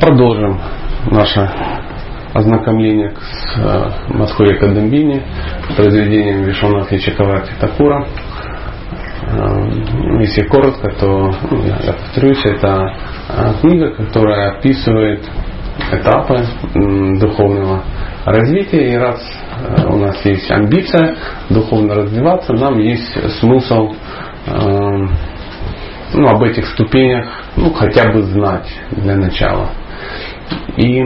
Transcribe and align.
продолжим 0.00 0.60
наше 1.10 1.50
ознакомление 2.32 3.12
с 3.12 3.58
э, 3.58 3.90
Мадхури 4.08 4.58
Кадамбини, 4.58 5.22
произведением 5.76 6.42
Вишванатхи 6.44 6.98
Чакаварти 6.98 7.52
Такура. 7.60 8.06
Э, 9.22 9.70
если 10.20 10.42
коротко, 10.42 10.90
то 10.98 11.30
ну, 11.50 11.62
я 11.64 11.92
повторюсь, 11.92 12.44
это 12.44 12.92
э, 13.28 13.52
книга, 13.60 13.90
которая 13.92 14.56
описывает 14.56 15.24
этапы 15.92 16.44
духовного 17.20 17.84
развития. 18.24 18.94
И 18.94 18.96
раз 18.96 19.20
у 19.88 19.96
нас 19.96 20.24
есть 20.24 20.50
амбиция 20.50 21.16
духовно 21.50 21.94
развиваться, 21.94 22.52
нам 22.52 22.78
есть 22.78 23.12
смысл 23.38 23.92
ну, 26.14 26.28
об 26.28 26.42
этих 26.42 26.66
ступенях 26.68 27.26
ну, 27.56 27.72
хотя 27.72 28.10
бы 28.10 28.22
знать 28.22 28.66
для 28.92 29.16
начала. 29.16 29.70
И 30.76 31.02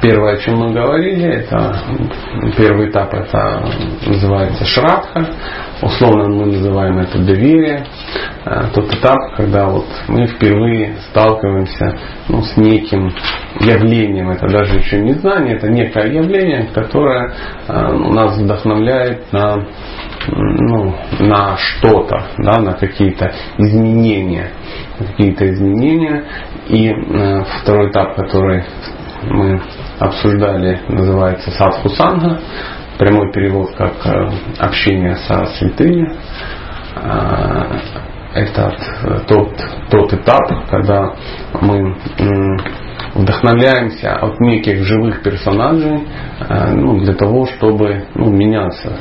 Первое, 0.00 0.34
о 0.34 0.38
чем 0.38 0.58
мы 0.58 0.72
говорили, 0.72 1.26
это 1.26 1.76
первый 2.56 2.90
этап, 2.90 3.12
это 3.14 3.64
называется 4.06 4.64
шрадха. 4.64 5.26
Условно 5.82 6.28
мы 6.28 6.46
называем 6.46 6.98
это 6.98 7.18
доверие. 7.18 7.84
Э, 8.44 8.68
тот 8.74 8.92
этап, 8.92 9.34
когда 9.36 9.66
вот 9.66 9.86
мы 10.08 10.26
впервые 10.26 10.96
сталкиваемся 11.10 11.98
ну, 12.28 12.42
с 12.42 12.56
неким 12.56 13.12
явлением, 13.60 14.30
это 14.30 14.48
даже 14.48 14.78
еще 14.78 15.00
не 15.00 15.12
знание, 15.14 15.56
это 15.56 15.68
некое 15.68 16.12
явление, 16.12 16.68
которое 16.74 17.32
э, 17.66 17.72
нас 17.92 18.38
вдохновляет 18.38 19.32
на, 19.32 19.66
ну, 20.28 20.94
на 21.20 21.56
что-то, 21.56 22.22
да, 22.38 22.60
на 22.60 22.74
какие-то 22.74 23.32
изменения. 23.58 24.50
Какие-то 24.98 25.52
изменения. 25.52 26.24
И 26.68 26.88
э, 26.88 27.44
второй 27.62 27.90
этап, 27.90 28.16
который 28.16 28.64
мы 29.22 29.60
обсуждали, 29.98 30.80
называется 30.88 31.50
Садху 31.50 31.88
Санга. 31.90 32.40
Прямой 32.98 33.32
перевод 33.32 33.70
как 33.76 33.94
э, 34.06 34.30
общение 34.58 35.16
со 35.16 35.44
святыми. 35.46 36.12
Э, 36.96 37.78
это 38.34 38.76
тот, 39.26 39.50
тот 39.90 40.12
этап, 40.12 40.68
когда 40.68 41.14
мы 41.60 41.96
вдохновляемся 43.14 44.16
от 44.16 44.38
неких 44.40 44.84
живых 44.84 45.22
персонажей 45.22 46.06
э, 46.48 46.72
ну, 46.74 46.98
для 47.00 47.14
того, 47.14 47.46
чтобы 47.46 48.06
ну, 48.14 48.30
меняться. 48.30 48.96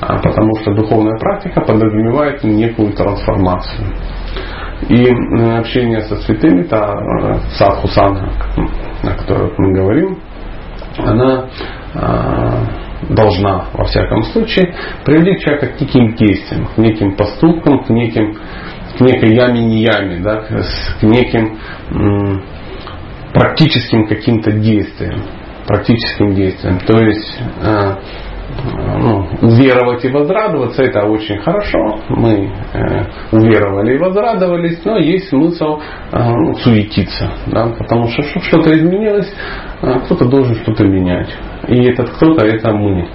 А 0.00 0.18
потому 0.18 0.54
что 0.60 0.74
духовная 0.74 1.18
практика 1.18 1.60
подразумевает 1.62 2.44
некую 2.44 2.92
трансформацию. 2.92 3.86
И 4.88 5.08
общение 5.58 6.02
со 6.02 6.16
святыми, 6.16 6.62
это 6.62 7.40
садху 7.56 7.88
санга, 7.88 8.30
о 9.02 9.14
которой 9.18 9.52
мы 9.56 9.72
говорим, 9.72 10.18
она 10.98 11.48
а, 11.94 12.64
должна, 13.08 13.66
во 13.72 13.84
всяком 13.84 14.22
случае, 14.24 14.74
приводить 15.04 15.40
человека 15.40 15.68
к 15.68 15.80
неким 15.80 16.14
действиям, 16.14 16.66
к 16.66 16.78
неким 16.78 17.16
поступкам, 17.16 17.84
к 17.84 17.90
неким 17.90 18.36
к 18.96 19.00
некой 19.00 19.34
яме 19.34 19.60
не 19.60 19.82
яме, 19.82 20.20
да, 20.20 20.36
к 20.36 21.02
неким 21.02 21.58
м, 21.90 22.42
практическим 23.32 24.06
каким-то 24.06 24.52
действиям, 24.52 25.22
практическим 25.66 26.34
действиям. 26.34 26.78
То 26.80 26.98
есть 26.98 27.38
э, 27.62 27.94
ну, 28.62 29.26
уверовать 29.42 30.04
и 30.04 30.10
возрадоваться, 30.10 30.82
это 30.82 31.04
очень 31.04 31.38
хорошо. 31.38 32.00
Мы 32.08 32.50
э, 32.72 33.04
уверовали 33.32 33.94
и 33.94 33.98
возрадовались, 33.98 34.84
но 34.84 34.96
есть 34.98 35.28
смысл 35.28 35.80
э, 36.12 36.18
ну, 36.18 36.54
суетиться, 36.54 37.30
да, 37.46 37.74
потому 37.78 38.08
что 38.08 38.22
чтобы 38.22 38.44
что-то 38.46 38.74
изменилось, 38.74 39.32
э, 39.82 40.00
кто-то 40.04 40.24
должен 40.26 40.54
что-то 40.56 40.84
менять. 40.84 41.28
И 41.68 41.84
этот 41.84 42.10
кто-то 42.10 42.46
это 42.46 42.72
мы. 42.72 43.08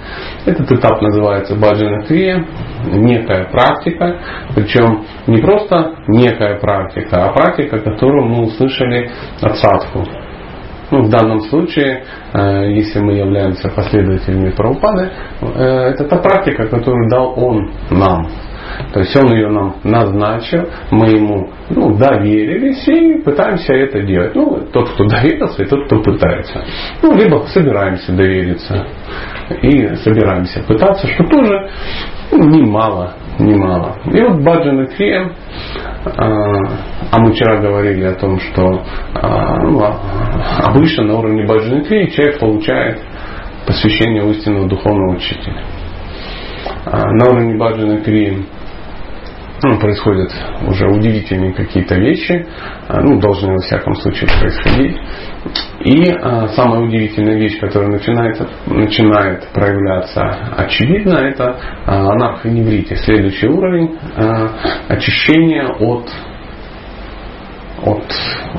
Этот 0.46 0.70
этап 0.70 1.00
называется 1.00 1.56
баджана 1.56 2.04
крия, 2.04 2.44
некая 2.86 3.44
практика, 3.50 4.18
причем 4.54 5.04
не 5.26 5.38
просто 5.38 5.94
некая 6.08 6.58
практика, 6.58 7.26
а 7.26 7.32
практика, 7.32 7.78
которую 7.78 8.26
мы 8.26 8.44
услышали 8.44 9.10
от 9.40 9.56
садху. 9.56 10.04
Ну, 10.92 11.04
в 11.04 11.08
данном 11.08 11.40
случае, 11.40 12.04
э, 12.34 12.70
если 12.72 13.00
мы 13.00 13.14
являемся 13.14 13.70
последователями 13.70 14.50
Прабхупады, 14.50 15.10
э, 15.40 15.62
это 15.94 16.04
та 16.04 16.18
практика, 16.18 16.66
которую 16.66 17.08
дал 17.08 17.32
он 17.42 17.72
нам. 17.90 18.28
То 18.92 19.00
есть 19.00 19.16
он 19.16 19.32
ее 19.32 19.48
нам 19.48 19.76
назначил, 19.84 20.68
мы 20.90 21.08
ему 21.08 21.48
ну, 21.70 21.94
доверились 21.96 22.86
и 22.88 23.22
пытаемся 23.22 23.72
это 23.72 24.02
делать. 24.02 24.34
Ну, 24.34 24.66
тот, 24.70 24.90
кто 24.90 25.06
доверился, 25.06 25.62
и 25.62 25.66
тот, 25.66 25.86
кто 25.86 26.02
пытается. 26.02 26.62
Ну, 27.02 27.16
либо 27.16 27.38
собираемся 27.46 28.12
довериться 28.12 28.86
и 29.62 29.94
собираемся 29.96 30.62
пытаться, 30.62 31.06
что 31.06 31.24
тоже 31.24 31.70
ну, 32.32 32.50
немало 32.50 33.14
немало. 33.38 33.96
И 34.06 34.20
вот 34.20 34.42
Баджан 34.42 34.86
Крия, 34.88 35.32
а 36.04 37.18
мы 37.18 37.32
вчера 37.32 37.60
говорили 37.60 38.04
о 38.04 38.14
том, 38.14 38.38
что 38.40 38.82
а, 39.14 39.58
ну, 39.62 39.80
а, 39.82 39.98
обычно 40.64 41.04
на 41.04 41.18
уровне 41.18 41.46
Баджан 41.46 41.84
Крия 41.84 42.08
человек 42.08 42.38
получает 42.40 43.00
посвящение 43.66 44.28
истинного 44.30 44.68
духовного 44.68 45.16
учителя. 45.16 45.62
А, 46.84 47.10
на 47.12 47.30
уровне 47.30 47.56
Баджана 47.56 48.00
Крии 48.00 48.44
ну, 49.62 49.78
происходят 49.78 50.32
уже 50.66 50.88
удивительные 50.88 51.52
какие-то 51.52 51.94
вещи, 51.94 52.46
а, 52.88 53.00
ну, 53.00 53.20
должны 53.20 53.52
во 53.52 53.58
всяком 53.58 53.94
случае 53.94 54.28
происходить. 54.28 54.96
И 55.84 56.10
а, 56.10 56.48
самая 56.48 56.80
удивительная 56.80 57.36
вещь, 57.36 57.58
которая 57.60 57.90
начинается, 57.90 58.48
начинает 58.66 59.48
проявляться 59.52 60.22
очевидно, 60.56 61.14
это 61.14 61.56
а, 61.86 62.12
анархоневрите. 62.12 62.96
Следующий 62.96 63.46
уровень 63.46 63.96
а, 64.16 64.50
очищения 64.88 65.68
от 65.68 66.08
от, 67.84 68.04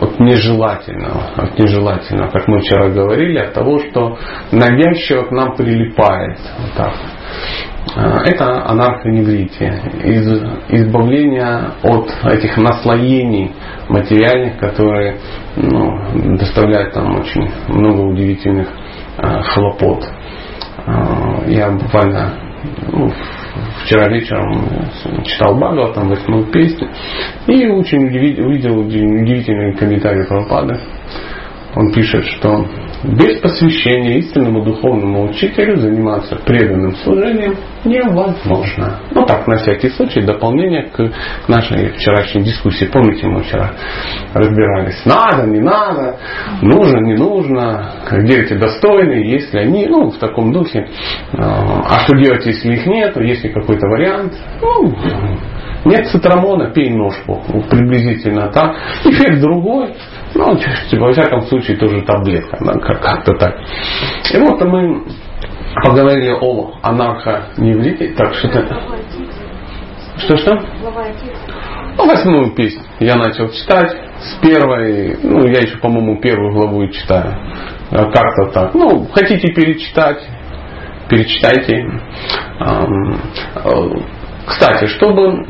от 0.02 0.20
нежелательного, 0.20 1.32
от 1.36 1.58
нежелательного, 1.58 2.30
как 2.30 2.48
мы 2.48 2.60
вчера 2.60 2.90
говорили, 2.90 3.40
от 3.40 3.54
того, 3.54 3.80
что 3.80 4.18
навязчиво 4.52 5.24
к 5.24 5.32
нам 5.32 5.56
прилипает. 5.56 6.38
Вот 6.60 6.74
так. 6.76 6.94
А, 7.96 8.24
это 8.26 8.66
анархоневритие, 8.66 9.82
из, 10.04 10.28
избавление 10.70 11.72
от 11.84 12.10
этих 12.26 12.58
наслоений 12.58 13.52
материальных, 13.90 14.58
которые 14.58 15.18
ну, 15.56 16.38
доставляют 16.38 16.96
нам 16.96 17.20
очень 17.20 17.50
много 17.68 18.02
удивительных 18.02 18.70
а, 19.18 19.42
хлопот. 19.44 20.06
А, 20.86 21.44
я 21.48 21.72
буквально 21.72 22.34
ну, 22.92 23.12
вчера 23.84 24.10
вечером 24.10 24.68
читал 25.24 25.56
Багал, 25.58 25.94
там 25.94 26.10
восьмую 26.10 26.52
песню, 26.52 26.90
и 27.48 27.68
очень 27.68 28.08
увидел 28.08 28.80
удивительный 28.80 29.76
комментарий 29.76 30.26
Прабхупады. 30.26 30.80
Он 31.76 31.92
пишет, 31.92 32.26
что 32.26 32.66
без 33.04 33.40
посвящения 33.40 34.20
истинному 34.20 34.64
духовному 34.64 35.26
учителю 35.26 35.78
заниматься 35.78 36.38
преданным 36.46 36.96
служением 36.98 37.58
невозможно. 37.84 39.00
Ну 39.12 39.26
так, 39.26 39.46
на 39.48 39.58
всякий 39.58 39.90
случай, 39.90 40.22
дополнение 40.22 40.84
к 40.84 41.12
нашей 41.48 41.90
вчерашней 41.92 42.44
дискуссии. 42.44 42.86
Помните, 42.86 43.28
мы 43.28 43.44
вчера 43.44 43.72
разбирались, 44.34 45.04
надо, 45.06 45.48
не 45.48 45.60
надо, 45.60 46.18
нужно, 46.62 47.00
не 47.00 47.16
нужно, 47.16 47.92
где 48.12 48.42
эти 48.42 48.54
достойные, 48.54 49.30
есть 49.30 49.54
ли 49.54 49.60
они, 49.60 49.88
ну, 49.88 50.10
в 50.12 50.18
таком 50.18 50.54
духе. 50.54 50.88
А 51.34 52.00
что 52.06 52.16
делать, 52.18 52.46
если 52.46 52.74
их 52.74 52.86
нет, 52.86 53.18
есть 53.18 53.44
ли 53.44 53.52
какой-то 53.52 53.88
вариант? 53.88 54.34
Ну, 54.62 54.96
нет 55.86 56.08
цитрамона, 56.08 56.72
пей 56.72 56.90
ножку. 56.92 57.44
Приблизительно 57.70 58.48
так. 58.52 58.78
Эффект 59.04 59.42
другой. 59.42 59.94
Ну, 60.36 60.58
во 61.00 61.12
всяком 61.12 61.44
случае, 61.44 61.78
тоже 61.78 62.02
таблетка, 62.02 62.58
да, 62.62 62.74
как-то 62.80 63.34
так. 63.36 63.56
И 64.34 64.38
вот 64.38 64.62
мы 64.62 65.04
поговорили 65.84 66.32
о 66.32 66.74
анархо-неврите. 66.82 68.14
Так, 68.16 68.34
что-то... 68.36 68.80
Что-что? 70.18 70.60
Ну, 71.98 72.08
восьмую 72.08 72.52
песню 72.56 72.84
я 73.00 73.16
начал 73.16 73.50
читать. 73.50 73.96
С 74.20 74.36
первой, 74.42 75.18
ну, 75.22 75.46
я 75.46 75.62
еще, 75.62 75.78
по-моему, 75.78 76.20
первую 76.22 76.54
главу 76.54 76.84
и 76.84 76.92
читаю. 76.92 77.34
Как-то 77.90 78.52
так. 78.54 78.74
Ну, 78.74 79.08
хотите 79.14 79.54
перечитать, 79.54 80.20
перечитайте. 81.10 81.86
Кстати, 84.46 84.88
чтобы 84.88 85.44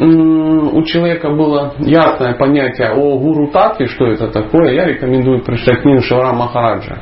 у 0.72 0.84
человека 0.84 1.30
было 1.30 1.74
ясное 1.80 2.36
понятие 2.36 2.92
о 2.92 3.18
гуру 3.18 3.48
татве, 3.48 3.88
что 3.88 4.06
это 4.06 4.28
такое, 4.28 4.74
я 4.74 4.86
рекомендую 4.86 5.44
прочитать 5.44 5.82
книгу 5.82 6.02
Шивара 6.02 6.34
Махараджа. 6.34 7.00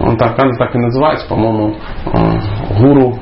Он 0.00 0.16
так, 0.16 0.38
он 0.42 0.56
так 0.56 0.74
и 0.74 0.78
называется, 0.78 1.28
по-моему, 1.28 1.76
э, 2.06 2.80
гуру 2.80 3.18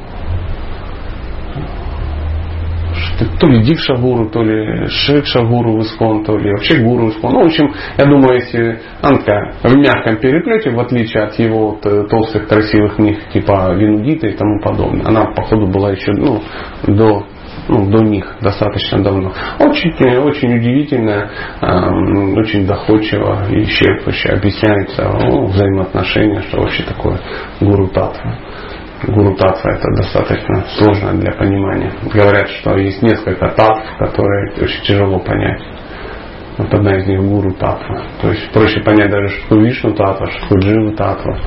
то 3.40 3.46
ли 3.46 3.62
Дикша 3.62 3.96
гуру, 3.96 4.28
то 4.30 4.42
ли 4.42 4.86
Шикша 4.88 5.42
гуру 5.42 5.78
в 5.78 5.82
Искон, 5.82 6.24
то 6.24 6.36
ли 6.36 6.50
вообще 6.50 6.78
гуру 6.78 7.06
в 7.06 7.10
Искон. 7.10 7.32
Ну, 7.32 7.42
в 7.42 7.46
общем, 7.46 7.72
я 7.98 8.04
думаю, 8.04 8.34
если 8.34 8.80
Анка 9.02 9.54
в 9.62 9.74
мягком 9.76 10.18
переплете, 10.18 10.70
в 10.70 10.80
отличие 10.80 11.24
от 11.24 11.38
его 11.38 11.78
э, 11.82 12.04
толстых 12.08 12.48
красивых 12.48 12.98
них 12.98 13.18
типа 13.32 13.74
Винудита 13.74 14.26
и 14.26 14.36
тому 14.36 14.60
подобное, 14.60 15.06
она, 15.06 15.26
походу, 15.34 15.66
была 15.66 15.92
еще 15.92 16.12
ну, 16.12 16.40
до 16.86 17.24
ну, 17.68 17.90
до 17.90 18.02
них 18.02 18.36
достаточно 18.40 19.02
давно. 19.02 19.32
Очень, 19.60 19.92
очень 20.18 20.56
удивительно, 20.56 21.30
э, 21.60 21.66
очень 22.40 22.66
доходчиво 22.66 23.46
и 23.50 23.62
исчерпывающе 23.64 24.30
объясняется 24.30 25.08
ну, 25.20 25.46
взаимоотношения, 25.46 26.42
что 26.42 26.60
вообще 26.60 26.82
такое 26.82 27.20
гуру 27.60 27.88
татва. 27.88 28.38
Гуру 29.06 29.34
татва 29.34 29.72
это 29.72 29.88
достаточно 29.96 30.64
сложно 30.76 31.14
для 31.14 31.32
понимания. 31.32 31.92
Говорят, 32.12 32.48
что 32.48 32.76
есть 32.76 33.02
несколько 33.02 33.48
татв, 33.48 33.82
которые 33.98 34.52
очень 34.60 34.82
тяжело 34.84 35.18
понять. 35.18 35.60
Вот 36.58 36.72
одна 36.72 36.98
из 36.98 37.06
них 37.06 37.20
гуру 37.22 37.52
татва. 37.54 38.02
То 38.20 38.30
есть 38.30 38.52
проще 38.52 38.80
понять 38.80 39.10
даже, 39.10 39.28
что 39.28 39.56
Вишну 39.56 39.94
татва, 39.94 40.26
что 40.26 40.58
Джива 40.58 40.94
татва. 40.94 41.38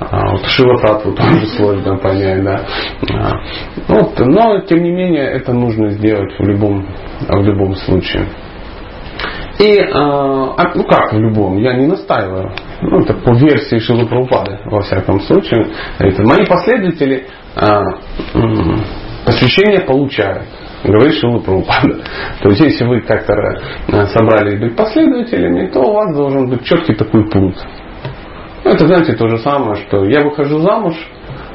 А 0.00 0.32
вот 0.32 0.44
Шива 0.46 0.78
татву 0.78 1.12
тоже 1.12 1.46
сложно 1.56 1.96
понять, 1.96 2.42
да. 2.42 2.60
А, 3.14 3.40
вот, 3.86 4.18
но 4.18 4.60
тем 4.62 4.82
не 4.82 4.90
менее 4.90 5.30
это 5.30 5.52
нужно 5.52 5.90
сделать 5.90 6.38
в 6.38 6.42
любом, 6.42 6.86
в 7.20 7.42
любом 7.42 7.74
случае. 7.76 8.26
И, 9.58 9.80
а, 9.80 10.54
а, 10.56 10.72
ну 10.74 10.84
как 10.84 11.12
в 11.12 11.18
любом, 11.18 11.58
я 11.58 11.74
не 11.74 11.86
настаиваю. 11.86 12.52
Ну, 12.80 13.00
это 13.00 13.14
по 13.14 13.34
версии 13.34 13.78
Шилы 13.78 14.06
во 14.06 14.80
всяком 14.82 15.20
случае. 15.20 15.66
Это 15.98 16.22
мои 16.22 16.46
последователи 16.46 17.26
а, 17.56 17.82
посвящение 19.24 19.80
получают 19.80 20.44
говорит 20.84 21.20
Прабхупада. 21.20 22.04
То 22.40 22.50
есть, 22.50 22.60
если 22.60 22.84
вы 22.84 23.00
как-то 23.00 23.32
э, 23.32 24.06
собрались 24.06 24.60
быть 24.60 24.76
последователями, 24.76 25.66
то 25.66 25.80
у 25.80 25.92
вас 25.92 26.14
должен 26.14 26.48
быть 26.48 26.64
четкий 26.64 26.94
такой 26.94 27.28
пункт. 27.28 27.58
Ну, 28.64 28.70
это, 28.70 28.86
знаете, 28.86 29.14
то 29.14 29.28
же 29.28 29.38
самое, 29.38 29.76
что 29.86 30.04
я 30.04 30.20
выхожу 30.20 30.60
замуж, 30.60 30.94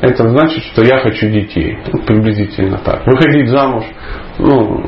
это 0.01 0.27
значит, 0.29 0.63
что 0.63 0.83
я 0.83 0.97
хочу 0.99 1.29
детей. 1.29 1.77
Ну, 1.91 2.01
приблизительно 2.03 2.77
так. 2.79 3.05
Выходить 3.05 3.49
замуж, 3.49 3.85
ну, 4.39 4.83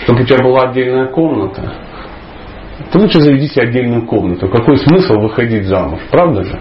чтобы 0.00 0.22
у 0.22 0.24
тебя 0.24 0.42
была 0.42 0.70
отдельная 0.70 1.08
комната, 1.08 1.74
то 2.92 2.98
лучше 2.98 3.20
заведите 3.20 3.62
отдельную 3.62 4.06
комнату. 4.06 4.48
Какой 4.48 4.76
смысл 4.78 5.14
выходить 5.14 5.64
замуж, 5.64 6.00
правда 6.10 6.44
же? 6.44 6.60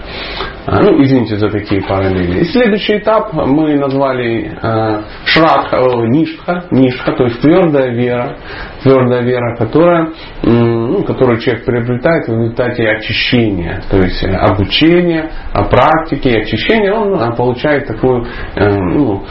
А, 0.67 0.81
ну, 0.81 1.03
извините 1.03 1.37
за 1.37 1.49
такие 1.49 1.81
параллели. 1.81 2.39
И 2.39 2.43
следующий 2.45 2.97
этап 2.97 3.33
мы 3.33 3.75
назвали 3.75 4.51
э, 4.51 5.01
шрадха, 5.25 5.77
э, 5.77 6.07
ништха, 6.07 6.65
ништха, 6.71 7.11
то 7.11 7.25
есть 7.25 7.39
твердая 7.41 7.91
вера, 7.91 8.37
твердая 8.81 9.21
вера, 9.21 9.55
которая, 9.57 10.09
ну, 10.41 11.03
которую 11.03 11.39
человек 11.39 11.65
приобретает 11.65 12.27
в 12.27 12.31
результате 12.31 12.87
очищения, 12.87 13.83
то 13.91 13.97
есть 13.97 14.23
э, 14.23 14.31
обучения, 14.31 15.29
практики 15.69 16.29
и 16.29 16.41
очищения, 16.41 16.93
он 16.93 17.35
получает 17.35 17.85
такую, 17.85 18.25
ну, 18.55 19.23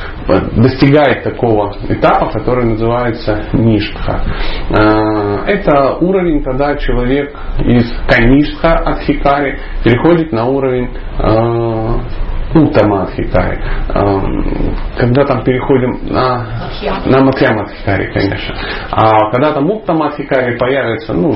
достигает 0.57 1.25
такого 1.25 1.75
этапа, 1.89 2.31
который 2.31 2.65
называется 2.67 3.47
ништха. 3.53 4.23
Это 5.47 5.97
уровень, 6.01 6.43
когда 6.43 6.74
человек 6.77 7.37
из 7.65 7.91
каништха 8.09 8.75
от 8.77 9.01
хикари 9.01 9.59
переходит 9.85 10.33
на 10.33 10.47
уровень 10.47 10.91
Уттама 12.55 13.03
Адхикари. 13.03 13.59
Когда 14.97 15.25
там 15.25 15.43
переходим 15.43 16.07
на, 16.07 16.71
на 17.05 17.25
Матьям 17.25 17.59
Адхикари, 17.59 18.13
конечно. 18.13 18.55
А 18.93 19.31
когда 19.33 19.53
там 19.53 19.69
Уттама 19.69 20.09
Адхикари 20.09 20.57
появится, 20.57 21.15
ну, 21.15 21.35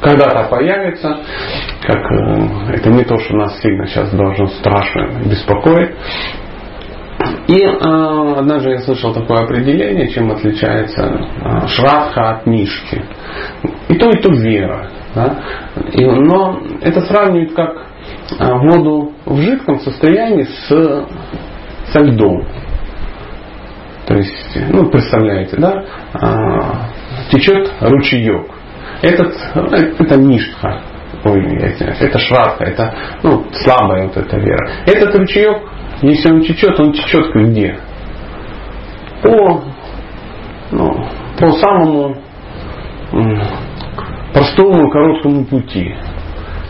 когда-то 0.00 0.48
появится, 0.48 1.18
как 1.82 1.96
э, 1.96 2.74
это 2.74 2.90
не 2.90 3.04
то, 3.04 3.18
что 3.18 3.36
нас 3.36 3.60
сильно 3.60 3.86
сейчас 3.86 4.10
должно 4.10 4.46
страшно 4.46 5.08
беспокоить. 5.24 5.90
И 7.48 7.60
э, 7.60 8.34
однажды 8.36 8.70
я 8.70 8.78
слышал 8.80 9.12
такое 9.12 9.42
определение, 9.44 10.08
чем 10.08 10.30
отличается 10.30 11.02
э, 11.02 11.66
шрадха 11.66 12.30
от 12.30 12.46
нишки. 12.46 13.02
И 13.88 13.94
то, 13.94 14.10
и 14.10 14.20
то 14.20 14.32
вера. 14.32 14.88
Да? 15.14 15.38
И, 15.92 16.04
но 16.04 16.60
это 16.80 17.00
сравнивают 17.02 17.54
как 17.54 17.86
а, 18.38 18.54
воду 18.58 19.12
в 19.24 19.40
жидком 19.40 19.80
состоянии 19.80 20.44
с, 20.44 21.06
со 21.92 22.00
льдом. 22.00 22.44
То 24.06 24.14
есть, 24.14 24.58
ну, 24.70 24.88
представляете, 24.90 25.56
да, 25.58 25.84
а, 26.14 26.88
течет 27.30 27.70
ручеек. 27.80 28.46
Этот, 29.02 29.34
это 29.54 30.16
ништха, 30.18 30.80
ой, 31.24 31.56
это 31.56 32.18
шрадха, 32.18 32.64
это 32.64 32.94
ну, 33.22 33.44
слабая 33.52 34.06
вот 34.06 34.16
эта 34.16 34.38
вера. 34.38 34.70
Этот 34.86 35.14
ручеек, 35.14 35.58
если 36.02 36.32
он 36.32 36.40
течет, 36.40 36.80
он 36.80 36.92
течет 36.92 37.32
где? 37.34 37.78
По, 39.22 39.62
ну, 40.72 41.06
по 41.38 41.50
самому 41.52 42.16
простому 44.38 44.90
короткому 44.90 45.44
пути. 45.44 45.94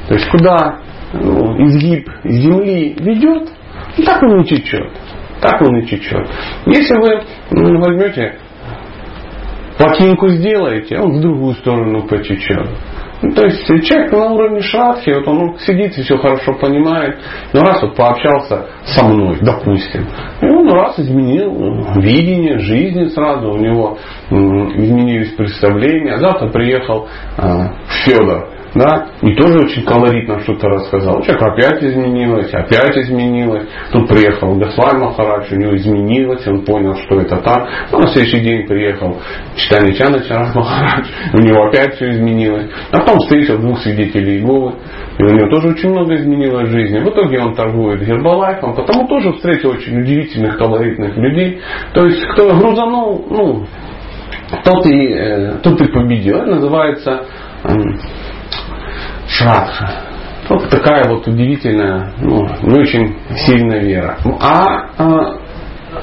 То 0.09 0.15
есть 0.15 0.31
куда 0.31 0.79
ну, 1.13 1.57
изгиб 1.67 2.09
земли 2.25 2.97
ведет, 2.99 3.51
так 4.05 4.23
он 4.23 4.41
и 4.41 4.45
течет. 4.45 4.91
Так 5.41 5.61
он 5.61 5.77
и 5.79 5.87
течет. 5.87 6.27
Если 6.67 6.95
вы 6.95 7.23
ну, 7.51 7.79
возьмете 7.79 8.37
плотинку 9.77 10.29
сделаете, 10.29 10.99
он 10.99 11.19
в 11.19 11.21
другую 11.21 11.55
сторону 11.57 12.07
потечет. 12.09 12.69
Ну, 13.21 13.33
то 13.33 13.47
есть 13.47 13.67
человек 13.67 14.13
на 14.13 14.33
уровне 14.33 14.61
шрадхи, 14.61 15.11
вот 15.11 15.27
он 15.27 15.59
сидит 15.59 15.99
и 15.99 16.03
все 16.03 16.17
хорошо 16.19 16.55
понимает, 16.55 17.19
но 17.53 17.63
раз 17.63 17.83
вот 17.83 17.97
пообщался 17.97 18.67
со 18.85 19.05
мной, 19.05 19.39
допустим, 19.41 20.07
и 20.41 20.47
он 20.47 20.71
раз 20.71 20.99
изменил 21.01 22.01
видение 22.01 22.59
жизни 22.61 23.07
сразу, 23.09 23.51
у 23.51 23.57
него 23.57 23.99
изменились 24.31 25.33
представления, 25.33 26.15
а 26.15 26.19
завтра 26.19 26.49
приехал 26.49 27.09
э, 27.39 27.69
Федор, 28.05 28.58
да, 28.75 29.09
и 29.23 29.35
тоже 29.35 29.65
очень 29.65 29.85
колоритно 29.85 30.41
что-то 30.41 30.69
рассказал. 30.69 31.23
Человек 31.23 31.43
опять 31.43 31.83
изменилось, 31.83 32.53
опять 32.53 32.97
изменилось. 32.97 33.67
Тут 33.93 34.09
приехал 34.09 34.55
Гаслай 34.57 34.99
Махарадж, 34.99 35.53
у 35.53 35.57
него 35.57 35.77
изменилось, 35.77 36.47
он 36.47 36.65
понял, 36.65 36.95
что 36.95 37.21
это 37.21 37.37
так. 37.39 37.69
Но 37.91 37.99
на 38.01 38.09
следующий 38.09 38.41
день 38.41 38.67
приехал 38.67 39.17
Читани 39.57 39.93
Чаначарас 39.93 40.55
Махарадж, 40.55 41.07
у 41.33 41.39
него 41.39 41.67
опять 41.69 41.95
все 41.95 42.11
изменилось. 42.11 42.71
А 42.93 42.99
потом 42.99 43.19
встретил 43.21 43.59
двух 43.59 43.81
свидетелей 43.81 44.39
Иеговы, 44.39 44.75
и 45.19 45.23
у 45.23 45.31
него 45.31 45.49
тоже 45.51 45.69
очень 45.69 45.91
много 45.91 46.17
изменилось 46.17 46.69
в 46.69 46.73
жизни. 46.73 46.99
В 46.99 47.09
итоге 47.09 47.41
он 47.41 47.55
торгует 47.55 48.05
гербалайфом, 48.05 48.75
потому 48.75 49.09
тоже 49.09 49.33
встретил 49.33 49.71
очень 49.71 49.99
удивительных, 49.99 50.59
колоритных 50.59 51.17
людей. 51.17 51.61
То 51.95 52.05
есть, 52.05 52.23
кто 52.33 52.55
грузанул, 52.55 53.27
ну, 53.31 53.67
тот 54.65 54.87
и, 54.87 55.13
э, 55.13 55.53
тот 55.63 55.81
и 55.81 55.93
победил. 55.93 56.37
Это 56.37 56.47
называется 56.47 57.27
Шрадха. 59.29 60.09
Вот 60.49 60.71
такая 60.71 61.05
вот 61.09 61.27
удивительная, 61.27 62.13
ну, 62.21 62.49
не 62.63 62.81
очень 62.81 63.17
сильная 63.37 63.81
вера. 63.81 64.17
А, 64.41 64.91
а, 64.97 65.39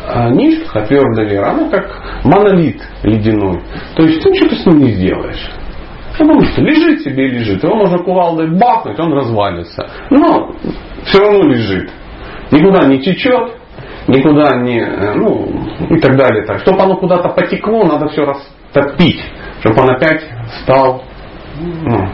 а 0.08 0.30
Ништха, 0.30 0.82
твердая 0.82 1.28
вера, 1.28 1.50
она 1.50 1.70
как 1.70 1.90
монолит 2.24 2.82
ледяной. 3.02 3.62
То 3.96 4.04
есть 4.04 4.22
ты 4.22 4.34
что-то 4.36 4.56
с 4.56 4.66
ним 4.68 4.80
не 4.80 4.92
сделаешь. 4.94 5.52
Потому 6.18 6.42
что 6.42 6.62
лежит 6.62 7.02
себе 7.02 7.28
и 7.28 7.32
лежит. 7.32 7.64
Его 7.64 7.76
можно 7.76 7.98
кувалдой 7.98 8.48
бахнуть, 8.58 9.00
он 9.00 9.14
развалится. 9.14 9.90
Но 10.12 10.52
все 11.06 11.20
равно 11.20 11.44
лежит. 11.50 11.90
Никуда 12.52 12.88
не 12.88 13.02
течет, 13.02 13.52
никуда 14.08 14.58
не, 14.58 14.86
ну, 15.16 15.50
и 15.90 16.00
так 16.00 16.16
далее. 16.16 16.46
Так. 16.46 16.60
Чтобы 16.60 16.84
оно 16.84 16.98
куда-то 16.98 17.30
потекло, 17.30 17.84
надо 17.84 18.08
все 18.10 18.24
растопить, 18.24 19.22
чтобы 19.62 19.82
он 19.82 19.90
опять 19.90 20.24
стал 20.62 21.04
ну, 21.60 22.10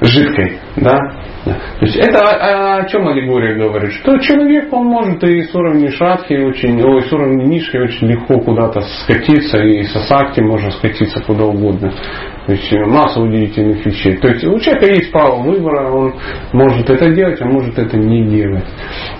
жидкой. 0.00 0.58
Да? 0.76 0.96
То 1.44 1.86
есть 1.86 1.96
это 1.96 2.18
о, 2.18 2.78
о 2.78 2.88
чем 2.88 3.06
аллегория 3.06 3.54
говорит? 3.54 3.92
Что 3.92 4.18
человек, 4.18 4.72
он 4.72 4.86
может 4.86 5.22
и 5.22 5.42
с 5.42 5.54
уровня 5.54 5.90
шатхи 5.92 6.34
очень, 6.34 6.82
ой, 6.82 7.02
с 7.02 7.12
уровня 7.12 7.44
нишки 7.44 7.76
очень 7.76 8.08
легко 8.08 8.40
куда-то 8.40 8.80
скатиться, 8.80 9.62
и 9.62 9.84
со 9.84 10.00
сакти 10.00 10.40
можно 10.40 10.70
скатиться 10.72 11.22
куда 11.22 11.44
угодно. 11.44 11.92
То 12.46 12.52
есть 12.52 12.72
масса 12.86 13.20
удивительных 13.20 13.84
вещей. 13.86 14.16
То 14.16 14.28
есть 14.28 14.44
у 14.44 14.58
человека 14.58 14.92
есть 14.92 15.12
право 15.12 15.42
выбора, 15.42 15.90
он 15.90 16.14
может 16.52 16.88
это 16.90 17.10
делать, 17.14 17.40
а 17.40 17.46
может 17.46 17.78
это 17.78 17.96
не 17.96 18.24
делать. 18.26 18.66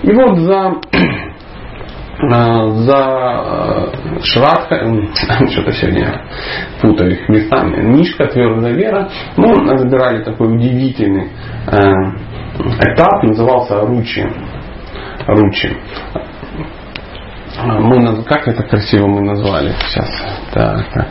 И 0.03 0.11
вот 0.11 0.37
за 0.39 0.73
за 2.19 3.91
Шрадха, 4.23 4.75
что-то 5.51 5.71
сегодня 5.73 6.21
путаю 6.81 7.11
их 7.11 7.29
местами, 7.29 7.83
Нишка, 7.95 8.27
твердая 8.27 8.73
вера, 8.73 9.09
мы 9.35 9.53
разбирали 9.53 10.23
такой 10.23 10.55
удивительный 10.55 11.29
э, 11.67 11.77
этап, 12.91 13.23
назывался 13.23 13.81
Ручи. 13.81 14.25
Ручи. 15.27 15.77
мы, 17.63 18.23
как 18.23 18.47
это 18.47 18.63
красиво 18.63 19.07
мы 19.07 19.21
назвали 19.21 19.73
сейчас? 19.87 20.09
Так, 20.53 21.07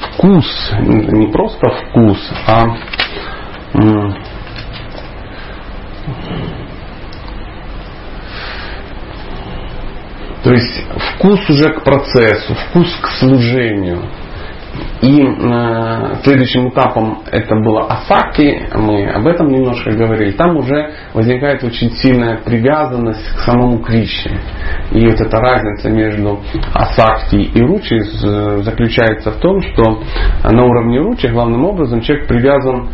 вкус, 0.00 0.72
не 0.80 1.28
просто 1.32 1.70
вкус, 1.70 2.32
а 2.46 2.64
то 10.42 10.52
есть 10.52 10.84
вкус 11.14 11.40
уже 11.50 11.70
к 11.74 11.84
процессу, 11.84 12.54
вкус 12.54 12.88
к 13.02 13.08
служению. 13.18 14.02
И 15.02 15.22
э, 15.22 16.14
следующим 16.22 16.68
этапом 16.68 17.20
это 17.30 17.54
было 17.56 17.86
асаки, 17.86 18.68
мы 18.74 19.08
об 19.08 19.26
этом 19.26 19.48
немножко 19.48 19.92
говорили. 19.92 20.32
Там 20.32 20.58
уже 20.58 20.92
возникает 21.14 21.64
очень 21.64 21.90
сильная 21.92 22.38
привязанность 22.44 23.26
к 23.34 23.40
самому 23.40 23.78
Кришне. 23.78 24.38
И 24.92 25.06
вот 25.06 25.18
эта 25.18 25.38
разница 25.38 25.88
между 25.88 26.40
асакти 26.74 27.36
и 27.36 27.62
ручи 27.62 27.98
заключается 28.62 29.30
в 29.30 29.36
том, 29.36 29.62
что 29.62 30.02
на 30.44 30.64
уровне 30.64 31.00
ручи 31.00 31.28
главным 31.28 31.64
образом 31.64 32.02
человек 32.02 32.28
привязан 32.28 32.88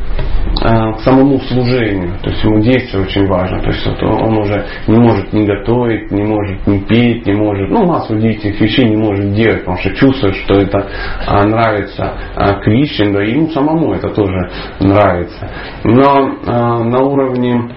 э, 0.62 0.92
к 0.92 1.00
самому 1.00 1.40
служению. 1.40 2.18
То 2.22 2.30
есть 2.30 2.44
ему 2.44 2.60
действие 2.60 3.02
очень 3.02 3.26
важно. 3.26 3.60
То 3.62 3.68
есть 3.68 3.84
вот 3.84 4.02
он 4.02 4.38
уже 4.38 4.64
не 4.86 4.98
может 4.98 5.32
не 5.32 5.44
готовить, 5.44 6.12
не 6.12 6.22
может 6.22 6.66
не 6.68 6.80
петь, 6.80 7.26
не 7.26 7.34
может, 7.34 7.68
ну, 7.68 7.84
массу 7.84 8.14
удивительных 8.14 8.60
вещей 8.60 8.88
не 8.88 8.96
может 8.96 9.32
делать, 9.34 9.60
потому 9.60 9.78
что 9.78 9.90
чувствует, 9.94 10.36
что 10.36 10.54
это 10.54 10.86
а, 11.26 11.44
нравится 11.44 11.95
нравится 11.96 12.14
а, 12.34 12.60
Кришне, 12.60 13.12
да 13.12 13.22
ему 13.22 13.48
самому 13.48 13.94
это 13.94 14.08
тоже 14.10 14.50
нравится. 14.80 15.50
Но 15.84 16.36
а, 16.46 16.84
на 16.84 17.00
уровне 17.00 17.70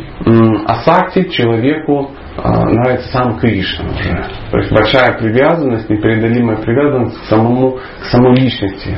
асакти 0.65 1.29
человеку 1.29 2.11
а, 2.37 2.65
нравится 2.65 3.09
сам 3.11 3.37
Кришна 3.39 3.85
уже. 3.89 4.25
То 4.51 4.57
есть 4.57 4.71
большая 4.71 5.17
привязанность, 5.17 5.89
непреодолимая 5.89 6.57
привязанность 6.57 7.21
к 7.21 7.25
самому, 7.25 7.79
к 8.01 8.05
самой 8.05 8.35
личности. 8.35 8.97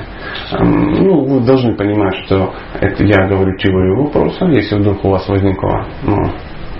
Ну, 0.59 1.25
вы 1.25 1.45
должны 1.45 1.75
понимать, 1.75 2.15
что 2.25 2.53
это 2.79 3.03
я 3.03 3.27
говорю 3.27 3.55
теорию 3.57 4.03
вопроса, 4.03 4.45
если 4.45 4.77
вдруг 4.77 5.03
у 5.05 5.09
вас 5.09 5.27
возникла 5.27 5.85
ну, 6.03 6.17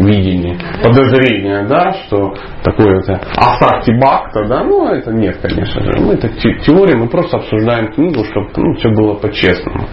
видение, 0.06 0.58
подозрение, 0.84 1.64
да, 1.68 1.94
что 1.94 2.34
такое 2.64 3.00
это 3.00 3.22
асакти 3.36 3.92
бакта, 3.92 4.46
да, 4.48 4.64
ну 4.64 4.88
это 4.88 5.12
нет, 5.12 5.38
конечно 5.42 5.82
же. 5.84 6.00
Мы 6.00 6.14
это 6.14 6.30
теория, 6.30 6.96
мы 6.96 7.08
просто 7.08 7.38
обсуждаем 7.38 7.92
книгу, 7.94 8.24
чтобы 8.26 8.50
ну, 8.58 8.74
все 8.76 8.90
было 8.90 9.16
по-честному. 9.16 9.88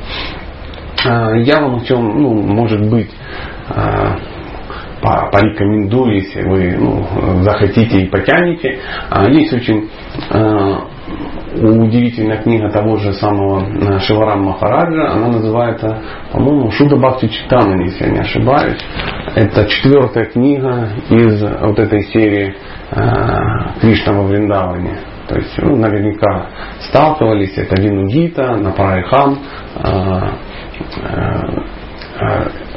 А, 1.04 1.34
я 1.36 1.60
вам 1.60 1.80
хотел, 1.80 2.00
ну, 2.00 2.34
может 2.34 2.88
быть, 2.88 3.10
а, 3.68 4.16
порекомендую, 5.00 6.16
если 6.16 6.42
вы 6.42 6.76
ну, 6.76 7.42
захотите 7.42 8.02
и 8.02 8.08
потянете. 8.08 8.78
А, 9.10 9.28
есть 9.28 9.52
очень 9.52 9.88
удивительная 11.54 12.42
книга 12.42 12.70
того 12.70 12.96
же 12.96 13.12
самого 13.14 13.64
э, 13.64 14.00
Шиварам 14.00 14.44
Махараджа, 14.44 15.12
она 15.12 15.28
называется, 15.28 16.02
по-моему, 16.32 16.70
Шуда 16.70 16.96
Бхакти 16.96 17.28
Читанани, 17.28 17.86
если 17.86 18.04
я 18.04 18.10
не 18.10 18.20
ошибаюсь. 18.20 18.78
Это 19.34 19.66
четвертая 19.66 20.26
книга 20.26 20.90
из 21.08 21.42
вот 21.42 21.78
этой 21.78 22.02
серии 22.04 22.54
э, 22.90 23.80
Кришна 23.80 24.12
во 24.12 24.24
Вриндаване. 24.24 24.98
То 25.28 25.36
есть, 25.36 25.58
ну, 25.58 25.76
наверняка 25.76 26.48
сталкивались, 26.88 27.56
это 27.56 27.80
Винугита, 27.80 28.56
Напарайхан, 28.56 29.38
э, 29.76 30.20
э, 30.96 31.62
э 32.20 32.67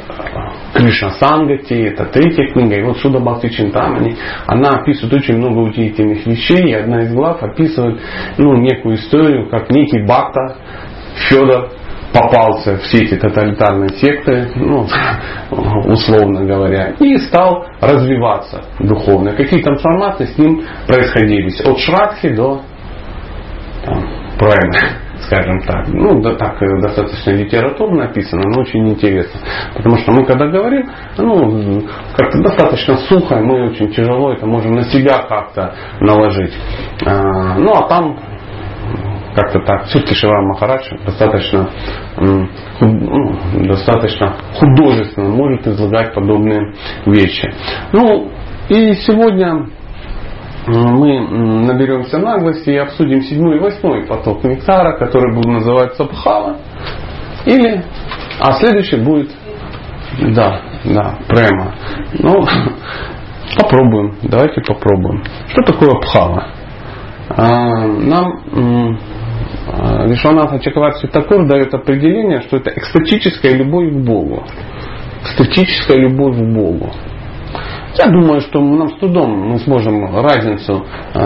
Кришна 0.74 1.10
Сангати, 1.10 1.74
это 1.74 2.06
третья 2.06 2.46
книга, 2.48 2.76
и 2.76 2.82
вот 2.82 2.98
Суда 2.98 3.20
Бхакти 3.20 3.48
Чинтамани, 3.48 4.16
она 4.46 4.70
описывает 4.70 5.14
очень 5.14 5.36
много 5.36 5.58
удивительных 5.58 6.26
вещей, 6.26 6.70
и 6.70 6.72
одна 6.72 7.02
из 7.02 7.14
глав 7.14 7.42
описывает 7.42 8.00
ну, 8.38 8.56
некую 8.56 8.96
историю, 8.96 9.48
как 9.50 9.70
некий 9.70 10.02
Бхакта 10.04 10.56
Федор 11.28 11.68
попался 12.12 12.76
в 12.76 12.86
сети 12.86 13.16
тоталитарной 13.16 13.90
секты, 13.96 14.50
ну, 14.54 14.86
условно 15.92 16.44
говоря, 16.44 16.94
и 16.98 17.16
стал 17.18 17.66
развиваться 17.80 18.64
духовно. 18.78 19.32
Какие 19.32 19.62
трансформации 19.62 20.26
с 20.26 20.38
ним 20.38 20.62
происходили 20.86 21.50
от 21.68 21.78
Шрадхи 21.78 22.34
до 22.34 22.62
там, 23.84 24.02
Прайма 24.38 25.11
скажем 25.22 25.60
так. 25.62 25.88
Ну, 25.88 26.20
да, 26.20 26.34
так 26.34 26.62
э, 26.62 26.80
достаточно 26.80 27.30
литературно 27.30 28.06
написано, 28.06 28.42
но 28.46 28.62
очень 28.62 28.88
интересно. 28.88 29.40
Потому 29.74 29.96
что 29.98 30.12
мы 30.12 30.24
когда 30.24 30.46
говорим, 30.48 30.88
ну, 31.18 31.82
как-то 32.16 32.42
достаточно 32.42 32.96
сухо, 32.96 33.36
мы 33.36 33.70
очень 33.70 33.92
тяжело 33.92 34.32
это 34.32 34.46
можем 34.46 34.74
на 34.74 34.84
себя 34.84 35.26
как-то 35.28 35.74
наложить. 36.00 36.54
А, 37.06 37.58
ну, 37.58 37.72
а 37.72 37.88
там 37.88 38.18
как-то 39.34 39.60
так. 39.60 39.84
Все-таки 39.86 40.14
Шивара 40.14 40.42
Махарадж 40.42 40.88
достаточно, 41.04 41.70
ну, 42.18 42.48
достаточно 43.66 44.34
художественно 44.54 45.30
может 45.30 45.66
излагать 45.66 46.14
подобные 46.14 46.74
вещи. 47.06 47.52
Ну, 47.92 48.30
и 48.68 48.94
сегодня 48.94 49.68
мы 50.66 51.20
наберемся 51.66 52.18
наглости 52.18 52.70
и 52.70 52.76
обсудим 52.76 53.22
седьмой 53.22 53.56
и 53.56 53.60
восьмой 53.60 54.06
поток 54.06 54.44
нектара, 54.44 54.96
который 54.96 55.34
будет 55.34 55.46
называться 55.46 56.04
Бхава. 56.04 56.56
Или, 57.46 57.82
а 58.40 58.52
следующий 58.52 58.96
будет, 58.96 59.30
да, 60.34 60.60
да, 60.84 61.18
према. 61.28 61.74
Ну, 62.18 62.44
попробуем, 63.60 64.16
давайте 64.22 64.60
попробуем. 64.60 65.24
Что 65.48 65.72
такое 65.72 65.98
Бхава? 66.00 66.46
А, 67.28 67.86
нам 67.86 68.98
Вишванатха 70.06 70.58
Чакаварси 70.58 71.06
Такур 71.06 71.46
дает 71.46 71.72
определение, 71.72 72.40
что 72.42 72.58
это 72.58 72.70
экстатическая 72.70 73.54
любовь 73.54 73.90
к 73.90 73.96
Богу. 73.96 74.44
Экстатическая 75.22 75.98
любовь 75.98 76.36
к 76.36 76.42
Богу. 76.42 76.90
Я 77.94 78.06
думаю, 78.06 78.40
что 78.40 78.60
нам 78.60 78.90
с 78.90 78.98
трудом 78.98 79.50
мы 79.50 79.58
сможем 79.58 80.16
разницу 80.16 80.86
э, 81.14 81.20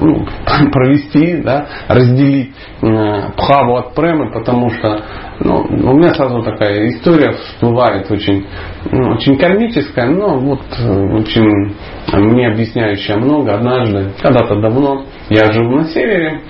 ну, 0.00 0.24
провести, 0.72 1.42
да, 1.42 1.66
разделить 1.88 2.54
э, 2.82 3.32
пхаву 3.36 3.76
от 3.76 3.94
премы, 3.94 4.30
потому 4.32 4.70
что 4.70 5.02
ну, 5.40 5.66
у 5.68 5.96
меня 5.96 6.14
сразу 6.14 6.40
такая 6.42 6.88
история 6.88 7.32
всплывает 7.32 8.08
очень, 8.12 8.46
ну, 8.92 9.14
очень 9.14 9.36
кармическая, 9.36 10.06
но 10.06 10.38
вот 10.38 10.62
э, 10.78 11.16
очень 11.16 11.74
мне 12.12 12.48
объясняющая 12.48 13.16
много. 13.16 13.54
Однажды, 13.54 14.12
когда-то 14.22 14.60
давно, 14.60 15.06
я 15.30 15.50
жил 15.52 15.68
на 15.68 15.84
севере, 15.86 16.42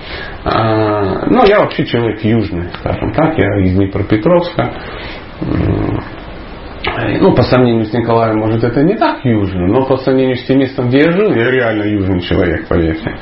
но 0.43 1.43
я 1.45 1.59
вообще 1.59 1.85
человек 1.85 2.23
южный, 2.23 2.69
скажем 2.79 3.13
так, 3.13 3.37
я 3.37 3.61
из 3.61 3.73
Днепропетровска. 3.73 4.73
Ну, 7.19 7.33
по 7.33 7.41
сравнению 7.43 7.85
с 7.85 7.93
Николаем, 7.93 8.39
может, 8.39 8.63
это 8.63 8.83
не 8.83 8.95
так 8.95 9.23
южно, 9.23 9.67
но 9.67 9.85
по 9.85 9.97
сравнению 9.97 10.35
с 10.35 10.43
тем 10.43 10.59
местом, 10.59 10.87
где 10.87 10.99
я 10.99 11.11
жил, 11.11 11.33
я 11.33 11.49
реально 11.49 11.83
южный 11.83 12.21
человек, 12.21 12.67
поверьте. 12.67 13.17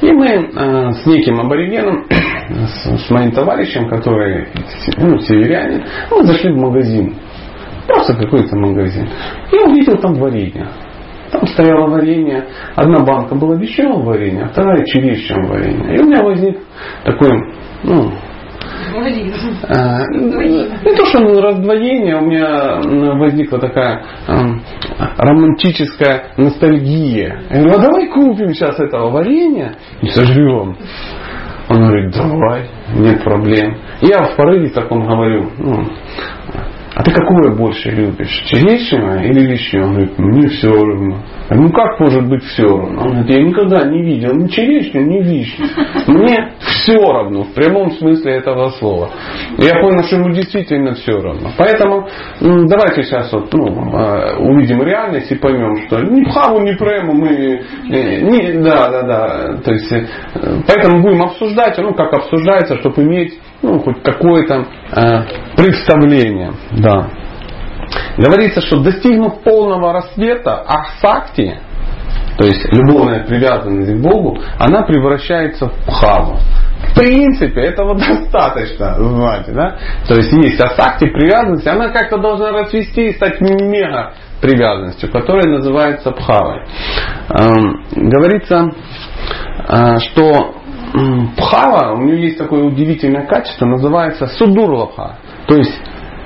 И 0.00 0.12
мы 0.12 0.26
э, 0.26 0.92
с 0.92 1.06
неким 1.06 1.40
аборигеном, 1.40 2.06
с, 2.10 3.06
с 3.06 3.10
моим 3.10 3.32
товарищем, 3.32 3.88
который 3.88 4.48
ну, 4.98 5.18
северянин, 5.18 5.84
мы 6.10 6.24
зашли 6.24 6.52
в 6.52 6.56
магазин. 6.56 7.16
Просто 7.88 8.14
какой-то 8.14 8.56
магазин. 8.56 9.08
И 9.50 9.56
увидел 9.56 9.96
там 9.98 10.14
варенье. 10.14 10.68
Там 11.32 11.46
стояло 11.46 11.88
варенье. 11.88 12.46
Одна 12.76 13.00
банка 13.04 13.34
была 13.34 13.56
дешевого 13.56 14.02
варенья, 14.02 14.44
а 14.44 14.48
вторая 14.48 14.84
чересчур 14.84 15.44
варенья. 15.46 15.96
И 15.96 15.98
у 16.00 16.04
меня 16.04 16.22
возник 16.22 16.58
такой, 17.04 17.30
ну, 17.82 18.12
а, 19.68 20.00
не 20.12 20.96
то, 20.96 21.06
что 21.06 21.40
раздвоение, 21.40 22.16
у 22.16 22.26
меня 22.26 22.80
возникла 23.18 23.58
такая 23.58 24.02
романтическая 25.16 26.32
ностальгия. 26.36 27.42
Я 27.50 27.62
говорю, 27.62 27.78
а 27.78 27.82
давай 27.82 28.06
купим 28.08 28.54
сейчас 28.54 28.78
этого 28.78 29.10
варенья 29.10 29.76
и 30.00 30.08
сожрем. 30.08 30.76
Он 31.68 31.82
говорит, 31.82 32.14
давай, 32.14 32.70
нет 32.94 33.22
проблем. 33.22 33.76
Я 34.00 34.24
в 34.24 34.36
порыве 34.36 34.70
таком 34.70 35.06
говорю, 35.06 35.50
ну, 35.58 35.84
а 36.94 37.02
ты 37.02 37.12
какое 37.12 37.54
больше 37.54 37.90
любишь, 37.90 38.44
черешнего 38.46 39.22
или 39.22 39.46
вишню? 39.46 39.84
Он 39.84 39.90
говорит, 39.92 40.18
мне 40.18 40.48
все 40.48 40.70
равно. 40.70 41.18
Говорю, 41.48 41.66
ну 41.66 41.72
как 41.72 42.00
может 42.00 42.28
быть 42.28 42.42
все 42.44 42.64
равно? 42.64 43.02
Он 43.02 43.08
говорит, 43.10 43.30
я 43.30 43.42
никогда 43.42 43.88
не 43.88 44.02
видел 44.02 44.34
ни 44.34 44.48
черешню, 44.48 45.02
ни 45.02 45.22
вишню. 45.22 45.66
Мне 46.06 46.52
все 46.60 46.96
равно, 46.96 47.44
в 47.44 47.54
прямом 47.54 47.92
смысле 47.92 48.32
этого 48.32 48.70
слова. 48.70 49.10
Я 49.58 49.80
понял, 49.80 50.02
что 50.04 50.16
ему 50.16 50.30
действительно 50.30 50.94
все 50.94 51.12
равно. 51.12 51.50
Поэтому 51.56 52.08
давайте 52.40 53.02
сейчас 53.02 53.32
вот, 53.32 53.52
ну, 53.52 53.94
а, 53.94 54.38
увидим 54.38 54.82
реальность 54.82 55.30
и 55.30 55.36
поймем, 55.36 55.76
что 55.86 56.00
ни 56.00 56.24
пхаву, 56.24 56.60
ни 56.60 56.72
прему 56.72 57.12
мы... 57.12 57.60
Э, 57.90 58.20
не, 58.22 58.62
да, 58.62 58.88
да, 58.90 59.02
да. 59.02 59.56
То 59.62 59.72
есть, 59.72 59.92
э, 59.92 60.06
поэтому 60.66 61.02
будем 61.02 61.22
обсуждать, 61.22 61.76
ну 61.78 61.94
как 61.94 62.12
обсуждается, 62.12 62.76
чтобы 62.78 63.02
иметь 63.02 63.38
ну, 63.62 63.78
хоть 63.80 64.02
какое-то 64.02 64.66
э, 64.92 65.22
представление. 65.56 66.52
Да. 66.72 67.08
Говорится, 68.16 68.60
что 68.60 68.80
достигнув 68.80 69.42
полного 69.42 69.92
рассвета 69.92 70.62
Ахсакти, 70.66 71.58
то 72.36 72.44
есть 72.44 72.72
любовная 72.72 73.24
привязанность 73.24 73.92
к 73.92 74.02
Богу, 74.02 74.38
она 74.58 74.82
превращается 74.82 75.66
в 75.66 75.86
пхаву. 75.86 76.38
В 76.90 76.94
принципе, 76.94 77.60
этого 77.62 77.94
достаточно, 77.98 78.94
знаете, 78.94 79.52
да? 79.52 79.76
То 80.06 80.14
есть 80.14 80.32
есть 80.32 80.60
асакти, 80.60 81.06
привязанность, 81.06 81.66
она 81.66 81.88
как-то 81.88 82.18
должна 82.18 82.52
расвести 82.52 83.08
и 83.08 83.14
стать 83.14 83.40
мега 83.40 84.12
привязанностью, 84.40 85.10
которая 85.10 85.48
называется 85.48 86.12
пхавой. 86.12 86.62
Эм, 87.30 87.82
говорится, 87.96 88.70
э, 89.68 89.98
что 89.98 90.57
пхава, 91.36 91.94
у 91.94 92.02
нее 92.02 92.24
есть 92.24 92.38
такое 92.38 92.64
удивительное 92.64 93.26
качество, 93.26 93.66
называется 93.66 94.26
судурлаха, 94.26 95.18
то 95.46 95.56
есть 95.56 95.74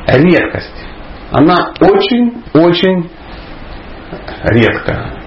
редкость. 0.07 0.87
Она 1.31 1.73
очень-очень 1.81 3.11
редкая. 4.45 5.23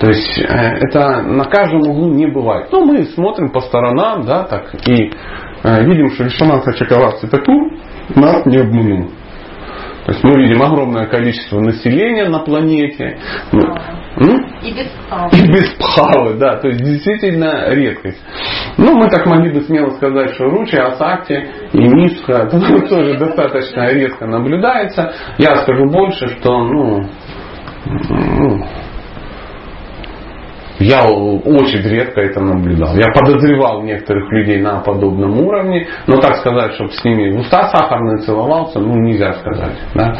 То 0.00 0.08
есть 0.08 0.38
э, 0.38 0.44
это 0.44 1.22
на 1.22 1.44
каждом 1.44 1.80
углу 1.80 2.12
не 2.12 2.26
бывает. 2.26 2.68
Но 2.70 2.84
мы 2.84 3.04
смотрим 3.06 3.50
по 3.50 3.60
сторонам, 3.60 4.24
да, 4.24 4.44
так, 4.44 4.74
и 4.88 5.12
э, 5.62 5.84
видим, 5.84 6.10
что 6.10 6.24
Вишванат 6.24 6.64
Хачакаварти 6.64 7.26
такую 7.26 7.78
нас 8.14 8.46
не 8.46 8.58
обманул. 8.58 9.10
То 10.08 10.14
есть 10.14 10.24
мы 10.24 10.42
видим 10.42 10.62
огромное 10.62 11.06
количество 11.06 11.60
населения 11.60 12.30
на 12.30 12.38
планете. 12.38 13.18
Ну, 13.52 14.38
и 14.62 14.72
без 14.72 14.88
пхавы. 14.88 15.36
И 15.36 15.52
без 15.52 15.68
пхавы, 15.74 16.38
да. 16.38 16.56
То 16.56 16.68
есть 16.68 16.82
действительно 16.82 17.68
редкость. 17.74 18.18
Ну, 18.78 18.96
мы 18.96 19.10
так 19.10 19.26
могли 19.26 19.52
бы 19.52 19.60
смело 19.60 19.90
сказать, 19.90 20.32
что 20.32 20.44
Ручи, 20.44 20.78
Асакти 20.78 21.46
и 21.74 21.78
Мишха 21.78 22.46
тоже 22.88 23.18
достаточно 23.18 23.92
редко 23.92 24.26
наблюдается. 24.26 25.12
Я 25.36 25.56
скажу 25.56 25.84
больше, 25.90 26.26
что 26.38 26.58
ну, 26.58 27.02
ну 27.84 28.64
я 30.78 31.04
очень 31.04 31.82
редко 31.82 32.20
это 32.20 32.40
наблюдал. 32.40 32.94
Я 32.96 33.12
подозревал 33.12 33.82
некоторых 33.82 34.30
людей 34.32 34.60
на 34.60 34.80
подобном 34.80 35.40
уровне, 35.40 35.88
но 36.06 36.18
так 36.18 36.36
сказать, 36.36 36.74
чтобы 36.74 36.92
с 36.92 37.04
ними 37.04 37.36
в 37.36 37.40
уста 37.40 37.68
сахарные 37.68 38.18
целовался, 38.18 38.78
ну 38.78 38.94
нельзя 38.96 39.34
сказать. 39.34 39.76
Да? 39.94 40.16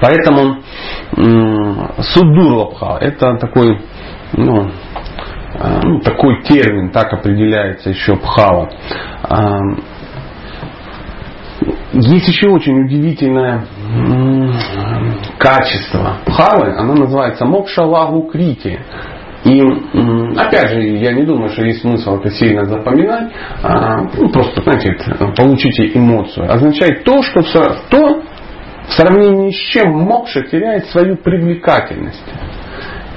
Поэтому 0.00 0.56
суддурлабха 1.98 2.98
это 3.00 3.36
такой, 3.36 3.80
ну, 4.32 4.70
а, 5.58 5.80
ну, 5.82 6.00
такой 6.00 6.42
термин, 6.42 6.90
так 6.90 7.12
определяется 7.12 7.90
еще 7.90 8.16
пхава. 8.16 8.70
Есть 11.92 12.28
еще 12.28 12.48
очень 12.48 12.84
удивительное 12.84 13.64
качество 15.38 16.16
пхавы, 16.26 16.74
оно 16.76 16.94
называется 16.94 17.44
мокшалагу 17.44 18.22
крити. 18.22 18.80
И 19.44 19.60
опять 20.38 20.70
же, 20.70 20.80
я 20.80 21.12
не 21.12 21.24
думаю, 21.24 21.50
что 21.50 21.64
есть 21.64 21.82
смысл 21.82 22.18
это 22.18 22.30
сильно 22.30 22.64
запоминать. 22.64 23.30
А, 23.62 24.02
ну, 24.16 24.30
просто, 24.30 24.62
знаете, 24.62 24.96
получите 25.36 25.90
эмоцию. 25.94 26.50
Означает 26.50 27.04
то, 27.04 27.22
что 27.22 27.42
то, 27.90 28.22
в 28.88 28.92
сравнении 28.92 29.50
с 29.50 29.70
чем 29.70 29.92
мокша 29.92 30.42
теряет 30.42 30.86
свою 30.86 31.16
привлекательность. 31.16 32.24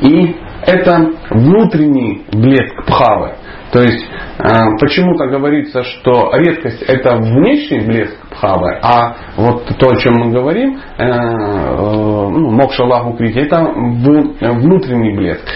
И 0.01 0.35
это 0.65 1.11
внутренний 1.29 2.25
блеск 2.31 2.85
пхавы. 2.85 3.35
То 3.71 3.81
есть 3.81 4.05
а, 4.37 4.77
почему-то 4.79 5.27
говорится, 5.27 5.83
что 5.83 6.31
редкость 6.35 6.81
это 6.83 7.15
внешний 7.17 7.81
блеск 7.81 8.26
пхавы, 8.37 8.79
а 8.81 9.15
вот 9.35 9.65
то, 9.77 9.89
о 9.89 9.95
чем 9.97 10.13
мы 10.15 10.31
говорим, 10.31 10.79
э, 10.97 11.03
э, 11.03 11.75
ну, 11.75 12.51
мокша 12.51 12.83
лагу 12.83 13.13
крити, 13.17 13.39
это 13.39 13.63
внутренний 13.63 15.15
блеск 15.15 15.47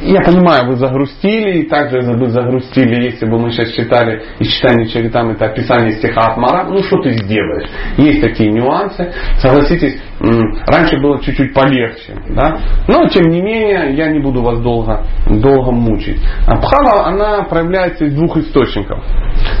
я 0.00 0.20
понимаю, 0.20 0.68
вы 0.68 0.76
загрустили, 0.76 1.60
и 1.60 1.68
также 1.68 2.00
бы 2.16 2.28
загрустили, 2.28 3.04
если 3.04 3.26
бы 3.26 3.38
мы 3.38 3.50
сейчас 3.50 3.70
читали 3.72 4.22
и 4.38 4.44
читание 4.44 4.88
Чаритам, 4.88 5.30
это 5.30 5.46
описание 5.46 5.92
стиха 5.92 6.32
Атмара, 6.32 6.64
ну 6.68 6.82
что 6.82 6.98
ты 7.02 7.12
сделаешь? 7.12 7.68
Есть 7.96 8.22
такие 8.22 8.50
нюансы. 8.50 9.12
Согласитесь, 9.38 9.98
раньше 10.20 10.98
было 11.00 11.20
чуть-чуть 11.22 11.52
полегче, 11.54 12.14
да? 12.30 12.58
но 12.88 13.06
тем 13.08 13.30
не 13.30 13.40
менее, 13.40 13.94
я 13.94 14.08
не 14.08 14.20
буду 14.20 14.42
вас 14.42 14.60
долго, 14.60 15.04
долго 15.26 15.72
мучить. 15.72 16.20
А 16.46 16.56
Бхава, 16.56 17.06
она 17.06 17.42
проявляется 17.44 18.04
из 18.04 18.14
двух 18.14 18.36
источников. 18.36 19.02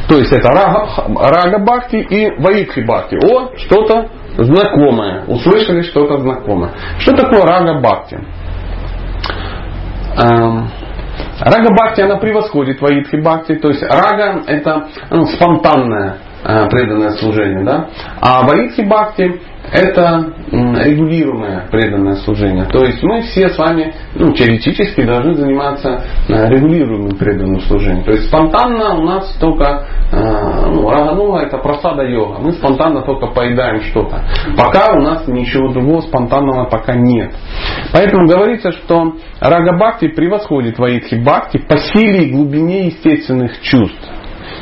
То 0.08 0.18
есть 0.18 0.32
это 0.32 0.48
рага, 0.48 0.88
рага 1.06 1.58
бхакти 1.58 1.96
и 1.96 2.30
ваикхи 2.40 2.80
бхакти. 2.80 3.16
О, 3.16 3.56
что-то 3.56 4.08
знакомое. 4.36 5.24
Услышали 5.26 5.82
что-то 5.82 6.18
знакомое. 6.18 6.72
Что 6.98 7.12
такое 7.16 7.42
рага 7.42 7.80
бхакти? 7.80 8.18
Эм, 10.18 10.70
рага 11.40 11.70
Бхакти, 11.74 12.00
она 12.00 12.16
превосходит 12.16 12.80
Ваидхи 12.80 13.16
Бхакти. 13.16 13.56
То 13.56 13.68
есть 13.68 13.82
рага 13.82 14.42
это 14.46 14.88
ну, 15.10 15.26
спонтанное 15.26 16.16
э, 16.44 16.68
преданное 16.68 17.10
служение. 17.10 17.64
Да? 17.64 17.88
А 18.20 18.42
Ваидхи 18.46 18.82
Бхакти 18.82 19.40
это 19.72 20.32
регулируемое 20.50 21.68
преданное 21.70 22.16
служение. 22.16 22.64
То 22.66 22.84
есть 22.84 23.02
мы 23.02 23.22
все 23.22 23.48
с 23.48 23.58
вами 23.58 23.94
ну, 24.14 24.32
теоретически 24.32 25.02
должны 25.02 25.34
заниматься 25.34 26.04
э, 26.28 26.48
регулируемым 26.48 27.16
преданным 27.16 27.60
служением. 27.60 28.04
То 28.04 28.12
есть 28.12 28.28
спонтанно 28.28 28.96
у 28.96 29.02
нас 29.02 29.36
только 29.40 29.86
э, 30.12 30.66
ну, 30.66 30.88
рагануга 30.88 31.40
это 31.40 31.58
просада 31.58 32.04
йога. 32.04 32.38
Мы 32.40 32.52
спонтанно 32.52 33.02
только 33.02 33.28
поедаем 33.28 33.82
что-то. 33.82 34.24
Пока 34.56 34.92
у 34.94 35.02
нас 35.02 35.26
ничего 35.26 35.72
другого 35.72 36.00
спонтанного 36.02 36.64
пока 36.66 36.94
нет. 36.94 37.34
Поэтому 37.92 38.26
говорится, 38.26 38.72
что 38.72 39.14
рага 39.40 39.76
бхакти 39.76 40.08
превосходит 40.08 40.78
ваидхи 40.78 41.16
бхакти 41.16 41.58
по 41.58 41.78
силе 41.78 42.26
и 42.26 42.32
глубине 42.32 42.86
естественных 42.86 43.60
чувств. 43.62 44.08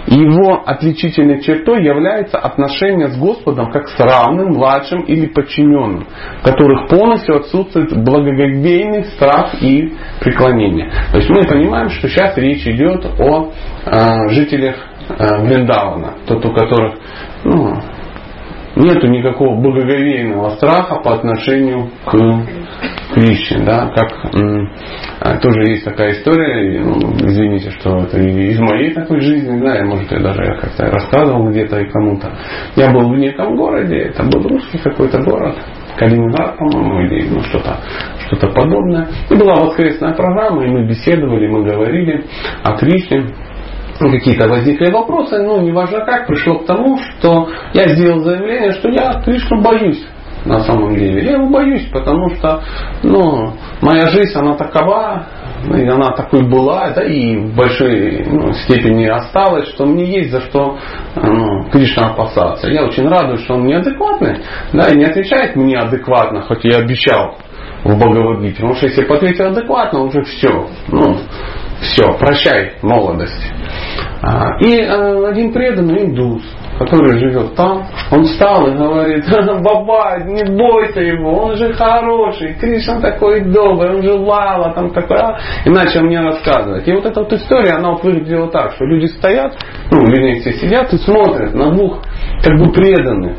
И 0.06 0.16
его 0.16 0.62
отличительной 0.66 1.40
чертой 1.40 1.82
является 1.84 2.38
отношение 2.38 3.08
с 3.08 3.16
Господом 3.16 3.70
как 3.70 3.88
с 3.88 3.98
равным, 3.98 4.54
младшим 4.54 5.02
или 5.02 5.26
подчиненным, 5.26 6.06
в 6.40 6.44
которых 6.44 6.88
полностью 6.88 7.36
отсутствует 7.36 7.96
благоговейный 8.04 9.04
страх 9.04 9.62
и 9.62 9.94
преклонение. 10.20 10.90
То 11.10 11.18
есть 11.18 11.30
мы 11.30 11.42
понимаем, 11.42 11.88
что 11.88 12.08
сейчас 12.08 12.36
речь 12.36 12.66
идет 12.66 13.04
о 13.18 13.50
э, 13.86 14.28
жителях 14.30 14.76
э, 15.08 15.42
Вриндавана, 15.42 16.14
тот, 16.26 16.44
у 16.44 16.52
которых 16.52 16.94
ну, 17.44 17.76
нету 18.76 19.06
никакого 19.06 19.60
благоговейного 19.60 20.50
страха 20.50 20.96
по 20.96 21.14
отношению 21.14 21.90
к 22.04 22.12
Кришне, 23.14 23.64
да, 23.64 23.92
как 23.94 24.10
а, 25.20 25.38
тоже 25.38 25.70
есть 25.70 25.84
такая 25.84 26.12
история, 26.12 26.80
ну, 26.80 27.14
извините, 27.18 27.70
что 27.70 27.98
это 27.98 28.18
из 28.18 28.58
моей 28.58 28.92
такой 28.92 29.20
жизни, 29.20 29.60
да, 29.60 29.76
я, 29.76 29.84
может, 29.84 30.10
я 30.10 30.18
даже 30.18 30.58
как-то 30.60 30.86
рассказывал 30.90 31.48
где-то 31.50 31.78
и 31.80 31.90
кому-то. 31.90 32.32
Я 32.74 32.90
был 32.92 33.08
в 33.08 33.16
неком 33.16 33.56
городе, 33.56 33.96
это 33.96 34.24
был 34.24 34.42
русский 34.48 34.78
какой-то 34.78 35.22
город, 35.22 35.56
Калининград, 35.96 36.58
по-моему, 36.58 37.00
или 37.02 37.28
ну, 37.28 37.40
что-то 37.42 37.78
что 38.26 38.48
подобное. 38.48 39.06
И 39.30 39.34
была 39.34 39.54
воскресная 39.64 40.14
программа, 40.14 40.64
и 40.64 40.68
мы 40.68 40.88
беседовали, 40.88 41.46
мы 41.46 41.62
говорили 41.62 42.24
о 42.64 42.76
Кришне 42.76 43.26
какие-то 43.98 44.48
возникли 44.48 44.90
вопросы, 44.90 45.42
ну, 45.42 45.60
неважно 45.60 46.04
как, 46.04 46.26
пришло 46.26 46.58
к 46.58 46.66
тому, 46.66 46.98
что 46.98 47.48
я 47.72 47.88
сделал 47.88 48.20
заявление, 48.20 48.72
что 48.72 48.88
я 48.88 49.22
Кришну 49.24 49.62
боюсь 49.62 50.04
на 50.44 50.60
самом 50.60 50.94
деле. 50.96 51.24
Я 51.24 51.32
его 51.32 51.48
боюсь, 51.48 51.88
потому 51.90 52.28
что 52.36 52.62
ну, 53.02 53.54
моя 53.80 54.08
жизнь, 54.10 54.36
она 54.36 54.54
такова, 54.54 55.26
и 55.74 55.86
она 55.86 56.12
такой 56.12 56.42
была, 56.42 56.90
да, 56.90 57.02
и 57.02 57.36
в 57.36 57.54
большой 57.54 58.24
ну, 58.26 58.52
степени 58.52 59.06
осталась, 59.06 59.68
что 59.68 59.86
мне 59.86 60.04
есть 60.04 60.30
за 60.30 60.42
что 60.42 60.78
ну, 61.16 61.64
Кришна 61.70 62.10
опасаться. 62.10 62.68
Я 62.68 62.84
очень 62.84 63.08
радуюсь, 63.08 63.42
что 63.42 63.54
он 63.54 63.66
неадекватный, 63.66 64.38
да, 64.72 64.90
и 64.90 64.96
не 64.96 65.04
отвечает 65.04 65.56
мне 65.56 65.78
адекватно, 65.78 66.42
хоть 66.42 66.64
я 66.64 66.78
обещал 66.78 67.38
в 67.84 67.96
Бхагавадгите. 67.96 68.56
Потому 68.56 68.74
что 68.74 68.86
если 68.86 69.04
бы 69.04 69.16
ответил 69.16 69.46
адекватно, 69.46 70.00
уже 70.00 70.22
все. 70.22 70.68
Ну, 70.88 71.18
все, 71.84 72.14
прощай 72.18 72.74
молодость. 72.82 73.52
А, 74.22 74.56
и 74.60 74.80
э, 74.80 75.28
один 75.28 75.52
преданный 75.52 76.04
индус, 76.04 76.42
который 76.78 77.18
живет 77.18 77.54
там, 77.54 77.86
он 78.10 78.24
встал 78.24 78.66
и 78.66 78.74
говорит, 78.74 79.24
баба, 79.62 80.18
не 80.24 80.44
бойся 80.44 81.00
его, 81.00 81.44
он 81.44 81.56
же 81.56 81.74
хороший, 81.74 82.54
Кришна 82.54 83.00
такой 83.00 83.42
добрый, 83.42 83.96
он 83.96 84.02
же 84.02 84.14
лава, 84.14 84.72
там 84.74 84.90
такой, 84.92 85.18
а? 85.18 85.38
и 85.66 85.70
начал 85.70 86.02
мне 86.02 86.20
рассказывать. 86.20 86.88
И 86.88 86.92
вот 86.92 87.04
эта 87.04 87.20
вот 87.20 87.32
история, 87.32 87.74
она 87.74 87.92
выглядела 87.92 88.50
так, 88.50 88.72
что 88.72 88.84
люди 88.86 89.06
стоят, 89.06 89.56
ну, 89.90 90.00
вернее, 90.06 90.40
все 90.40 90.52
сидят 90.54 90.92
и 90.92 90.96
смотрят 90.98 91.54
на 91.54 91.72
двух 91.72 92.02
как 92.42 92.58
бы 92.58 92.72
преданных. 92.72 93.36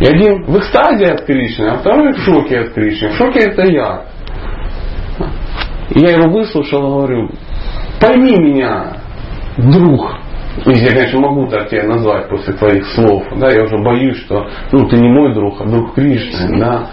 И 0.00 0.04
один 0.04 0.44
в 0.44 0.58
экстазе 0.58 1.06
от 1.06 1.24
Кришны, 1.24 1.68
а 1.68 1.78
второй 1.78 2.12
в 2.12 2.18
шоке 2.18 2.60
от 2.60 2.74
Кришны. 2.74 3.08
В 3.10 3.14
шоке 3.14 3.40
это 3.50 3.62
я. 3.66 4.02
И 5.90 6.00
я 6.00 6.16
его 6.16 6.30
выслушал 6.30 6.80
и 6.80 6.90
говорю, 6.90 7.30
пойми 8.00 8.36
меня, 8.36 8.96
друг, 9.58 10.16
я, 10.64 10.88
конечно, 10.88 11.20
могу 11.20 11.46
так 11.48 11.68
тебя 11.68 11.84
назвать 11.84 12.28
после 12.30 12.54
твоих 12.54 12.86
слов. 12.86 13.24
Да, 13.36 13.50
я 13.50 13.64
уже 13.64 13.76
боюсь, 13.78 14.16
что 14.18 14.48
ну, 14.72 14.88
ты 14.88 14.96
не 14.96 15.08
мой 15.08 15.34
друг, 15.34 15.60
а 15.60 15.64
друг 15.64 15.94
Кришны. 15.94 16.58
Да. 16.58 16.86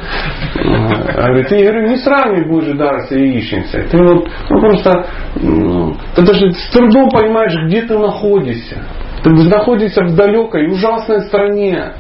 А, 0.56 1.28
говорит, 1.28 1.48
ты, 1.48 1.56
я 1.56 1.72
говорю, 1.72 1.90
не 1.90 1.98
сравнивай 1.98 2.50
Божий 2.50 2.74
дар 2.74 3.08
с 3.08 3.12
яичницей. 3.12 3.84
Ты 3.84 3.98
вот 4.04 4.28
ну, 4.50 4.60
просто 4.60 5.06
ну, 5.42 5.96
ты 6.16 6.24
даже 6.24 6.52
с 6.52 6.70
трудом 6.72 7.10
понимаешь, 7.10 7.56
где 7.68 7.84
ты 7.84 7.98
находишься. 7.98 8.84
Ты 9.24 9.30
находишься 9.30 10.04
в 10.04 10.16
далекой, 10.16 10.68
ужасной 10.68 11.22
стране. 11.22 11.94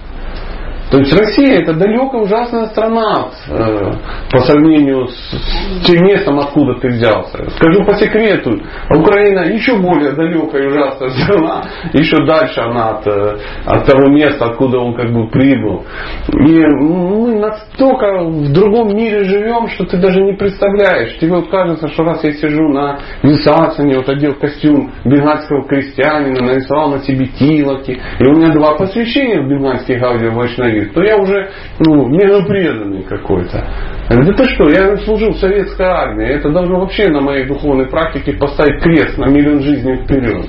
То 0.93 0.99
есть 0.99 1.11
Россия 1.11 1.61
это 1.61 1.73
далекая 1.73 2.21
ужасная 2.21 2.67
страна 2.67 3.29
э, 3.49 3.93
по 4.31 4.39
сравнению 4.41 5.07
с 5.07 5.85
тем 5.87 6.05
местом, 6.05 6.37
откуда 6.37 6.75
ты 6.75 6.89
взялся. 6.89 7.49
Скажу 7.49 7.83
по 7.83 7.95
секрету, 7.95 8.61
Украина 8.91 9.39
еще 9.39 9.75
более 9.79 10.11
далекая 10.11 10.61
и 10.61 10.67
ужасная 10.67 11.09
страна, 11.09 11.63
еще 11.93 12.23
дальше 12.27 12.61
она 12.61 12.89
от, 12.91 13.07
э, 13.07 13.37
от 13.65 13.87
того 13.87 14.07
места, 14.11 14.45
откуда 14.45 14.77
он 14.77 14.93
как 14.93 15.11
бы 15.11 15.27
прибыл. 15.29 15.83
И 16.31 16.59
мы 16.59 17.39
настолько 17.39 18.25
в 18.25 18.53
другом 18.53 18.95
мире 18.95 19.23
живем, 19.23 19.69
что 19.69 19.85
ты 19.85 19.97
даже 19.97 20.21
не 20.21 20.33
представляешь. 20.33 21.17
Тебе 21.17 21.37
вот 21.37 21.49
кажется, 21.49 21.87
что 21.87 22.03
раз 22.03 22.23
я 22.23 22.33
сижу 22.33 22.69
на 22.69 22.99
Висасане, 23.23 23.97
вот 23.97 24.09
одел 24.09 24.35
костюм 24.35 24.91
бенгальского 25.05 25.67
крестьянина, 25.67 26.39
нарисовал 26.45 26.91
на 26.91 26.99
себе 26.99 27.25
тилоки, 27.25 27.99
и 28.19 28.23
у 28.27 28.33
меня 28.33 28.53
два 28.53 28.75
посвящения 28.75 29.41
в 29.41 29.49
бенгальский 29.49 29.97
гаудио 29.97 30.33
Вайшнави, 30.33 30.82
то 30.85 31.03
я 31.03 31.17
уже 31.17 31.49
ну, 31.79 32.07
мегапреданный 32.07 33.03
какой-то. 33.03 33.65
Да 34.09 34.33
ты 34.33 34.43
что, 34.45 34.69
я 34.69 34.97
служил 34.97 35.31
в 35.31 35.37
советской 35.37 35.85
армии, 35.85 36.27
это 36.27 36.49
должно 36.49 36.79
вообще 36.79 37.09
на 37.09 37.21
моей 37.21 37.45
духовной 37.45 37.87
практике 37.87 38.33
поставить 38.33 38.81
крест 38.81 39.17
на 39.17 39.27
миллион 39.27 39.61
жизней 39.61 40.03
вперед. 40.03 40.45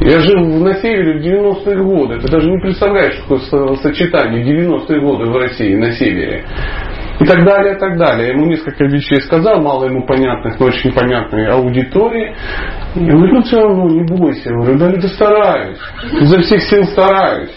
Я 0.00 0.18
жил 0.20 0.44
на 0.44 0.74
севере 0.74 1.18
в 1.18 1.22
90-е 1.22 1.82
годы. 1.82 2.20
Ты 2.20 2.28
даже 2.28 2.50
не 2.50 2.58
представляешь, 2.58 3.16
какое 3.20 3.76
сочетание 3.76 4.42
90-е 4.42 5.00
годы 5.00 5.30
в 5.30 5.36
России 5.36 5.74
на 5.76 5.92
севере. 5.92 6.44
И 7.20 7.24
так 7.26 7.44
далее, 7.44 7.74
и 7.74 7.78
так 7.78 7.98
далее. 7.98 8.28
Я 8.28 8.32
ему 8.32 8.46
несколько 8.46 8.84
вещей 8.84 9.20
сказал, 9.20 9.60
мало 9.60 9.84
ему 9.84 10.06
понятных, 10.06 10.58
но 10.58 10.66
очень 10.66 10.90
понятной 10.90 11.48
аудитории. 11.48 12.34
Я 12.94 13.12
говорю, 13.12 13.34
ну 13.34 13.42
все 13.42 13.56
равно, 13.60 13.88
не 13.90 14.04
бойся. 14.04 14.48
Я 14.48 14.56
говорю, 14.56 14.78
да, 14.78 14.92
да 14.92 15.08
стараюсь. 15.08 15.78
Изо 16.18 16.40
всех 16.40 16.62
сил 16.62 16.84
стараюсь. 16.84 17.54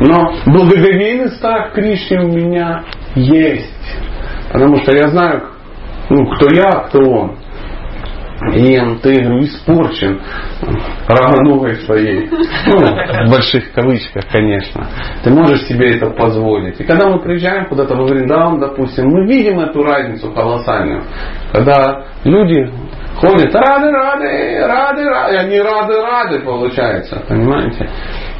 Но 0.00 0.32
благоговейный 0.46 1.30
страх 1.30 1.72
Кришне 1.72 2.20
у 2.20 2.28
меня 2.28 2.84
есть. 3.14 3.98
Потому 4.52 4.76
что 4.78 4.92
я 4.92 5.08
знаю, 5.08 5.42
ну, 6.10 6.26
кто 6.26 6.48
я, 6.54 6.70
кто 6.88 7.00
он. 7.00 7.36
И 8.54 8.78
ты, 9.02 9.20
говорю, 9.20 9.42
испорчен 9.42 10.20
рогоногой 11.08 11.74
своей. 11.78 12.30
Ну, 12.30 12.78
в 13.26 13.30
больших 13.30 13.72
кавычках, 13.72 14.24
конечно. 14.30 14.86
Ты 15.24 15.30
можешь 15.30 15.62
себе 15.64 15.96
это 15.96 16.10
позволить. 16.10 16.80
И 16.80 16.84
когда 16.84 17.08
мы 17.08 17.20
приезжаем 17.20 17.66
куда-то 17.66 17.96
во 17.96 18.04
Вриндаун, 18.04 18.60
допустим, 18.60 19.08
мы 19.08 19.26
видим 19.26 19.58
эту 19.58 19.82
разницу 19.82 20.30
колоссальную. 20.30 21.02
Когда 21.52 22.04
люди 22.24 22.70
ходят 23.16 23.52
рады, 23.54 23.90
рады, 23.90 24.60
рады, 24.64 25.04
рады, 25.04 25.36
они 25.36 25.60
рады, 25.60 26.00
рады, 26.00 26.38
получается, 26.40 27.20
понимаете? 27.28 27.90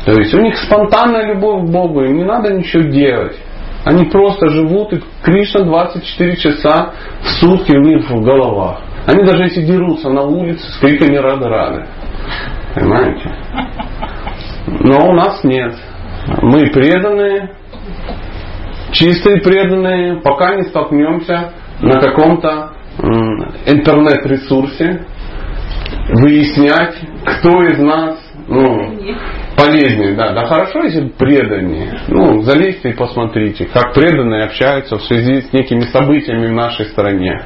То 0.09 0.19
есть 0.19 0.33
у 0.33 0.41
них 0.41 0.57
спонтанная 0.57 1.35
любовь 1.35 1.69
к 1.69 1.71
Богу, 1.71 2.03
им 2.03 2.17
не 2.17 2.25
надо 2.25 2.55
ничего 2.55 2.85
делать. 2.85 3.37
Они 3.85 4.07
просто 4.07 4.49
живут, 4.49 4.91
и 4.95 5.03
Кришна 5.23 5.65
24 5.65 6.37
часа 6.37 6.95
в 7.21 7.27
сутки 7.39 7.73
у 7.73 7.83
них 7.83 8.09
в 8.09 8.23
головах. 8.23 8.81
Они 9.07 9.23
даже 9.23 9.43
если 9.43 9.67
дерутся 9.67 10.09
на 10.09 10.23
улице 10.23 10.65
с 10.65 10.79
криками 10.79 11.17
рады-рады. 11.17 11.85
Понимаете? 12.75 13.37
Но 14.81 15.11
у 15.11 15.13
нас 15.13 15.45
нет. 15.45 15.75
Мы 16.41 16.71
преданные, 16.71 17.51
чистые 18.93 19.43
преданные, 19.43 20.23
пока 20.23 20.55
не 20.55 20.63
столкнемся 20.63 21.53
на 21.83 22.01
каком-то 22.01 22.71
интернет-ресурсе, 23.67 25.05
выяснять, 26.15 26.97
кто 27.27 27.63
из 27.63 27.79
нас 27.79 28.17
ну, 28.49 28.99
полезнее, 29.59 30.15
да. 30.15 30.33
Да 30.33 30.47
хорошо, 30.47 30.85
если 30.85 31.09
преданнее. 31.09 32.01
Ну, 32.09 32.41
залезьте 32.43 32.91
и 32.91 32.93
посмотрите, 32.93 33.67
как 33.67 33.93
преданные 33.93 34.45
общаются 34.45 34.97
в 34.97 35.03
связи 35.03 35.43
с 35.43 35.53
некими 35.53 35.81
событиями 35.81 36.47
в 36.47 36.53
нашей 36.53 36.87
стране. 36.87 37.43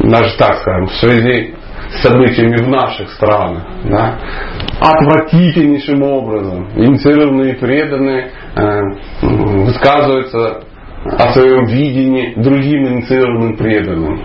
Даже 0.00 0.36
так 0.36 0.58
скажем, 0.58 0.86
в 0.86 0.94
связи 0.94 1.54
с 1.90 2.02
событиями 2.02 2.56
в 2.56 2.68
наших 2.68 3.10
странах. 3.10 3.64
Да. 3.84 4.18
Отвратительнейшим 4.80 6.02
образом 6.02 6.68
инициированные 6.76 7.54
преданные 7.54 8.30
э, 8.54 8.80
высказываются 9.22 10.62
о 11.04 11.32
своем 11.32 11.64
видении 11.66 12.34
другим 12.36 12.86
инициированным 12.86 13.56
преданным. 13.56 14.22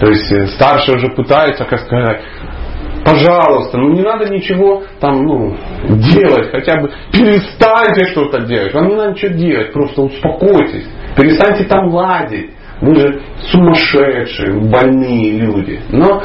То 0.00 0.06
есть 0.08 0.32
э, 0.32 0.46
старшие 0.48 0.96
уже 0.96 1.08
пытаются, 1.08 1.64
как 1.64 1.80
сказать, 1.80 2.22
пожалуйста, 3.04 3.78
ну 3.78 3.92
не 3.92 4.02
надо 4.02 4.28
ничего 4.28 4.82
там, 5.00 5.22
ну, 5.22 5.56
делать, 5.88 6.50
хотя 6.50 6.80
бы 6.80 6.90
перестаньте 7.12 8.06
что-то 8.12 8.42
делать. 8.46 8.74
Вам 8.74 8.88
не 8.88 8.94
надо 8.94 9.12
ничего 9.12 9.32
делать, 9.34 9.72
просто 9.72 10.02
успокойтесь, 10.02 10.86
перестаньте 11.16 11.64
там 11.64 11.88
ладить. 11.88 12.50
Вы 12.80 12.94
же 12.94 13.20
сумасшедшие, 13.50 14.58
больные 14.70 15.32
люди. 15.32 15.80
Но 15.90 16.22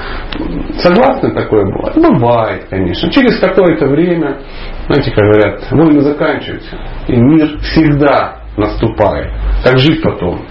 согласны 0.77 1.33
такое 1.33 1.65
бывает? 1.65 1.97
Бывает, 1.97 2.67
конечно. 2.69 3.11
Через 3.11 3.39
какое-то 3.39 3.87
время, 3.87 4.39
знаете, 4.87 5.11
как 5.11 5.25
говорят, 5.25 5.71
войны 5.71 5.99
заканчиваются, 5.99 6.77
и 7.07 7.15
мир 7.17 7.57
всегда 7.59 8.37
наступает. 8.55 9.33
Как 9.65 9.77
жить 9.79 10.01
потом? 10.01 10.45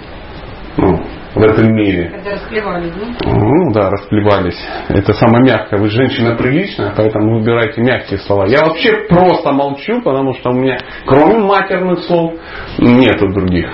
Ну, 0.77 1.01
в 1.35 1.43
этом 1.43 1.75
мире. 1.75 2.11
Когда 2.11 2.31
расплевались, 2.33 2.93
да? 2.93 3.31
Ну 3.31 3.73
да, 3.73 3.91
расплевались. 3.91 4.59
Это 4.89 5.13
самое 5.15 5.45
мягкое. 5.45 5.81
Вы 5.81 5.89
женщина 5.91 6.37
приличная, 6.37 6.93
поэтому 6.97 7.39
выбирайте 7.39 7.81
мягкие 7.81 8.21
слова. 8.21 8.47
Я 8.47 8.65
вообще 8.65 9.07
просто 9.09 9.53
молчу, 9.53 10.01
потому 10.03 10.35
что 10.35 10.51
у 10.51 10.55
меня 10.55 10.79
кроме 11.07 11.39
матерных 11.39 12.05
слов 12.05 12.35
нету 12.79 13.29
других. 13.33 13.69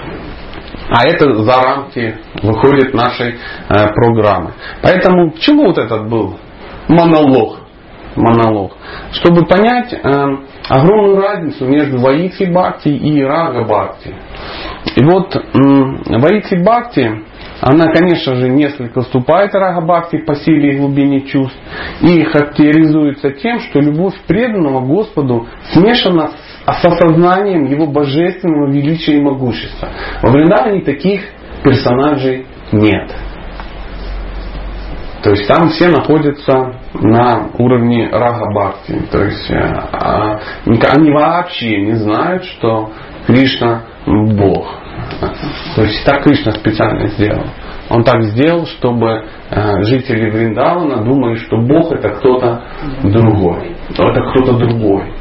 А 0.89 1.07
это 1.07 1.35
за 1.35 1.63
рамки 1.63 2.17
выходит 2.43 2.95
нашей 2.95 3.35
э, 3.35 3.89
программы. 3.95 4.53
Поэтому 4.83 5.31
к 5.31 5.39
чему 5.39 5.67
вот 5.67 5.79
этот 5.79 6.09
был 6.09 6.37
монолог? 6.89 7.59
Монолог. 8.17 8.73
Чтобы 9.13 9.47
понять 9.47 9.93
э, 9.93 9.99
огромную 10.69 11.21
разницу 11.21 11.65
между 11.65 12.01
Ваидхи 12.01 12.45
Бхакти 12.45 12.89
и 12.89 13.23
Рага 13.23 13.63
Бхакти. 13.65 14.15
И 14.97 15.05
вот 15.05 15.37
э, 15.37 15.41
Ваидхи 16.19 16.57
Бхакти 16.57 17.23
она, 17.61 17.93
конечно 17.93 18.37
же, 18.37 18.49
несколько 18.49 19.01
уступает 19.01 19.55
Рагабхакти 19.55 20.19
по 20.19 20.35
силе 20.35 20.75
и 20.75 20.79
глубине 20.79 21.23
чувств 21.23 21.59
и 22.01 22.23
характеризуется 22.25 23.31
тем, 23.33 23.61
что 23.61 23.81
любовь 23.81 24.15
преданного 24.27 24.81
Господу 24.81 25.47
смешана 25.73 26.31
с 26.67 26.85
осознанием 26.85 27.67
Его 27.67 27.87
божественного 27.87 28.71
величия 28.71 29.19
и 29.19 29.21
могущества. 29.21 29.89
Во 30.23 30.31
Вриндаване 30.31 30.83
таких 30.83 31.23
персонажей 31.63 32.47
нет. 32.73 33.15
То 35.23 35.31
есть 35.31 35.47
там 35.47 35.69
все 35.69 35.89
находятся 35.89 36.77
на 36.95 37.51
уровне 37.59 38.09
Рагабхакти. 38.11 39.03
То 39.13 39.25
есть 39.25 39.51
э, 39.51 39.59
а, 39.59 40.41
они 40.65 41.11
вообще 41.11 41.83
не 41.83 41.93
знают, 41.93 42.45
что 42.45 42.91
Кришна 43.27 43.83
Бог. 44.07 44.80
То 45.77 45.83
есть 45.83 46.05
так 46.05 46.23
Кришна 46.23 46.53
специально 46.53 47.07
сделал. 47.09 47.45
Он 47.91 48.05
так 48.05 48.23
сделал, 48.25 48.67
чтобы 48.67 49.25
э, 49.51 49.83
жители 49.83 50.31
Вриндавана 50.31 51.03
думали, 51.05 51.37
что 51.37 51.57
Бог 51.59 51.93
это 51.93 52.11
кто-то 52.11 52.63
другой. 53.03 53.77
Это 53.91 54.21
кто-то 54.31 54.53
другой. 54.59 55.13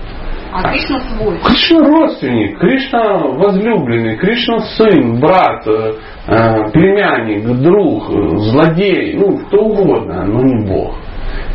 А 0.51 0.71
Кришна 0.71 0.99
свой. 0.99 1.39
Кришна 1.39 1.79
родственник, 1.79 2.59
Кришна 2.59 3.17
возлюбленный, 3.17 4.17
Кришна 4.17 4.59
сын, 4.59 5.19
брат, 5.19 5.65
э, 5.67 5.93
э 6.27 6.71
племянник, 6.71 7.45
друг, 7.61 8.09
злодей, 8.39 9.15
ну 9.17 9.37
кто 9.37 9.57
угодно, 9.57 10.25
но 10.25 10.41
не 10.41 10.67
Бог. 10.67 10.95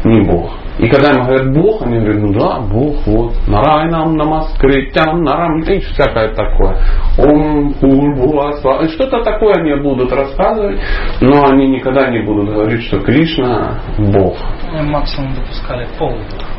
Не 0.04 0.20
Бог. 0.22 0.63
И 0.78 0.88
когда 0.88 1.12
им 1.12 1.24
говорят 1.24 1.52
Бог, 1.54 1.82
они 1.82 1.98
говорят, 1.98 2.20
ну 2.20 2.32
да, 2.32 2.58
Бог, 2.60 3.06
вот, 3.06 3.34
нарайнам, 3.46 4.16
намаскритям, 4.16 5.22
нарам, 5.22 5.60
и 5.60 5.78
всякое 5.78 6.34
такое. 6.34 6.78
Ом, 7.18 7.74
курбуасва. 7.74 8.88
Что-то 8.88 9.22
такое 9.22 9.54
они 9.54 9.74
будут 9.80 10.12
рассказывать, 10.12 10.80
но 11.20 11.44
они 11.46 11.68
никогда 11.68 12.10
не 12.10 12.22
будут 12.22 12.52
говорить, 12.52 12.82
что 12.86 12.98
Кришна 13.00 13.78
Бог. 13.98 14.36
Ну, 14.72 14.82
максимум 14.90 15.34
допускали 15.34 15.86
пол. 15.96 16.14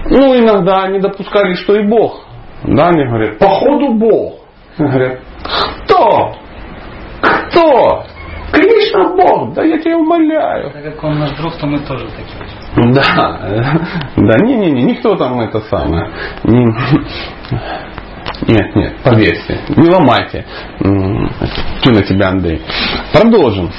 Ну, 0.10 0.40
иногда 0.40 0.84
они 0.84 1.00
допускали, 1.00 1.54
что 1.56 1.76
и 1.76 1.86
Бог. 1.86 2.26
Да, 2.64 2.88
они 2.88 3.06
говорят, 3.06 3.38
походу 3.38 3.94
Бог. 3.96 4.36
Они 4.78 4.88
говорят, 4.88 5.20
кто? 5.86 6.36
Кто? 7.22 8.06
Кришна 8.54 9.16
Бог, 9.16 9.54
да 9.54 9.64
я 9.64 9.78
тебя 9.80 9.98
умоляю. 9.98 10.72
Так 10.72 10.84
как 10.84 11.04
он 11.04 11.20
наш 11.20 11.32
друг, 11.38 11.54
то 11.58 11.68
мы 11.68 11.80
тоже 11.80 12.06
такие. 12.06 12.45
Да, 12.76 13.80
да, 14.18 14.38
не-не-не, 14.44 14.84
никто 14.84 15.16
там 15.16 15.40
это 15.40 15.62
самое. 15.62 16.10
Не, 16.44 16.66
нет, 18.48 18.76
нет, 18.76 18.94
поверьте, 19.04 19.60
не 19.78 19.90
ломайте. 19.90 20.46
Тю 20.80 21.92
на 21.92 22.04
тебя, 22.04 22.30
Андрей. 22.30 22.62
Продолжим. 23.14 23.72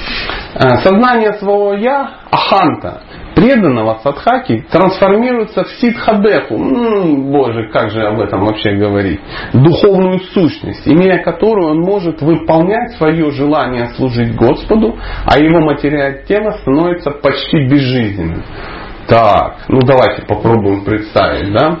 Э, 0.55 0.77
сознание 0.77 1.33
своего 1.33 1.73
я, 1.73 2.21
аханта, 2.31 3.03
преданного 3.35 3.99
садхаки 4.01 4.65
трансформируется 4.71 5.63
в 5.63 5.69
сидхадеху. 5.79 6.55
М-м, 6.55 7.31
боже, 7.31 7.69
как 7.71 7.91
же 7.91 8.01
об 8.01 8.19
этом 8.19 8.45
вообще 8.45 8.71
говорить? 8.71 9.19
Духовную 9.53 10.19
сущность, 10.33 10.87
имея 10.87 11.21
которую 11.23 11.69
он 11.71 11.81
может 11.81 12.21
выполнять 12.21 12.93
свое 12.97 13.29
желание 13.31 13.89
служить 13.95 14.35
Господу, 14.35 14.97
а 15.25 15.39
его 15.39 15.59
материальное 15.59 16.23
тело 16.23 16.51
становится 16.61 17.11
почти 17.11 17.67
безжизненным. 17.67 18.43
Так, 19.07 19.65
ну 19.69 19.79
давайте 19.81 20.23
попробуем 20.23 20.83
представить, 20.83 21.53
да? 21.53 21.79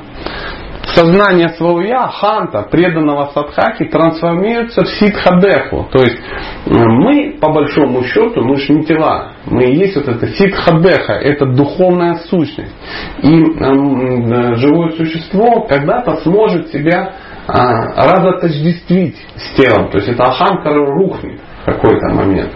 сознание 0.97 1.49
своего 1.49 1.81
я, 1.81 2.07
ханта, 2.07 2.63
преданного 2.63 3.29
садхаки, 3.33 3.85
трансформируется 3.85 4.83
в 4.83 4.87
ситхадеху. 4.87 5.87
То 5.91 5.99
есть 5.99 6.17
мы, 6.65 7.37
по 7.39 7.51
большому 7.51 8.03
счету, 8.03 8.43
мы 8.43 8.57
же 8.57 8.73
не 8.73 8.85
тела. 8.85 9.33
Мы 9.45 9.65
и 9.65 9.75
есть 9.77 9.95
вот 9.95 10.07
это 10.07 10.27
ситхадеха, 10.27 11.13
это 11.13 11.45
духовная 11.45 12.15
сущность. 12.29 12.73
И 13.21 13.41
э, 13.41 14.55
живое 14.55 14.91
существо 14.91 15.67
когда-то 15.67 16.17
сможет 16.17 16.69
себя 16.69 17.13
э, 17.47 17.53
разотождествить 17.53 19.17
с 19.35 19.55
телом. 19.55 19.89
То 19.89 19.97
есть 19.97 20.09
это 20.09 20.23
аханкара 20.23 20.85
рухнет 20.85 21.39
в 21.61 21.65
какой-то 21.65 22.13
момент. 22.13 22.51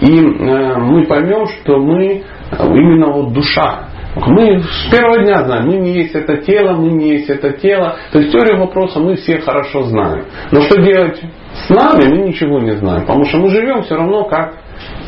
И 0.00 0.18
э, 0.18 0.78
мы 0.78 1.06
поймем, 1.06 1.46
что 1.46 1.78
мы 1.78 2.24
именно 2.60 3.12
вот 3.12 3.32
душа. 3.32 3.95
Мы 4.16 4.62
с 4.62 4.90
первого 4.90 5.18
дня 5.18 5.44
знаем, 5.44 5.66
мы 5.66 5.76
не 5.76 5.92
есть 5.92 6.14
это 6.14 6.38
тело, 6.38 6.72
мы 6.72 6.90
не 6.90 7.10
есть 7.10 7.28
это 7.28 7.52
тело. 7.52 7.96
То 8.12 8.18
есть 8.18 8.32
теорию 8.32 8.58
вопроса 8.58 8.98
мы 8.98 9.16
все 9.16 9.38
хорошо 9.40 9.82
знаем. 9.84 10.24
Но 10.52 10.62
что 10.62 10.80
делать 10.80 11.22
с 11.52 11.68
нами, 11.68 12.08
мы 12.08 12.28
ничего 12.28 12.58
не 12.60 12.76
знаем. 12.76 13.02
Потому 13.02 13.24
что 13.24 13.36
мы 13.38 13.50
живем 13.50 13.82
все 13.82 13.94
равно 13.94 14.24
как 14.24 14.54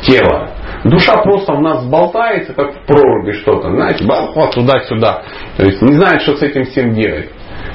тело. 0.03 0.51
Душа 0.85 1.23
просто 1.23 1.55
в 1.55 1.61
нас 1.61 1.87
болтается, 1.87 2.53
как 2.53 2.75
в 2.75 2.87
проруби 2.87 3.33
что-то, 3.33 3.71
знаете, 3.71 4.05
вот 4.07 4.55
туда-сюда. 4.55 5.23
То 5.57 5.64
есть 5.64 5.81
не 5.81 5.94
знает, 5.94 6.21
что 6.23 6.37
с 6.37 6.42
этим 6.42 6.64
всем 6.64 6.92
делать. 6.92 7.31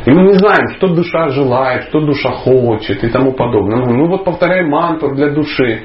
И 0.06 0.12
мы 0.12 0.24
не 0.24 0.34
знаем, 0.34 0.68
что 0.76 0.88
душа 0.88 1.30
желает, 1.30 1.84
что 1.84 2.02
душа 2.02 2.32
хочет 2.32 3.04
и 3.04 3.10
тому 3.10 3.34
подобное. 3.34 3.86
Мы 3.86 4.08
вот 4.08 4.26
повторяем 4.26 4.70
мантру 4.70 5.16
для 5.16 5.30
души. 5.30 5.84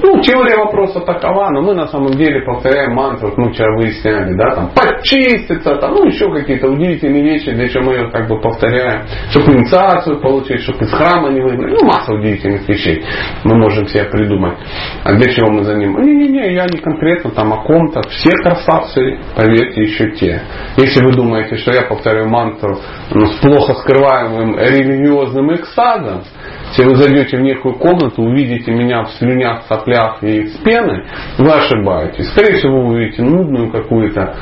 Ну, 0.00 0.20
теория 0.20 0.56
вопроса 0.56 1.00
такова, 1.00 1.50
но 1.50 1.62
мы 1.62 1.74
на 1.74 1.88
самом 1.88 2.12
деле 2.12 2.42
повторяем 2.42 2.94
мантру, 2.94 3.32
мы 3.36 3.52
вчера 3.52 3.76
выясняли, 3.76 4.36
да, 4.36 4.54
там, 4.54 4.70
почиститься, 4.74 5.74
там, 5.76 5.94
ну, 5.94 6.04
еще 6.04 6.32
какие-то 6.32 6.68
удивительные 6.68 7.22
вещи, 7.22 7.50
для 7.50 7.68
чего 7.68 7.84
мы 7.84 7.92
ее 7.94 8.10
как 8.10 8.28
бы 8.28 8.40
повторяем, 8.40 9.02
чтобы 9.30 9.54
инициацию 9.54 10.20
получить, 10.20 10.60
чтобы 10.60 10.84
из 10.84 10.92
храма 10.92 11.30
не 11.30 11.40
выбрали, 11.40 11.76
ну, 11.80 11.86
масса 11.86 12.12
удивительных 12.12 12.68
вещей 12.68 13.04
мы 13.44 13.56
можем 13.56 13.86
себе 13.86 14.04
придумать. 14.04 14.58
А 15.04 15.14
для 15.14 15.32
чего 15.32 15.50
мы 15.50 15.64
за 15.64 15.74
ним? 15.74 16.00
Не-не-не, 16.00 16.54
я 16.54 16.66
не 16.66 16.78
конкретно 16.78 17.30
там 17.30 17.52
о 17.52 17.64
ком-то, 17.64 18.02
все 18.08 18.30
красавцы, 18.42 19.18
поверьте, 19.36 19.82
еще 19.82 20.10
те. 20.12 20.42
Если 20.76 21.04
вы 21.04 21.12
думаете, 21.12 21.56
что 21.56 21.72
я 21.72 21.82
повторяю 21.82 22.28
мантру 22.28 22.78
ну, 23.10 23.26
с 23.26 23.40
плохо 23.58 23.74
скрываемым 23.80 24.56
религиозным 24.58 25.54
экстазом, 25.54 26.22
если 26.68 26.84
вы 26.84 26.96
зайдете 26.96 27.38
в 27.38 27.40
некую 27.40 27.74
комнату, 27.76 28.22
увидите 28.22 28.70
меня 28.70 29.04
в 29.04 29.10
слюнях, 29.12 29.62
соплях 29.68 30.22
и 30.22 30.46
с 30.46 30.58
пеной, 30.58 31.04
вы 31.38 31.50
ошибаетесь. 31.50 32.28
Скорее 32.30 32.58
всего, 32.58 32.80
вы 32.82 32.94
увидите 32.94 33.22
нудную 33.22 33.70
какую-то, 33.70 34.34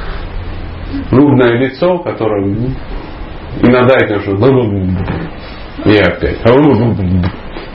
нудное 1.11 1.59
лицо, 1.59 1.99
которое 1.99 2.45
иногда 3.63 3.97
это 3.97 4.21
что 4.21 4.37
и 5.85 5.99
опять. 5.99 6.41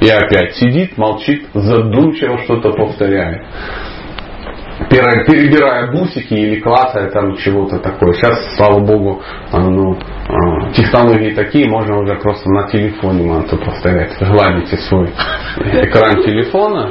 И 0.01 0.09
опять 0.09 0.55
сидит, 0.55 0.97
молчит, 0.97 1.45
задумчиво 1.53 2.39
что-то 2.39 2.71
повторяет 2.71 3.41
перебирая 4.91 5.91
бусики 5.91 6.33
или 6.33 6.59
классая 6.59 7.09
там 7.11 7.35
чего-то 7.37 7.79
такое. 7.79 8.13
Сейчас, 8.13 8.55
слава 8.57 8.79
богу, 8.79 9.21
ну, 9.53 9.97
а, 10.27 10.71
технологии 10.73 11.33
такие, 11.33 11.69
можно 11.69 11.99
уже 11.99 12.15
просто 12.15 12.49
на 12.49 12.67
телефоне 12.67 13.23
манту 13.29 13.57
повторять. 13.57 14.17
Гладите 14.19 14.77
свой 14.77 15.07
экран 15.57 16.21
телефона, 16.23 16.89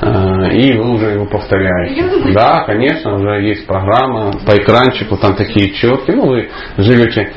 а, 0.00 0.48
и 0.48 0.76
вы 0.76 0.94
уже 0.94 1.06
его 1.06 1.26
повторяете. 1.26 2.32
Да, 2.32 2.64
конечно, 2.64 3.14
уже 3.14 3.42
есть 3.42 3.66
программа 3.66 4.32
по 4.44 4.56
экранчику, 4.56 5.16
там 5.16 5.36
такие 5.36 5.72
четкие. 5.72 6.16
Ну, 6.16 6.26
вы 6.26 6.48
живете 6.76 7.32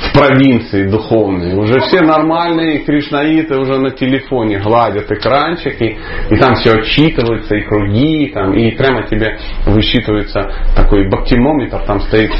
в 0.00 0.12
провинции 0.14 0.88
духовные. 0.88 1.56
Уже 1.56 1.80
все 1.80 2.00
нормальные 2.00 2.84
кришнаиты 2.84 3.58
уже 3.58 3.78
на 3.78 3.90
телефоне 3.90 4.58
гладят 4.58 5.10
экранчики, 5.10 5.98
и 6.30 6.36
там 6.36 6.54
все 6.54 6.72
отчитывается, 6.72 7.54
и 7.54 7.62
круги, 7.62 8.30
там, 8.32 8.52
и 8.54 8.70
прямо 8.72 9.06
тебе 9.06 9.38
высчитывается 9.66 10.50
такой 10.74 11.08
бактимометр, 11.08 11.80
там 11.86 12.00
стоит, 12.00 12.30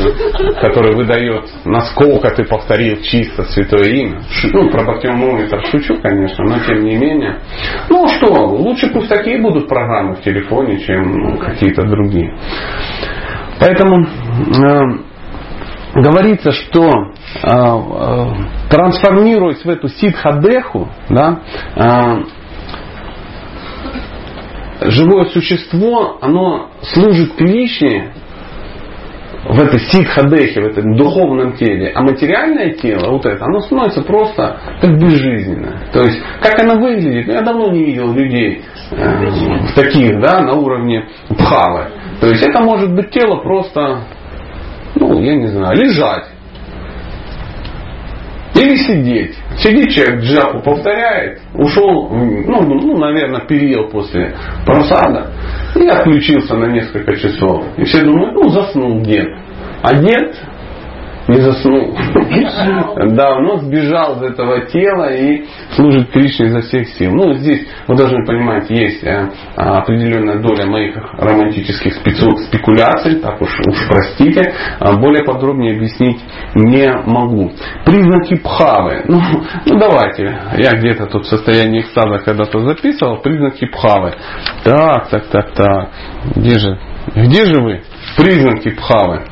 который 0.61 0.95
выдает, 0.95 1.51
насколько 1.65 2.31
ты 2.31 2.45
повторил 2.45 3.03
чисто 3.03 3.45
святое 3.45 3.91
имя. 3.91 4.23
Ну, 4.53 4.71
про 4.71 4.85
бактимометр 4.85 5.61
шучу, 5.71 6.01
конечно, 6.01 6.45
но 6.45 6.59
тем 6.67 6.85
не 6.85 6.97
менее. 6.97 7.41
Ну 7.89 8.09
что, 8.09 8.33
лучше 8.47 8.91
пусть 8.93 9.09
такие 9.09 9.41
будут 9.41 9.69
программы 9.69 10.15
в 10.15 10.23
телефоне, 10.23 10.79
чем 10.81 11.13
ну, 11.13 11.39
какие-то 11.39 11.83
другие. 11.83 12.35
Поэтому 13.61 14.07
э, 14.07 15.10
говорится, 15.95 16.53
что 16.53 16.89
э, 16.89 17.49
э, 17.49 18.27
трансформируясь 18.71 19.65
в 19.65 19.69
эту 19.69 19.89
сидхадеху, 19.89 20.89
да, 21.09 21.41
э, 21.77 22.23
живое 24.91 25.27
существо, 25.27 26.19
оно 26.21 26.71
служит 26.83 27.35
Кришне 27.35 28.13
в 29.45 29.59
этой 29.59 29.81
сидхадехе, 29.81 30.61
в 30.61 30.67
этом 30.67 30.97
духовном 30.97 31.55
теле, 31.55 31.93
а 31.95 32.03
материальное 32.03 32.75
тело, 32.75 33.11
вот 33.13 33.25
это, 33.27 33.45
оно 33.45 33.61
становится 33.61 34.03
просто 34.03 34.61
как 34.81 34.99
безжизненное. 34.99 35.89
То 35.93 36.05
есть, 36.05 36.21
как 36.43 36.61
оно 36.61 36.81
выглядит, 36.81 37.27
ну, 37.27 37.33
я 37.33 37.43
давно 37.43 37.71
не 37.71 37.85
видел 37.85 38.13
людей 38.13 38.63
э, 38.93 39.75
таких, 39.75 40.21
да, 40.21 40.41
на 40.41 40.55
уровне 40.55 41.09
пхавы. 41.31 41.87
То 42.21 42.29
есть, 42.29 42.47
это 42.47 42.61
может 42.61 42.95
быть 42.95 43.11
тело 43.11 43.37
просто 43.37 44.05
ну, 44.95 45.21
я 45.21 45.37
не 45.37 45.47
знаю, 45.49 45.77
лежать. 45.77 46.27
Или 48.55 48.77
сидеть. 48.77 49.37
Сидит 49.59 49.91
человек, 49.91 50.23
джапу 50.23 50.61
повторяет, 50.61 51.41
ушел, 51.55 52.09
ну, 52.11 52.63
ну, 52.63 52.99
наверное, 52.99 53.41
переел 53.47 53.89
после 53.89 54.35
просада 54.67 55.31
и 55.77 55.87
отключился 55.87 56.57
на 56.57 56.67
несколько 56.67 57.17
часов. 57.17 57.65
И 57.77 57.85
все 57.85 58.03
думают, 58.03 58.35
ну, 58.35 58.49
заснул 58.51 59.01
дед. 59.03 59.29
А 59.83 59.95
дед 59.95 60.37
не 61.31 61.41
заснул. 61.41 61.97
Давно 63.17 63.59
сбежал 63.59 64.17
из 64.17 64.33
этого 64.33 64.67
тела 64.67 65.15
и 65.15 65.45
служит 65.75 66.11
Кришне 66.11 66.47
изо 66.47 66.61
всех 66.61 66.89
сил. 66.89 67.13
Ну, 67.13 67.35
здесь, 67.35 67.67
вы 67.87 67.97
должны 67.97 68.25
понимать, 68.27 68.69
есть 68.71 69.03
э, 69.05 69.29
определенная 69.57 70.39
доля 70.41 70.67
моих 70.67 70.97
романтических 71.19 71.95
спекуляций, 71.95 73.21
так 73.21 73.41
уж, 73.41 73.51
уж 73.67 73.89
простите, 73.89 74.53
а 74.79 74.93
более 74.99 75.25
подробнее 75.25 75.77
объяснить 75.77 76.21
не 76.55 76.91
могу. 77.07 77.53
Признаки 77.85 78.37
пхавы. 78.37 79.05
Ну, 79.07 79.21
ну 79.67 79.79
давайте, 79.79 80.39
я 80.59 80.73
где-то 80.73 81.07
тут 81.07 81.25
в 81.25 81.29
состоянии 81.29 81.81
экстаза 81.81 82.19
когда-то 82.25 82.61
записывал, 82.61 83.19
признаки 83.19 83.67
пхавы. 83.67 84.15
Так, 84.65 85.09
так, 85.09 85.27
так, 85.27 85.53
так. 85.53 85.91
Где 86.35 86.59
же, 86.59 86.79
где 87.15 87.45
же 87.47 87.61
вы? 87.61 87.83
Признаки 88.17 88.71
пхавы. 88.71 89.23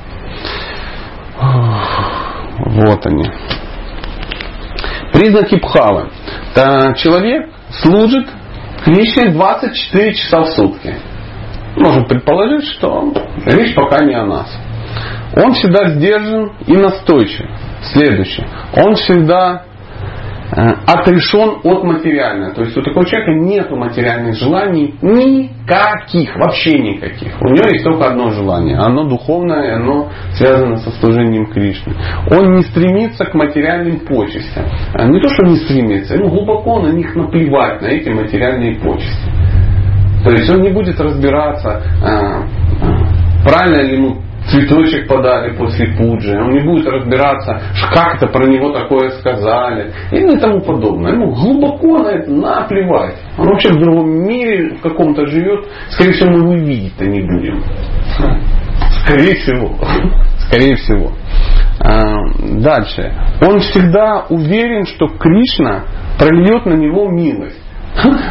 Вот 1.41 3.07
они. 3.07 3.31
Признаки 5.13 5.57
пхавы. 5.59 6.11
Человек 6.97 7.51
служит 7.71 8.29
Кришне 8.85 9.31
24 9.31 10.15
часа 10.15 10.43
в 10.43 10.49
сутки. 10.55 10.95
Можем 11.77 12.07
предположить, 12.07 12.69
что 12.71 13.13
речь 13.47 13.75
пока 13.75 14.05
не 14.05 14.15
о 14.15 14.27
нас. 14.27 14.57
Он 15.37 15.53
всегда 15.53 15.91
сдержан 15.91 16.53
и 16.67 16.77
настойчив. 16.77 17.47
Следующее. 17.93 18.47
Он 18.75 18.95
всегда 18.95 19.65
отрешен 20.51 21.61
от 21.63 21.85
материального. 21.85 22.55
То 22.55 22.63
есть 22.63 22.77
у 22.77 22.83
такого 22.83 23.05
человека 23.07 23.33
нет 23.33 23.71
материальных 23.71 24.35
желаний 24.37 24.95
никаких, 25.03 26.35
вообще 26.37 26.79
никаких. 26.79 27.41
У 27.41 27.49
него 27.49 27.69
есть 27.71 27.85
только 27.85 28.07
одно 28.07 28.31
желание. 28.31 28.77
Оно 28.79 29.05
духовное, 29.05 29.77
оно 29.77 30.11
связано 30.33 30.79
со 30.79 30.91
служением 30.93 31.47
Кришны. 31.47 31.95
Он 32.31 32.57
не 32.57 32.63
стремится 32.63 33.25
к 33.27 33.35
материальным 33.35 34.01
почестям. 34.01 34.65
Э, 34.95 35.07
не 35.09 35.21
то, 35.21 35.29
что 35.29 35.45
не 35.45 35.57
стремится, 35.57 36.15
ему 36.15 36.29
глубоко 36.29 36.81
на 36.81 36.93
них 36.93 37.15
наплевать, 37.15 37.83
на 37.83 37.87
эти 37.87 38.09
материальные 38.09 38.77
почести. 38.77 39.29
То 40.25 40.31
есть 40.31 40.51
он 40.51 40.63
не 40.63 40.71
будет 40.71 40.99
разбираться, 40.99 41.83
э, 42.03 43.47
правильно 43.47 43.83
ли 43.83 43.97
ему 43.97 44.28
цветочек 44.51 45.09
подали 45.09 45.57
после 45.57 45.87
пуджи, 45.97 46.39
он 46.39 46.53
не 46.53 46.61
будет 46.61 46.87
разбираться, 46.87 47.61
как 47.93 48.17
это 48.17 48.27
про 48.29 48.47
него 48.47 48.73
такое 48.73 49.11
сказали 49.11 49.93
и 50.11 50.39
тому 50.39 50.61
подобное. 50.61 51.13
Ему 51.13 51.33
глубоко 51.33 51.99
на 51.99 52.09
это 52.09 52.31
наплевать. 52.31 53.17
Он 53.37 53.49
вообще 53.49 53.71
в 53.71 53.81
другом 53.81 54.11
мире 54.27 54.77
в 54.77 54.81
каком-то 54.81 55.27
живет, 55.27 55.67
скорее 55.91 56.13
всего, 56.13 56.31
мы 56.31 56.39
его 56.39 56.55
видеть-то 56.55 57.07
не 57.07 57.21
будем. 57.21 57.63
Скорее 59.05 59.35
всего. 59.37 59.75
Скорее 60.49 60.77
всего. 60.77 61.13
А, 61.81 62.17
дальше. 62.61 63.13
Он 63.43 63.61
всегда 63.61 64.27
уверен, 64.31 64.87
что 64.87 65.09
Кришна 65.09 65.85
прольет 66.19 66.67
на 66.67 66.75
него 66.75 67.09
милость. 67.09 67.63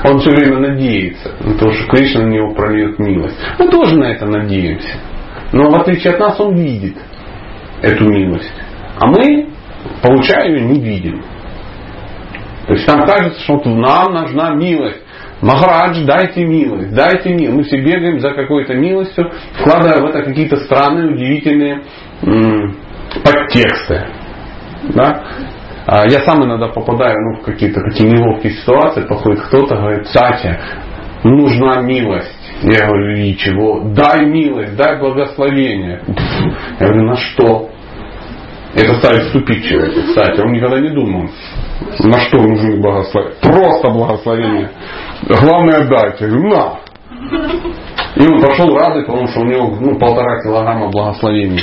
Он 0.03 0.19
все 0.19 0.31
время 0.31 0.59
надеется 0.59 1.31
на 1.41 1.53
то, 1.57 1.71
что 1.71 1.89
Кришна 1.89 2.23
на 2.23 2.29
него 2.29 2.53
прольет 2.53 2.99
милость. 2.99 3.37
Мы 3.59 3.69
тоже 3.69 3.97
на 3.97 4.05
это 4.05 4.25
надеемся. 4.25 4.97
Но 5.53 5.69
в 5.69 5.75
отличие 5.79 6.13
от 6.13 6.19
нас 6.19 6.39
он 6.39 6.55
видит 6.55 6.97
эту 7.81 8.05
милость. 8.05 8.51
А 8.99 9.07
мы, 9.07 9.49
получая 10.01 10.49
ее, 10.49 10.61
не 10.61 10.79
видим. 10.81 11.23
То 12.67 12.73
есть 12.73 12.87
нам 12.87 13.05
кажется, 13.05 13.39
что 13.41 13.53
вот 13.53 13.65
нам 13.65 14.13
нужна 14.13 14.53
милость. 14.55 15.03
Махарадж, 15.41 16.03
дайте 16.03 16.45
милость, 16.45 16.93
дайте 16.93 17.29
милость. 17.33 17.55
Мы 17.55 17.63
все 17.63 17.77
бегаем 17.81 18.19
за 18.19 18.31
какой-то 18.31 18.73
милостью, 18.73 19.31
вкладывая 19.59 20.01
в 20.01 20.05
это 20.07 20.23
какие-то 20.23 20.57
странные, 20.57 21.13
удивительные 21.13 21.83
м- 22.23 22.75
подтексты. 23.23 24.07
Да? 24.95 25.23
А 25.85 26.05
я 26.09 26.19
сам 26.25 26.43
иногда 26.43 26.67
попадаю 26.67 27.15
ну, 27.21 27.41
в 27.41 27.45
какие-то 27.45 27.79
такие 27.81 28.09
неловкие 28.09 28.53
ситуации, 28.53 29.07
подходит 29.07 29.41
кто-то, 29.45 29.75
говорит, 29.75 30.07
Сатя, 30.07 30.59
нужна 31.23 31.81
милость. 31.81 32.36
Я 32.63 32.87
говорю, 32.87 33.15
и 33.17 33.35
чего? 33.37 33.81
Дай 33.93 34.25
милость, 34.25 34.75
дай 34.75 34.99
благословение. 34.99 36.01
Я 36.79 36.87
говорю, 36.87 37.03
на 37.03 37.15
что? 37.15 37.69
Это 38.73 38.95
ставит 38.99 39.29
в 39.29 39.31
тупик 39.31 39.63
человека, 39.63 40.01
кстати. 40.07 40.39
Он 40.41 40.51
никогда 40.51 40.79
не 40.79 40.89
думал, 40.89 41.29
на 41.99 42.19
что 42.21 42.41
нужны 42.41 42.81
благословения. 42.81 43.35
Просто 43.41 43.89
благословение. 43.89 44.69
Главное 45.27 45.87
дать. 45.87 46.21
Я 46.21 46.27
говорю, 46.27 46.49
на. 46.49 46.79
И 48.15 48.27
он 48.27 48.41
пошел 48.41 48.75
радый, 48.75 49.05
потому 49.05 49.27
что 49.27 49.41
у 49.41 49.45
него 49.45 49.77
ну, 49.79 49.99
полтора 49.99 50.41
килограмма 50.41 50.89
благословений 50.89 51.61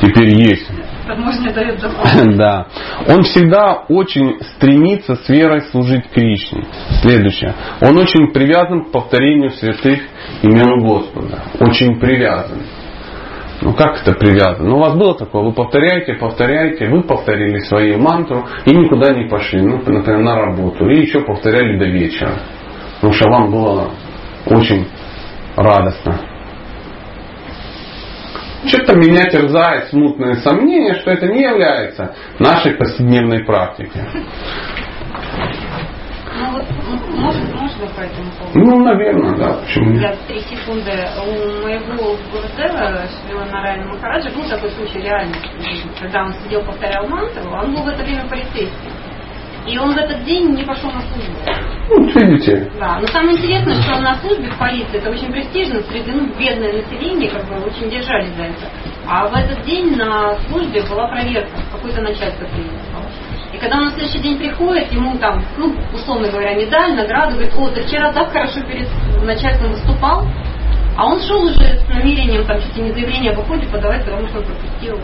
теперь 0.00 0.28
есть. 0.28 0.70
Таможня 1.06 1.52
дает 1.52 1.80
доход. 1.80 2.36
Да. 2.36 2.66
Он 3.08 3.22
всегда 3.22 3.84
очень 3.88 4.40
стремится 4.56 5.14
с 5.14 5.28
верой 5.28 5.62
служить 5.70 6.10
Кришне. 6.10 6.64
Следующее. 7.00 7.54
Он 7.80 7.96
очень 7.96 8.32
привязан 8.32 8.84
к 8.84 8.90
повторению 8.90 9.50
святых 9.50 10.00
имен 10.42 10.84
Господа. 10.84 11.44
Очень 11.60 12.00
привязан. 12.00 12.62
Ну 13.62 13.72
как 13.72 14.02
это 14.02 14.12
привязано? 14.12 14.68
Ну 14.68 14.76
у 14.76 14.80
вас 14.80 14.94
было 14.96 15.16
такое, 15.16 15.42
вы 15.42 15.52
повторяете, 15.52 16.14
повторяете, 16.14 16.88
вы 16.88 17.02
повторили 17.02 17.58
свою 17.60 17.98
мантру 17.98 18.46
и 18.66 18.70
никуда 18.70 19.14
не 19.14 19.28
пошли, 19.28 19.62
ну, 19.62 19.78
например, 19.78 20.18
на 20.18 20.36
работу, 20.36 20.88
и 20.90 21.00
еще 21.00 21.20
повторяли 21.20 21.78
до 21.78 21.86
вечера. 21.86 22.32
Потому 22.96 23.12
что 23.14 23.30
вам 23.30 23.50
было 23.50 23.90
очень 24.46 24.86
радостно. 25.56 26.35
Что-то 28.68 28.96
меня 28.96 29.28
терзает 29.30 29.88
смутное 29.88 30.34
сомнение, 30.36 30.94
что 31.00 31.10
это 31.10 31.26
не 31.26 31.42
является 31.42 32.14
нашей 32.38 32.74
повседневной 32.74 33.44
практикой. 33.44 34.02
Ну 36.38 36.52
вот, 36.52 36.64
может, 37.14 37.54
можно 37.54 37.86
по 37.86 38.00
этому 38.00 38.30
поводу? 38.38 38.58
Ну, 38.58 38.84
наверное, 38.84 39.36
да, 39.38 39.54
почему 39.54 39.92
нет. 39.92 40.02
Я 40.02 40.16
три 40.28 40.40
секунды. 40.40 40.92
У 41.18 41.62
моего 41.62 42.16
Гурудева, 42.30 43.06
Шрила 43.08 43.44
Нарайна 43.46 43.86
Махараджа, 43.86 44.30
был 44.30 44.46
такой 44.48 44.70
случай 44.72 45.00
реально. 45.00 45.34
Когда 45.98 46.24
он 46.24 46.34
сидел, 46.34 46.62
повторял 46.62 47.08
мантру, 47.08 47.50
он 47.50 47.74
был 47.74 47.84
в 47.84 47.88
это 47.88 48.02
время 48.04 48.28
полицейским. 48.28 48.92
И 49.66 49.78
он 49.78 49.94
в 49.94 49.98
этот 49.98 50.24
день 50.24 50.54
не 50.54 50.64
пошел 50.64 50.90
на 50.92 51.00
службу. 51.00 51.34
Ну, 51.88 52.06
видите, 52.08 52.70
Да, 52.78 52.98
но 53.00 53.06
самое 53.08 53.36
интересное, 53.36 53.80
что 53.82 54.00
на 54.00 54.14
службе 54.16 54.48
в 54.50 54.58
полиции 54.58 54.98
это 54.98 55.10
очень 55.10 55.30
престижно, 55.32 55.80
среди 55.82 56.12
ну, 56.12 56.26
бедное 56.38 56.72
население 56.72 57.30
как 57.30 57.44
бы 57.46 57.56
очень 57.66 57.90
держались 57.90 58.32
за 58.34 58.44
это. 58.44 58.70
А 59.08 59.26
в 59.26 59.34
этот 59.34 59.62
день 59.64 59.96
на 59.96 60.34
службе 60.48 60.82
была 60.82 61.08
проверка, 61.08 61.50
какой-то 61.72 62.00
начальство 62.00 62.44
приехал. 62.46 63.06
И 63.52 63.58
когда 63.58 63.78
он 63.78 63.84
на 63.84 63.90
следующий 63.92 64.18
день 64.18 64.38
приходит, 64.38 64.92
ему 64.92 65.16
там, 65.18 65.44
ну, 65.56 65.74
условно 65.92 66.28
говоря, 66.28 66.54
медаль, 66.54 66.94
награду, 66.94 67.34
говорит, 67.34 67.54
о, 67.56 67.68
ты 67.70 67.82
вчера 67.82 68.12
так 68.12 68.30
хорошо 68.32 68.60
перед 68.62 68.88
начальством 69.22 69.70
выступал, 69.70 70.26
а 70.96 71.06
он 71.06 71.20
шел 71.20 71.42
уже 71.42 71.78
с 71.78 71.88
намерением 71.88 72.44
там 72.46 72.60
чуть 72.60 72.76
ли 72.76 72.84
не 72.84 72.92
заявление 72.92 73.32
об 73.32 73.38
уходе 73.38 73.66
подавать, 73.66 74.04
потому 74.04 74.26
что 74.28 74.38
он 74.38 74.44
пропустил. 74.44 74.98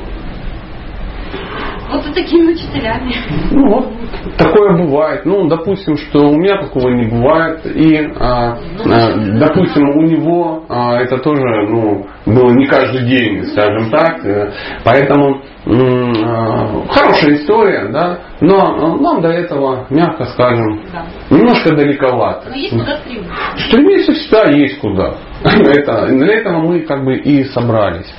Вот 1.91 2.07
и 2.07 2.13
такими 2.15 2.53
учителями. 2.53 3.15
Ну 3.51 3.69
вот, 3.69 3.93
такое 4.39 4.77
бывает. 4.79 5.27
Ну, 5.27 5.47
допустим, 5.47 5.97
что 5.99 6.21
у 6.31 6.37
меня 6.37 6.63
такого 6.63 6.89
не 6.89 7.05
бывает. 7.05 7.67
И, 7.67 7.97
а, 8.19 8.57
а, 8.87 9.15
допустим, 9.39 9.91
у 9.91 10.03
него 10.03 10.65
а, 10.69 10.97
это 11.01 11.19
тоже 11.19 11.43
ну, 11.69 12.07
было 12.25 12.51
не 12.53 12.67
каждый 12.67 13.07
день, 13.07 13.45
скажем 13.47 13.91
так. 13.91 14.25
Э, 14.25 14.53
Поэтому 14.85 15.43
а, 15.67 16.83
хорошая 16.89 17.35
история, 17.37 17.89
да, 17.93 18.19
но 18.41 18.57
а, 18.57 18.97
нам 18.97 19.21
до 19.21 19.29
этого, 19.29 19.87
мягко 19.91 20.25
скажем, 20.27 20.81
Да. 20.93 21.05
немножко 21.31 21.77
далековато. 21.77 22.49
Но 22.49 22.57
есть 22.57 22.73
куда 22.73 22.97
стремиться. 22.97 23.35
Стремиться 23.69 24.13
всегда 24.13 24.51
есть 24.51 24.81
куда. 24.81 25.15
Это, 25.45 26.07
для 26.07 26.35
этого 26.39 26.59
мы 26.61 26.81
как 26.81 27.05
бы 27.05 27.17
и 27.17 27.45
собрались. 27.45 28.13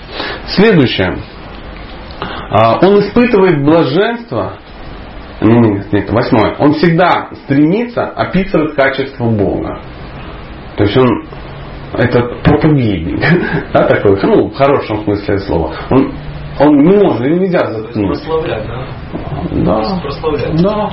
Следующее. 0.47 1.17
А, 2.49 2.79
Он 2.81 2.99
испытывает 2.99 3.63
блаженство. 3.63 4.53
Нет, 5.41 5.91
нет, 5.91 6.09
восьмое. 6.11 6.55
Он 6.59 6.73
всегда 6.73 7.29
стремится 7.43 8.05
описывать 8.05 8.75
качество 8.75 9.25
Бога. 9.25 9.81
То 10.77 10.83
есть 10.83 10.97
он 10.97 11.25
это 11.93 12.23
проповедник, 12.43 13.19
да, 13.73 13.87
такой, 13.87 14.19
ну, 14.23 14.47
в 14.49 14.55
хорошем 14.55 15.03
смысле 15.03 15.37
слова. 15.39 15.75
Он, 15.91 16.11
он 16.59 16.77
не 16.83 16.97
может, 16.97 17.21
нельзя 17.21 17.71
заткнуть. 17.71 18.07
прославлять, 18.07 18.65
да? 18.65 18.85
Да. 19.51 19.99
Прославлять. 20.01 20.61
Да. 20.61 20.89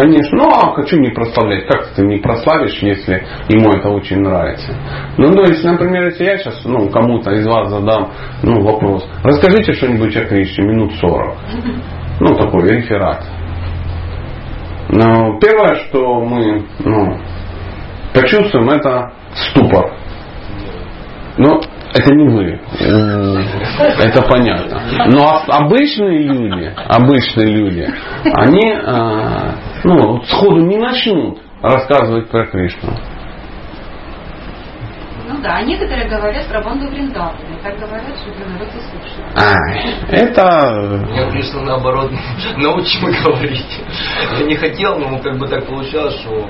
Конечно. 0.00 0.38
Ну 0.38 0.48
а 0.48 0.72
хочу 0.74 0.98
не 0.98 1.10
прославлять? 1.10 1.66
Как 1.66 1.88
ты 1.88 2.02
не 2.06 2.16
прославишь, 2.18 2.78
если 2.80 3.22
ему 3.48 3.70
это 3.70 3.90
очень 3.90 4.20
нравится? 4.20 4.74
Ну, 5.18 5.34
то 5.34 5.42
есть, 5.42 5.62
например, 5.62 6.06
если 6.06 6.24
я 6.24 6.38
сейчас 6.38 6.64
ну, 6.64 6.88
кому-то 6.88 7.30
из 7.32 7.46
вас 7.46 7.68
задам 7.68 8.10
ну, 8.42 8.62
вопрос, 8.62 9.06
расскажите 9.22 9.74
что-нибудь 9.74 10.16
о 10.16 10.24
Кришне 10.24 10.64
минут 10.64 10.94
40. 10.94 11.36
Ну, 12.20 12.34
такой 12.34 12.68
реферат. 12.68 13.26
Но 14.88 15.38
первое, 15.38 15.74
что 15.86 16.20
мы 16.22 16.64
ну, 16.78 17.18
почувствуем, 18.14 18.70
это 18.70 19.12
ступор. 19.34 19.92
Но 21.36 21.60
это 21.94 22.14
не 22.14 22.28
вы. 22.28 22.60
М, 22.80 23.44
Это 23.98 24.22
понятно. 24.22 24.80
Но 25.06 25.22
об- 25.28 25.50
обычные 25.50 26.22
люди, 26.22 26.72
обычные 26.88 27.46
люди, 27.54 27.88
они 28.24 28.72
а, 28.84 29.54
ну, 29.84 30.22
сходу 30.24 30.60
не 30.66 30.78
начнут 30.78 31.38
рассказывать 31.62 32.28
про 32.30 32.46
Кришну. 32.46 32.90
Ну 35.28 35.36
да, 35.42 35.56
а 35.58 35.62
некоторые 35.62 36.08
говорят 36.08 36.46
про 36.48 36.60
банду 36.62 36.88
Вриндавана. 36.88 37.36
Так 37.62 37.78
говорят, 37.78 38.02
что 38.18 38.30
народ 38.50 38.68
и 38.68 38.80
слушает. 38.80 39.36
Ай, 39.36 39.94
это 40.10 41.06
Меня, 41.08 41.30
конечно, 41.30 41.60
наоборот, 41.62 42.10
научим 42.56 43.00
говорить. 43.24 43.80
Я 44.40 44.46
не 44.46 44.56
хотел, 44.56 44.98
но 44.98 45.18
как 45.18 45.38
бы 45.38 45.46
так 45.46 45.66
получалось, 45.66 46.14
что 46.20 46.48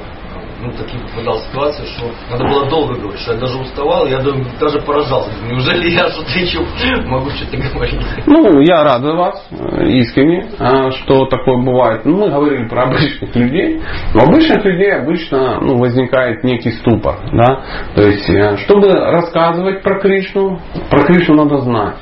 ну, 0.63 0.73
такие 0.73 1.03
попадал 1.03 1.39
в 1.39 1.43
ситуации, 1.45 1.85
что 1.87 2.11
надо 2.31 2.45
было 2.45 2.69
долго 2.69 2.95
говорить, 2.95 3.21
что 3.21 3.33
я 3.33 3.41
даже 3.41 3.59
уставал, 3.59 4.07
я 4.07 4.19
даже 4.61 4.81
поражался. 4.81 5.31
Неужели 5.49 5.91
я 5.91 6.09
что-то 6.09 6.39
еще 6.39 6.61
могу 7.07 7.31
что-то 7.31 7.57
говорить? 7.57 8.01
Ну, 8.27 8.61
я 8.61 8.85
рад 8.85 9.01
за 9.01 9.13
вас, 9.15 9.49
искренне, 9.51 10.47
а, 10.59 10.91
что 10.91 11.27
такое 11.27 11.57
бывает. 11.63 12.05
Ну, 12.05 12.19
мы 12.19 12.31
говорили 12.31 12.69
про 12.69 12.85
обычных 12.85 13.35
людей. 13.35 13.81
У 14.15 14.19
обычных 14.19 14.65
людей 14.65 14.93
обычно 14.93 15.61
ну, 15.61 15.79
возникает 15.79 16.45
некий 16.45 16.73
ступор. 16.73 17.17
Да? 17.33 17.63
То 17.95 18.03
есть, 18.03 18.29
э, 18.29 18.57
чтобы 18.59 18.91
рассказывать 18.91 19.83
про 19.83 19.99
Кришну, 20.01 20.61
про 20.91 21.05
Кришну 21.05 21.35
надо 21.37 21.59
знать. 21.59 21.97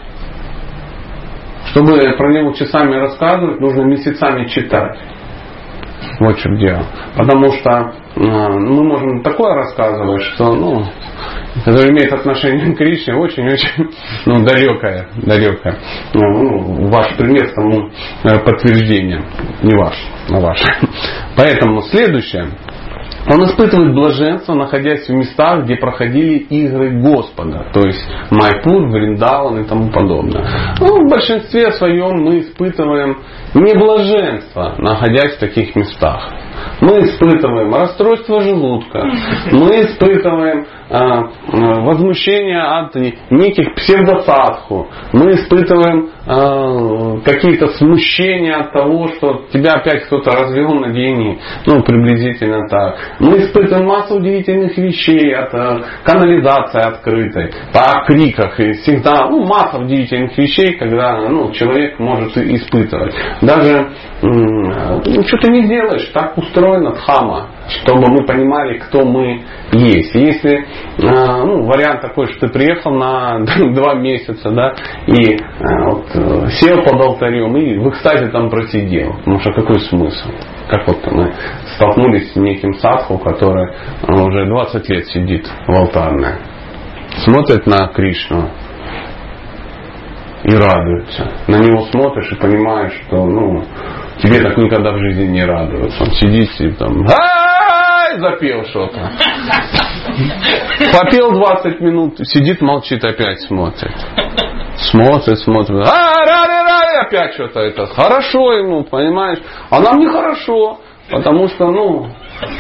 Чтобы 1.71 1.99
про 2.17 2.33
него 2.33 2.53
часами 2.53 2.95
рассказывать, 2.97 3.61
нужно 3.61 3.83
месяцами 3.83 4.47
читать. 4.47 4.99
Вот 6.21 6.37
в 6.37 6.41
чем 6.41 6.57
дело. 6.59 6.85
Потому 7.17 7.53
что 7.53 7.71
э, 7.71 8.21
мы 8.21 8.85
можем 8.85 9.23
такое 9.23 9.55
рассказывать, 9.55 10.23
что, 10.35 10.55
ну, 10.55 10.85
которое 11.65 11.91
имеет 11.91 12.13
отношение 12.13 12.75
к 12.75 12.79
Кришне, 12.79 13.15
очень-очень 13.15 13.91
ну, 14.27 14.45
далекое, 14.45 15.09
далекое. 15.17 15.79
Ну, 16.15 16.89
ваш 16.89 17.17
пример 17.17 17.53
тому 17.55 17.91
э, 18.25 18.39
подтверждение. 18.45 19.23
Не 19.63 19.77
ваш, 19.77 19.97
а 20.31 20.41
ваш. 20.41 20.63
Поэтому 21.37 21.83
следующее. 21.83 22.49
Он 23.31 23.45
испытывает 23.45 23.95
блаженство, 23.95 24.55
находясь 24.55 25.07
в 25.07 25.13
местах, 25.13 25.65
где 25.65 25.77
проходили 25.77 26.39
игры 26.39 27.01
Господа, 27.01 27.67
то 27.73 27.81
есть 27.81 28.03
Майпур, 28.31 28.89
Вриндаван 28.89 29.61
и 29.61 29.69
тому 29.69 29.91
подобное. 29.91 30.75
Ну, 30.81 31.05
в 31.05 31.11
большинстве 31.11 31.73
своем 31.73 32.23
мы 32.23 32.41
испытываем 32.41 33.19
не 33.55 33.75
блаженство, 33.75 34.77
находясь 34.79 35.37
в 35.37 35.41
таких 35.41 35.77
местах. 35.77 36.31
Мы 36.81 37.01
испытываем 37.01 37.73
расстройство 37.75 38.41
желудка, 38.41 39.05
мы 39.53 39.83
испытываем 39.83 40.67
а, 40.91 41.23
возмущение 41.83 42.63
от 42.63 42.95
неких 43.31 43.75
псевдосадху, 43.75 44.89
мы 45.13 45.33
испытываем 45.33 46.11
какие-то 46.29 47.69
смущения 47.69 48.55
от 48.55 48.73
того, 48.73 49.09
что 49.09 49.47
тебя 49.51 49.73
опять 49.73 50.05
кто-то 50.05 50.31
развел 50.31 50.75
на 50.75 50.93
деньги, 50.93 51.39
ну 51.65 51.83
приблизительно 51.83 52.69
так. 52.69 52.97
Мы 53.19 53.39
испытываем 53.39 53.87
массу 53.87 54.17
удивительных 54.17 54.77
вещей 54.77 55.35
от 55.35 55.55
а, 55.55 55.81
канализации 56.05 56.81
открытой, 56.81 57.51
по 57.73 58.05
криках 58.07 58.61
и 58.61 58.73
всегда, 58.73 59.29
ну 59.31 59.47
масса 59.47 59.79
удивительных 59.79 60.37
вещей, 60.37 60.77
когда 60.77 61.29
ну, 61.29 61.51
человек 61.53 61.99
может 61.99 62.37
испытывать. 62.37 63.15
Даже 63.41 63.89
ну, 64.21 65.23
что 65.27 65.39
ты 65.39 65.51
не 65.51 65.65
сделаешь, 65.65 66.11
так 66.13 66.37
устроена 66.37 66.93
дхама, 66.93 67.49
чтобы 67.69 68.09
мы 68.09 68.25
понимали, 68.25 68.79
кто 68.79 69.05
мы 69.05 69.43
есть. 69.73 70.15
Если 70.15 70.67
а, 71.03 71.45
ну, 71.45 71.65
вариант 71.65 72.01
такой, 72.01 72.27
что 72.29 72.47
ты 72.47 72.53
приехал 72.53 72.93
на 72.93 73.41
два 73.75 73.95
месяца, 73.95 74.51
да, 74.51 74.75
и 75.07 75.37
а, 75.37 75.91
вот, 75.91 76.07
э, 76.15 76.49
сел 76.51 76.83
под 76.83 77.01
алтарем 77.01 77.57
и 77.57 77.79
в 77.79 77.89
экстазе 77.91 78.29
там 78.29 78.51
просидел. 78.51 79.15
Потому 79.19 79.41
что 79.41 79.53
какой 79.53 79.81
смысл? 79.81 80.29
Как 80.69 80.87
вот 80.87 80.99
мы 81.13 81.33
столкнулись 81.77 82.33
с 82.33 82.37
неким 82.37 82.75
садху, 82.75 83.19
который 83.19 83.71
уже 84.03 84.47
20 84.47 84.89
лет 84.89 85.07
сидит 85.07 85.47
в 85.67 85.73
алтарной, 85.73 86.35
смотрит 87.25 87.67
на 87.67 87.89
Кришну, 87.89 88.51
и 90.45 90.55
радуется. 90.55 91.33
На 91.49 91.57
него 91.57 91.87
смотришь 91.91 92.31
и 92.33 92.37
понимаешь, 92.37 92.93
что 93.07 93.27
ну, 93.27 93.65
тебе 94.23 94.41
так 94.41 94.57
никогда 94.57 94.93
в 94.93 94.99
жизни 94.99 95.27
не 95.27 95.45
радуется. 95.45 96.03
Он 96.03 96.11
сидит 96.13 96.51
и 96.61 96.71
там 96.73 97.07
ай 97.09 98.19
запел 98.19 98.65
что-то. 98.67 99.13
Попел 100.93 101.33
20 101.33 101.81
минут, 101.81 102.19
сидит, 102.23 102.61
молчит, 102.61 103.05
опять 103.05 103.41
смотрит. 103.43 103.95
Смотрит, 104.77 105.39
смотрит. 105.39 105.87
А, 105.87 106.25
рады, 106.25 106.53
рады, 106.53 107.07
опять 107.07 107.35
что-то 107.35 107.61
это. 107.61 107.87
Хорошо 107.87 108.53
ему, 108.53 108.85
понимаешь? 108.85 109.41
А 109.71 109.81
нам 109.81 109.99
нехорошо. 109.99 110.81
Потому 111.11 111.49
что, 111.49 111.71
ну, 111.71 112.09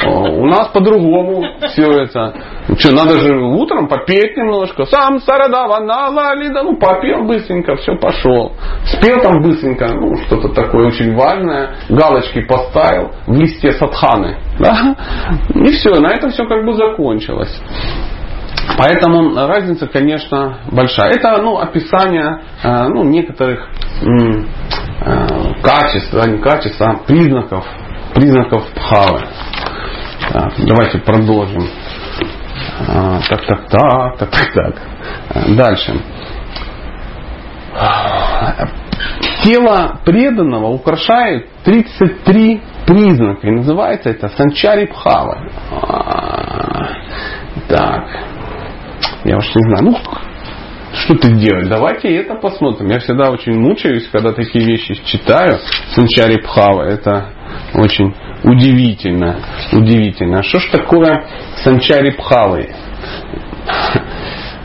у 0.06 0.46
нас 0.46 0.68
по-другому 0.68 1.44
все 1.68 1.86
это. 2.02 2.34
Что, 2.78 2.94
надо 2.94 3.20
же 3.20 3.36
утром 3.36 3.88
попеть 3.88 4.36
немножко. 4.36 4.86
Сам 4.86 5.20
Сарадава, 5.20 5.80
на 5.80 6.34
лида, 6.34 6.62
ну 6.62 6.76
попел 6.76 7.24
быстренько, 7.24 7.76
все 7.76 7.96
пошел. 7.96 8.52
Спел 8.84 9.20
там 9.20 9.42
быстренько, 9.42 9.88
ну 9.88 10.16
что-то 10.26 10.48
такое 10.48 10.88
очень 10.88 11.14
важное. 11.14 11.76
Галочки 11.88 12.40
поставил 12.42 13.12
в 13.26 13.34
листе 13.34 13.72
садханы. 13.72 14.38
Да? 14.58 14.96
И 15.54 15.72
все, 15.72 15.90
на 16.00 16.12
этом 16.12 16.30
все 16.30 16.46
как 16.46 16.64
бы 16.64 16.74
закончилось. 16.74 17.60
Поэтому 18.76 19.34
разница, 19.34 19.86
конечно, 19.86 20.58
большая. 20.70 21.12
Это 21.12 21.40
ну, 21.40 21.56
описание 21.58 22.42
э, 22.62 22.88
ну, 22.88 23.02
некоторых 23.04 23.66
э, 24.02 24.42
качеств, 25.62 26.14
а 26.14 26.28
не 26.28 26.38
качеств, 26.38 26.80
а 26.82 26.96
признаков 27.06 27.64
признаков 28.14 28.64
пхавы. 28.74 29.22
Так, 30.32 30.52
давайте 30.58 30.98
продолжим. 30.98 31.68
А, 32.88 33.20
так, 33.28 33.46
так, 33.46 33.68
так, 33.68 34.18
так, 34.18 34.30
так, 34.30 34.52
так. 34.54 34.82
Дальше. 35.56 35.94
Тело 39.44 40.00
преданного 40.04 40.66
украшает 40.68 41.48
33 41.64 42.60
признака. 42.86 43.46
И 43.46 43.50
называется 43.50 44.10
это 44.10 44.28
санчари 44.28 44.86
пхава. 44.86 45.48
А, 45.70 46.88
так. 47.68 48.04
Я 49.24 49.36
уж 49.36 49.54
не 49.54 49.62
знаю. 49.68 49.84
Ну, 49.84 49.98
что 50.92 51.14
ты 51.16 51.30
делать? 51.32 51.68
Давайте 51.68 52.14
это 52.16 52.34
посмотрим. 52.34 52.88
Я 52.88 52.98
всегда 52.98 53.30
очень 53.30 53.58
мучаюсь, 53.58 54.08
когда 54.10 54.32
такие 54.32 54.64
вещи 54.64 54.94
читаю. 55.04 55.58
Санчари 55.94 56.38
Пхава. 56.42 56.82
Это 56.82 57.30
очень 57.74 58.14
удивительно. 58.44 59.36
Удивительно. 59.72 60.40
А 60.40 60.42
что 60.42 60.58
ж 60.58 60.68
такое 60.70 61.24
Санчари 61.62 62.10
Пхавы? 62.12 62.68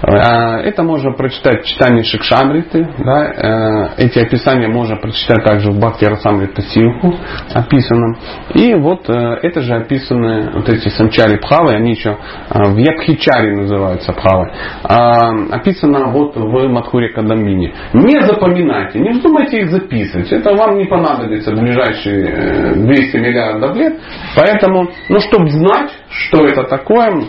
А, 0.05 0.59
это 0.59 0.83
можно 0.83 1.11
прочитать 1.11 1.63
в 1.63 1.67
читании 1.67 2.03
Шикшамриты. 2.03 2.87
Да, 2.99 3.93
э, 3.97 4.03
эти 4.03 4.19
описания 4.19 4.67
можно 4.67 4.97
прочитать 4.97 5.43
также 5.45 5.71
в 5.71 5.79
Бхакти 5.79 6.05
Расамрита 6.05 6.61
Силху 6.61 7.15
описанном. 7.53 8.17
И 8.53 8.73
вот 8.73 9.09
э, 9.09 9.13
это 9.43 9.61
же 9.61 9.73
описаны 9.75 10.51
вот 10.55 10.67
эти 10.67 10.89
самчари 10.89 11.37
пхавы, 11.37 11.73
они 11.75 11.91
еще 11.91 12.17
э, 12.49 12.63
в 12.65 12.77
Ябхичаре 12.77 13.55
называются 13.55 14.11
пхавы. 14.11 14.51
А, 14.83 15.29
описано 15.51 16.07
вот 16.07 16.35
в 16.35 16.67
Мадхуре 16.67 17.13
Кадамбине. 17.13 17.73
Не 17.93 18.21
запоминайте, 18.25 18.99
не 18.99 19.11
вздумайте 19.11 19.61
их 19.61 19.69
записывать. 19.69 20.31
Это 20.33 20.53
вам 20.53 20.77
не 20.77 20.85
понадобится 20.85 21.51
в 21.51 21.59
ближайшие 21.59 22.75
200 22.75 23.17
миллиардов 23.17 23.75
лет. 23.77 23.97
Поэтому, 24.35 24.89
ну, 25.07 25.19
чтобы 25.21 25.49
знать, 25.49 25.91
что 26.09 26.45
это 26.45 26.63
такое, 26.63 27.23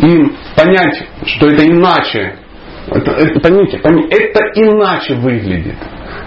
и 0.00 0.32
понять, 0.56 1.04
что 1.26 1.49
это 1.52 1.66
иначе. 1.66 2.34
Это, 2.88 3.12
это, 3.12 3.40
поймите, 3.40 3.78
поймите, 3.78 4.16
это 4.16 4.40
иначе 4.54 5.14
выглядит. 5.14 5.76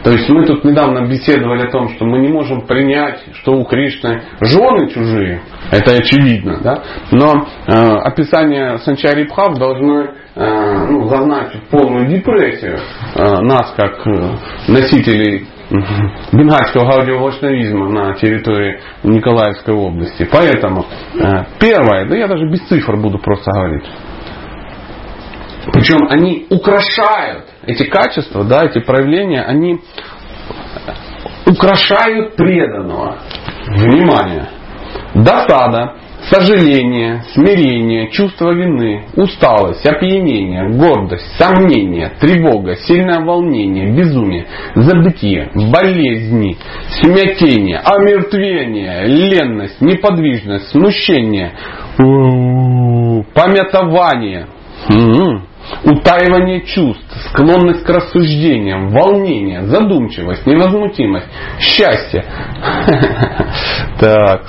То 0.03 0.11
есть 0.11 0.30
мы 0.30 0.45
тут 0.45 0.63
недавно 0.65 1.07
беседовали 1.07 1.67
о 1.67 1.71
том, 1.71 1.89
что 1.89 2.05
мы 2.05 2.19
не 2.19 2.28
можем 2.28 2.61
принять, 2.67 3.19
что 3.36 3.53
у 3.53 3.63
Кришны 3.63 4.21
жены 4.41 4.89
чужие. 4.89 5.41
Это 5.71 5.95
очевидно. 5.95 6.59
Да? 6.61 6.84
Но 7.11 7.47
э, 7.67 7.71
описание 7.71 8.78
Санчари 8.80 9.24
Бхав 9.24 9.57
должно 9.57 10.01
э, 10.36 10.88
ну, 10.89 11.07
загнать 11.07 11.53
полную 11.71 12.07
депрессию 12.07 12.80
э, 13.15 13.41
нас, 13.41 13.74
как 13.78 14.05
э, 14.05 14.32
носителей 14.67 15.47
бенгальского 16.32 16.86
гаудиовочновизма 16.86 17.89
на 17.89 18.13
территории 18.15 18.80
Николаевской 19.03 19.74
области. 19.74 20.28
Поэтому 20.32 20.86
э, 21.15 21.45
первое, 21.59 22.07
да 22.07 22.15
я 22.15 22.28
даже 22.28 22.45
без 22.47 22.61
цифр 22.67 22.97
буду 22.97 23.19
просто 23.19 23.49
говорить. 23.51 23.86
Причем 25.72 26.07
они 26.09 26.45
украшают 26.49 27.45
эти 27.66 27.84
качества, 27.84 28.43
да, 28.43 28.66
эти 28.66 28.80
проявления, 28.80 29.43
они 29.43 29.80
украшают 31.45 32.36
преданного. 32.36 33.20
Внимание! 33.68 34.49
Досада, 35.16 35.95
сожаление, 36.30 37.24
смирение, 37.34 38.09
чувство 38.11 38.51
вины, 38.51 39.05
усталость, 39.16 39.86
опьянение, 39.86 40.70
гордость, 40.70 41.26
сомнение, 41.38 42.11
тревога, 42.20 42.76
сильное 42.76 43.22
волнение, 43.22 43.91
безумие, 43.91 44.47
забытие, 44.76 45.51
болезни, 45.72 46.57
смятение, 47.01 47.80
омертвение, 47.80 49.05
ленность, 49.05 49.82
неподвижность, 49.82 50.70
смущение, 50.70 51.53
помятование, 53.34 54.47
утаивание 55.84 56.61
чувств, 56.66 57.05
склонность 57.30 57.84
к 57.84 57.89
рассуждениям, 57.89 58.89
волнение, 58.89 59.64
задумчивость, 59.64 60.45
невозмутимость, 60.45 61.28
счастье, 61.59 62.24
так, 63.99 64.43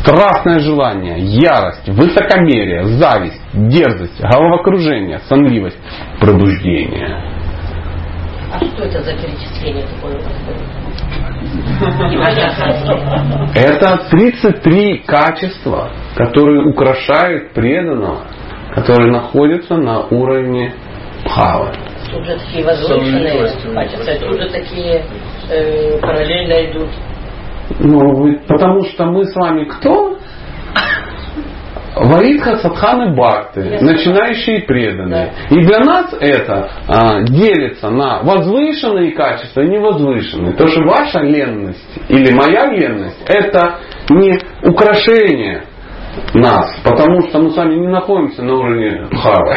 страстное 0.00 0.60
желание, 0.60 1.18
ярость, 1.18 1.88
высокомерие, 1.88 2.84
зависть, 2.84 3.40
дерзость, 3.52 4.20
головокружение, 4.20 5.20
сонливость, 5.28 5.78
пробуждение. 6.20 7.38
А 8.50 8.58
что 8.64 8.84
это 8.84 9.02
за 9.02 9.12
перечисление 9.12 9.84
такое 9.86 10.18
Это 13.54 14.08
33 14.10 15.04
качества, 15.06 15.90
которые 16.16 16.66
украшают 16.66 17.52
преданного 17.52 18.24
которые 18.74 19.10
находятся 19.10 19.76
на 19.76 20.06
уровне 20.06 20.74
бхавы. 21.24 21.72
Тут 22.10 22.24
же 22.24 22.38
такие 22.38 22.64
возвышенные 22.64 23.50
качества, 23.74 24.28
тут 24.28 24.40
же 24.40 24.50
такие 24.50 25.04
э, 25.50 25.98
параллельно 26.00 26.70
идут. 26.70 26.88
Ну, 27.80 28.38
потому 28.48 28.84
что 28.86 29.06
мы 29.06 29.24
с 29.26 29.34
вами 29.34 29.64
кто? 29.64 30.18
Варитха 31.96 32.56
Садханы 32.58 33.14
Бхакты, 33.14 33.78
начинающие 33.80 34.58
и 34.58 34.66
преданные. 34.66 35.32
Да. 35.50 35.56
И 35.56 35.64
для 35.64 35.80
нас 35.80 36.14
это 36.20 36.70
а, 36.86 37.22
делится 37.22 37.90
на 37.90 38.22
возвышенные 38.22 39.12
качества 39.12 39.62
и 39.62 39.68
невозвышенные. 39.68 40.52
То, 40.52 40.68
что 40.68 40.82
ваша 40.82 41.20
ленность 41.20 41.98
или 42.08 42.32
моя 42.32 42.66
ленность 42.72 43.20
это 43.26 43.78
не 44.10 44.38
украшение 44.62 45.64
нас, 46.34 46.80
потому 46.84 47.22
что 47.28 47.38
мы 47.40 47.50
с 47.50 47.56
вами 47.56 47.74
не 47.74 47.88
находимся 47.88 48.42
на 48.42 48.54
уровне 48.54 49.06
Бхавы. 49.10 49.54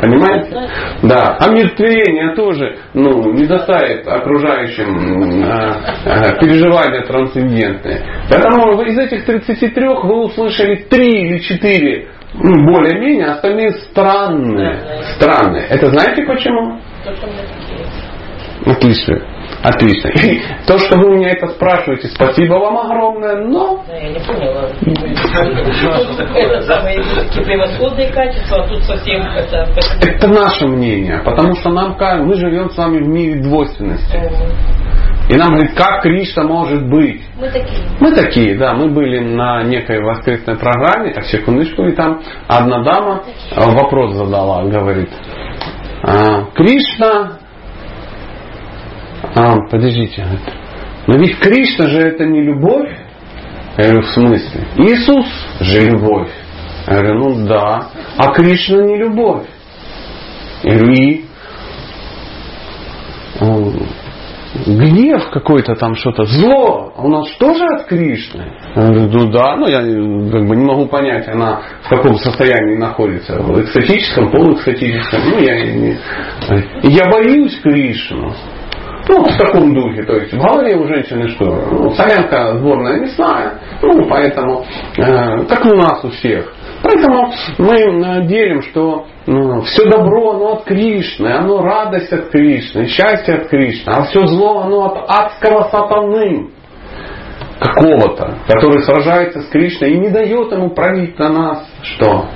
Понимаете? 0.00 0.70
Да. 1.02 1.36
А 1.38 1.50
мертвение 1.50 2.34
тоже 2.34 2.78
ну, 2.94 3.32
не 3.34 3.46
доставит 3.46 4.08
окружающим 4.08 5.44
а, 5.44 5.76
а, 6.06 6.40
переживания 6.40 7.04
трансцендентные. 7.06 8.02
Поэтому 8.30 8.80
из 8.82 8.98
этих 8.98 9.26
33 9.26 9.88
вы 9.88 10.24
услышали 10.24 10.76
3 10.88 11.06
или 11.06 11.38
4 11.38 12.08
ну, 12.32 12.72
более-менее, 12.72 13.26
остальные 13.26 13.72
странные. 13.72 14.78
Странные. 15.16 15.66
Это 15.68 15.88
знаете 15.88 16.22
почему? 16.24 16.78
Отлично. 18.64 19.20
Отлично. 19.62 20.08
И 20.08 20.40
то, 20.66 20.78
что 20.78 20.96
вы 20.96 21.10
у 21.10 21.16
меня 21.16 21.30
это 21.30 21.48
спрашиваете, 21.48 22.08
спасибо 22.08 22.54
вам 22.54 22.78
огромное, 22.78 23.44
но... 23.44 23.84
Ну, 23.86 23.94
я 23.94 24.08
не 24.08 24.18
поняла. 24.18 24.68
Это 26.34 26.62
самые 26.62 27.02
превосходные 27.44 28.10
качества, 28.10 28.64
а 28.64 28.68
тут 28.68 28.82
совсем 28.84 29.22
это... 29.22 29.68
Это 30.00 30.28
наше 30.28 30.66
мнение, 30.66 31.20
потому 31.24 31.54
что 31.56 31.70
нам 31.70 31.96
мы 32.26 32.34
живем 32.36 32.70
с 32.70 32.76
вами 32.76 32.98
в 32.98 33.08
мире 33.08 33.42
двойственности. 33.42 34.16
И 35.28 35.36
нам 35.36 35.50
говорит, 35.50 35.74
как 35.76 36.02
Кришна 36.02 36.42
может 36.42 36.88
быть? 36.88 37.22
Мы 37.38 37.48
такие. 37.50 37.78
Мы 38.00 38.14
такие, 38.14 38.58
да. 38.58 38.74
Мы 38.74 38.88
были 38.88 39.20
на 39.20 39.62
некой 39.62 40.02
воскресной 40.02 40.56
программе, 40.56 41.12
так 41.12 41.24
секундочку, 41.26 41.84
и 41.84 41.92
там 41.92 42.20
одна 42.48 42.82
дама 42.82 43.22
вопрос 43.54 44.14
задала, 44.14 44.64
говорит, 44.64 45.10
«А, 46.02 46.46
Кришна 46.54 47.39
а, 49.34 49.60
подождите. 49.70 50.26
Но 51.06 51.18
ведь 51.18 51.38
Кришна 51.38 51.88
же 51.88 52.00
это 52.00 52.24
не 52.24 52.42
любовь. 52.42 52.90
Я 53.76 53.84
говорю, 53.84 54.02
в 54.02 54.10
смысле? 54.10 54.66
Иисус 54.76 55.26
же 55.60 55.90
любовь. 55.90 56.30
Я 56.86 56.94
говорю, 56.94 57.18
ну 57.18 57.46
да. 57.46 57.88
А 58.16 58.32
Кришна 58.32 58.82
не 58.82 58.96
любовь. 58.96 59.46
Я 60.62 60.76
говорю, 60.76 60.92
и? 60.92 61.24
Гнев 64.66 65.30
какой-то 65.30 65.76
там 65.76 65.94
что-то, 65.94 66.24
зло, 66.24 66.92
у 66.96 67.08
нас 67.08 67.30
тоже 67.38 67.64
от 67.64 67.86
Кришны? 67.86 68.52
Я 68.74 68.82
говорю, 68.82 69.08
ну 69.12 69.30
да, 69.30 69.56
но 69.56 69.68
я 69.68 69.78
как 69.78 70.48
бы 70.48 70.56
не 70.56 70.64
могу 70.64 70.86
понять, 70.86 71.28
она 71.28 71.62
в 71.84 71.88
каком 71.88 72.16
состоянии 72.18 72.76
находится, 72.76 73.40
в 73.40 73.60
экстатическом, 73.62 74.30
полуэкстатическом. 74.30 75.20
Ну, 75.30 75.38
я, 75.38 75.64
не... 75.72 75.96
я 76.82 77.04
боюсь 77.08 77.60
Кришну. 77.60 78.34
Ну, 79.08 79.24
в 79.24 79.38
таком 79.38 79.74
духе. 79.74 80.02
То 80.04 80.14
есть 80.16 80.32
в 80.32 80.38
голове 80.38 80.76
у 80.76 80.86
женщины 80.86 81.28
что? 81.28 81.44
Ну, 81.44 81.90
солянка 81.90 82.58
сборная 82.58 83.00
мясная. 83.00 83.60
Ну, 83.82 84.08
поэтому, 84.08 84.64
э, 84.96 85.44
как 85.48 85.64
у 85.64 85.74
нас 85.76 86.04
у 86.04 86.10
всех. 86.10 86.52
Поэтому 86.82 87.30
мы 87.58 87.76
э, 87.76 88.26
делим, 88.26 88.62
что 88.62 89.06
ну, 89.26 89.62
все 89.62 89.84
добро, 89.88 90.32
оно 90.32 90.52
от 90.54 90.64
Кришны, 90.64 91.28
оно 91.28 91.62
радость 91.62 92.12
от 92.12 92.30
Кришны, 92.30 92.86
счастье 92.86 93.34
от 93.34 93.48
Кришны, 93.48 93.90
а 93.90 94.04
все 94.04 94.26
зло, 94.26 94.60
оно 94.60 94.86
от 94.86 95.10
адского 95.10 95.68
сатаны 95.70 96.50
какого-то, 97.60 98.38
который 98.48 98.82
сражается 98.82 99.42
с 99.42 99.48
Кришной 99.48 99.92
и 99.92 99.98
не 99.98 100.08
дает 100.08 100.52
ему 100.52 100.70
править 100.70 101.18
на 101.18 101.28
нас 101.28 101.70
что? 101.82 102.26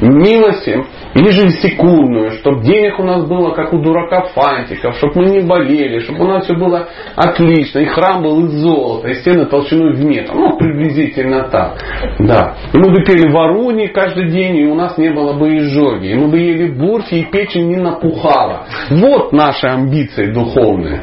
Милости 0.00 0.84
ежесекундную, 1.14 2.32
чтобы 2.32 2.62
денег 2.62 2.98
у 2.98 3.02
нас 3.02 3.26
было, 3.26 3.52
как 3.52 3.72
у 3.72 3.78
дурака 3.78 4.26
фантиков, 4.34 4.96
чтобы 4.96 5.22
мы 5.22 5.30
не 5.30 5.40
болели, 5.40 6.00
чтобы 6.00 6.24
у 6.24 6.28
нас 6.28 6.44
все 6.44 6.54
было 6.54 6.88
отлично, 7.14 7.78
и 7.78 7.86
храм 7.86 8.22
был 8.22 8.44
из 8.46 8.52
золота, 8.52 9.08
и 9.08 9.14
стены 9.14 9.46
толщиной 9.46 9.94
в 9.94 10.04
метр. 10.04 10.34
Ну, 10.34 10.58
приблизительно 10.58 11.48
так. 11.48 11.78
Да. 12.18 12.56
И 12.74 12.78
мы 12.78 12.90
бы 12.90 13.04
пели 13.04 13.32
варуни 13.32 13.88
каждый 13.88 14.30
день, 14.30 14.56
и 14.56 14.66
у 14.66 14.74
нас 14.74 14.98
не 14.98 15.10
было 15.10 15.32
бы 15.32 15.56
изжоги. 15.56 16.08
И 16.08 16.14
мы 16.14 16.28
бы 16.28 16.38
ели 16.38 16.70
бурфи, 16.70 17.14
и 17.14 17.24
печень 17.24 17.68
не 17.68 17.76
напухала. 17.76 18.66
Вот 18.90 19.32
наши 19.32 19.66
амбиции 19.66 20.32
духовные. 20.32 21.02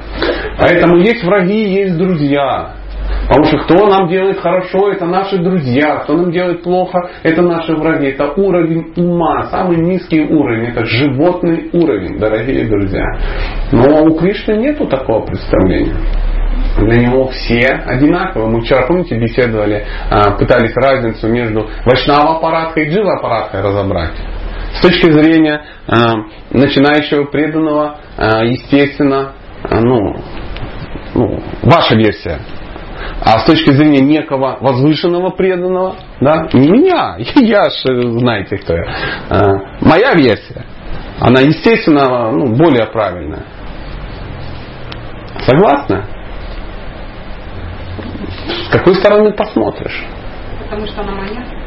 Поэтому 0.59 0.97
есть 0.97 1.23
враги, 1.23 1.63
есть 1.63 1.97
друзья. 1.97 2.82
Потому 3.27 3.45
что 3.45 3.57
кто 3.59 3.87
нам 3.87 4.07
делает 4.09 4.39
хорошо, 4.39 4.91
это 4.91 5.05
наши 5.05 5.37
друзья, 5.37 5.97
кто 6.03 6.13
нам 6.13 6.31
делает 6.31 6.61
плохо, 6.63 7.09
это 7.23 7.41
наши 7.41 7.73
враги. 7.73 8.07
Это 8.07 8.33
уровень 8.33 8.93
ума, 8.97 9.43
самый 9.49 9.77
низкий 9.77 10.21
уровень, 10.21 10.69
это 10.69 10.85
животный 10.85 11.69
уровень, 11.71 12.19
дорогие 12.19 12.67
друзья. 12.67 13.05
Но 13.71 14.03
у 14.03 14.17
Кришны 14.17 14.53
нету 14.57 14.87
такого 14.87 15.25
представления. 15.25 15.95
Для 16.77 17.07
него 17.07 17.27
все 17.29 17.65
одинаковые. 17.85 18.49
Мы 18.49 18.61
вчера, 18.61 18.85
помните, 18.87 19.17
беседовали, 19.17 19.85
а, 20.09 20.31
пытались 20.31 20.75
разницу 20.75 21.27
между 21.27 21.67
Вайшнава 21.85 22.37
аппараткой 22.37 22.85
и 22.85 22.89
Джива 22.89 23.17
аппараткой 23.17 23.61
разобрать. 23.61 24.13
С 24.73 24.81
точки 24.81 25.11
зрения 25.11 25.61
а, 25.87 26.15
начинающего 26.51 27.25
преданного, 27.25 27.97
а, 28.17 28.43
естественно, 28.43 29.33
ну, 29.71 30.15
ну, 31.13 31.39
ваша 31.61 31.95
версия 31.95 32.39
а 33.25 33.39
с 33.39 33.45
точки 33.45 33.71
зрения 33.71 34.01
некого 34.01 34.57
возвышенного 34.59 35.29
преданного, 35.29 35.95
да, 36.19 36.49
не 36.53 36.67
меня, 36.69 37.17
я 37.35 37.69
же, 37.69 38.19
знаете 38.19 38.57
кто 38.57 38.73
я, 38.73 38.83
а, 39.29 39.53
моя 39.81 40.13
версия, 40.13 40.65
она, 41.19 41.39
естественно, 41.41 42.31
ну, 42.31 42.55
более 42.55 42.87
правильная. 42.87 43.43
Согласна? 45.45 46.05
С 48.67 48.69
какой 48.71 48.95
стороны 48.95 49.31
посмотришь? 49.31 50.03
Потому 50.63 50.87
что 50.87 51.01
она 51.01 51.13
моя? 51.13 51.63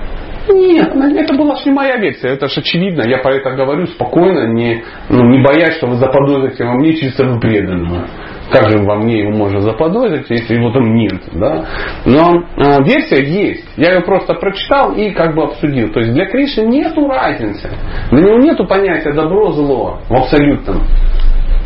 Нет, 0.48 0.94
это 0.94 1.34
была 1.34 1.56
же 1.56 1.64
не 1.66 1.72
моя 1.72 1.96
версия, 1.96 2.28
это 2.28 2.48
же 2.48 2.60
очевидно. 2.60 3.02
Я 3.08 3.18
про 3.18 3.34
это 3.34 3.50
говорю 3.50 3.86
спокойно, 3.86 4.52
не, 4.52 4.84
ну, 5.08 5.24
не 5.24 5.42
боясь, 5.42 5.76
что 5.76 5.88
вы 5.88 5.96
заподозрите 5.96 6.64
во 6.64 6.74
мне 6.74 6.94
чисто 6.94 7.38
преданного. 7.40 8.06
Как 8.50 8.70
же 8.70 8.78
во 8.78 8.96
мне 8.96 9.20
его 9.20 9.32
можно 9.32 9.60
заподозрить, 9.60 10.30
если 10.30 10.54
его 10.54 10.70
там 10.70 10.94
нет. 10.94 11.20
Да? 11.32 11.66
Но 12.04 12.44
э, 12.56 12.84
версия 12.84 13.24
есть. 13.24 13.68
Я 13.76 13.94
ее 13.94 14.00
просто 14.02 14.34
прочитал 14.34 14.92
и 14.92 15.10
как 15.10 15.34
бы 15.34 15.44
обсудил. 15.44 15.92
То 15.92 16.00
есть 16.00 16.12
для 16.12 16.26
Кришны 16.26 16.62
нету 16.62 17.08
разницы. 17.08 17.70
Для 18.10 18.20
него 18.22 18.38
нету 18.38 18.66
понятия 18.66 19.12
добро-зло 19.12 20.00
в 20.08 20.14
абсолютном 20.14 20.82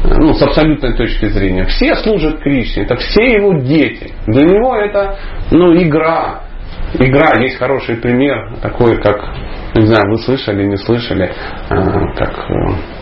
ну, 0.02 0.32
с 0.32 0.42
абсолютной 0.42 0.94
точки 0.96 1.26
зрения. 1.26 1.64
Все 1.66 1.94
служат 1.96 2.40
Кришне, 2.40 2.84
это 2.84 2.96
все 2.96 3.22
его 3.22 3.54
дети. 3.58 4.12
Для 4.26 4.46
него 4.46 4.74
это 4.74 5.18
ну, 5.50 5.74
игра. 5.74 6.40
Игра, 6.94 7.40
есть 7.40 7.56
хороший 7.56 7.96
пример, 7.96 8.56
такой, 8.62 9.00
как, 9.00 9.16
не 9.76 9.86
знаю, 9.86 10.10
вы 10.10 10.18
слышали, 10.18 10.64
не 10.64 10.76
слышали, 10.76 11.26
э, 11.26 11.74
как 12.16 12.50
э, 12.50 12.99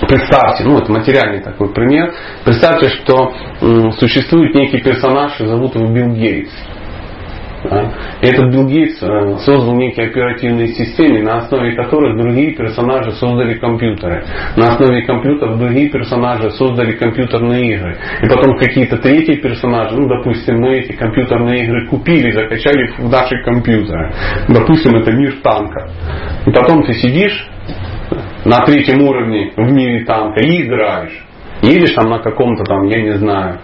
Представьте, 0.00 0.64
ну 0.64 0.78
это 0.78 0.90
материальный 0.90 1.40
такой 1.42 1.72
пример. 1.72 2.12
Представьте, 2.44 2.88
что 2.88 3.32
м, 3.60 3.92
существует 3.92 4.54
некий 4.54 4.78
персонаж, 4.78 5.40
и 5.40 5.46
зовут 5.46 5.74
его 5.74 5.86
Билл 5.86 6.12
Гейтс. 6.14 6.50
Да? 7.64 7.92
И 8.20 8.26
этот 8.26 8.52
Билл 8.52 8.66
Гейтс 8.66 9.02
э, 9.02 9.38
создал 9.38 9.74
некие 9.74 10.08
оперативные 10.08 10.68
системы, 10.68 11.22
на 11.22 11.38
основе 11.38 11.74
которых 11.74 12.20
другие 12.20 12.54
персонажи 12.54 13.12
создали 13.12 13.54
компьютеры. 13.54 14.24
На 14.56 14.74
основе 14.74 15.02
компьютеров 15.02 15.58
другие 15.58 15.88
персонажи 15.88 16.50
создали 16.50 16.92
компьютерные 16.92 17.74
игры. 17.74 17.96
И 18.22 18.28
потом 18.28 18.58
какие-то 18.58 18.98
третьи 18.98 19.36
персонажи, 19.36 19.96
ну 19.96 20.08
допустим, 20.08 20.60
мы 20.60 20.74
эти 20.74 20.92
компьютерные 20.92 21.64
игры 21.64 21.86
купили, 21.86 22.32
закачали 22.32 22.92
в 22.98 23.10
наши 23.10 23.42
компьютеры. 23.44 24.12
Допустим, 24.48 24.96
это 24.96 25.12
мир 25.12 25.36
танка. 25.42 25.88
И 26.46 26.50
потом 26.50 26.82
ты 26.84 26.92
сидишь 26.94 27.48
на 28.44 28.64
третьем 28.64 29.02
уровне 29.02 29.52
в 29.56 29.72
мире 29.72 30.04
танка 30.04 30.40
и 30.40 30.62
играешь. 30.62 31.24
Едешь 31.62 31.94
там 31.94 32.10
на 32.10 32.18
каком-то 32.18 32.64
там, 32.64 32.86
я 32.86 33.02
не 33.02 33.18
знаю, 33.18 33.58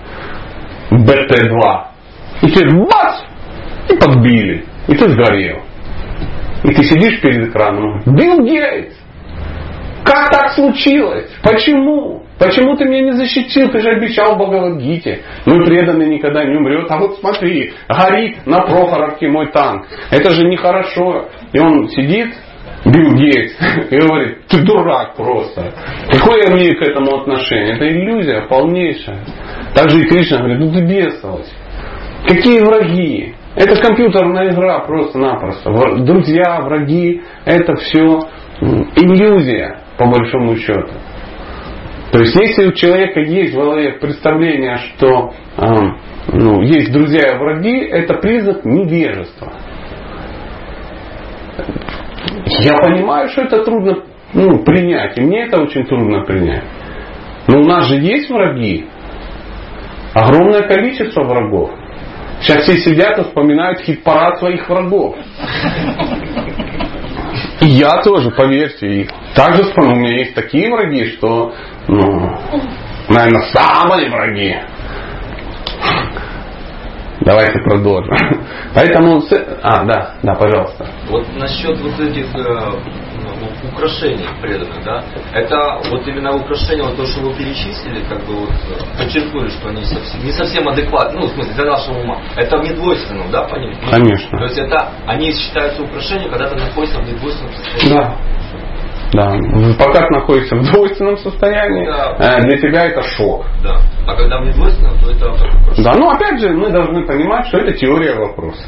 БТ-2. 0.90 1.84
И 2.42 2.50
тебе 2.50 2.84
бац! 2.84 3.22
И 3.88 3.96
подбили. 3.96 4.64
И 4.88 4.94
ты 4.94 5.10
сгорел. 5.10 5.58
И 6.64 6.74
ты 6.74 6.84
сидишь 6.84 7.20
перед 7.20 7.48
экраном. 7.48 8.02
Билл 8.06 8.44
Гейтс! 8.44 8.94
Как 10.04 10.30
так 10.30 10.52
случилось? 10.52 11.30
Почему? 11.42 12.22
Почему 12.38 12.74
ты 12.76 12.84
меня 12.86 13.02
не 13.02 13.12
защитил? 13.12 13.70
Ты 13.70 13.80
же 13.80 13.90
обещал 13.90 14.36
Бхагавадгите. 14.36 15.20
Мой 15.44 15.64
преданный 15.66 16.08
никогда 16.08 16.44
не 16.44 16.56
умрет. 16.56 16.90
А 16.90 16.98
вот 16.98 17.18
смотри, 17.20 17.74
горит 17.88 18.46
на 18.46 18.60
Прохоровке 18.62 19.28
мой 19.28 19.52
танк. 19.52 19.86
Это 20.10 20.30
же 20.30 20.44
нехорошо. 20.44 21.28
И 21.52 21.58
он 21.58 21.88
сидит 21.90 22.34
Билл 22.84 23.14
Гейтс 23.14 23.52
и 23.90 23.96
говорит, 23.96 24.46
ты 24.48 24.62
дурак 24.62 25.14
просто. 25.14 25.72
Какое 26.10 26.50
имею 26.50 26.78
к 26.78 26.82
этому 26.82 27.20
отношение? 27.20 27.76
Это 27.76 27.88
иллюзия 27.88 28.42
полнейшая. 28.48 29.20
Также 29.74 30.00
и 30.00 30.08
Кришна 30.08 30.38
говорит, 30.38 30.58
ну 30.60 30.72
ты 30.72 30.80
бесовалась. 30.82 31.52
Какие 32.26 32.60
враги? 32.60 33.34
Это 33.56 33.76
компьютерная 33.82 34.52
игра 34.52 34.80
просто-напросто. 34.80 35.70
Друзья, 36.04 36.60
враги, 36.62 37.22
это 37.44 37.74
все 37.76 38.20
иллюзия, 38.60 39.80
по 39.98 40.06
большому 40.06 40.56
счету. 40.56 40.92
То 42.12 42.18
есть, 42.18 42.34
если 42.34 42.66
у 42.66 42.72
человека 42.72 43.20
есть 43.20 43.52
в 43.52 43.56
голове 43.56 43.92
представление, 43.92 44.78
что 44.78 45.32
э, 45.56 45.64
ну, 46.32 46.60
есть 46.62 46.92
друзья 46.92 47.34
и 47.34 47.38
враги, 47.38 47.78
это 47.78 48.14
признак 48.14 48.64
невежества. 48.64 49.52
Я 52.62 52.76
понимаю, 52.78 53.28
что 53.28 53.42
это 53.42 53.64
трудно 53.64 54.04
ну, 54.32 54.62
принять, 54.64 55.18
и 55.18 55.22
мне 55.22 55.46
это 55.46 55.60
очень 55.60 55.84
трудно 55.86 56.24
принять. 56.24 56.64
Но 57.48 57.60
у 57.60 57.64
нас 57.64 57.86
же 57.88 57.96
есть 57.96 58.30
враги. 58.30 58.86
Огромное 60.14 60.62
количество 60.62 61.24
врагов. 61.24 61.70
Сейчас 62.40 62.62
все 62.62 62.78
сидят 62.78 63.18
и 63.18 63.24
вспоминают 63.24 63.80
хит-парад 63.80 64.38
своих 64.38 64.68
врагов. 64.68 65.16
И 67.60 67.66
я 67.66 68.02
тоже, 68.02 68.30
поверьте. 68.30 68.86
И 68.86 69.08
также 69.34 69.64
вспомнил, 69.64 69.92
у 69.92 70.00
меня 70.00 70.18
есть 70.18 70.34
такие 70.34 70.70
враги, 70.70 71.06
что, 71.12 71.52
ну, 71.88 72.36
наверное, 73.08 73.42
самые 73.52 74.10
враги. 74.10 74.56
Давайте 77.30 77.60
продолжим. 77.60 78.12
Поэтому... 78.74 79.22
А, 79.62 79.84
да, 79.84 80.14
да, 80.20 80.34
пожалуйста. 80.34 80.84
Вот 81.08 81.24
насчет 81.36 81.78
вот 81.80 82.00
этих 82.00 82.26
э, 82.34 82.40
ну, 82.40 83.68
украшений 83.70 84.26
преданных, 84.42 84.82
да, 84.84 85.04
это 85.32 85.80
вот 85.90 86.08
именно 86.08 86.34
украшения, 86.34 86.82
вот 86.82 86.96
то, 86.96 87.06
что 87.06 87.20
вы 87.20 87.34
перечислили, 87.34 88.02
как 88.08 88.18
бы 88.26 88.34
вот 88.34 88.50
э, 88.50 88.98
подчеркнули, 88.98 89.48
что 89.48 89.68
они 89.68 89.84
совсем, 89.84 90.24
не 90.24 90.32
совсем 90.32 90.68
адекватны, 90.68 91.20
ну, 91.20 91.26
в 91.28 91.30
смысле, 91.30 91.54
для 91.54 91.64
нашего 91.66 92.00
ума. 92.00 92.20
Это 92.34 92.58
в 92.58 92.64
недвойственном, 92.64 93.30
да, 93.30 93.44
понимаете? 93.44 93.80
Конечно. 93.88 94.38
То 94.38 94.44
есть 94.46 94.58
это, 94.58 94.88
они 95.06 95.32
считаются 95.32 95.84
украшением, 95.84 96.30
когда 96.30 96.48
ты 96.48 96.56
находишься 96.56 96.98
в 96.98 97.06
недвойственном 97.06 97.54
состоянии. 97.54 97.94
Да. 97.94 98.16
Да. 99.12 99.36
Пока 99.78 100.06
ты 100.06 100.14
находишься 100.14 100.56
в 100.56 100.62
двойственном 100.72 101.16
состоянии, 101.18 101.86
Да. 101.86 102.16
э, 102.18 102.42
для 102.42 102.58
тебя 102.58 102.86
это 102.86 103.02
шок. 103.02 103.44
Да. 103.62 103.76
А 104.06 104.16
когда 104.16 104.40
в 104.40 104.46
недвойственном, 104.46 104.98
то 104.98 105.10
это 105.10 105.30
украшение. 105.30 105.84
Да, 105.84 105.92
но 105.94 106.10
опять 106.10 106.40
же, 106.40 106.50
мы 106.50 106.70
должны 106.70 107.06
понимать, 107.06 107.46
что 107.46 107.58
это 107.58 107.72
теория 107.72 108.14
вопроса. 108.14 108.62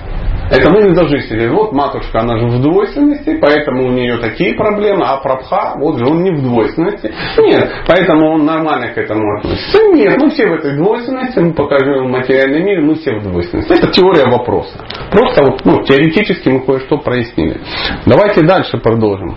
Это 0.51 0.71
мы 0.71 0.83
не 0.83 0.95
должны 0.95 1.21
сидеть. 1.23 1.51
Вот 1.51 1.73
матушка, 1.73 2.21
она 2.21 2.37
же 2.37 2.47
в 2.47 2.61
двойственности, 2.61 3.39
поэтому 3.41 3.87
у 3.87 3.91
нее 3.91 4.19
такие 4.19 4.55
проблемы, 4.55 5.05
а 5.07 5.17
Прабха, 5.17 5.77
вот 5.79 5.99
же 5.99 6.05
он 6.05 6.23
не 6.23 6.31
в 6.31 6.43
двойственности. 6.43 7.13
Нет, 7.39 7.71
поэтому 7.87 8.33
он 8.33 8.45
нормально 8.45 8.89
к 8.89 8.99
этому 8.99 9.39
относится. 9.39 9.79
Нет, 9.95 10.21
мы 10.21 10.31
все 10.31 10.47
в 10.49 10.53
этой 10.53 10.77
двойственности, 10.77 11.39
мы 11.39 11.55
покажем 11.55 12.07
в 12.07 12.11
материальном 12.11 12.65
мире, 12.65 12.83
мы 12.83 12.97
все 12.97 13.19
в 13.19 13.23
двойственности. 13.23 13.73
Это 13.73 13.89
теория 13.89 14.27
вопроса. 14.27 14.79
Просто 15.11 15.43
вот, 15.43 15.65
ну, 15.65 15.83
теоретически 15.85 16.51
мы 16.51 16.61
кое-что 16.61 16.99
прояснили. 16.99 17.59
Давайте 18.05 18.43
дальше 18.43 18.77
продолжим. 18.77 19.37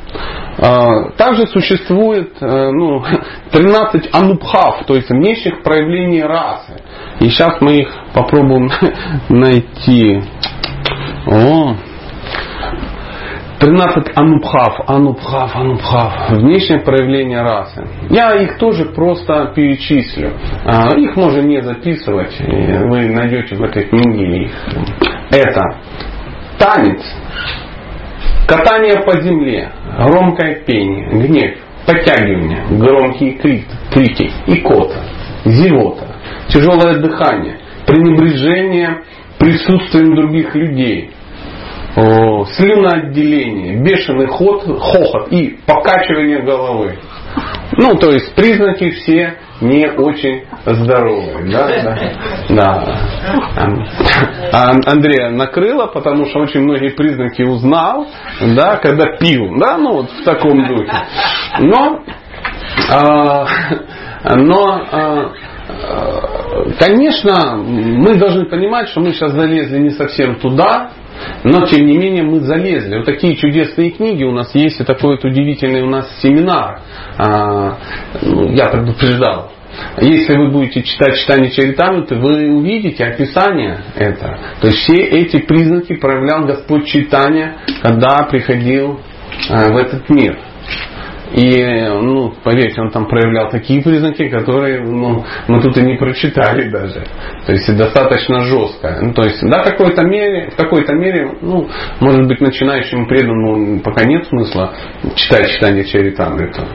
А, 0.58 1.12
Также 1.12 1.48
существует 1.48 2.34
э, 2.42 2.72
ну, 2.72 3.04
13 3.52 4.10
анубхав, 4.14 4.86
то 4.86 4.96
есть 4.96 5.10
внешних 5.10 5.64
проявлений 5.64 5.85
расы. 6.24 6.82
И 7.20 7.30
сейчас 7.30 7.60
мы 7.62 7.74
их 7.80 7.94
попробуем 8.14 8.70
найти. 9.30 10.22
О, 11.28 11.76
13 13.60 14.12
анубхав, 14.18 14.82
анубхав, 14.90 15.56
анубхав, 15.56 16.30
внешнее 16.32 16.82
проявление 16.82 17.42
расы. 17.42 17.88
Я 18.10 18.34
их 18.42 18.58
тоже 18.58 18.86
просто 18.86 19.52
перечислю. 19.56 20.34
А, 20.66 20.90
Их 20.98 21.16
можно 21.16 21.42
не 21.42 21.62
записывать, 21.62 22.36
и 22.42 22.44
вы 22.84 23.08
найдете 23.10 23.56
в 23.56 23.64
этой 23.64 23.86
книге 23.86 24.44
их. 24.46 24.52
Это 25.32 25.62
танец, 26.60 27.02
катание 28.48 29.02
по 29.04 29.20
земле, 29.22 29.72
громкое 30.00 30.56
пение, 30.66 31.10
гнев, 31.12 31.58
подтягивание, 31.88 32.62
громкие 32.72 33.38
крик- 33.38 33.66
крики, 33.92 34.32
икота, 34.48 35.00
зевота, 35.46 36.16
тяжелое 36.50 37.00
дыхание, 37.00 37.60
пренебрежение 37.86 39.04
присутствием 39.38 40.16
других 40.16 40.56
людей, 40.56 41.12
слюноотделение, 41.96 43.82
бешеный 43.82 44.28
ход, 44.28 44.64
хохот 44.64 45.32
и 45.32 45.60
покачивание 45.66 46.42
головы. 46.42 46.98
Ну, 47.78 47.96
то 47.96 48.12
есть 48.12 48.34
признаки 48.36 48.92
все 48.92 49.36
не 49.62 49.90
очень 49.90 50.44
здоровые. 50.66 51.52
Да, 51.52 51.68
да. 51.68 51.98
да. 52.50 52.98
А 54.52 54.72
Андрея 54.86 55.30
накрыло, 55.30 55.88
потому 55.88 56.26
что 56.28 56.40
очень 56.40 56.62
многие 56.62 56.90
признаки 56.90 57.42
узнал, 57.42 58.08
да, 58.56 58.78
когда 58.78 59.18
пил. 59.18 59.58
Да, 59.60 59.78
ну 59.78 59.94
вот 59.94 60.12
в 60.12 60.24
таком 60.24 60.66
духе. 60.68 60.92
Но, 61.60 62.02
а, 62.92 63.46
но 64.34 64.82
а, 64.92 65.34
а, 65.68 66.70
конечно, 66.80 67.58
мы 67.58 68.16
должны 68.16 68.46
понимать, 68.46 68.90
что 68.90 69.02
мы 69.02 69.14
сейчас 69.14 69.34
залезли 69.34 69.80
не 69.80 69.92
совсем 69.92 70.36
туда, 70.40 70.92
но, 71.44 71.66
тем 71.68 71.86
не 71.86 71.98
менее, 71.98 72.24
мы 72.24 72.42
залезли. 72.42 72.98
Вот 72.98 73.06
такие 73.06 73.36
чудесные 73.36 73.92
книги 73.92 74.24
у 74.24 74.32
нас 74.32 74.54
есть, 74.54 74.80
и 74.80 74.84
такой 74.84 75.16
вот 75.16 75.24
удивительный 75.24 75.82
у 75.82 75.90
нас 75.90 76.10
семинар. 76.22 76.82
А, 77.18 77.78
ну, 78.22 78.52
я 78.52 78.68
предупреждал. 78.68 79.52
Если 80.02 80.38
вы 80.38 80.52
будете 80.52 80.84
читать 80.84 81.18
читание 81.20 81.52
Чаритамриты, 81.52 82.16
вы 82.16 82.50
увидите 82.50 83.04
описание 83.04 83.80
это. 83.96 84.40
То 84.62 84.68
есть 84.68 84.80
все 84.80 84.96
эти 84.96 85.38
признаки 85.38 85.96
проявлял 85.96 86.46
Господь 86.46 86.86
Читания, 86.86 87.58
когда 87.82 88.26
приходил 88.30 89.02
в 89.50 89.78
этот 89.78 90.10
мир. 90.10 90.40
И, 91.36 91.90
ну, 92.02 92.34
поверьте, 92.44 92.82
он 92.82 92.92
там 92.92 93.08
проявлял 93.08 93.50
такие 93.50 93.84
признаки, 93.84 94.30
которые 94.30 94.82
ну, 94.82 95.26
мы 95.50 95.62
тут 95.62 95.78
и 95.78 95.82
не 95.82 95.96
прочитали 95.96 96.70
даже. 96.70 97.04
То 97.46 97.52
есть 97.52 97.78
достаточно 97.78 98.40
жестко. 98.46 99.00
Ну, 99.02 99.14
то 99.14 99.24
есть, 99.24 99.42
да, 99.42 99.64
в 99.64 99.66
какой-то 99.66 100.06
мере, 100.06 100.50
в 100.52 100.56
какой-то 100.56 100.94
мере, 100.94 101.30
ну, 101.42 101.68
может 102.00 102.26
быть, 102.28 102.40
начинающему 102.40 103.06
преданному 103.08 103.82
пока 103.82 104.06
нет 104.06 104.26
смысла 104.28 104.76
читать 105.16 105.50
читание 105.50 105.84
Чаритамрита. 105.84 106.68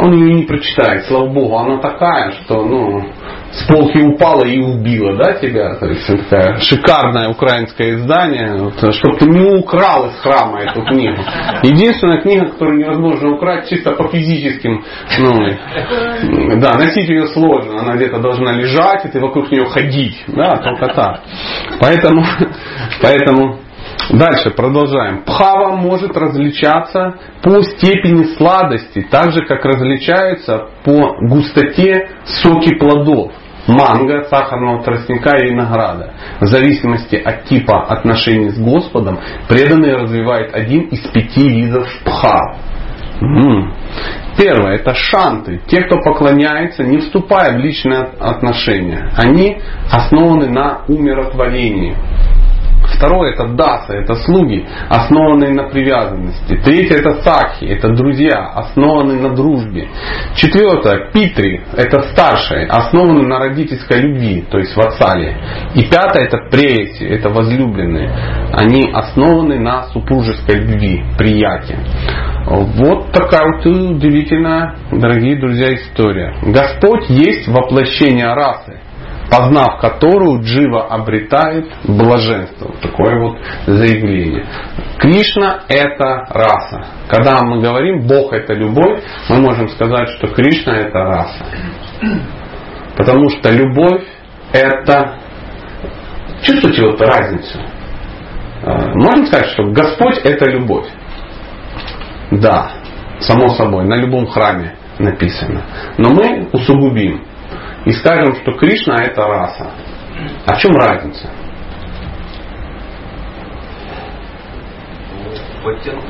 Он 0.00 0.12
ее 0.12 0.34
не 0.34 0.42
прочитает, 0.42 1.04
слава 1.04 1.28
богу, 1.28 1.56
она 1.56 1.78
такая, 1.78 2.32
что, 2.32 2.64
ну, 2.64 3.04
с 3.52 3.66
полки 3.66 3.98
упала 3.98 4.44
и 4.44 4.58
убила, 4.58 5.16
да, 5.16 5.34
тебя? 5.34 5.74
То 5.76 5.86
есть 5.86 6.06
такая 6.06 6.58
шикарное 6.60 7.28
украинское 7.30 7.96
издание, 7.96 8.70
чтобы 8.92 9.16
ты 9.18 9.26
не 9.26 9.40
украл 9.58 10.08
из 10.08 10.16
храма 10.20 10.60
эту 10.60 10.82
книгу. 10.82 11.22
Единственная 11.62 12.20
книга, 12.20 12.46
которую 12.46 12.78
невозможно 12.78 13.34
украсть 13.34 13.70
чисто 13.70 13.92
по 13.92 14.08
физическим, 14.08 14.84
ну, 15.18 16.60
да, 16.60 16.74
носить 16.74 17.08
ее 17.08 17.26
сложно, 17.28 17.80
она 17.80 17.96
где-то 17.96 18.18
должна 18.18 18.52
лежать, 18.52 19.06
и 19.06 19.08
ты 19.08 19.20
вокруг 19.20 19.50
нее 19.50 19.66
ходить, 19.66 20.24
да, 20.28 20.56
только 20.56 20.88
так. 20.94 21.20
Поэтому, 21.80 22.24
поэтому 23.00 23.60
Дальше 24.10 24.50
продолжаем. 24.50 25.22
Пхава 25.24 25.76
может 25.76 26.16
различаться 26.16 27.14
по 27.42 27.62
степени 27.62 28.24
сладости, 28.36 29.06
так 29.10 29.32
же 29.32 29.44
как 29.44 29.64
различаются 29.64 30.68
по 30.84 31.16
густоте 31.20 32.10
соки 32.24 32.74
плодов 32.74 33.32
манго, 33.68 34.24
сахарного 34.24 34.82
тростника 34.82 35.36
и 35.36 35.50
винограда. 35.50 36.14
В 36.40 36.46
зависимости 36.46 37.16
от 37.16 37.44
типа 37.44 37.82
отношений 37.86 38.50
с 38.50 38.58
Господом, 38.58 39.18
преданный 39.48 39.94
развивает 39.94 40.54
один 40.54 40.88
из 40.88 41.00
пяти 41.10 41.48
видов 41.48 41.86
пха. 42.04 42.56
М. 43.20 43.74
Первое 44.38 44.76
это 44.76 44.94
шанты, 44.94 45.60
те, 45.66 45.82
кто 45.82 46.00
поклоняется, 46.00 46.84
не 46.84 46.98
вступая 46.98 47.58
в 47.58 47.60
личные 47.60 48.10
отношения. 48.20 49.10
Они 49.16 49.58
основаны 49.90 50.48
на 50.48 50.82
умиротворении. 50.86 51.96
Второе 52.98 53.32
это 53.32 53.46
даса, 53.54 53.94
это 53.94 54.16
слуги, 54.16 54.66
основанные 54.88 55.54
на 55.54 55.68
привязанности. 55.68 56.56
Третье 56.64 56.96
это 56.96 57.22
сакхи, 57.22 57.64
это 57.64 57.90
друзья, 57.90 58.50
основанные 58.56 59.20
на 59.20 59.36
дружбе. 59.36 59.88
Четвертое 60.34 61.12
питри, 61.12 61.60
это 61.76 62.02
старшие, 62.10 62.66
основанные 62.66 63.28
на 63.28 63.38
родительской 63.38 64.00
любви, 64.00 64.44
то 64.50 64.58
есть 64.58 64.76
вассале. 64.76 65.36
И 65.76 65.84
пятое 65.84 66.24
это 66.24 66.38
преси, 66.50 67.04
это 67.04 67.28
возлюбленные. 67.28 68.10
Они 68.52 68.90
основаны 68.92 69.60
на 69.60 69.84
супружеской 69.92 70.56
любви, 70.56 71.04
приятии. 71.16 71.78
Вот 72.48 73.12
такая 73.12 73.46
вот 73.46 73.64
удивительная, 73.64 74.74
дорогие 74.90 75.38
друзья, 75.38 75.72
история. 75.72 76.34
Господь 76.42 77.08
есть 77.10 77.46
воплощение 77.46 78.34
расы 78.34 78.80
познав 79.30 79.80
которую 79.80 80.42
Джива 80.42 80.86
обретает 80.88 81.66
блаженство. 81.84 82.74
Такое 82.80 83.18
вот 83.20 83.38
заявление. 83.66 84.46
Кришна 84.98 85.60
это 85.68 86.26
раса. 86.30 86.86
Когда 87.08 87.42
мы 87.42 87.60
говорим 87.60 88.06
Бог 88.06 88.32
это 88.32 88.54
любовь, 88.54 89.02
мы 89.28 89.40
можем 89.40 89.68
сказать, 89.68 90.08
что 90.10 90.28
Кришна 90.28 90.76
это 90.78 90.98
раса. 90.98 91.44
Потому 92.96 93.28
что 93.30 93.50
любовь 93.52 94.04
это... 94.52 95.18
Чувствуете 96.42 96.82
вот 96.82 97.00
разницу? 97.00 97.58
Можно 98.64 99.26
сказать, 99.26 99.50
что 99.50 99.64
Господь 99.64 100.18
это 100.24 100.50
любовь. 100.50 100.86
Да, 102.30 102.72
само 103.20 103.48
собой, 103.50 103.84
на 103.84 103.96
любом 103.96 104.26
храме 104.26 104.74
написано. 104.98 105.62
Но 105.96 106.10
мы 106.10 106.48
усугубим 106.52 107.27
и 107.88 107.92
скажем, 107.92 108.34
что 108.34 108.52
Кришна 108.52 108.96
это 109.02 109.22
раса. 109.22 109.70
А 110.46 110.54
в 110.54 110.58
чем 110.60 110.72
разница? 110.76 111.30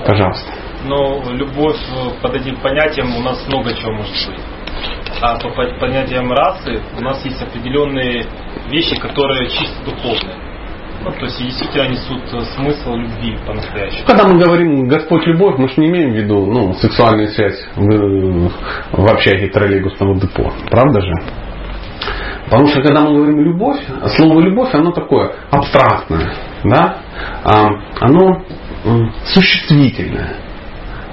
Пожалуйста. 0.05 0.53
Но 0.87 1.23
любовь 1.33 1.77
э, 1.77 2.23
под 2.23 2.35
этим 2.35 2.57
понятием 2.57 3.17
у 3.17 3.23
нас 3.23 3.47
много 3.47 3.75
чего 3.75 3.93
может 3.93 4.13
быть. 4.29 4.41
А 5.21 5.37
по 5.39 5.51
по- 5.51 5.79
понятиям 5.81 6.33
расы 6.33 6.81
у 6.97 7.01
нас 7.01 7.25
есть 7.25 7.41
определенные 7.43 8.25
вещи, 8.69 8.97
которые 8.97 9.49
чисто 9.49 9.85
духовные. 9.85 10.37
Ну, 11.05 11.13
то 11.13 11.27
есть 11.27 11.39
действительно 11.39 11.89
несут 11.91 12.23
э, 12.33 12.41
смысл 12.57 12.95
любви 12.95 13.37
по-настоящему. 13.47 14.05
Когда 14.07 14.27
мы 14.27 14.41
говорим 14.41 14.89
Господь 14.89 15.27
любовь, 15.27 15.57
мы 15.59 15.69
же 15.69 15.75
не 15.81 15.89
имеем 15.89 16.13
в 16.13 16.17
виду 16.17 16.45
ну, 16.47 16.73
сексуальную 16.75 17.29
связь 17.29 17.61
в, 17.77 18.51
в 18.93 19.13
общаге 19.13 19.49
троллейбусного 19.49 20.21
депо. 20.21 20.53
Правда 20.71 21.01
же? 21.01 21.13
Потому 22.45 22.67
что 22.69 22.83
когда 22.83 23.03
мы 23.03 23.15
говорим 23.15 23.41
любовь, 23.41 23.79
слово 24.17 24.41
любовь, 24.41 24.75
оно 24.75 24.93
такое 24.93 25.33
абстрактное, 25.51 26.33
да? 26.65 26.99
А, 27.45 27.69
оно 28.01 28.43
существительное. 29.27 30.37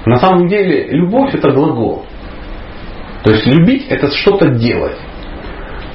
На 0.06 0.18
самом 0.18 0.48
деле 0.48 0.88
любовь 0.90 1.34
это 1.34 1.50
глагол. 1.50 2.04
То 3.24 3.32
есть 3.32 3.46
любить 3.46 3.86
это 3.88 4.10
что-то 4.10 4.48
делать. 4.50 4.96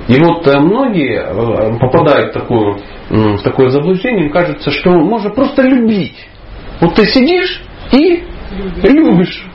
И 0.07 0.19
вот 0.19 0.45
э, 0.47 0.59
многие 0.59 1.21
э, 1.21 1.79
попадают 1.79 2.31
в, 2.31 2.33
такую, 2.33 2.79
м, 3.09 3.37
в 3.37 3.43
такое 3.43 3.69
заблуждение, 3.69 4.25
им 4.25 4.31
кажется, 4.31 4.69
что 4.71 4.91
можно 4.91 5.29
просто 5.29 5.61
любить. 5.61 6.27
Вот 6.81 6.95
ты 6.95 7.05
сидишь 7.05 7.61
и 7.93 8.23
любишь. 8.83 9.45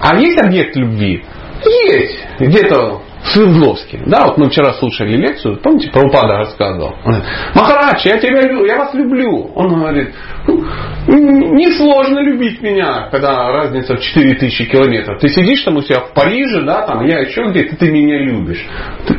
А 0.00 0.16
есть 0.16 0.38
объект 0.42 0.74
любви? 0.74 1.22
Есть. 1.64 2.18
Где-то 2.40 3.02
Свердловске. 3.32 4.02
Да, 4.06 4.26
вот 4.26 4.38
мы 4.38 4.50
вчера 4.50 4.74
слушали 4.74 5.16
лекцию, 5.16 5.58
помните, 5.62 5.90
про 5.90 6.02
упада 6.02 6.36
рассказывал. 6.38 6.94
Он 7.04 7.12
говорит, 7.12 7.24
Махарадж, 7.54 8.00
я 8.04 8.18
тебя 8.18 8.42
люблю, 8.42 8.66
я 8.66 8.76
вас 8.76 8.94
люблю. 8.94 9.50
Он 9.54 9.68
говорит, 9.68 10.14
«Ну, 10.46 10.64
несложно 11.06 12.20
любить 12.20 12.60
меня, 12.60 13.08
когда 13.10 13.50
разница 13.50 13.96
в 13.96 14.00
4000 14.00 14.64
километров. 14.66 15.20
Ты 15.20 15.28
сидишь 15.28 15.62
там 15.62 15.76
у 15.76 15.82
себя 15.82 16.00
в 16.00 16.12
Париже, 16.12 16.62
да, 16.62 16.82
там, 16.82 17.04
я 17.06 17.20
еще 17.20 17.44
где-то, 17.50 17.76
ты 17.76 17.90
меня 17.90 18.18
любишь. 18.18 18.66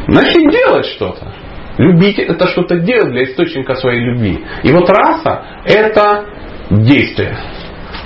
Начни 0.08 0.52
делать 0.52 0.86
что-то. 0.86 1.34
Любить 1.78 2.20
это 2.20 2.48
что-то 2.48 2.80
делать 2.80 3.12
для 3.12 3.24
источника 3.24 3.76
своей 3.76 4.02
любви. 4.02 4.40
И 4.64 4.72
вот 4.72 4.90
раса 4.90 5.62
это 5.66 6.26
действие. 6.70 7.38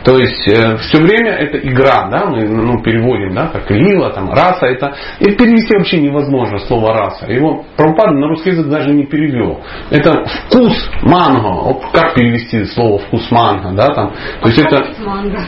То 0.10 0.18
есть 0.18 0.48
э, 0.48 0.78
все 0.78 1.04
время 1.04 1.34
это 1.34 1.60
игра, 1.60 2.10
да, 2.10 2.26
мы 2.26 2.42
ну, 2.50 2.82
переводим, 2.82 3.36
да, 3.36 3.50
как 3.50 3.70
лила, 3.70 4.10
там, 4.10 4.32
раса, 4.32 4.66
это, 4.66 4.96
и 5.20 5.36
перевести 5.36 5.78
вообще 5.78 6.02
невозможно 6.02 6.58
слово 6.58 6.96
раса. 6.96 7.28
Его 7.28 7.64
Прабхупада 7.78 8.14
на 8.14 8.28
русский 8.28 8.50
язык 8.50 8.70
даже 8.70 8.90
не 8.90 9.06
перевел. 9.06 9.62
Это 9.92 10.26
вкус 10.26 10.74
манго. 11.04 11.62
Вот 11.62 11.84
как 11.94 12.16
перевести 12.16 12.64
слово 12.64 12.98
вкус 12.98 13.30
манго, 13.30 13.70
да, 13.74 13.94
там. 13.94 14.14
То 14.42 14.48
есть 14.48 14.58
это, 14.58 14.84
Манго. 15.06 15.42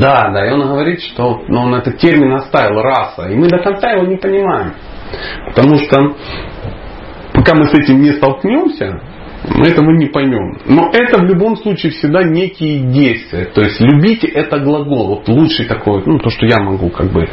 да, 0.00 0.28
да, 0.32 0.44
и 0.44 0.50
он 0.50 0.66
говорит, 0.66 1.00
что 1.00 1.44
ну, 1.46 1.60
он 1.60 1.76
этот 1.76 1.96
термин 1.98 2.34
оставил 2.34 2.80
раса, 2.82 3.28
и 3.28 3.36
мы 3.36 3.46
до 3.46 3.58
конца 3.58 3.92
его 3.92 4.06
не 4.08 4.16
понимаем. 4.16 4.72
Потому 5.46 5.76
что 5.76 6.16
пока 7.32 7.54
мы 7.54 7.66
с 7.66 7.74
этим 7.74 8.02
не 8.02 8.10
столкнемся, 8.10 9.00
мы 9.48 9.68
этого 9.68 9.90
не 9.90 10.06
поймем. 10.06 10.58
Но 10.66 10.90
это 10.92 11.18
в 11.18 11.24
любом 11.24 11.56
случае 11.56 11.92
всегда 11.92 12.22
некие 12.22 12.80
действия. 12.80 13.44
То 13.46 13.60
есть 13.60 13.80
любите 13.80 14.26
это 14.26 14.58
глагол. 14.58 15.16
Вот 15.16 15.28
лучший 15.28 15.66
такой, 15.66 16.02
ну 16.06 16.18
то, 16.18 16.30
что 16.30 16.46
я 16.46 16.60
могу 16.60 16.88
как 16.88 17.10
бы 17.10 17.28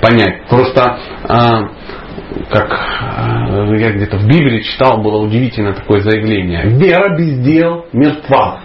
понять. 0.00 0.46
Просто 0.48 0.98
а, 1.24 1.68
как 2.50 2.70
а, 2.72 3.74
я 3.76 3.92
где-то 3.92 4.18
в 4.18 4.26
Библии 4.26 4.62
читал, 4.62 5.02
было 5.02 5.18
удивительное 5.18 5.74
такое 5.74 6.00
заявление. 6.00 6.66
Вера 6.68 7.16
без 7.16 7.38
дел 7.38 7.86
мертва. 7.92 8.60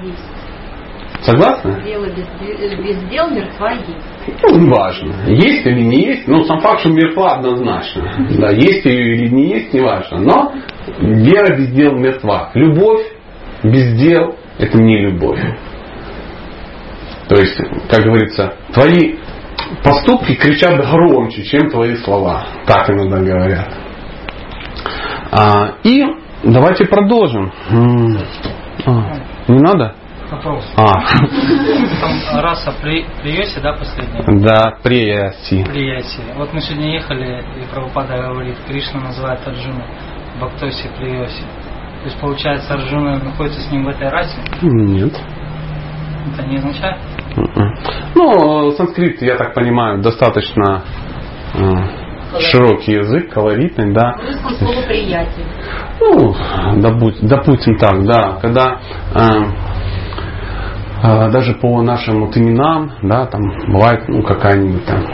Согласны? 1.21 1.81
Дело 1.83 2.05
без, 2.05 2.77
без 2.79 3.09
дел 3.09 3.29
мертва 3.31 3.71
есть. 3.71 4.14
Ну, 4.27 4.59
неважно. 4.59 5.13
Есть 5.27 5.65
или 5.65 5.81
не 5.81 6.05
есть, 6.05 6.27
но 6.27 6.43
сам 6.45 6.59
факт, 6.59 6.79
что 6.79 6.89
мертва 6.89 7.35
однозначно. 7.35 8.27
Да, 8.39 8.49
есть 8.51 8.85
ее 8.85 9.15
или 9.15 9.29
не 9.29 9.49
есть, 9.49 9.73
неважно. 9.73 10.19
Но 10.19 10.53
вера 10.99 11.57
без 11.57 11.69
дел 11.71 11.93
мертва. 11.93 12.51
Любовь 12.53 13.05
без 13.63 13.93
дел– 13.93 14.35
это 14.57 14.77
не 14.77 14.99
любовь. 14.99 15.39
То 17.27 17.35
есть, 17.35 17.57
как 17.89 18.03
говорится, 18.03 18.53
твои 18.73 19.15
поступки 19.83 20.35
кричат 20.35 20.77
громче, 20.77 21.43
чем 21.43 21.69
твои 21.69 21.95
слова. 21.95 22.45
Так 22.65 22.89
иногда 22.89 23.19
говорят. 23.19 23.73
А, 25.31 25.75
и 25.83 26.03
давайте 26.43 26.85
продолжим. 26.85 27.51
А, 28.85 29.17
не 29.47 29.59
надо? 29.59 29.95
Вопрос. 30.31 30.63
А, 30.75 30.85
Там 32.01 32.39
раса 32.41 32.73
при, 32.81 33.05
Прияси, 33.21 33.59
да, 33.61 33.73
последняя? 33.73 34.23
да, 34.45 34.77
прияси. 34.83 35.63
Прияси. 35.63 36.21
Вот 36.35 36.51
мы 36.53 36.61
сегодня 36.61 36.93
ехали, 36.95 37.43
и 37.61 37.65
Прабхупада 37.73 38.17
говорит, 38.17 38.57
Кришна 38.67 39.01
называет 39.01 39.39
Арджуна 39.47 39.85
Бхактоси 40.39 40.89
Прияси. 40.97 41.41
То 42.01 42.05
есть, 42.05 42.19
получается, 42.19 42.73
Арджуна 42.73 43.17
находится 43.19 43.61
с 43.61 43.71
ним 43.71 43.85
в 43.85 43.89
этой 43.89 44.09
расе? 44.09 44.37
Нет. 44.61 45.13
Это 46.33 46.47
не 46.47 46.57
означает? 46.57 46.97
Мгм. 47.35 47.75
Ну, 48.15 48.71
санскрит, 48.71 49.21
я 49.21 49.35
так 49.35 49.53
понимаю, 49.53 50.01
достаточно 50.01 50.81
э, 51.53 52.39
широкий 52.39 52.93
язык, 52.93 53.31
колоритный, 53.31 53.93
да. 53.93 54.15
Смысл 54.17 54.57
слова 54.57 54.81
приятель. 54.87 55.45
Ну, 56.01 56.35
допу- 56.81 57.15
допустим 57.21 57.77
так, 57.77 58.03
да, 58.05 58.37
когда 58.41 58.79
э, 59.13 59.74
даже 61.31 61.55
по 61.55 61.81
нашим 61.81 62.25
вот 62.25 62.37
именам, 62.37 62.91
да, 63.01 63.25
там 63.25 63.41
бывает 63.67 64.07
ну, 64.07 64.23
какая-нибудь 64.23 64.85
там 64.85 65.05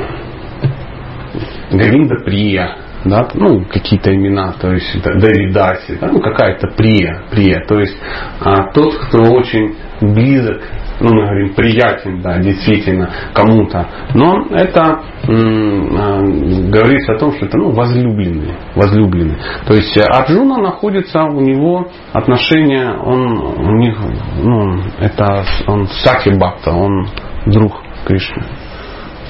Говинда 1.72 2.16
Прия, 2.24 2.76
да, 3.06 3.28
ну, 3.34 3.66
какие-то 3.66 4.14
имена, 4.14 4.54
то 4.60 4.72
есть 4.72 4.96
это 4.96 5.20
Давидаси, 5.20 5.98
да, 6.00 6.08
ну, 6.08 6.20
какая-то 6.20 6.68
Прия, 6.76 7.24
Прия, 7.32 7.66
то 7.68 7.80
есть 7.80 7.98
а, 8.42 8.72
тот, 8.74 8.96
кто 8.96 9.22
очень 9.22 9.76
близок, 10.02 10.62
ну, 11.02 11.14
мы 11.14 11.24
говорим, 11.24 11.54
приятен, 11.56 12.22
да, 12.22 12.38
действительно, 12.38 13.10
кому-то, 13.34 13.88
но 14.14 14.46
это 14.52 14.82
а, 14.84 16.22
говорится 16.22 17.14
о 17.14 17.18
том, 17.18 17.34
что 17.34 17.46
это, 17.48 17.58
ну, 17.58 17.72
возлюбленный, 17.72 18.56
возлюбленный. 18.76 19.38
То 19.66 19.74
есть 19.74 19.98
э, 19.98 20.04
Арджуна 20.04 20.58
находится, 20.58 21.24
у 21.24 21.42
него 21.42 21.88
отношения, 22.14 22.94
он, 22.94 23.38
у 23.38 23.78
них, 23.78 23.98
ну, 24.44 24.80
это, 25.00 25.44
он 25.68 25.88
Саки 25.88 26.30
Бхакта, 26.30 26.72
он 26.72 27.08
друг 27.48 27.74
Кришны. 28.06 28.44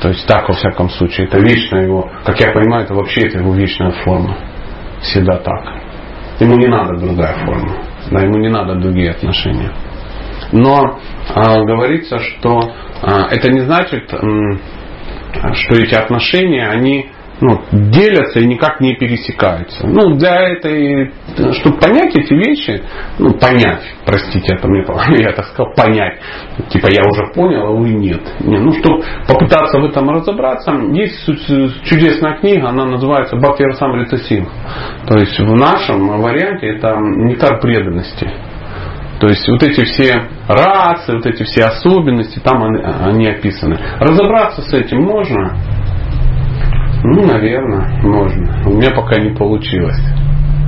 То 0.01 0.09
есть 0.09 0.28
так, 0.28 0.49
во 0.49 0.55
всяком 0.55 0.89
случае, 0.89 1.28
это 1.28 1.38
вечная 1.38 1.86
его, 1.86 2.09
как 2.26 2.39
я 2.39 2.51
понимаю, 2.51 2.84
это 2.84 2.95
вообще 2.95 3.28
это 3.28 3.38
его 3.38 3.53
вечная 3.53 3.91
форма. 4.03 4.36
Всегда 5.01 5.38
так. 5.38 5.74
Ему 6.39 6.55
не 6.57 6.67
надо 6.67 6.97
другая 6.99 7.36
форма. 7.45 7.78
Да, 8.09 8.19
ему 8.22 8.39
не 8.39 8.49
надо 8.49 8.76
другие 8.76 9.11
отношения. 9.11 9.72
Но 10.52 10.99
а, 11.34 11.62
говорится, 11.64 12.20
что 12.20 12.60
а, 13.02 13.28
это 13.32 13.52
не 13.52 13.62
значит, 13.62 14.14
м, 14.14 14.60
что 15.54 15.76
эти 15.76 15.95
отношения, 15.95 16.68
они 16.68 17.10
ну, 17.41 17.60
делятся 17.72 18.39
и 18.39 18.45
никак 18.45 18.80
не 18.80 18.95
пересекаются. 18.95 19.88
Ну, 19.88 20.16
для 20.16 20.49
этой, 20.49 21.12
чтобы 21.54 21.80
понять 21.80 22.16
эти 22.16 22.34
вещи, 22.34 22.84
ну, 23.18 23.34
понять, 23.34 23.82
простите, 24.06 24.56
это 24.56 24.68
мне, 24.68 24.86
я 25.20 25.34
так 25.34 25.45
сказал, 25.47 25.74
понять, 25.74 26.20
типа 26.70 26.88
я 26.88 27.02
уже 27.10 27.34
понял, 27.34 27.66
а 27.66 27.72
вы 27.72 27.89
нет. 27.89 28.22
Не, 28.41 28.60
ну, 28.60 28.72
чтобы 28.74 29.04
попытаться 29.28 29.80
в 29.80 29.86
этом 29.86 30.10
разобраться, 30.12 30.72
есть 30.93 31.26
чудесная 31.86 32.38
книга, 32.39 32.70
она 32.70 32.86
называется 32.86 33.36
Бхакти 33.36 33.64
Расамрита 33.64 34.18
Синг. 34.18 34.47
То 35.08 35.18
есть 35.18 35.39
в 35.39 35.56
нашем 35.56 36.22
варианте 36.22 36.68
это 36.68 36.95
нектар 36.99 37.60
преданности. 37.60 38.32
То 39.22 39.28
есть 39.28 39.47
вот 39.47 39.61
эти 39.61 39.86
все 39.86 40.30
расы, 40.47 41.13
вот 41.13 41.28
эти 41.28 41.43
все 41.43 41.65
особенности, 41.65 42.39
там 42.39 42.63
они, 42.63 42.82
они 42.82 43.28
описаны. 43.28 43.78
Разобраться 43.99 44.63
с 44.63 44.74
этим 44.74 45.03
можно? 45.03 45.55
Ну, 47.03 47.28
наверное, 47.28 48.01
можно. 48.01 48.63
У 48.65 48.74
меня 48.74 48.89
пока 48.89 49.22
не 49.22 49.30
получилось. 49.36 50.01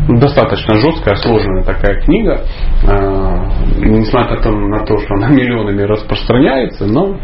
Достаточно 0.07 0.75
жесткая, 0.75 1.15
сложная 1.15 1.63
такая 1.63 1.99
книга. 2.01 2.41
Э, 2.83 3.45
Несмотря 3.79 4.37
на 4.51 4.85
то, 4.85 4.99
что 4.99 5.15
она 5.15 5.27
миллионами 5.29 5.81
распространяется, 5.81 6.85
но 6.85 7.17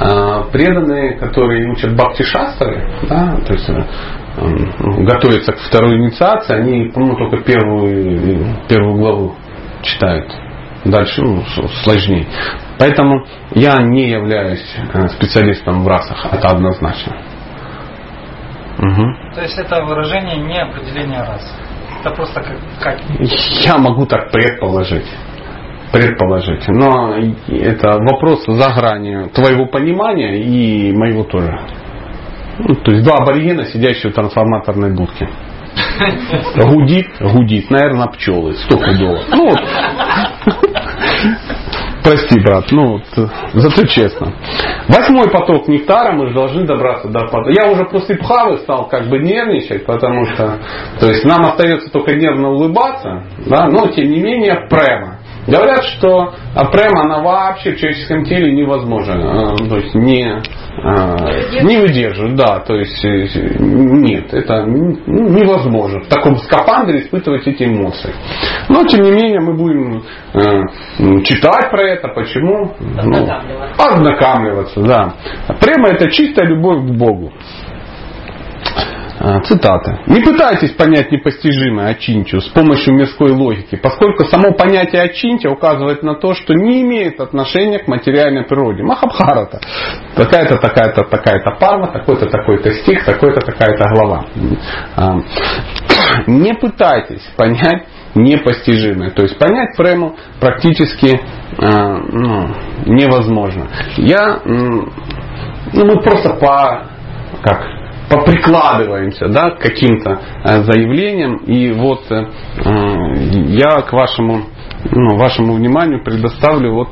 э, 0.00 0.42
преданные, 0.52 1.18
которые 1.18 1.70
учат 1.70 1.94
бхакти 1.94 2.22
шастры, 2.22 2.88
да, 3.10 3.36
то 3.46 3.52
есть 3.52 3.68
э, 3.68 5.04
готовятся 5.04 5.52
к 5.52 5.58
второй 5.58 5.98
инициации, 5.98 6.54
они, 6.54 6.88
по-моему, 6.94 7.16
только 7.16 7.44
первую, 7.44 8.46
первую 8.70 8.96
главу 8.96 9.34
читают. 9.82 10.32
Дальше 10.84 11.22
ну, 11.22 11.42
сложнее. 11.82 12.26
Поэтому 12.78 13.26
я 13.54 13.78
не 13.82 14.08
являюсь 14.08 14.64
э, 14.92 15.08
специалистом 15.08 15.82
в 15.82 15.88
расах, 15.88 16.26
это 16.32 16.48
однозначно. 16.48 17.16
Мгм. 18.78 19.32
То 19.34 19.42
есть 19.42 19.58
это 19.58 19.84
выражение 19.84 20.36
не 20.36 20.58
определение 20.58 21.20
расы. 21.20 21.52
Это 22.00 22.10
просто 22.14 22.40
как, 22.40 22.56
как 22.80 23.00
Я 23.64 23.76
могу 23.78 24.06
так 24.06 24.30
предположить. 24.30 25.06
предположить. 25.92 26.68
Но 26.68 27.16
это 27.48 27.98
вопрос 27.98 28.44
за 28.46 28.72
гранью 28.72 29.30
твоего 29.30 29.66
понимания 29.66 30.40
и 30.40 30.92
моего 30.92 31.24
тоже. 31.24 31.58
Ну, 32.58 32.74
то 32.76 32.92
есть 32.92 33.04
два 33.04 33.18
аборигена, 33.18 33.64
сидящие 33.66 34.12
в 34.12 34.14
трансформаторной 34.14 34.94
будке. 34.94 35.28
Гудит, 36.56 37.08
гудит, 37.20 37.70
наверное, 37.70 38.06
пчелы, 38.08 38.54
стопудово. 38.54 39.20
Ну 39.30 39.50
вот. 39.50 39.60
Прости, 42.02 42.40
брат, 42.40 42.66
ну, 42.70 43.00
зато 43.52 43.86
честно. 43.86 44.32
Восьмой 44.88 45.30
поток 45.30 45.68
нектара 45.68 46.12
мы 46.12 46.28
же 46.28 46.34
должны 46.34 46.64
добраться 46.64 47.08
до 47.08 47.26
потока. 47.26 47.50
Я 47.50 47.70
уже 47.70 47.84
после 47.84 48.16
пхавы 48.16 48.58
стал 48.58 48.88
как 48.88 49.08
бы 49.08 49.18
нервничать, 49.18 49.84
потому 49.84 50.24
что, 50.26 50.58
то 51.00 51.06
есть 51.10 51.24
нам 51.24 51.44
остается 51.44 51.90
только 51.90 52.14
нервно 52.14 52.48
улыбаться, 52.50 53.24
да, 53.46 53.66
но 53.66 53.88
тем 53.88 54.08
не 54.08 54.20
менее 54.20 54.66
према. 54.70 55.17
Говорят, 55.48 55.82
что 55.84 56.34
према 56.70 57.04
она 57.04 57.22
вообще 57.22 57.72
в 57.72 57.78
человеческом 57.78 58.24
теле 58.24 58.52
невозможна, 58.52 59.56
то 59.56 59.76
есть 59.76 59.94
не, 59.94 60.42
а, 60.82 61.16
не 61.62 61.78
выдерживает, 61.78 62.36
да, 62.36 62.60
то 62.60 62.74
есть 62.74 63.02
э, 63.02 63.26
нет, 63.58 64.34
это 64.34 64.64
невозможно 64.66 66.00
в 66.00 66.08
таком 66.08 66.36
скафандре 66.36 67.00
испытывать 67.00 67.46
эти 67.46 67.64
эмоции. 67.64 68.12
Но 68.68 68.84
тем 68.84 69.04
не 69.04 69.10
менее 69.10 69.40
мы 69.40 69.54
будем 69.54 70.02
э, 70.34 71.22
читать 71.24 71.70
про 71.70 71.82
это, 71.82 72.08
почему? 72.08 72.74
Ну, 72.80 73.26
ознакомливаться, 73.78 74.82
да. 74.82 75.14
Према 75.60 75.88
это 75.94 76.10
чистая 76.10 76.46
любовь 76.46 76.82
к 76.82 76.90
Богу. 76.94 77.32
А, 79.20 79.40
цитата. 79.40 80.00
Не 80.06 80.20
пытайтесь 80.20 80.70
понять 80.72 81.10
непостижимое 81.10 81.88
очинчу 81.88 82.40
с 82.40 82.48
помощью 82.48 82.94
мирской 82.94 83.32
логики, 83.32 83.74
поскольку 83.76 84.24
само 84.26 84.52
понятие 84.52 85.02
очинча 85.02 85.48
указывает 85.48 86.02
на 86.04 86.14
то, 86.14 86.34
что 86.34 86.54
не 86.54 86.82
имеет 86.82 87.20
отношения 87.20 87.80
к 87.80 87.88
материальной 87.88 88.44
природе. 88.44 88.84
Махабхарата. 88.84 89.60
Такая-то, 90.14 90.58
такая-то, 90.58 91.02
такая-то 91.02 91.50
парва, 91.58 91.88
такой-то, 91.88 92.26
такой-то 92.26 92.72
стих, 92.74 93.04
такой-то, 93.04 93.40
такая-то 93.40 93.84
глава. 93.92 94.26
А, 94.96 95.16
не 96.26 96.54
пытайтесь 96.54 97.22
понять 97.36 97.86
непостижимое. 98.14 99.10
То 99.10 99.22
есть 99.22 99.36
понять 99.38 99.76
прему 99.76 100.14
практически 100.40 101.20
а, 101.58 101.98
ну, 102.08 102.54
невозможно. 102.86 103.66
Я, 103.96 104.40
ну, 104.44 104.86
мы 105.72 106.00
просто 106.02 106.34
по 106.34 106.84
как 107.42 107.77
поприкладываемся 108.08 109.28
да, 109.28 109.50
к 109.50 109.58
каким-то 109.58 110.20
э, 110.44 110.62
заявлениям. 110.62 111.36
И 111.46 111.72
вот 111.72 112.10
э, 112.10 112.26
я 113.48 113.82
к 113.82 113.92
вашему, 113.92 114.46
ну, 114.90 115.16
вашему 115.16 115.54
вниманию 115.54 116.02
предоставлю 116.02 116.74
вот 116.74 116.90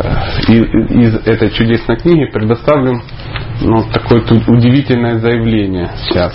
э, 0.00 0.52
из, 0.52 0.64
из 0.90 1.14
этой 1.26 1.50
чудесной 1.50 1.96
книги 1.96 2.26
предоставлю 2.26 3.00
ну, 3.62 3.84
такое 3.92 4.22
удивительное 4.48 5.18
заявление 5.18 5.90
сейчас. 6.04 6.34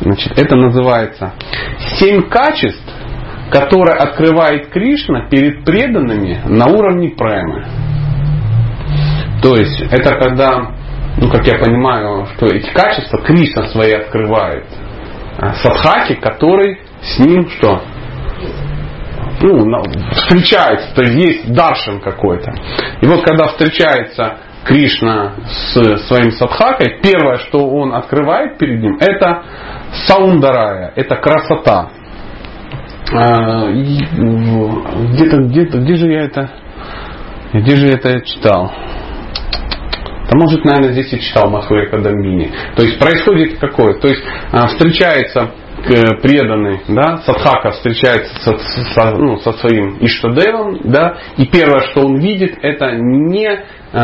Значит, 0.00 0.38
это 0.38 0.56
называется 0.56 1.32
«Семь 1.98 2.22
качеств, 2.22 2.82
которые 3.50 3.96
открывает 3.96 4.70
Кришна 4.70 5.28
перед 5.28 5.64
преданными 5.64 6.40
на 6.46 6.66
уровне 6.66 7.10
премы». 7.10 7.64
То 9.42 9.54
есть 9.54 9.80
это 9.92 10.16
когда 10.16 10.72
ну, 11.18 11.30
как 11.30 11.46
я 11.46 11.58
понимаю, 11.58 12.26
что 12.36 12.46
эти 12.46 12.70
качества 12.70 13.22
Кришна 13.22 13.68
свои 13.68 13.92
открывает 13.92 14.66
а, 15.38 15.54
садхаки, 15.54 16.14
который 16.14 16.80
с 17.00 17.18
ним 17.18 17.48
что? 17.50 17.82
Ну, 19.40 19.82
встречается, 20.12 20.94
то 20.94 21.02
есть 21.02 21.14
есть 21.14 21.52
даршин 21.52 22.00
какой-то. 22.00 22.54
И 23.00 23.06
вот 23.06 23.22
когда 23.22 23.48
встречается 23.48 24.38
Кришна 24.64 25.34
с 25.46 26.06
своим 26.08 26.32
садхакой, 26.32 27.00
первое, 27.02 27.36
что 27.38 27.66
он 27.66 27.94
открывает 27.94 28.58
перед 28.58 28.80
ним, 28.80 28.96
это 28.98 29.42
саундарая, 30.06 30.92
это 30.96 31.16
красота. 31.16 31.90
А, 33.12 33.70
где-то, 33.70 35.36
где-то, 35.38 35.78
где 35.78 35.94
же 35.94 36.10
я 36.10 36.22
это, 36.22 36.50
где 37.52 37.76
же 37.76 37.86
я 37.86 37.94
это 37.94 38.20
читал? 38.22 38.72
Да 40.28 40.36
может, 40.36 40.64
наверное, 40.64 40.92
здесь 40.92 41.12
и 41.12 41.20
читал 41.20 41.48
Махуя 41.50 41.86
Кадамбини. 41.86 42.50
То 42.74 42.82
есть 42.82 42.98
происходит 42.98 43.58
какое? 43.58 43.94
То 43.94 44.08
есть 44.08 44.22
а, 44.52 44.66
встречается 44.68 45.50
э, 45.88 46.16
преданный, 46.20 46.80
да, 46.88 47.18
Садхака 47.18 47.70
встречается 47.70 48.34
со, 48.40 48.58
со, 48.58 49.10
ну, 49.16 49.38
со 49.38 49.52
своим 49.52 49.98
Иштадевом, 50.00 50.80
да, 50.84 51.16
и 51.36 51.46
первое, 51.46 51.80
что 51.90 52.06
он 52.06 52.18
видит, 52.18 52.58
это 52.60 52.96
не, 52.96 53.48
э, 53.48 54.00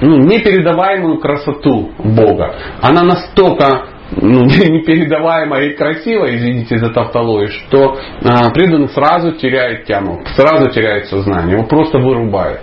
ну, 0.00 0.18
непередаваемую 0.18 1.18
красоту 1.18 1.90
Бога. 1.98 2.54
Она 2.80 3.02
настолько 3.02 3.86
ну, 4.12 4.44
непередаваемая 4.44 5.70
и 5.70 5.76
красивая, 5.76 6.36
извините 6.36 6.78
за 6.78 6.90
тавтологию, 6.90 7.48
что 7.48 7.96
э, 7.96 8.52
преданный 8.54 8.90
сразу 8.90 9.32
теряет 9.32 9.86
тему, 9.86 10.22
сразу 10.36 10.70
теряет 10.70 11.06
сознание, 11.06 11.56
его 11.56 11.66
просто 11.66 11.98
вырубает 11.98 12.60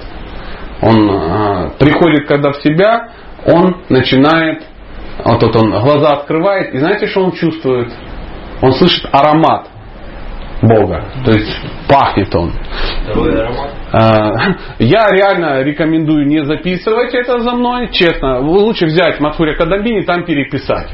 он 0.81 1.09
а, 1.09 1.69
приходит 1.79 2.27
когда 2.27 2.51
в 2.51 2.57
себя, 2.57 3.09
он 3.45 3.83
начинает, 3.89 4.63
вот 5.23 5.39
тут 5.39 5.55
он 5.55 5.71
глаза 5.71 6.09
открывает, 6.09 6.73
и 6.73 6.79
знаете, 6.79 7.07
что 7.07 7.25
он 7.25 7.31
чувствует? 7.33 7.91
Он 8.61 8.73
слышит 8.73 9.07
аромат 9.11 9.67
Бога. 10.61 11.05
То 11.25 11.31
есть 11.31 11.51
пахнет 11.87 12.33
он. 12.35 12.53
А, 13.91 14.31
я 14.79 15.07
реально 15.11 15.63
рекомендую 15.63 16.27
не 16.27 16.45
записывать 16.45 17.13
это 17.13 17.39
за 17.39 17.51
мной, 17.51 17.89
честно. 17.91 18.39
Лучше 18.39 18.85
взять 18.85 19.19
Матхуря 19.19 19.55
Кадамбини, 19.55 20.03
там 20.03 20.23
переписать. 20.25 20.89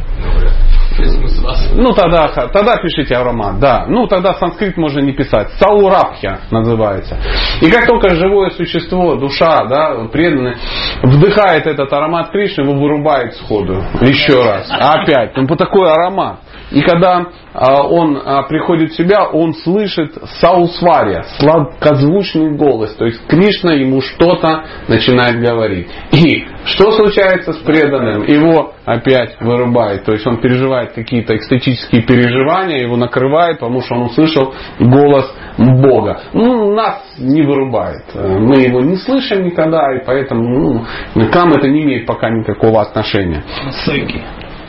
Ну 1.75 1.91
тогда, 1.93 2.27
тогда 2.51 2.77
пишите 2.77 3.15
аромат, 3.15 3.59
да. 3.59 3.85
Ну 3.87 4.07
тогда 4.07 4.33
санскрит 4.33 4.77
можно 4.77 4.99
не 4.99 5.11
писать. 5.11 5.49
Саурабхья 5.59 6.39
называется. 6.49 7.17
И 7.61 7.69
как 7.69 7.85
только 7.85 8.15
живое 8.15 8.49
существо, 8.51 9.15
душа, 9.15 9.65
да, 9.65 10.07
преданный, 10.11 10.55
вдыхает 11.03 11.67
этот 11.67 11.91
аромат 11.93 12.31
Кришны, 12.31 12.63
его 12.63 12.73
вырубает 12.73 13.35
сходу. 13.35 13.75
Еще 14.01 14.41
раз. 14.41 14.67
Опять. 14.71 15.37
Ну, 15.37 15.45
такой 15.55 15.91
аромат. 15.91 16.39
И 16.71 16.81
когда 16.81 17.27
а, 17.53 17.83
он 17.83 18.21
а, 18.23 18.43
приходит 18.43 18.91
в 18.91 18.95
себя, 18.95 19.25
он 19.25 19.53
слышит 19.53 20.17
саусвария, 20.39 21.23
сладкозвучный 21.39 22.55
голос. 22.55 22.93
То 22.95 23.05
есть 23.05 23.25
Кришна 23.27 23.73
ему 23.73 24.01
что-то 24.01 24.65
начинает 24.87 25.39
говорить. 25.39 25.87
И 26.11 26.45
что 26.65 26.91
случается 26.91 27.53
с 27.53 27.57
преданным? 27.57 28.25
Его 28.25 28.73
опять 28.85 29.39
вырубает. 29.39 30.03
То 30.03 30.11
есть 30.11 30.27
он 30.27 30.41
переживает 30.41 30.91
какие-то 30.91 31.35
экстатические 31.37 32.03
переживания, 32.03 32.81
его 32.81 32.97
накрывает, 32.97 33.59
потому 33.59 33.81
что 33.81 33.95
он 33.95 34.03
услышал 34.03 34.53
голос 34.79 35.33
Бога. 35.57 36.21
Ну, 36.33 36.73
нас 36.73 37.01
не 37.17 37.43
вырубает. 37.43 38.03
Мы 38.13 38.61
его 38.61 38.81
не 38.81 38.97
слышим 38.97 39.45
никогда, 39.45 39.95
и 39.95 40.05
поэтому 40.05 40.85
ну, 41.15 41.29
к 41.29 41.35
нам 41.35 41.51
это 41.53 41.67
не 41.67 41.83
имеет 41.83 42.05
пока 42.05 42.29
никакого 42.29 42.81
отношения. 42.81 43.43
Стойки. 43.83 44.21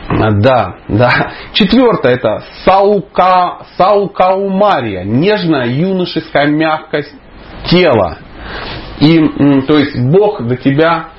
Да, 0.08 0.76
да. 0.88 1.32
Четвертое 1.52 2.14
это 2.14 2.42
саука, 2.64 3.66
саукаумария, 3.76 5.04
нежная 5.04 5.66
юношеская 5.66 6.46
мягкость 6.46 7.14
тела. 7.66 8.18
И, 9.00 9.18
то 9.66 9.78
есть 9.78 10.00
Бог 10.00 10.42
до 10.46 10.56
тебя 10.56 11.10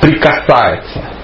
прикасается. 0.00 1.16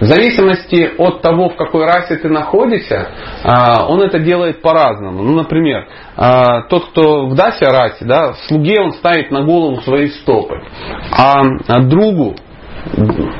В 0.00 0.04
зависимости 0.04 0.90
от 0.98 1.22
того, 1.22 1.48
в 1.50 1.56
какой 1.56 1.86
расе 1.86 2.16
ты 2.16 2.28
находишься, 2.28 3.08
а, 3.42 3.86
он 3.86 4.02
это 4.02 4.18
делает 4.18 4.60
по-разному. 4.60 5.22
Ну, 5.22 5.34
например, 5.34 5.86
а, 6.16 6.62
тот, 6.62 6.90
кто 6.90 7.26
в 7.26 7.34
Дасе 7.34 7.66
расе, 7.66 8.04
да, 8.04 8.34
слуге 8.46 8.80
он 8.80 8.92
ставит 8.92 9.30
на 9.30 9.42
голову 9.44 9.80
свои 9.82 10.08
стопы, 10.08 10.60
а 11.16 11.80
другу 11.82 12.34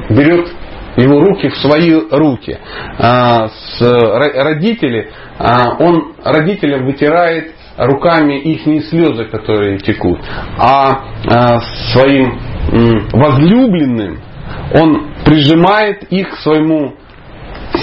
берет 0.08 0.48
его 0.96 1.20
руки 1.20 1.48
в 1.48 1.56
свои 1.56 1.92
руки. 2.10 2.58
А, 2.98 3.48
с 3.48 3.80
родители, 3.80 5.10
а, 5.38 5.76
он 5.78 6.14
родителям 6.24 6.86
вытирает 6.86 7.52
руками 7.76 8.40
их 8.40 8.88
слезы, 8.88 9.24
которые 9.24 9.78
текут, 9.78 10.20
а, 10.58 11.04
а 11.26 11.60
своим 11.92 12.38
возлюбленным 13.12 14.20
он 14.74 15.14
прижимает 15.24 16.04
их 16.04 16.30
к 16.30 16.36
своему 16.36 16.94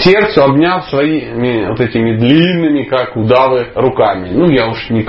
сердцу, 0.03 0.43
обняв 0.43 0.85
своими 0.85 1.67
вот 1.67 1.79
этими 1.79 2.17
длинными, 2.17 2.83
как 2.83 3.15
удавы, 3.15 3.67
руками. 3.75 4.29
Ну, 4.31 4.49
я 4.49 4.67
уж 4.67 4.89
не 4.89 5.03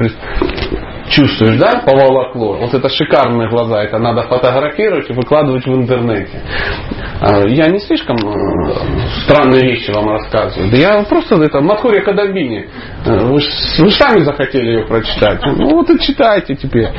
чувствуешь, 1.12 1.58
да, 1.58 1.82
поволокло. 1.84 2.56
Вот 2.58 2.74
это 2.74 2.88
шикарные 2.88 3.48
глаза, 3.48 3.82
это 3.82 3.98
надо 3.98 4.22
фотографировать 4.22 5.08
и 5.10 5.12
выкладывать 5.12 5.66
в 5.66 5.74
интернете. 5.74 6.40
А, 7.20 7.46
я 7.46 7.68
не 7.68 7.78
слишком 7.78 8.16
э, 8.16 8.74
странные 9.24 9.62
вещи 9.62 9.90
вам 9.90 10.08
рассказываю. 10.08 10.70
Да 10.70 10.76
я 10.76 11.04
просто 11.04 11.36
это 11.36 11.60
Матхурия 11.60 12.02
Кадамбини. 12.02 12.68
Э, 13.06 13.18
вы, 13.26 13.38
вы 13.78 13.90
сами 13.90 14.22
захотели 14.22 14.78
ее 14.78 14.86
прочитать. 14.86 15.40
Ну 15.44 15.76
вот 15.76 15.90
и 15.90 16.00
читайте 16.00 16.54
теперь. 16.54 16.88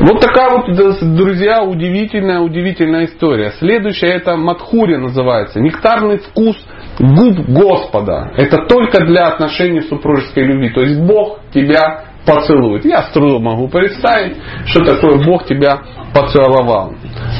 Вот 0.00 0.20
такая 0.20 0.50
вот, 0.50 0.74
друзья, 1.14 1.62
удивительная, 1.62 2.40
удивительная 2.40 3.04
история. 3.04 3.52
Следующая 3.60 4.08
это 4.08 4.36
Мадхури 4.36 4.96
называется. 4.96 5.60
Нектарный 5.60 6.18
вкус 6.18 6.56
губ 6.98 7.38
Господа. 7.48 8.32
Это 8.36 8.66
только 8.66 9.04
для 9.04 9.28
отношений 9.28 9.82
супружеской 9.82 10.44
любви. 10.44 10.70
То 10.70 10.80
есть 10.80 11.00
Бог 11.00 11.38
тебя 11.52 12.13
поцелует. 12.26 12.84
Я 12.84 13.02
с 13.02 13.12
трудом 13.12 13.42
могу 13.42 13.68
представить, 13.68 14.36
что 14.66 14.84
такое 14.84 15.22
Бог 15.24 15.46
тебя 15.46 15.80
поцеловал. 16.14 16.94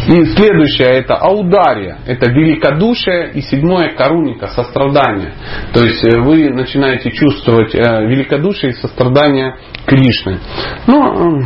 И 0.09 0.25
следующее 0.37 0.89
это 0.89 1.15
аудария, 1.15 1.99
это 2.07 2.31
великодушие 2.31 3.31
и 3.33 3.41
седьмое 3.41 3.95
коруника, 3.95 4.49
сострадание. 4.49 5.33
То 5.73 5.85
есть 5.85 6.05
э, 6.05 6.21
вы 6.21 6.51
начинаете 6.51 7.11
чувствовать 7.13 7.75
э, 7.75 7.79
великодушие 7.79 8.73
и 8.73 8.75
сострадание 8.75 9.57
Кришны. 9.87 10.39
Ну, 10.87 11.03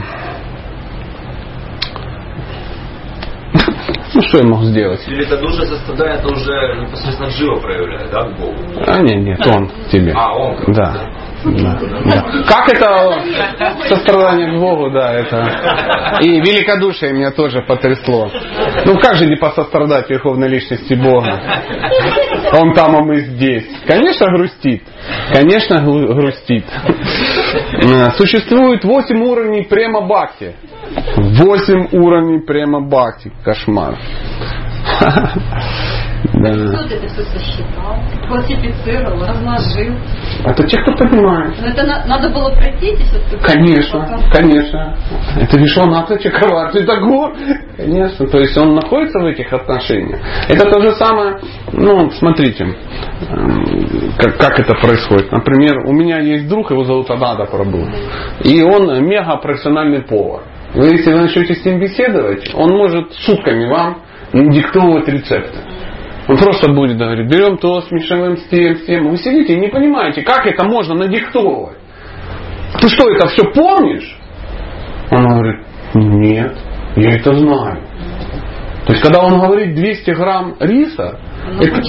ну 4.14 4.22
что 4.22 4.39
я 4.39 4.45
мог 4.45 4.62
сделать? 4.64 5.07
Или 5.07 5.24
это 5.26 5.39
душа 5.39 5.64
сострадание, 5.66 6.18
это 6.18 6.28
уже 6.28 6.53
непосредственно 6.80 7.30
живо 7.30 7.61
проявляет, 7.61 8.11
да, 8.11 8.22
к 8.22 8.39
Богу? 8.39 8.57
А 8.86 9.01
нет, 9.01 9.22
нет, 9.22 9.47
он 9.47 9.70
тебе. 9.91 10.12
А, 10.16 10.32
он 10.34 10.57
Да. 10.68 11.28
Да. 11.57 11.78
Да. 12.05 12.24
Как 12.46 12.72
это 12.72 13.22
сострадание 13.88 14.57
к 14.57 14.61
Богу, 14.61 14.90
да, 14.90 15.12
это. 15.12 16.18
И 16.20 16.40
великодушие 16.40 17.12
меня 17.12 17.30
тоже 17.30 17.62
потрясло. 17.62 18.30
Ну 18.84 18.99
как 18.99 19.16
же 19.16 19.26
не 19.26 19.36
посострадать 19.36 20.09
верховной 20.11 20.49
личности 20.49 20.94
Бога? 20.94 21.40
Он 22.53 22.72
там, 22.74 22.96
а 22.96 23.01
мы 23.01 23.20
здесь. 23.20 23.66
Конечно, 23.86 24.26
грустит. 24.26 24.82
Конечно, 25.32 25.82
гру- 25.82 26.14
грустит. 26.14 26.64
Э, 27.82 28.11
Существует 28.16 28.84
восемь 28.84 29.22
уровней 29.22 29.62
према 29.62 30.03
бхакти. 30.03 30.55
Восемь 31.16 31.88
уровней 31.92 32.40
према 32.40 32.80
бхакти. 32.80 33.32
Кошмар. 33.44 33.96
Да. 36.34 36.51
Кто-то 36.51 36.95
это 36.95 37.09
все 37.09 37.22
сосчитал, 37.22 37.97
классифицировал, 38.28 39.20
разложил. 39.20 39.95
Это 40.45 40.62
те, 40.64 40.78
кто 40.82 40.93
понимает. 40.97 41.55
Но 41.61 41.68
это 41.68 41.86
на- 41.86 42.05
надо 42.07 42.28
было 42.30 42.51
пройти 42.51 42.86
эти 42.89 43.03
все 43.03 43.39
Конечно, 43.39 44.07
конечно. 44.32 44.97
Это 45.36 45.59
Вишваната 45.59 46.18
Чакраварти 46.18 46.84
Тагор. 46.84 47.34
Конечно. 47.76 48.26
То 48.26 48.39
есть 48.39 48.57
он 48.59 48.74
находится 48.74 49.18
в 49.20 49.26
этих 49.26 49.53
отношениях. 49.53 50.20
Это 50.49 50.68
то 50.70 50.80
же 50.80 50.93
самое, 50.93 51.39
ну, 51.72 52.11
смотрите, 52.11 52.64
эм, 52.64 54.12
как, 54.18 54.39
как 54.39 54.61
это 54.61 54.74
происходит. 54.74 55.30
Например, 55.32 55.86
у 55.86 55.93
меня 55.93 56.18
есть 56.20 56.49
друг, 56.49 56.70
его 56.70 56.84
зовут 56.84 57.11
Анада 57.11 57.47
Прабу. 57.47 57.86
И 58.45 58.62
он 58.62 59.05
мега 59.05 59.36
профессиональный 59.36 60.03
повар. 60.03 60.43
Вы, 60.74 60.86
если 60.89 61.12
вы 61.12 61.22
начнете 61.22 61.55
с 61.55 61.64
ним 61.64 61.80
беседовать, 61.80 62.51
он 62.55 62.76
может 62.76 63.12
сутками 63.14 63.66
вам 63.68 64.03
диктовывать 64.33 65.09
рецепты. 65.09 65.59
Он 66.29 66.37
просто 66.37 66.72
будет 66.72 66.99
говорить, 66.99 67.31
берем 67.31 67.57
то, 67.57 67.81
смешиваем 67.83 68.37
с 68.37 68.45
тем, 68.49 68.76
с 68.76 68.85
тем. 68.85 69.09
Вы 69.09 69.16
сидите 69.16 69.55
и 69.55 69.61
не 69.61 69.68
понимаете, 69.68 70.22
как 70.22 70.47
это 70.47 70.64
можно 70.64 70.95
надиктовывать. 70.95 71.79
Ты 72.81 72.89
что, 72.89 73.09
это 73.11 73.29
все 73.29 73.45
помнишь? 73.55 74.16
Он 75.11 75.26
говорит, 75.26 75.64
нет, 75.95 76.53
я 76.97 77.11
это 77.12 77.33
знаю. 77.33 77.83
То 78.87 78.93
есть, 78.93 79.05
когда 79.05 79.20
он 79.22 79.39
говорит 79.39 79.74
200 79.74 80.11
грамм 80.12 80.55
риса, 80.61 81.18
это- 81.61 81.81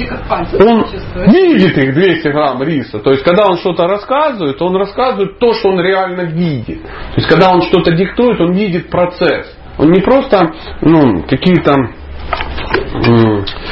он 0.66 0.86
видит 1.28 1.78
их 1.78 1.94
200 1.94 2.28
грамм 2.30 2.62
риса. 2.64 3.00
То 3.00 3.12
есть, 3.12 3.24
когда 3.24 3.44
он 3.50 3.58
что-то 3.58 3.88
рассказывает, 3.88 4.62
он 4.62 4.76
рассказывает 4.76 5.40
то, 5.40 5.54
что 5.54 5.70
он 5.70 5.80
реально 5.80 6.22
видит. 6.24 6.82
То 6.84 7.16
есть, 7.16 7.28
когда 7.30 7.52
он 7.52 7.62
что-то 7.62 7.92
диктует, 7.94 8.40
он 8.42 8.54
видит 8.54 8.90
процесс. 8.90 9.56
Он 9.78 9.92
не 9.92 10.02
просто 10.02 10.52
ну, 10.82 11.24
какие-то 11.24 11.74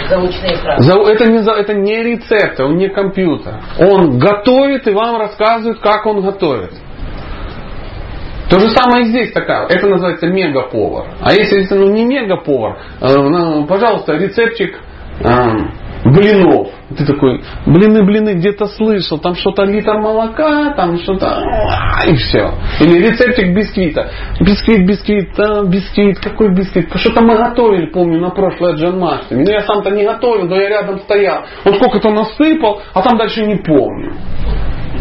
Заучные 0.10 0.56
фразы. 0.58 0.92
Это 0.92 1.26
не, 1.30 1.60
это 1.60 1.74
не 1.74 2.04
рецепт, 2.04 2.60
он 2.60 2.78
не 2.78 2.90
компьютер. 2.90 3.62
Он 3.80 4.18
готовит 4.18 4.88
и 4.88 4.92
вам 4.92 5.18
рассказывает, 5.20 5.80
как 5.80 6.06
он 6.06 6.22
готовит. 6.22 6.72
То 8.50 8.60
же 8.60 8.70
самое 8.70 9.04
и 9.04 9.10
здесь 9.10 9.34
такая. 9.34 9.68
Это 9.68 9.88
называется 9.88 10.28
мегаповар. 10.28 11.08
А 11.22 11.34
если 11.34 11.66
это 11.66 11.76
ну, 11.76 11.92
не 11.92 12.06
мегаповар, 12.06 12.78
э, 13.02 13.16
ну, 13.16 13.66
пожалуйста, 13.66 14.14
рецептчик 14.14 14.80
э, 15.20 15.50
блинов. 16.06 16.70
Ты 16.98 17.06
такой, 17.06 17.44
блины, 17.66 18.04
блины, 18.04 18.36
где-то 18.36 18.68
слышал, 18.68 19.20
там 19.20 19.36
что-то 19.36 19.64
литр 19.64 19.98
молока, 19.98 20.74
там 20.74 20.98
что-то, 21.00 21.28
а, 21.28 22.06
и 22.08 22.16
все. 22.16 22.54
Или 22.80 23.10
рецептик 23.10 23.54
бисквита. 23.54 24.10
Бисквит, 24.40 24.88
бисквит, 24.88 25.38
а, 25.38 25.64
бисквит, 25.64 26.20
какой 26.20 26.54
бисквит? 26.54 26.90
Что-то 26.96 27.22
мы 27.24 27.36
готовили, 27.36 27.88
помню, 27.88 28.22
на 28.22 28.30
прошлое 28.30 28.76
Джанмаштами. 28.76 29.44
Но 29.44 29.52
я 29.52 29.62
сам-то 29.62 29.90
не 29.92 30.06
готовил, 30.06 30.48
но 30.48 30.56
я 30.56 30.70
рядом 30.70 31.00
стоял. 31.00 31.44
Он 31.66 31.76
сколько-то 31.76 32.10
насыпал, 32.10 32.82
а 32.94 33.02
там 33.02 33.18
дальше 33.18 33.46
не 33.46 33.58
помню. 33.58 34.14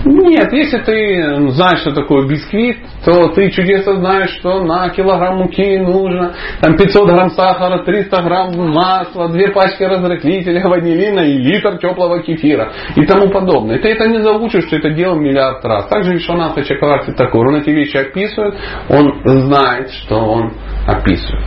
Нет, 0.05 0.53
если 0.53 0.79
ты 0.79 1.51
знаешь, 1.51 1.81
что 1.81 1.93
такое 1.93 2.27
бисквит, 2.29 2.79
то 3.05 3.29
ты 3.29 3.51
чудесно 3.51 3.97
знаешь, 3.97 4.31
что 4.39 4.63
на 4.63 4.89
килограмм 4.91 5.39
муки 5.39 5.79
нужно 5.79 6.35
там 6.61 6.77
500 6.77 7.09
грамм 7.09 7.31
сахара, 7.31 7.85
300 7.85 8.23
грамм 8.23 8.73
масла, 8.73 9.29
две 9.29 9.49
пачки 9.51 9.83
разрыхлителя 9.83 10.63
ванилина 10.69 11.21
и 11.21 11.39
литр 11.39 11.79
теплого 11.79 12.23
кефира 12.23 12.73
и 12.95 13.05
тому 13.07 13.31
подобное. 13.31 13.79
Ты 13.79 13.89
это 13.89 14.09
не 14.09 14.21
заучишь, 14.21 14.67
что 14.67 14.77
это 14.77 14.91
делал 14.91 15.17
миллиард 15.17 15.65
раз. 15.65 15.87
Также 15.89 16.15
Вишваната 16.15 16.63
Чакраварти 16.63 17.13
такой, 17.13 17.41
он 17.41 17.57
эти 17.57 17.71
вещи 17.71 17.97
описывает, 17.97 18.55
он 18.89 19.21
знает, 19.25 19.91
что 19.91 20.17
он 20.17 20.53
описывает. 20.87 21.47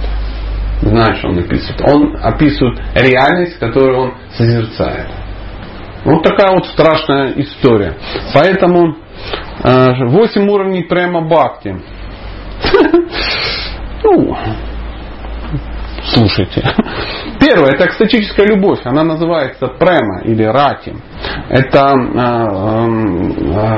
Знает, 0.81 1.17
что 1.17 1.27
он 1.29 1.39
описывает. 1.39 1.81
Он 1.81 2.17
описывает 2.21 2.79
реальность, 2.95 3.59
которую 3.59 3.99
он 3.99 4.13
созерцает. 4.37 5.07
Вот 6.05 6.23
такая 6.23 6.53
вот 6.53 6.65
страшная 6.67 7.33
история. 7.37 7.95
Поэтому 8.33 8.95
э, 9.63 10.05
8 10.05 10.49
уровней 10.49 10.83
према 10.83 11.21
бхакти. 11.21 11.75
Ну, 14.01 14.33
слушайте. 16.13 16.63
Первое, 17.39 17.71
это 17.73 17.85
экстатическая 17.85 18.45
любовь. 18.45 18.79
Она 18.85 19.03
называется 19.03 19.67
према 19.67 20.21
или 20.23 20.43
рати. 20.43 20.95
Это 21.49 21.79
э, 21.79 22.21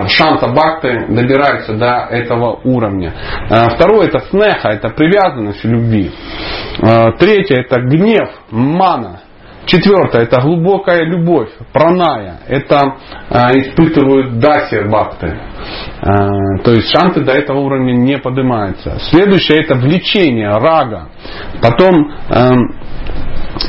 э, 0.03 0.07
шанса 0.09 0.47
бхакты 0.47 1.07
добирается 1.09 1.73
до 1.73 2.07
этого 2.09 2.59
уровня. 2.63 3.13
Э, 3.49 3.69
Второе, 3.75 4.07
это 4.07 4.19
снеха, 4.29 4.69
это 4.69 4.89
привязанность 4.89 5.63
любви. 5.63 6.11
Э, 6.81 7.11
Третье, 7.17 7.61
это 7.61 7.81
гнев, 7.81 8.29
мана. 8.51 9.21
Четвертое, 9.65 10.23
это 10.23 10.41
глубокая 10.41 11.03
любовь, 11.03 11.49
праная. 11.71 12.39
Это 12.47 12.97
э, 13.29 13.59
испытывают 13.59 14.39
даси 14.39 14.79
бхакты. 14.87 15.39
Э, 16.01 16.63
то 16.63 16.71
есть 16.71 16.89
шансы 16.91 17.21
до 17.21 17.31
этого 17.31 17.59
уровня 17.59 17.93
не 17.93 18.17
поднимаются. 18.17 18.97
Следующее 19.11 19.59
это 19.63 19.75
влечение, 19.75 20.49
рага. 20.49 21.09
Потом 21.61 22.11
эм, 22.29 22.75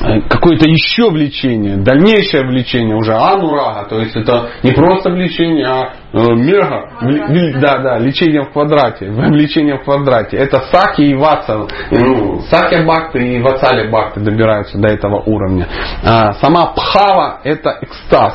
э, 0.02 0.20
какое-то 0.30 0.66
еще 0.66 1.10
влечение, 1.10 1.76
дальнейшее 1.76 2.46
влечение 2.46 2.96
уже 2.96 3.12
анурага, 3.14 3.86
то 3.88 4.00
есть 4.00 4.16
это 4.16 4.48
не 4.62 4.72
просто 4.72 5.10
влечение, 5.10 5.66
а 5.66 5.92
э, 6.12 6.18
мега, 6.34 6.88
вли- 7.02 7.60
да, 7.60 7.78
да, 7.82 7.98
лечение 7.98 8.44
в 8.44 8.52
квадрате, 8.52 9.10
влечение 9.10 9.76
в 9.76 9.84
квадрате. 9.84 10.38
Это 10.38 10.62
саки 10.72 11.02
и 11.02 11.14
ватса, 11.14 11.66
ну, 11.90 12.40
саки 12.50 12.82
бхакты 12.82 13.18
и 13.18 13.42
вацали 13.42 13.90
бхакты 13.90 14.20
добираются 14.20 14.78
до 14.78 14.88
этого 14.88 15.20
уровня. 15.20 15.68
А 16.02 16.32
сама 16.34 16.68
пхава 16.68 17.40
это 17.44 17.76
экстаз. 17.82 18.34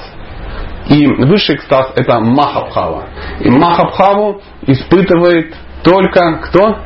И 0.89 1.05
высший 1.05 1.55
экстаз 1.55 1.91
это 1.95 2.19
махабхава. 2.19 3.05
И 3.39 3.49
махабхаву 3.49 4.41
испытывает 4.65 5.55
только 5.83 6.39
кто? 6.43 6.77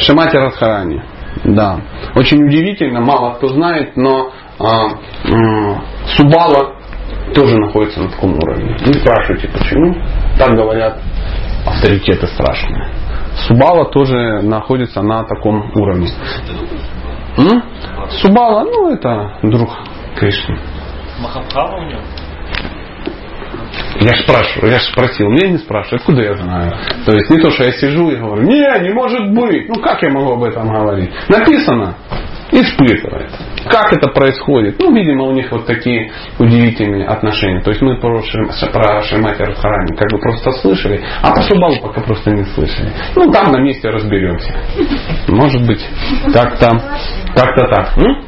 Шамати 0.00 0.36
Радхарани. 0.36 1.02
Да. 1.44 1.80
Очень 2.14 2.44
удивительно, 2.44 3.00
мало 3.00 3.34
кто 3.34 3.48
знает, 3.48 3.96
но 3.96 4.32
а, 4.58 4.88
м, 5.24 5.80
Субала 6.16 6.74
тоже 7.34 7.56
находится 7.56 8.00
на 8.00 8.08
таком 8.10 8.34
уровне. 8.34 8.76
Не 8.84 8.94
спрашивайте 8.94 9.48
почему. 9.48 9.94
Так 10.38 10.50
говорят 10.56 10.98
авторитеты 11.66 12.26
страшные. 12.26 12.90
Субала 13.46 13.84
тоже 13.90 14.42
находится 14.42 15.02
на 15.02 15.22
таком 15.24 15.70
уровне. 15.74 16.08
М? 17.36 17.62
Субала, 18.10 18.64
ну 18.64 18.92
это 18.92 19.38
друг 19.42 19.70
Кришны. 20.16 20.58
Махабхава 21.20 21.76
у 21.76 21.84
него? 21.84 22.00
Я 24.00 24.14
спрашиваю, 24.18 24.72
я 24.72 24.78
ж 24.78 24.82
спросил, 24.82 25.28
меня 25.28 25.48
не 25.48 25.58
спрашивают, 25.58 26.02
откуда 26.02 26.22
я 26.22 26.36
знаю. 26.36 26.72
То 27.04 27.12
есть 27.12 27.30
не 27.30 27.38
то, 27.38 27.50
что 27.50 27.64
я 27.64 27.72
сижу 27.72 28.10
и 28.10 28.16
говорю, 28.16 28.42
не, 28.42 28.80
не 28.82 28.92
может 28.92 29.32
быть. 29.32 29.68
Ну 29.68 29.80
как 29.80 30.02
я 30.02 30.10
могу 30.10 30.32
об 30.32 30.44
этом 30.44 30.68
говорить? 30.68 31.10
Написано, 31.28 31.96
испытывает. 32.50 33.30
как 33.68 33.92
это 33.92 34.08
происходит? 34.08 34.76
Ну, 34.78 34.94
видимо, 34.94 35.24
у 35.24 35.32
них 35.32 35.50
вот 35.50 35.66
такие 35.66 36.10
удивительные 36.38 37.06
отношения. 37.06 37.60
То 37.62 37.70
есть 37.70 37.82
мы 37.82 38.00
про, 38.00 38.22
Шри, 38.22 38.46
про 38.72 39.02
Шримати 39.02 39.42
Радхарани 39.42 39.96
как 39.96 40.10
бы 40.10 40.18
просто 40.18 40.52
слышали, 40.52 41.02
а 41.22 41.32
про 41.32 41.42
Шубалу 41.42 41.80
пока 41.82 42.00
просто 42.00 42.30
не 42.30 42.44
слышали. 42.44 42.90
Ну, 43.16 43.30
там 43.30 43.52
на 43.52 43.60
месте 43.60 43.88
разберемся. 43.90 44.54
Может 45.28 45.66
быть, 45.66 45.84
как-то 46.32 46.68
как-то 47.34 47.68
так. 47.68 47.98
М? 47.98 48.24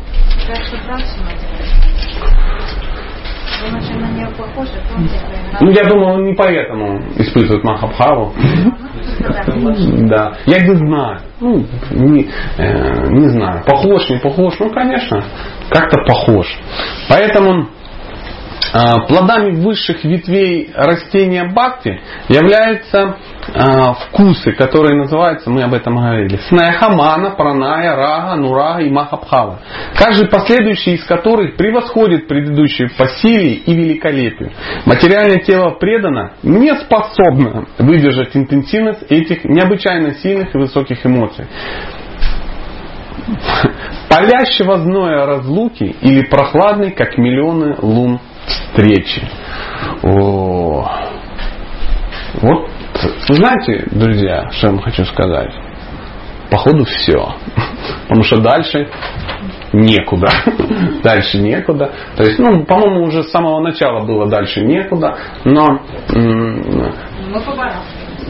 Ну, 5.60 5.70
я 5.70 5.84
думаю, 5.84 6.14
он 6.14 6.24
не 6.24 6.34
поэтому 6.34 7.00
испытывает 7.16 7.64
Махабхаву. 7.64 8.32
Да. 10.08 10.34
Я 10.46 10.60
не 10.60 10.74
знаю. 10.76 11.20
Ну, 11.40 11.66
не, 11.90 12.28
э, 12.56 13.08
не 13.08 13.28
знаю. 13.28 13.62
Похож, 13.66 14.08
не 14.08 14.18
похож. 14.18 14.58
Ну, 14.58 14.70
конечно, 14.70 15.22
как-то 15.70 16.02
похож. 16.06 16.46
Поэтому 17.08 17.68
а, 18.72 19.00
плодами 19.06 19.60
высших 19.60 20.04
ветвей 20.04 20.70
растения 20.74 21.44
бхакти 21.44 22.00
являются 22.28 23.16
а, 23.54 23.94
вкусы, 23.94 24.52
которые 24.52 24.96
называются, 24.96 25.50
мы 25.50 25.62
об 25.62 25.74
этом 25.74 25.96
говорили, 25.96 26.38
снехамана, 26.48 27.30
праная, 27.30 27.96
рага, 27.96 28.36
нурага 28.36 28.82
и 28.82 28.90
махабхава. 28.90 29.60
Каждый 29.96 30.28
последующий 30.28 30.94
из 30.94 31.04
которых 31.04 31.56
превосходит 31.56 32.28
предыдущий 32.28 32.88
по 32.96 33.06
силе 33.06 33.54
и 33.54 33.74
великолепию. 33.74 34.52
Материальное 34.86 35.40
тело 35.40 35.70
предано 35.70 36.32
не 36.42 36.74
способно 36.76 37.66
выдержать 37.78 38.36
интенсивность 38.36 39.02
этих 39.10 39.44
необычайно 39.44 40.14
сильных 40.14 40.54
и 40.54 40.58
высоких 40.58 41.04
эмоций 41.04 41.46
палящего 44.08 44.78
зноя 44.78 45.24
разлуки 45.24 45.94
или 46.00 46.22
прохладный, 46.22 46.90
как 46.90 47.16
миллионы 47.16 47.76
лун 47.80 48.18
встречи. 48.46 49.22
О. 50.02 50.90
Вот, 52.34 52.70
знаете, 53.28 53.86
друзья, 53.90 54.50
что 54.50 54.68
я 54.68 54.72
вам 54.72 54.82
хочу 54.82 55.04
сказать? 55.04 55.52
Походу 56.50 56.84
все. 56.84 57.34
Потому 58.02 58.24
что 58.24 58.40
дальше 58.40 58.88
некуда. 59.72 60.28
Дальше 61.02 61.38
некуда. 61.38 61.92
То 62.16 62.24
есть, 62.24 62.38
ну, 62.38 62.64
по-моему, 62.64 63.04
уже 63.04 63.22
с 63.22 63.30
самого 63.30 63.60
начала 63.60 64.04
было 64.04 64.28
дальше 64.28 64.62
некуда. 64.62 65.16
Но 65.44 65.80
Мы 66.08 67.40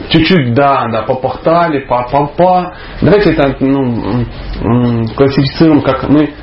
чуть-чуть, 0.09 0.53
да, 0.53 0.87
да, 0.91 1.01
попахтали, 1.03 1.79
па 1.79 2.07
па 2.11 2.27
па 2.27 2.73
Давайте 3.01 3.33
это 3.33 3.55
ну, 3.59 4.25
классифицируем, 5.15 5.81
как 5.81 6.07
мы 6.09 6.33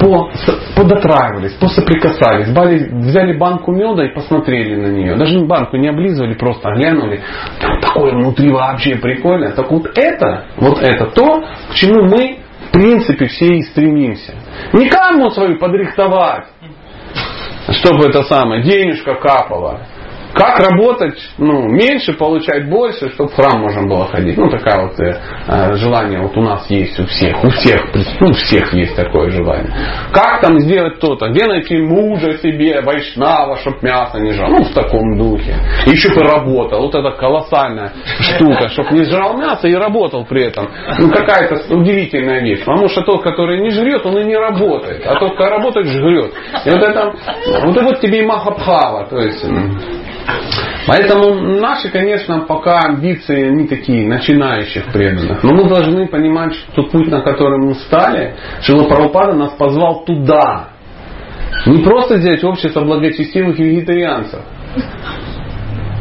по, 0.00 0.30
подотраивались, 0.74 1.52
посоприкасались, 1.54 2.50
бали- 2.52 2.88
взяли 2.90 3.36
банку 3.36 3.70
меда 3.70 4.06
и 4.06 4.14
посмотрели 4.14 4.74
на 4.74 4.86
нее. 4.88 5.16
Даже 5.16 5.40
банку 5.40 5.76
не 5.76 5.88
облизывали, 5.88 6.34
просто 6.34 6.70
глянули. 6.70 7.20
Там 7.60 7.80
такое 7.80 8.12
внутри 8.12 8.50
вообще 8.50 8.96
прикольное. 8.96 9.52
Так 9.52 9.70
вот 9.70 9.96
это, 9.96 10.46
вот 10.56 10.82
это 10.82 11.06
то, 11.06 11.44
к 11.70 11.74
чему 11.74 12.04
мы 12.04 12.38
в 12.68 12.72
принципе 12.72 13.26
все 13.26 13.46
и 13.56 13.62
стремимся. 13.62 14.32
Не 14.72 14.88
каму 14.88 15.30
свою 15.30 15.58
подрихтовать, 15.58 16.46
чтобы 17.70 18.06
это 18.08 18.22
самое, 18.22 18.62
денежка 18.62 19.14
капала. 19.14 19.86
Как 20.34 20.60
работать, 20.60 21.18
ну, 21.38 21.68
меньше, 21.68 22.12
получать 22.12 22.68
больше, 22.68 23.10
чтобы 23.10 23.30
в 23.30 23.34
храм 23.34 23.60
можно 23.60 23.88
было 23.88 24.06
ходить. 24.06 24.36
Ну, 24.36 24.48
такая 24.48 24.86
вот 24.86 24.98
э, 25.00 25.20
э, 25.46 25.74
желание 25.74 26.20
вот 26.20 26.36
у 26.36 26.42
нас 26.42 26.68
есть 26.70 26.98
у 27.00 27.06
всех. 27.06 27.42
У 27.42 27.50
всех, 27.50 27.86
ну, 28.20 28.26
у 28.28 28.32
всех 28.32 28.72
есть 28.72 28.94
такое 28.94 29.30
желание. 29.30 29.72
Как 30.12 30.40
там 30.40 30.58
сделать 30.60 31.00
то-то? 31.00 31.28
Где 31.28 31.46
найти 31.46 31.78
мужа 31.78 32.38
себе, 32.38 32.80
вайшнава, 32.80 33.56
чтоб 33.58 33.82
мясо 33.82 34.18
не 34.18 34.32
жрал? 34.32 34.50
Ну, 34.50 34.64
в 34.64 34.72
таком 34.72 35.18
духе. 35.18 35.54
Еще 35.86 36.14
бы 36.14 36.22
работал. 36.22 36.82
Вот 36.82 36.94
это 36.94 37.10
колоссальная 37.12 37.92
штука, 38.20 38.68
чтобы 38.68 38.92
не 38.92 39.04
жрал 39.04 39.36
мясо 39.36 39.66
и 39.66 39.74
работал 39.74 40.24
при 40.24 40.44
этом. 40.44 40.68
Ну, 40.98 41.10
какая-то 41.10 41.74
удивительная 41.74 42.40
вещь. 42.40 42.60
Потому 42.64 42.88
что 42.88 43.02
тот, 43.02 43.22
который 43.22 43.60
не 43.60 43.70
жрет, 43.70 44.04
он 44.06 44.18
и 44.18 44.24
не 44.24 44.36
работает. 44.36 45.04
А 45.06 45.18
тот, 45.18 45.34
кто 45.34 45.48
работает, 45.48 45.86
жрет. 45.86 46.32
И 46.64 46.70
вот 46.70 46.82
это, 46.82 47.12
вот, 47.64 47.76
и 47.76 47.80
вот 47.80 48.00
тебе 48.00 48.20
и 48.20 48.26
махабхава. 48.26 49.06
То 49.06 49.18
есть, 49.18 49.44
Поэтому 50.86 51.34
наши, 51.60 51.88
конечно, 51.90 52.40
пока 52.40 52.80
амбиции 52.80 53.50
не 53.50 53.66
такие 53.66 54.08
начинающих 54.08 54.86
преданных. 54.92 55.42
Но 55.42 55.52
мы 55.52 55.68
должны 55.68 56.08
понимать, 56.08 56.54
что 56.54 56.82
путь, 56.84 57.08
на 57.08 57.20
который 57.20 57.58
мы 57.58 57.74
стали, 57.74 58.34
Шила 58.62 58.84
Прабхупада 58.84 59.34
нас 59.34 59.52
позвал 59.52 60.04
туда. 60.04 60.70
Не 61.66 61.82
просто 61.82 62.14
взять 62.14 62.42
общество 62.42 62.80
благочестивых 62.80 63.58
вегетарианцев. 63.58 64.40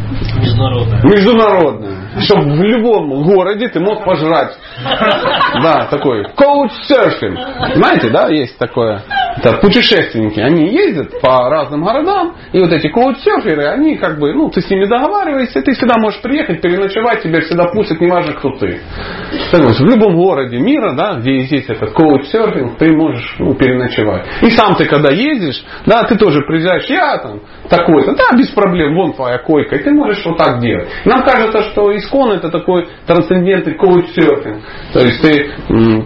Международная. 0.10 1.02
Международное. 1.04 1.98
Чтобы 2.22 2.42
в 2.52 2.64
любом 2.64 3.24
городе 3.24 3.70
ты 3.70 3.80
мог 3.80 4.04
пожрать. 4.04 4.58
Да, 5.62 5.88
такой 5.90 6.24
коуч-серфинг. 6.36 7.38
Знаете, 7.76 8.10
да, 8.10 8.28
есть 8.30 8.58
такое. 8.58 9.04
Это 9.38 9.58
путешественники. 9.58 10.40
Они 10.40 10.70
ездят 10.70 11.20
по 11.22 11.50
разным 11.50 11.84
городам. 11.84 12.36
И 12.54 12.60
вот 12.60 12.72
эти 12.72 12.88
коуч-серферы, 12.88 13.68
они 13.68 13.98
как 13.98 14.20
бы, 14.20 14.34
ну, 14.34 14.50
ты 14.50 14.62
с 14.62 14.70
ними 14.70 14.86
договариваешься, 14.86 15.62
ты 15.62 15.74
всегда 15.74 15.96
можешь 15.98 16.22
приехать, 16.22 16.62
переночевать, 16.62 17.24
тебя 17.24 17.42
всегда 17.42 17.66
пустят, 17.66 18.00
неважно, 18.00 18.34
кто 18.34 18.52
ты. 18.52 18.80
Так 19.52 19.62
вот, 19.62 19.76
в 19.76 19.86
любом 19.86 20.16
городе 20.16 20.58
мира, 20.60 20.94
да, 20.96 21.16
где 21.16 21.42
есть 21.42 21.70
этот 21.70 21.92
коуч-серфинг, 21.94 22.78
ты 22.78 22.96
можешь 22.96 23.36
ну, 23.40 23.54
переночевать. 23.56 24.26
И 24.42 24.50
сам 24.52 24.76
ты, 24.76 24.86
когда 24.86 25.12
ездишь, 25.12 25.64
да, 25.86 26.04
ты 26.04 26.18
тоже 26.18 26.42
приезжаешь, 26.42 26.86
я 26.86 27.18
там 27.18 27.42
такой-то, 27.70 28.16
да, 28.16 28.38
без 28.38 28.50
проблем, 28.50 28.96
вон 28.96 29.14
твоя 29.14 29.38
койка, 29.40 29.76
и 29.76 29.84
ты 29.84 29.92
можешь 30.00 30.26
вот 30.26 30.38
так 30.38 30.60
делать. 30.60 30.88
Нам 31.06 31.24
кажется, 31.24 31.62
что 31.72 31.96
искон 31.96 32.32
это 32.32 32.50
такой 32.50 32.88
трансцендентный 33.06 33.76
коуч-серфинг. 33.76 34.62
То 34.94 35.00
есть 35.00 35.22
ты 35.22 35.52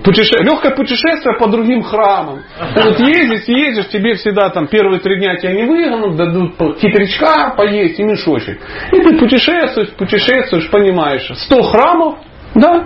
путеше- 0.04 0.44
легкое 0.44 0.76
путешествие 0.76 1.38
по 1.39 1.48
другим 1.48 1.84
храмам. 1.84 2.39
Ты 2.76 2.84
вот 2.84 3.00
ездишь, 3.00 3.48
ездишь, 3.48 3.88
тебе 3.89 4.16
всегда 4.16 4.50
там 4.50 4.68
первые 4.68 5.00
три 5.00 5.18
дня 5.20 5.36
тебя 5.38 5.54
не 5.54 5.64
выгонут, 5.64 6.16
дадут 6.16 6.56
хитрячка 6.80 7.54
поесть 7.56 8.00
и 8.00 8.04
мешочек. 8.04 8.60
И 8.91 9.00
ты 9.00 9.18
путешествуешь, 9.18 9.91
путешествуешь, 9.91 10.70
понимаешь, 10.70 11.30
100 11.34 11.62
храмов, 11.64 12.16
да, 12.56 12.86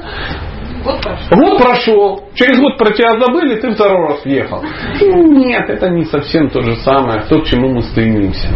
Год 0.83 1.01
прошел. 1.01 1.37
Год 1.37 1.57
прошел, 1.57 2.23
через 2.35 2.59
год 2.59 2.77
про 2.77 2.91
тебя 2.91 3.11
забыли, 3.19 3.55
ты 3.55 3.71
второй 3.71 4.07
раз 4.07 4.25
въехал. 4.25 4.63
Нет, 5.01 5.69
это 5.69 5.89
не 5.89 6.05
совсем 6.05 6.49
то 6.49 6.61
же 6.61 6.75
самое, 6.77 7.21
то, 7.21 7.41
к 7.41 7.45
чему 7.45 7.69
мы 7.69 7.81
стремимся. 7.81 8.47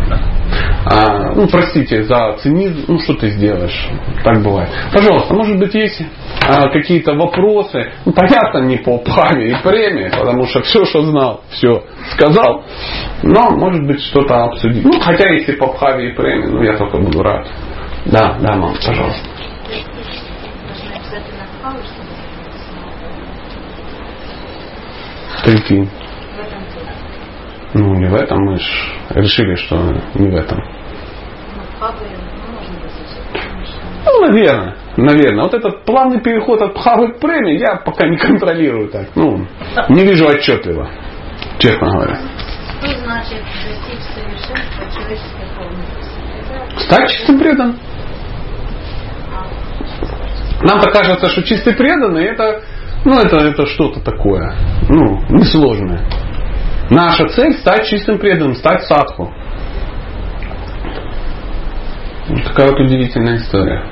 А, 0.85 1.33
ну, 1.35 1.47
простите 1.47 2.03
за 2.03 2.37
цинизм, 2.41 2.85
ну 2.87 2.99
что 2.99 3.13
ты 3.13 3.29
сделаешь, 3.29 3.89
так 4.23 4.41
бывает. 4.43 4.69
Пожалуйста, 4.91 5.33
может 5.33 5.57
быть, 5.59 5.73
есть 5.73 6.01
а, 6.47 6.69
какие-то 6.69 7.13
вопросы, 7.13 7.91
ну, 8.05 8.13
понятно, 8.13 8.59
не 8.59 8.77
по 8.77 8.97
паве 8.97 9.51
и 9.51 9.55
премии, 9.63 10.09
потому 10.09 10.45
что 10.47 10.61
все, 10.63 10.83
что 10.85 11.03
знал, 11.03 11.41
все 11.49 11.83
сказал, 12.11 12.63
но, 13.23 13.51
может 13.51 13.85
быть, 13.85 14.01
что-то 14.01 14.45
обсудить. 14.45 14.83
Ну, 14.83 14.99
хотя, 14.99 15.31
если 15.31 15.53
по 15.53 15.67
паве 15.67 16.11
и 16.11 16.15
премии, 16.15 16.47
ну, 16.47 16.63
я 16.63 16.77
только 16.77 16.97
буду 16.97 17.21
рад. 17.21 17.47
Да, 18.05 18.37
да, 18.41 18.55
мам, 18.55 18.73
пожалуйста. 18.85 19.29
Деле. 25.45 25.87
Ну, 27.73 27.95
не 27.95 28.07
в 28.07 28.15
этом, 28.15 28.39
мы 28.43 28.57
ж 28.57 28.63
решили, 29.11 29.55
что 29.55 29.77
не 30.15 30.29
в 30.29 30.35
этом. 30.35 30.59
Ну, 34.05 34.21
наверное, 34.27 34.75
наверное. 34.97 35.43
Вот 35.43 35.53
этот 35.53 35.85
плавный 35.85 36.21
переход 36.21 36.61
от 36.61 36.73
пхавы 36.73 37.13
к 37.13 37.19
премии 37.19 37.59
я 37.59 37.77
пока 37.77 38.07
не 38.07 38.17
контролирую 38.17 38.89
так. 38.89 39.07
Ну, 39.15 39.47
не 39.89 40.03
вижу 40.03 40.27
отчетливо, 40.27 40.89
честно 41.59 41.89
говоря. 41.91 42.19
Что 42.79 42.87
значит 42.99 43.41
достичь 43.41 44.03
совершенства 44.13 44.85
человеческой 44.93 45.47
полности? 45.55 46.21
Это 46.51 46.79
Стать 46.81 47.09
чистым 47.09 47.39
преданным. 47.39 47.79
Нам-то 50.63 50.91
кажется, 50.91 51.27
что 51.29 51.43
чистый 51.43 51.73
преданный 51.73 52.25
это, 52.25 52.61
ну, 53.03 53.19
это, 53.19 53.37
это 53.37 53.65
что-то 53.65 53.99
такое, 54.01 54.53
ну, 54.89 55.21
несложное. 55.29 56.01
Наша 56.89 57.27
цель 57.29 57.53
стать 57.53 57.87
чистым 57.87 58.19
преданным, 58.19 58.55
стать 58.55 58.83
садху. 58.83 59.31
Такая 62.45 62.69
вот 62.69 62.79
удивительная 62.79 63.37
история. 63.37 63.83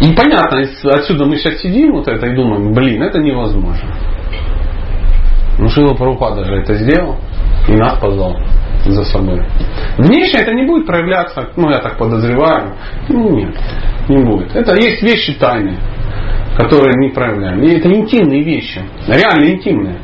И 0.00 0.12
понятно, 0.14 0.64
отсюда 0.92 1.24
мы 1.24 1.36
сейчас 1.36 1.60
сидим 1.60 1.92
вот 1.92 2.08
это 2.08 2.26
и 2.26 2.34
думаем, 2.34 2.72
блин, 2.72 3.02
это 3.02 3.18
невозможно. 3.20 3.88
Ну 5.58 5.68
Шила 5.68 5.94
Прабхупада 5.94 6.44
же 6.44 6.56
это 6.56 6.74
сделал 6.74 7.16
и 7.68 7.72
нас 7.72 7.98
позвал 7.98 8.36
за 8.84 9.04
собой. 9.04 9.40
Внешне 9.98 10.40
это 10.40 10.52
не 10.52 10.66
будет 10.66 10.86
проявляться, 10.86 11.50
ну 11.56 11.70
я 11.70 11.78
так 11.78 11.98
подозреваю. 11.98 12.74
Ну 13.08 13.30
нет, 13.36 13.56
не 14.08 14.24
будет. 14.24 14.54
Это 14.56 14.74
есть 14.74 15.02
вещи 15.02 15.34
тайные, 15.38 15.78
которые 16.62 16.94
не 16.98 17.10
проявляем. 17.10 17.62
И 17.62 17.72
это 17.72 17.92
интимные 17.92 18.42
вещи, 18.42 18.80
реально 19.08 19.50
интимные. 19.50 19.98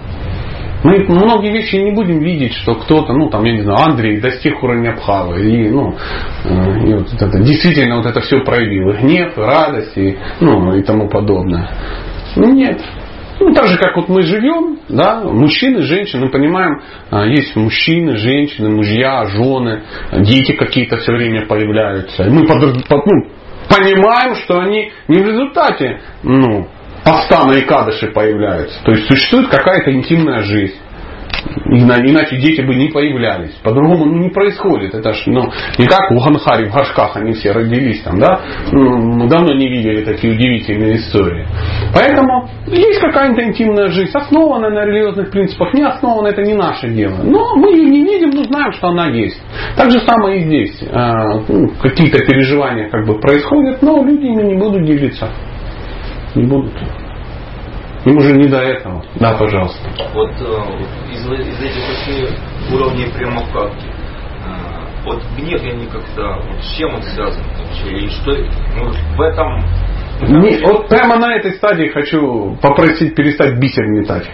Мы 0.85 1.05
многие 1.09 1.53
вещи 1.53 1.75
не 1.77 1.91
будем 1.91 2.21
видеть, 2.21 2.55
что 2.55 2.75
кто-то, 2.77 3.13
ну 3.13 3.29
там, 3.31 3.45
я 3.45 3.53
не 3.53 3.63
знаю, 3.63 3.79
Андрей 3.81 4.21
достиг 4.21 4.63
уровня 4.63 4.91
Абхавы. 4.91 5.41
И, 5.41 5.69
ну, 5.71 5.97
э, 6.45 6.89
и 6.89 6.95
вот 6.95 7.13
это, 7.13 7.41
действительно 7.41 7.97
вот 7.97 8.07
это 8.07 8.21
все 8.21 8.41
проявил. 8.45 8.91
И 8.91 8.99
гнев, 8.99 9.37
и 9.37 9.41
радость, 9.41 9.97
и, 9.97 10.17
ну, 10.41 10.75
и 10.77 10.83
тому 10.83 11.09
подобное. 11.09 11.69
Ну, 12.37 12.53
нет. 12.53 12.81
Ну, 13.41 13.53
так 13.53 13.67
же, 13.67 13.77
как 13.77 13.97
вот 13.97 14.09
мы 14.09 14.23
живем, 14.23 14.79
да, 14.89 15.23
мужчины, 15.23 15.83
женщины, 15.83 16.29
понимаем, 16.29 16.81
а, 17.11 17.25
есть 17.27 17.55
мужчины, 17.55 18.17
женщины, 18.17 18.69
мужья, 18.69 19.25
жены, 19.27 19.83
дети 20.13 20.53
какие-то 20.53 20.97
все 20.99 21.13
время 21.13 21.47
появляются. 21.47 22.25
И 22.25 22.31
мы 22.31 22.47
под, 22.47 22.87
под, 22.89 23.07
ну, 23.07 23.29
понимаем, 23.69 24.35
что 24.37 24.61
они 24.61 24.93
не 25.09 25.23
в 25.23 25.27
результате 25.27 26.01
ну, 26.23 26.69
поста 27.05 27.45
на 27.45 27.59
Икадыше 27.59 28.09
появляются. 28.09 28.83
То 28.85 28.93
есть 28.93 29.07
существует 29.07 29.49
какая-то 29.49 29.93
интимная 29.93 30.43
жизнь. 30.43 30.77
Иначе 31.71 32.37
дети 32.39 32.63
бы 32.63 32.75
не 32.75 32.89
появлялись. 32.89 33.53
По-другому 33.63 34.07
ну, 34.07 34.19
не 34.19 34.31
происходит. 34.31 34.95
Это 34.95 35.13
ж, 35.13 35.23
ну, 35.27 35.51
не 35.79 35.87
как 35.87 36.11
в 36.11 36.25
Ганхаре, 36.25 36.71
в 36.71 36.75
Гашках 36.75 37.17
они 37.17 37.33
все 37.33 37.53
родились 37.53 38.03
там, 38.03 38.19
да? 38.19 38.41
Ну, 38.73 38.97
мы 38.97 39.29
давно 39.29 39.55
не 39.55 39.69
видели 39.69 40.05
такие 40.05 40.33
удивительные 40.33 40.97
истории. 40.97 41.47
Поэтому 41.95 42.49
есть 42.67 43.01
какая-то 43.01 43.43
интимная 43.45 43.89
жизнь, 43.89 44.11
основанная 44.15 44.71
на 44.71 44.85
религиозных 44.87 45.31
принципах, 45.31 45.75
не 45.75 45.83
основанная, 45.83 46.33
это 46.33 46.43
не 46.43 46.55
наше 46.55 46.89
дело. 46.89 47.23
Но 47.23 47.57
мы 47.57 47.73
ее 47.73 47.91
не 47.91 48.03
видим, 48.03 48.31
но 48.31 48.45
знаем, 48.45 48.73
что 48.73 48.89
она 48.89 49.09
есть. 49.09 49.41
Так 49.77 49.91
же 49.91 50.01
самое 50.01 50.39
и 50.39 50.45
здесь. 50.45 50.83
А, 50.91 51.41
ну, 51.49 51.69
какие-то 51.81 52.19
переживания 52.25 52.89
как 52.89 53.07
бы 53.07 53.21
происходят, 53.21 53.83
но 53.83 54.03
люди 54.03 54.27
ими 54.27 54.43
не 54.43 54.55
будут 54.55 54.85
делиться. 54.85 55.29
Не 56.35 56.45
будут. 56.45 56.73
Им 58.09 58.17
уже 58.17 58.33
не 58.33 58.49
до 58.49 58.59
этого. 58.59 59.05
Да, 59.17 59.35
пожалуйста. 59.35 59.87
Вот 60.15 60.31
э, 60.31 61.13
из, 61.13 61.27
из 61.27 61.61
этих 61.61 61.89
восьми 61.89 62.29
уровней 62.73 63.07
прямокапки, 63.15 63.87
э, 63.87 65.05
вот 65.05 65.23
гнев 65.37 65.63
я 65.63 65.73
как-то, 65.93 66.41
вот 66.49 66.65
с 66.65 66.77
чем 66.77 66.95
он 66.95 67.03
связан 67.03 67.45
вообще, 67.59 67.99
и 67.99 68.09
что, 68.09 68.33
ну, 68.77 68.91
в 69.17 69.21
этом 69.21 69.63
не, 70.23 70.59
вот 70.65 70.89
прямо 70.89 71.17
на 71.17 71.37
этой 71.37 71.53
стадии 71.53 71.89
хочу 71.89 72.57
попросить 72.61 73.15
перестать 73.15 73.59
бисер 73.59 73.87
метать 73.87 74.29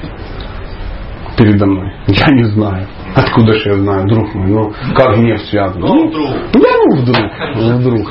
передо 1.37 1.67
мной. 1.67 1.93
Я 2.07 2.29
не 2.29 2.45
знаю. 2.45 2.87
Откуда 3.15 3.55
же 3.55 3.71
я 3.71 3.75
знаю, 3.77 4.07
друг 4.09 4.35
мой? 4.35 4.49
Ну, 4.49 4.75
как 4.95 5.17
гнев 5.17 5.41
связан? 5.43 5.81
Ну, 5.81 6.09
вдруг. 6.09 6.31
Да, 6.53 6.69
ну, 6.81 6.97
вдруг. 6.97 7.27
Вдруг. 7.55 8.09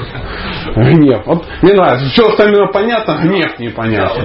Гнев. 0.75 1.25
Вот, 1.25 1.45
не 1.61 1.75
знаю, 1.75 1.99
все 2.09 2.27
остальное 2.29 2.67
понятно, 2.67 3.19
гнев 3.21 3.59
непонятно. 3.59 4.23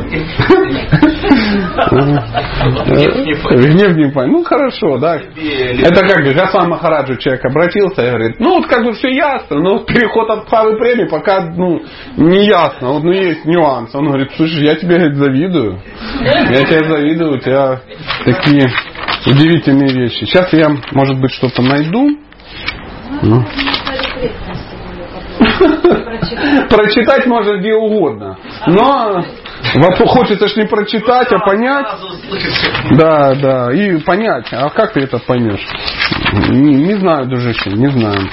Гнев 3.51 3.97
не 3.97 4.11
понятно. 4.13 4.27
Ну, 4.27 4.45
хорошо, 4.45 4.99
да. 4.99 5.17
Это 5.17 6.01
как 6.07 6.25
Гасан 6.35 6.69
Махараджу 6.71 7.17
человек 7.17 7.45
обратился 7.45 8.03
и 8.07 8.09
говорит, 8.09 8.37
ну, 8.39 8.59
вот 8.59 8.67
как 8.67 8.85
бы 8.85 8.93
все 8.93 9.09
ясно, 9.09 9.59
но 9.59 9.81
переход 9.81 10.31
от 10.31 10.49
Павы 10.49 10.77
Преми 10.79 11.09
пока, 11.09 11.41
ну, 11.57 11.81
не 12.17 12.47
ясно. 12.47 12.93
Вот, 12.93 13.03
ну, 13.03 13.13
есть 13.13 13.45
нюанс. 13.45 13.95
Он 13.95 14.07
говорит, 14.07 14.31
слушай, 14.37 14.65
я 14.65 14.77
тебе, 14.77 14.99
завидую. 15.15 15.81
Я 16.21 16.65
тебе 16.65 16.89
завидую, 16.89 17.35
у 17.35 17.39
тебя 17.39 17.81
такие 18.25 18.69
удивительные 19.29 19.93
вещи. 19.93 20.25
Сейчас 20.25 20.53
я, 20.53 20.69
может 20.93 21.21
быть, 21.21 21.33
что-то 21.33 21.63
найду. 21.63 22.19
Ну. 23.23 23.45
Прочитать 26.69 27.27
можно 27.27 27.59
где 27.59 27.75
угодно. 27.75 28.37
Но 28.67 29.25
хочется 30.07 30.49
ж 30.49 30.57
не 30.57 30.65
прочитать, 30.67 31.33
а 31.33 31.39
понять. 31.39 31.87
Да, 32.93 33.35
да. 33.35 33.73
И 33.73 33.99
понять. 34.03 34.47
А 34.53 34.69
как 34.71 34.93
ты 34.93 35.01
это 35.01 35.19
поймешь? 35.19 35.67
Не, 36.49 36.75
не 36.75 36.95
знаю, 36.95 37.27
дружище, 37.27 37.71
не 37.71 37.89
знаю. 37.89 38.29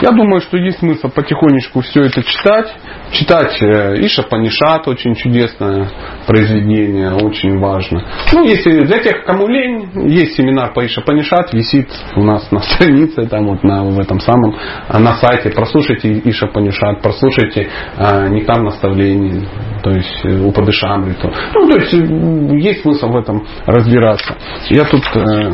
Я 0.00 0.10
думаю, 0.10 0.40
что 0.40 0.56
есть 0.56 0.78
смысл 0.78 1.08
потихонечку 1.08 1.80
все 1.80 2.02
это 2.02 2.22
читать. 2.22 2.74
Читать 3.12 3.60
э, 3.60 4.06
Иша 4.06 4.22
Панишат, 4.22 4.88
очень 4.88 5.14
чудесное 5.14 5.90
произведение, 6.26 7.12
очень 7.12 7.58
важно. 7.58 8.04
Ну, 8.32 8.44
если 8.44 8.84
для 8.86 9.00
тех, 9.00 9.24
кому 9.24 9.48
лень, 9.48 9.90
есть 10.08 10.36
семинар 10.36 10.72
по 10.72 10.84
Иша 10.86 11.02
Панишат, 11.02 11.52
висит 11.52 11.88
у 12.16 12.22
нас 12.22 12.50
на 12.50 12.60
странице, 12.62 13.26
там 13.26 13.48
вот 13.48 13.62
на, 13.62 13.84
в 13.84 13.98
этом 13.98 14.18
самом, 14.18 14.54
э, 14.88 14.98
на 14.98 15.14
сайте. 15.16 15.50
Прослушайте 15.50 16.22
Иша 16.24 16.46
Панишат, 16.46 17.02
прослушайте 17.02 17.68
э, 17.98 18.28
Никам 18.28 18.64
наставлений, 18.64 19.46
то 19.82 19.90
есть 19.90 20.20
э, 20.24 20.40
Упадышамриту. 20.46 21.30
Ну, 21.54 21.68
то 21.68 21.78
есть 21.78 21.92
есть 21.92 22.80
смысл 22.80 23.08
в 23.08 23.16
этом 23.16 23.46
разбираться. 23.66 24.34
Я 24.70 24.84
тут 24.84 25.02
э, 25.14 25.52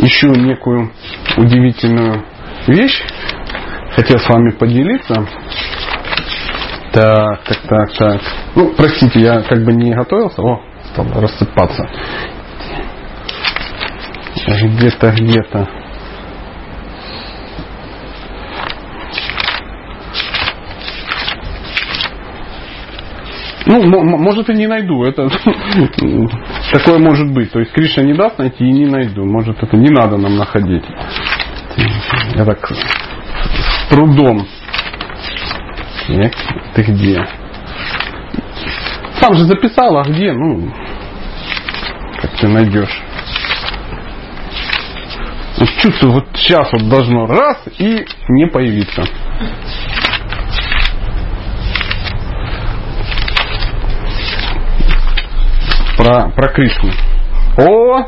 ищу 0.00 0.28
некую 0.28 0.90
удивительную 1.38 2.22
вещь 2.66 3.02
хотел 3.98 4.18
с 4.18 4.28
вами 4.28 4.50
поделиться. 4.50 5.26
Так, 6.92 7.44
так, 7.44 7.58
так, 7.68 7.92
так. 7.98 8.20
Ну, 8.54 8.72
простите, 8.76 9.20
я 9.20 9.42
как 9.42 9.64
бы 9.64 9.72
не 9.72 9.92
готовился. 9.92 10.42
О, 10.42 10.62
стал 10.92 11.06
рассыпаться. 11.20 11.84
Где-то, 14.46 15.10
где-то. 15.12 15.68
Ну, 23.66 24.02
может 24.02 24.48
и 24.48 24.54
не 24.54 24.66
найду. 24.66 25.04
Это 25.04 25.28
такое 26.72 26.98
может 26.98 27.30
быть. 27.34 27.52
То 27.52 27.60
есть 27.60 27.72
Кришна 27.72 28.02
не 28.02 28.14
даст 28.14 28.38
найти 28.38 28.64
и 28.64 28.72
не 28.72 28.86
найду. 28.86 29.26
Может 29.26 29.62
это 29.62 29.76
не 29.76 29.90
надо 29.90 30.16
нам 30.16 30.36
находить. 30.36 30.84
Я 32.34 32.44
так 32.46 32.66
трудом. 33.90 34.46
Нет, 36.08 36.34
ты 36.74 36.82
где? 36.82 37.22
Сам 39.20 39.34
же 39.34 39.44
записал, 39.44 39.98
а 39.98 40.04
где? 40.04 40.32
Ну, 40.32 40.72
как 42.22 42.30
ты 42.38 42.48
найдешь? 42.48 43.02
Вот 45.58 45.68
чувствую, 45.82 46.12
вот 46.14 46.24
сейчас 46.34 46.72
вот 46.72 46.88
должно 46.88 47.26
раз 47.26 47.62
и 47.78 48.06
не 48.28 48.46
появиться. 48.46 49.02
Про, 55.98 56.30
про 56.30 56.48
Кришну. 56.52 56.90
О, 57.58 58.06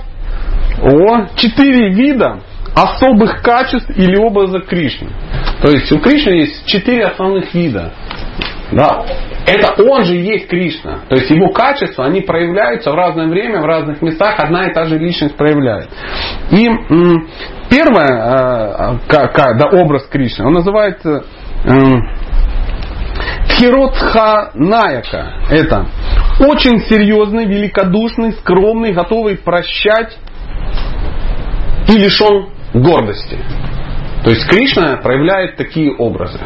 о, 0.80 1.26
четыре 1.36 1.92
вида 1.92 2.40
особых 2.74 3.42
качеств 3.42 3.90
или 3.90 4.16
образа 4.16 4.60
Кришны. 4.60 5.10
То 5.62 5.70
есть 5.70 5.90
у 5.92 5.98
Кришны 5.98 6.30
есть 6.30 6.66
четыре 6.66 7.06
основных 7.06 7.52
вида. 7.54 7.92
Да. 8.72 9.04
Это 9.46 9.82
он 9.82 10.04
же 10.04 10.14
есть 10.14 10.48
Кришна. 10.48 11.00
То 11.08 11.16
есть 11.16 11.30
его 11.30 11.50
качества, 11.50 12.06
они 12.06 12.20
проявляются 12.20 12.92
в 12.92 12.94
разное 12.94 13.26
время, 13.26 13.60
в 13.60 13.64
разных 13.64 14.00
местах, 14.00 14.36
одна 14.38 14.68
и 14.68 14.72
та 14.72 14.84
же 14.84 14.98
личность 14.98 15.36
проявляет. 15.36 15.88
И 16.50 16.68
первое, 17.68 18.98
э, 19.08 19.28
да, 19.56 19.66
образ 19.72 20.06
Кришны, 20.06 20.46
он 20.46 20.52
называется 20.52 21.24
э, 21.64 21.70
Хиротха 23.48 24.52
Наяка. 24.54 25.34
Это 25.50 25.86
очень 26.38 26.80
серьезный, 26.86 27.46
великодушный, 27.46 28.32
скромный, 28.32 28.92
готовый 28.92 29.36
прощать 29.36 30.16
и 31.88 31.98
лишен 31.98 32.59
гордости. 32.72 33.38
То 34.24 34.30
есть 34.30 34.46
Кришна 34.48 34.98
проявляет 34.98 35.56
такие 35.56 35.94
образы. 35.96 36.38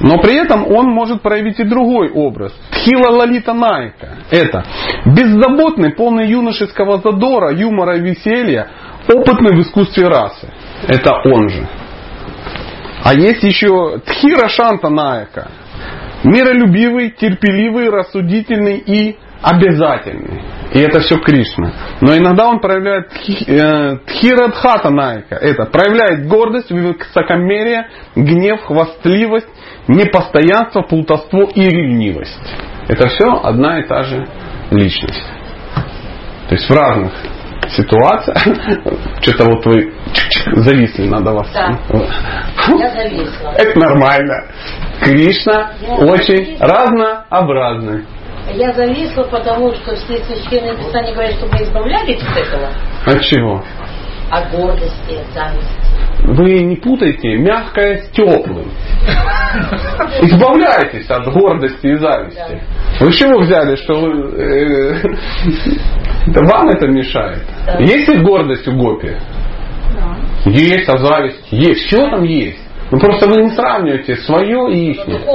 Но 0.00 0.18
при 0.20 0.36
этом 0.36 0.70
он 0.70 0.86
может 0.90 1.22
проявить 1.22 1.58
и 1.58 1.64
другой 1.64 2.10
образ. 2.10 2.52
Тхила 2.70 3.10
Лалита 3.10 3.52
Найка. 3.52 4.18
Это 4.30 4.64
беззаботный, 5.06 5.92
полный 5.92 6.28
юношеского 6.28 6.98
задора, 6.98 7.52
юмора 7.52 7.96
и 7.96 8.00
веселья, 8.00 8.68
опытный 9.12 9.56
в 9.56 9.60
искусстве 9.62 10.06
расы. 10.06 10.48
Это 10.86 11.12
он 11.24 11.48
же. 11.48 11.66
А 13.04 13.14
есть 13.14 13.42
еще 13.42 14.00
Тхира 14.04 14.48
Шанта 14.48 14.88
Найка. 14.88 15.48
Миролюбивый, 16.24 17.10
терпеливый, 17.10 17.90
рассудительный 17.90 18.78
и 18.78 19.16
обязательный. 19.42 20.42
И 20.72 20.78
это 20.80 21.00
все 21.00 21.16
Кришна. 21.16 21.72
Но 22.00 22.16
иногда 22.16 22.48
он 22.48 22.60
проявляет 22.60 23.08
тхирадхата 23.10 24.90
найка. 24.90 25.36
Это 25.36 25.66
проявляет 25.66 26.26
гордость, 26.28 26.70
высокомерие, 26.70 27.88
гнев, 28.14 28.62
хвастливость, 28.64 29.48
непостоянство, 29.86 30.82
плутовство 30.82 31.48
и 31.54 31.68
ревнивость. 31.68 32.38
Это 32.88 33.08
все 33.08 33.26
одна 33.42 33.80
и 33.80 33.86
та 33.86 34.02
же 34.02 34.26
личность. 34.70 35.22
То 36.48 36.54
есть 36.54 36.68
в 36.68 36.74
разных 36.74 37.12
ситуациях. 37.70 38.38
Что-то 39.20 39.44
вот 39.44 39.66
вы 39.66 39.92
зависли, 40.54 41.06
надо 41.08 41.32
вас. 41.32 41.50
Да. 41.52 41.78
Я 42.78 42.90
зависла. 42.90 43.52
Это 43.56 43.78
нормально. 43.78 44.34
Кришна 45.00 45.72
очень 45.98 46.56
разнообразный. 46.58 48.04
Я 48.54 48.72
зависла, 48.72 49.24
потому 49.24 49.72
что 49.74 49.94
все 49.96 50.18
священные 50.24 50.76
писания 50.76 51.12
говорят, 51.12 51.34
что 51.34 51.46
мы 51.46 51.62
избавлялись 51.62 52.22
от 52.22 52.36
этого. 52.36 52.68
От 53.06 53.22
чего? 53.22 53.62
От 54.30 54.50
гордости, 54.50 55.14
от 55.20 55.32
зависти. 55.34 55.88
Вы 56.24 56.62
не 56.62 56.76
путайте 56.76 57.36
мягкое 57.36 58.02
с 58.02 58.08
теплым. 58.10 58.70
Избавляйтесь 60.20 61.08
от 61.08 61.32
гордости 61.32 61.86
и 61.86 61.94
зависти. 61.96 62.62
Вы 63.00 63.12
чего 63.12 63.40
взяли, 63.40 63.76
что 63.76 63.94
вы, 63.94 64.10
э, 64.42 65.02
вам 66.26 66.68
это 66.70 66.88
мешает? 66.88 67.44
Да. 67.66 67.78
Есть 67.78 68.08
ли 68.08 68.18
гордость 68.18 68.66
у 68.66 68.72
Гопи? 68.72 69.16
Есть, 70.44 70.88
а 70.88 70.98
зависть 70.98 71.46
есть. 71.50 71.86
Все 71.86 71.98
там 72.10 72.24
есть. 72.24 72.67
Ну 72.90 72.98
просто 72.98 73.28
вы 73.28 73.42
не 73.42 73.50
сравниваете 73.50 74.16
свое 74.16 74.72
и 74.72 74.90
их. 74.92 75.06
Вы 75.06 75.12
имеете. 75.12 75.26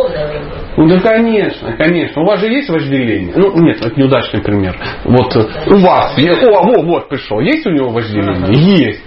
Ну 0.76 0.88
да, 0.88 1.00
конечно, 1.00 1.74
конечно. 1.78 2.22
У 2.24 2.26
вас 2.26 2.40
же 2.40 2.48
есть 2.48 2.70
вожделение? 2.70 3.34
Ну, 3.36 3.54
нет, 3.62 3.78
это 3.80 4.00
неудачный 4.00 4.42
пример. 4.42 4.76
Вот 5.06 5.36
э, 5.36 5.46
у 5.68 5.78
вас, 5.78 6.18
о, 6.18 6.64
вот, 6.64 6.86
вот 6.86 7.10
пришел. 7.10 7.40
Есть 7.40 7.66
у 7.68 7.70
него 7.70 7.90
вожделение? 7.90 8.48
Есть. 8.54 9.04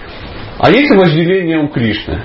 А 0.58 0.70
есть 0.70 0.94
вожделение 0.94 1.58
у 1.58 1.68
Кришны? 1.68 2.22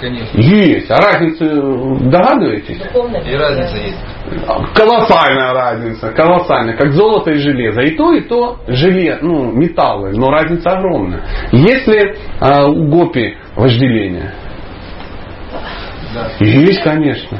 Конечно. 0.00 0.40
Есть. 0.40 0.90
А 0.92 0.96
разницу 0.96 1.44
э, 1.44 2.08
догадываетесь? 2.08 2.78
И 2.78 3.34
разница 3.34 3.76
есть. 3.76 3.98
Колоссальная 4.74 5.52
разница, 5.52 6.12
колоссальная, 6.12 6.76
как 6.76 6.92
золото 6.92 7.32
и 7.32 7.38
железо. 7.38 7.80
И 7.80 7.96
то, 7.96 8.12
и 8.12 8.20
то 8.20 8.58
желе, 8.68 9.18
ну, 9.22 9.50
металлы, 9.52 10.12
но 10.12 10.30
разница 10.30 10.70
огромная. 10.70 11.22
Если 11.50 12.14
а, 12.38 12.66
у 12.66 12.88
Гопи 12.88 13.36
вожделение? 13.56 14.34
Да. 16.14 16.30
Есть, 16.40 16.82
конечно. 16.82 17.38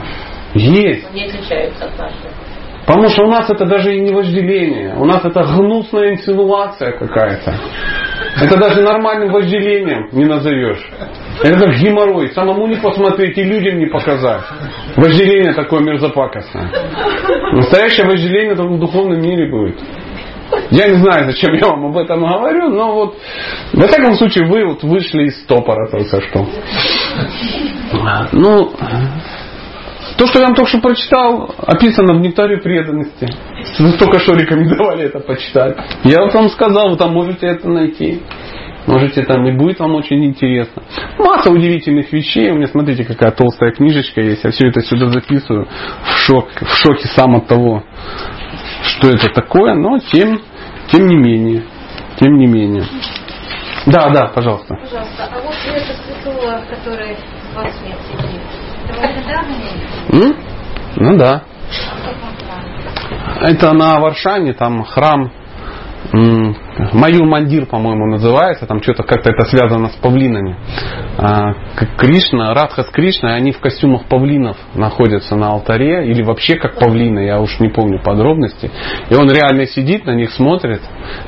Есть. 0.55 1.13
Не 1.13 1.25
отличаются 1.27 1.85
от 1.85 1.99
нашего. 1.99 2.31
Потому 2.89 3.09
что 3.11 3.25
у 3.25 3.29
нас 3.29 3.51
это 3.51 3.67
даже 3.67 3.95
и 3.95 4.01
не 4.01 4.15
вожделение. 4.15 4.95
У 4.97 5.05
нас 5.05 5.23
это 5.23 5.43
гнусная 5.43 6.13
инсинуация 6.13 6.93
какая-то. 6.93 7.55
Это 8.41 8.59
даже 8.59 8.81
нормальным 8.81 9.31
вожделением 9.31 10.09
не 10.13 10.25
назовешь. 10.25 10.83
Это 11.43 11.59
как 11.59 11.75
геморрой. 11.75 12.29
Самому 12.29 12.67
не 12.67 12.77
посмотреть 12.77 13.37
и 13.37 13.43
людям 13.43 13.79
не 13.79 13.87
показать. 13.87 14.43
Вожделение 14.97 15.53
такое 15.53 15.81
мерзопакостное. 15.81 16.71
Настоящее 17.53 18.07
вожделение 18.07 18.57
только 18.57 18.73
в 18.73 18.81
духовном 18.81 19.21
мире 19.21 19.51
будет. 19.51 19.79
Я 20.71 20.89
не 20.89 20.97
знаю, 20.97 21.31
зачем 21.31 21.55
я 21.55 21.67
вам 21.69 21.87
об 21.87 21.97
этом 21.97 22.21
говорю, 22.21 22.69
но 22.71 22.95
вот 22.95 23.17
во 23.73 23.87
всяком 23.87 24.15
случае 24.15 24.47
вы 24.47 24.67
вот 24.67 24.83
вышли 24.83 25.25
из 25.25 25.43
стопора 25.43 25.89
только 25.91 26.21
что. 26.23 26.47
Ну, 28.33 28.73
то, 30.17 30.27
что 30.27 30.41
я 30.41 30.47
вам 30.47 30.55
только 30.55 30.71
что 30.71 30.81
прочитал, 30.81 31.55
описано 31.59 32.15
в 32.15 32.21
«Нектаре 32.21 32.59
преданности». 32.59 33.29
Вы 33.79 33.93
только 33.93 34.19
что 34.19 34.35
рекомендовали 34.35 35.05
это 35.05 35.21
почитать. 35.21 35.77
Я 36.05 36.23
вот 36.23 36.35
вам 36.35 36.49
сказал, 36.49 36.91
вы 36.91 36.97
там 36.97 37.13
можете 37.13 37.47
это 37.47 37.69
найти. 37.69 38.21
Можете 38.89 39.23
там, 39.23 39.47
и 39.47 39.53
будет 39.53 39.79
вам 39.81 39.95
очень 39.95 40.25
интересно. 40.25 40.83
Масса 41.19 41.51
удивительных 41.51 42.11
вещей. 42.11 42.51
У 42.51 42.55
меня, 42.57 42.69
смотрите, 42.69 43.05
какая 43.05 43.31
толстая 43.33 43.71
книжечка 43.71 44.23
есть. 44.23 44.43
Я 44.43 44.51
все 44.51 44.69
это 44.69 44.81
сюда 44.81 45.11
записываю. 45.11 45.69
В, 46.03 46.19
шок, 46.27 46.49
в 46.63 46.75
шоке 46.75 47.07
сам 47.09 47.37
от 47.37 47.47
того, 47.47 47.85
что 48.83 49.09
это 49.09 49.29
такое. 49.31 49.75
Но 49.75 49.99
тем, 49.99 50.41
тем 50.91 51.07
не 51.07 51.17
менее. 51.17 51.65
Тем 52.19 52.37
не 52.37 52.47
менее. 52.47 52.85
Да, 53.87 54.11
да, 54.11 54.27
пожалуйста. 54.27 54.75
Пожалуйста, 54.75 55.29
а 55.33 55.41
вот 55.41 55.55
это 55.67 55.95
святого, 56.05 56.65
который 56.69 57.17
во 57.55 57.63
свет 57.71 57.99
сидит, 58.07 58.41
М? 60.13 60.37
Ну 60.97 61.17
да. 61.17 61.43
Там? 62.01 63.41
Это 63.41 63.73
на 63.73 64.01
Варшане, 64.01 64.53
там 64.53 64.85
храм 64.85 65.31
м, 66.79 66.91
Маюр 66.93 67.27
Мандир, 67.27 67.67
по-моему, 67.67 68.07
называется, 68.07 68.67
там 68.67 68.83
что-то 68.83 69.03
как-то 69.03 69.31
это 69.31 69.47
связано 69.47 69.89
с 69.89 69.97
павлинами. 69.97 70.57
А, 71.19 71.53
Кришна, 71.97 72.55
Радха 72.55 72.85
с 72.85 72.91
Кришной, 72.91 73.35
они 73.35 73.53
в 73.53 73.61
костюмах 73.61 74.05
павлинов 74.05 74.57
находятся 74.75 75.37
на 75.37 75.49
алтаре, 75.49 76.11
или 76.11 76.23
вообще 76.23 76.57
как 76.57 76.79
павлины, 76.79 77.21
я 77.21 77.41
уж 77.41 77.59
не 77.61 77.69
помню 77.69 78.01
подробности. 78.03 78.71
И 79.11 79.15
он 79.15 79.31
реально 79.31 79.67
сидит, 79.67 80.07
на 80.07 80.15
них 80.15 80.31
смотрит, 80.33 80.83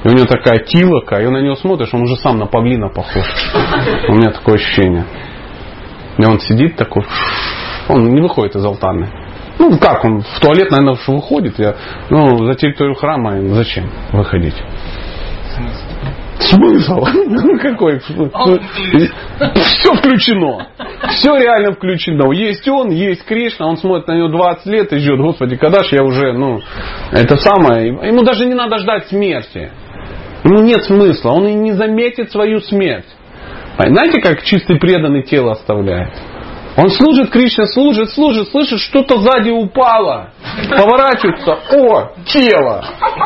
и 0.04 0.08
у 0.08 0.12
него 0.12 0.26
такая 0.26 0.60
тилока, 0.60 1.20
и 1.20 1.26
он 1.26 1.34
на 1.34 1.42
него 1.42 1.56
смотришь, 1.56 1.92
он 1.92 2.02
уже 2.02 2.16
сам 2.16 2.38
на 2.38 2.46
павлина 2.46 2.88
похож. 2.88 3.24
У 4.08 4.14
меня 4.14 4.30
такое 4.30 4.56
ощущение. 4.56 5.04
И 6.18 6.24
он 6.24 6.38
сидит 6.40 6.76
такой, 6.76 7.04
он 7.88 8.14
не 8.14 8.20
выходит 8.20 8.54
из 8.56 8.64
алтарной. 8.64 9.08
Ну, 9.58 9.78
как 9.78 10.04
он 10.04 10.22
в 10.22 10.40
туалет, 10.40 10.70
наверное, 10.70 10.96
выходит. 11.06 11.58
Я, 11.58 11.74
ну, 12.08 12.46
за 12.46 12.54
территорию 12.54 12.94
храма 12.94 13.42
зачем 13.54 13.90
выходить? 14.10 14.54
Смысл? 16.40 17.04
Ну, 17.26 17.58
Какой? 17.62 18.00
Все 18.00 19.94
включено. 19.94 20.66
Все 21.10 21.36
реально 21.36 21.72
включено. 21.72 22.32
Есть 22.32 22.66
он, 22.68 22.90
есть 22.90 23.24
Кришна, 23.24 23.66
он 23.66 23.76
смотрит 23.76 24.08
на 24.08 24.16
него 24.16 24.28
20 24.28 24.66
лет 24.66 24.92
и 24.92 24.98
ждет, 24.98 25.20
Господи, 25.20 25.56
когда 25.56 25.82
же 25.82 25.96
я 25.96 26.02
уже, 26.02 26.32
ну, 26.32 26.60
это 27.12 27.36
самое. 27.36 27.88
Ему 27.88 28.22
даже 28.22 28.46
не 28.46 28.54
надо 28.54 28.78
ждать 28.78 29.08
смерти. 29.08 29.70
Ему 30.44 30.62
нет 30.62 30.82
смысла, 30.84 31.30
он 31.30 31.46
и 31.46 31.52
не 31.52 31.72
заметит 31.72 32.30
свою 32.32 32.60
смерть. 32.60 33.06
Знаете, 33.78 34.20
как 34.20 34.42
чистый 34.42 34.78
преданный 34.78 35.22
тело 35.22 35.52
оставляет? 35.52 36.12
Он 36.76 36.88
служит 36.90 37.30
Кришне, 37.30 37.66
служит, 37.66 38.10
служит, 38.10 38.48
слышит, 38.48 38.78
что-то 38.80 39.18
сзади 39.18 39.50
упало. 39.50 40.30
Поворачивается, 40.70 41.58
о, 41.72 42.12
тело. 42.26 42.84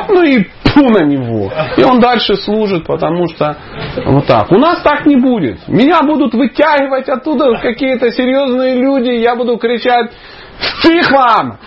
Ну 0.08 0.22
и 0.22 0.46
пу 0.74 0.90
на 0.90 1.04
него. 1.04 1.50
И 1.76 1.84
он 1.84 2.00
дальше 2.00 2.36
служит, 2.36 2.86
потому 2.86 3.28
что 3.28 3.56
вот 4.04 4.26
так. 4.26 4.50
У 4.50 4.58
нас 4.58 4.82
так 4.82 5.06
не 5.06 5.16
будет. 5.16 5.66
Меня 5.68 6.02
будут 6.02 6.34
вытягивать 6.34 7.08
оттуда 7.08 7.56
какие-то 7.60 8.10
серьезные 8.10 8.76
люди, 8.76 9.10
я 9.10 9.36
буду 9.36 9.56
кричать, 9.56 10.10
Стих 10.58 11.10
вам! 11.10 11.58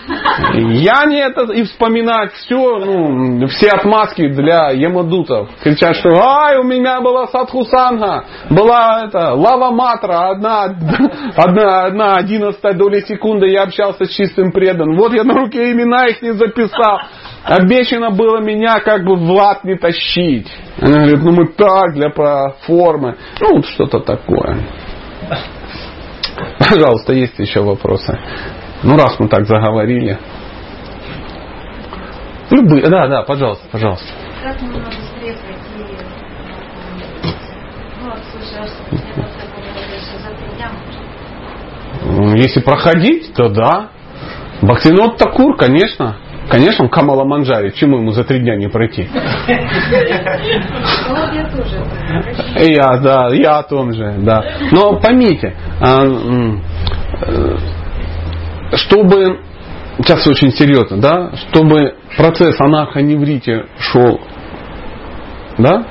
Я 0.55 1.05
не 1.05 1.19
это 1.19 1.51
и 1.51 1.63
вспоминать 1.63 2.33
все, 2.33 2.77
ну, 2.77 3.47
все 3.47 3.69
отмазки 3.69 4.27
для 4.29 4.71
емодутов. 4.71 5.49
Кричат, 5.61 5.95
что 5.97 6.09
ай, 6.09 6.57
у 6.57 6.63
меня 6.63 7.01
была 7.01 7.27
садхусанга, 7.27 8.25
была 8.49 9.05
это, 9.05 9.33
лава 9.33 9.71
матра, 9.71 10.29
одна, 10.29 10.63
одна, 11.35 11.85
одна 11.85 12.15
одиннадцатая 12.17 12.73
доля 12.73 13.01
секунды 13.01 13.47
я 13.47 13.63
общался 13.63 14.05
с 14.05 14.09
чистым 14.09 14.51
преданным. 14.51 14.97
Вот 14.97 15.13
я 15.13 15.23
на 15.23 15.33
руке 15.33 15.71
имена 15.71 16.07
их 16.07 16.21
не 16.21 16.31
записал. 16.33 16.99
Обещано 17.43 18.11
было 18.11 18.39
меня 18.39 18.79
как 18.79 19.03
бы 19.03 19.15
в 19.15 19.31
лад 19.31 19.63
не 19.63 19.75
тащить. 19.75 20.51
Она 20.79 20.99
говорит, 20.99 21.23
ну 21.23 21.31
мы 21.31 21.47
так, 21.47 21.93
для 21.93 22.09
формы. 22.65 23.17
Ну, 23.39 23.55
вот 23.55 23.65
что-то 23.65 23.99
такое. 23.99 24.57
Пожалуйста, 26.59 27.13
есть 27.13 27.39
еще 27.39 27.61
вопросы? 27.61 28.17
Ну, 28.83 28.95
раз 28.95 29.19
мы 29.19 29.27
так 29.27 29.45
заговорили. 29.45 30.17
Любые, 32.51 32.87
да, 32.87 33.07
да, 33.07 33.23
пожалуйста, 33.23 33.65
пожалуйста. 33.71 34.07
Как 34.43 34.61
мы 34.61 34.67
можем 34.69 34.85
быстрее 34.85 35.35
пройти 35.43 35.83
э, 35.91 36.05
ну, 38.03 38.11
слушай, 38.31 38.59
можно. 42.05 42.37
Если 42.37 42.61
проходить, 42.61 43.33
то 43.33 43.49
да. 43.49 43.89
Бхактинот 44.61 45.17
Такур, 45.17 45.57
конечно. 45.57 46.17
Конечно, 46.49 46.85
он 46.85 46.89
Камала 46.89 47.25
Манджари. 47.25 47.71
Чему 47.71 47.97
ему 47.97 48.11
за 48.11 48.23
три 48.23 48.39
дня 48.39 48.55
не 48.55 48.69
пройти? 48.69 49.09
Ну, 49.11 49.15
я 52.63 52.97
да, 52.97 53.29
я 53.33 53.57
о 53.59 53.63
том 53.63 53.91
же, 53.93 54.15
да. 54.19 54.43
Но 54.71 54.97
поймите, 54.99 55.55
а, 55.81 56.05
э, 56.05 57.57
чтобы, 58.73 59.39
сейчас 59.99 60.27
очень 60.27 60.51
серьезно, 60.51 60.97
да, 60.97 61.31
чтобы 61.35 61.95
процесс 62.15 62.59
анархоневрите 62.59 63.65
шел, 63.79 64.19
да, 65.57 65.85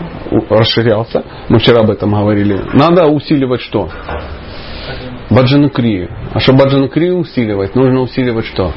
расширялся, 0.50 1.24
мы 1.48 1.58
вчера 1.58 1.80
об 1.80 1.90
этом 1.90 2.10
говорили, 2.10 2.60
надо 2.74 3.06
усиливать 3.06 3.60
что? 3.62 3.88
Баджанакрию. 5.30 6.08
А 6.32 6.38
чтобы 6.38 6.64
Баджанакрию 6.64 7.18
усиливать, 7.18 7.74
нужно 7.74 8.00
усиливать 8.00 8.46
что? 8.46 8.72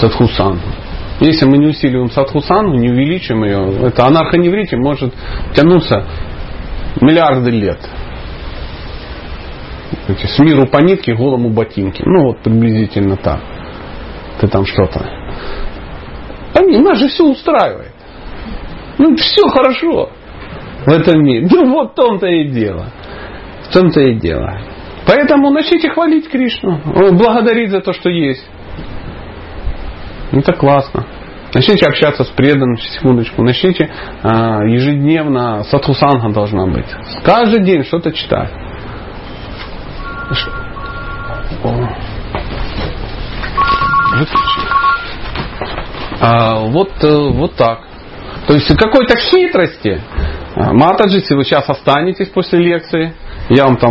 Садхусану. 0.00 0.58
Если 1.20 1.46
мы 1.46 1.58
не 1.58 1.66
усиливаем 1.66 2.10
садхусану, 2.10 2.74
не 2.74 2.90
увеличим 2.90 3.44
ее, 3.44 3.88
это 3.88 4.06
анархоневрите 4.06 4.76
может 4.76 5.12
тянуться 5.52 6.04
миллиарды 7.00 7.50
лет. 7.50 7.78
Эти, 10.08 10.26
С 10.26 10.38
миру 10.38 10.66
по 10.66 10.78
нитке, 10.78 11.14
голому 11.14 11.50
ботинки. 11.50 12.02
Ну 12.04 12.28
вот 12.28 12.42
приблизительно 12.42 13.16
так. 13.16 13.40
Ты 14.40 14.48
там 14.48 14.64
что-то. 14.64 15.06
Не, 16.66 16.78
нас 16.78 16.98
же 16.98 17.08
все 17.08 17.24
устраивает. 17.24 17.92
Ну 18.98 19.16
все 19.16 19.48
хорошо 19.48 20.10
в 20.84 20.88
этом 20.88 21.22
мире. 21.22 21.48
Ну 21.50 21.70
вот 21.70 21.92
в 21.92 21.94
том-то 21.94 22.26
и 22.26 22.48
дело. 22.48 22.86
В 23.68 23.72
том-то 23.72 24.00
и 24.00 24.14
дело. 24.14 24.60
Поэтому 25.06 25.50
начните 25.50 25.90
хвалить 25.90 26.28
Кришну, 26.28 26.80
благодарить 27.12 27.70
за 27.70 27.80
то, 27.80 27.92
что 27.92 28.10
есть. 28.10 28.44
Это 30.32 30.52
классно. 30.52 31.06
Начните 31.54 31.86
общаться 31.86 32.24
с 32.24 32.28
преданным, 32.28 32.76
секундочку. 32.76 33.42
Начните 33.42 33.90
а, 34.22 34.64
ежедневно, 34.66 35.64
сатхусанга 35.64 36.30
должна 36.30 36.66
быть. 36.66 36.86
Каждый 37.24 37.64
день 37.64 37.84
что-то 37.84 38.12
читать. 38.12 38.50
А, 46.20 46.56
вот, 46.66 46.92
э, 47.02 47.30
вот 47.32 47.54
так. 47.54 47.80
То 48.46 48.54
есть 48.54 48.68
какой-то 48.76 49.16
хитрости. 49.16 50.00
А, 50.56 50.72
Матаджи, 50.72 51.18
если 51.18 51.34
вы 51.34 51.44
сейчас 51.44 51.68
останетесь 51.68 52.28
после 52.28 52.58
лекции, 52.58 53.14
я 53.50 53.64
вам 53.64 53.76
там 53.76 53.90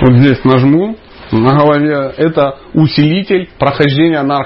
вот 0.00 0.14
здесь 0.18 0.44
нажму 0.44 0.96
на 1.32 1.56
голове, 1.56 2.12
это 2.16 2.58
усилитель 2.74 3.48
прохождения 3.58 4.22
на. 4.22 4.44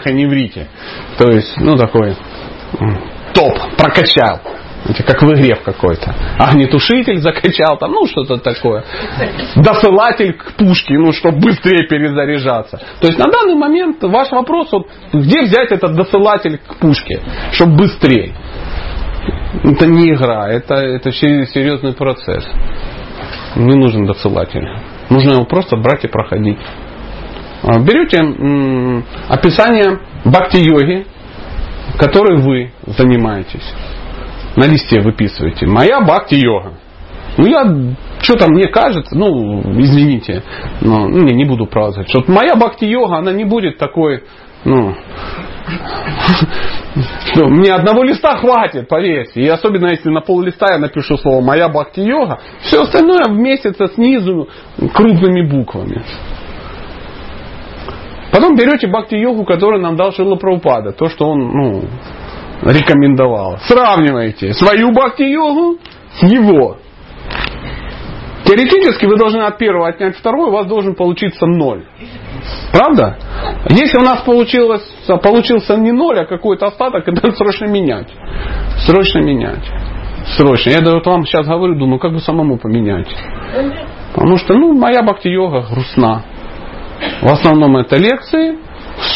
То 1.18 1.30
есть, 1.30 1.56
ну 1.58 1.76
такой 1.76 2.16
топ, 3.34 3.54
прокачал. 3.76 4.40
Знаете, 4.84 5.02
как 5.04 5.22
в 5.22 5.32
игре 5.34 5.54
какой-то. 5.56 6.14
Огнетушитель 6.38 7.18
закачал, 7.18 7.76
там, 7.78 7.92
ну 7.92 8.06
что-то 8.06 8.38
такое. 8.38 8.82
Досылатель 9.56 10.32
к 10.32 10.52
пушке, 10.56 10.94
ну, 10.98 11.12
чтобы 11.12 11.38
быстрее 11.38 11.86
перезаряжаться. 11.86 12.78
То 13.00 13.06
есть 13.06 13.18
на 13.18 13.30
данный 13.30 13.54
момент 13.56 14.02
ваш 14.02 14.30
вопрос, 14.30 14.72
вот, 14.72 14.88
где 15.12 15.42
взять 15.42 15.70
этот 15.70 15.94
досылатель 15.94 16.58
к 16.66 16.76
пушке, 16.76 17.20
чтобы 17.52 17.76
быстрее. 17.76 18.32
Это 19.64 19.86
не 19.86 20.10
игра, 20.12 20.48
это, 20.48 20.74
это 20.76 21.12
се- 21.12 21.46
серьезный 21.46 21.92
процесс. 21.92 22.46
Не 23.56 23.74
нужен 23.76 24.06
досылатель. 24.06 24.66
Нужно 25.10 25.32
его 25.32 25.44
просто 25.44 25.76
брать 25.76 26.04
и 26.04 26.08
проходить. 26.08 26.58
А, 27.62 27.78
Берете 27.80 28.18
м, 28.18 29.04
описание 29.28 29.98
бхакти-йоги, 30.24 31.04
которой 31.98 32.38
вы 32.40 32.72
занимаетесь. 32.86 33.74
На 34.56 34.64
листе 34.64 35.00
выписываете. 35.00 35.66
Моя 35.66 36.00
бхакти-йога. 36.00 36.72
Ну, 37.36 37.46
я, 37.46 37.64
что-то 38.20 38.48
мне 38.48 38.68
кажется, 38.68 39.16
ну, 39.16 39.60
извините, 39.80 40.42
но 40.80 41.06
ну, 41.06 41.22
не, 41.22 41.34
не 41.34 41.44
буду 41.44 41.66
праздновать, 41.66 42.10
что 42.10 42.24
моя 42.26 42.56
бхакти-йога, 42.56 43.18
она 43.18 43.32
не 43.32 43.44
будет 43.44 43.78
такой, 43.78 44.24
ну, 44.64 44.94
что 47.32 47.46
мне 47.46 47.72
одного 47.72 48.02
листа 48.02 48.36
хватит, 48.36 48.88
поверьте. 48.88 49.40
И 49.40 49.48
особенно 49.48 49.88
если 49.88 50.10
на 50.10 50.20
пол 50.20 50.42
листа 50.42 50.72
я 50.72 50.78
напишу 50.78 51.16
слово 51.16 51.40
«моя 51.40 51.68
бхакти-йога», 51.68 52.40
все 52.62 52.82
остальное 52.82 53.26
в 53.28 53.38
месяце 53.38 53.86
снизу 53.94 54.48
крупными 54.92 55.48
буквами. 55.48 56.02
Потом 58.32 58.56
берете 58.56 58.88
бхакти-йогу, 58.88 59.44
которую 59.44 59.82
нам 59.82 59.96
дал 59.96 60.12
Шила 60.12 60.36
Прабхупада, 60.36 60.92
то, 60.92 61.08
что 61.08 61.26
он 61.26 61.38
ну, 61.38 61.84
рекомендовал. 62.62 63.58
Сравнивайте 63.66 64.52
свою 64.52 64.92
бхакти-йогу 64.92 65.78
с 66.18 66.22
его. 66.22 66.76
Теоретически 68.44 69.06
вы 69.06 69.16
должны 69.16 69.42
от 69.42 69.58
первого 69.58 69.88
отнять 69.88 70.16
второй, 70.16 70.48
у 70.48 70.52
вас 70.52 70.66
должен 70.66 70.94
получиться 70.94 71.46
ноль. 71.46 71.84
Правда? 72.72 73.16
Если 73.68 73.98
у 73.98 74.02
нас 74.02 74.22
получилось, 74.22 74.82
получился 75.22 75.76
не 75.76 75.92
ноль, 75.92 76.18
а 76.20 76.24
какой-то 76.24 76.66
остаток, 76.66 77.06
это 77.06 77.32
срочно 77.32 77.66
менять. 77.66 78.08
Срочно 78.86 79.20
менять. 79.20 79.64
Срочно. 80.36 80.70
Я 80.70 80.80
вот 80.80 81.06
вам 81.06 81.26
сейчас 81.26 81.46
говорю, 81.46 81.76
думаю, 81.76 81.98
как 81.98 82.12
бы 82.12 82.20
самому 82.20 82.58
поменять. 82.58 83.08
Потому 84.14 84.36
что, 84.38 84.54
ну, 84.54 84.72
моя 84.72 85.02
бхакти-йога 85.02 85.66
грустна. 85.70 86.22
В 87.22 87.28
основном 87.28 87.76
это 87.76 87.96
лекции, 87.96 88.58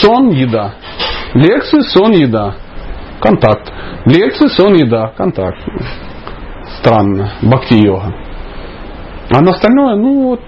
сон, 0.01 0.31
еда. 0.31 0.75
Лекции, 1.35 1.81
сон, 1.81 2.13
еда. 2.13 2.55
Контакт. 3.25 3.73
Лекции, 4.05 4.49
сон, 4.49 4.75
еда. 4.75 5.15
Контакт. 5.17 5.59
Странно. 6.79 7.33
Бхакти-йога. 7.41 8.15
А 9.31 9.41
на 9.41 9.53
остальное, 9.53 9.97
ну 9.97 10.29
вот, 10.29 10.43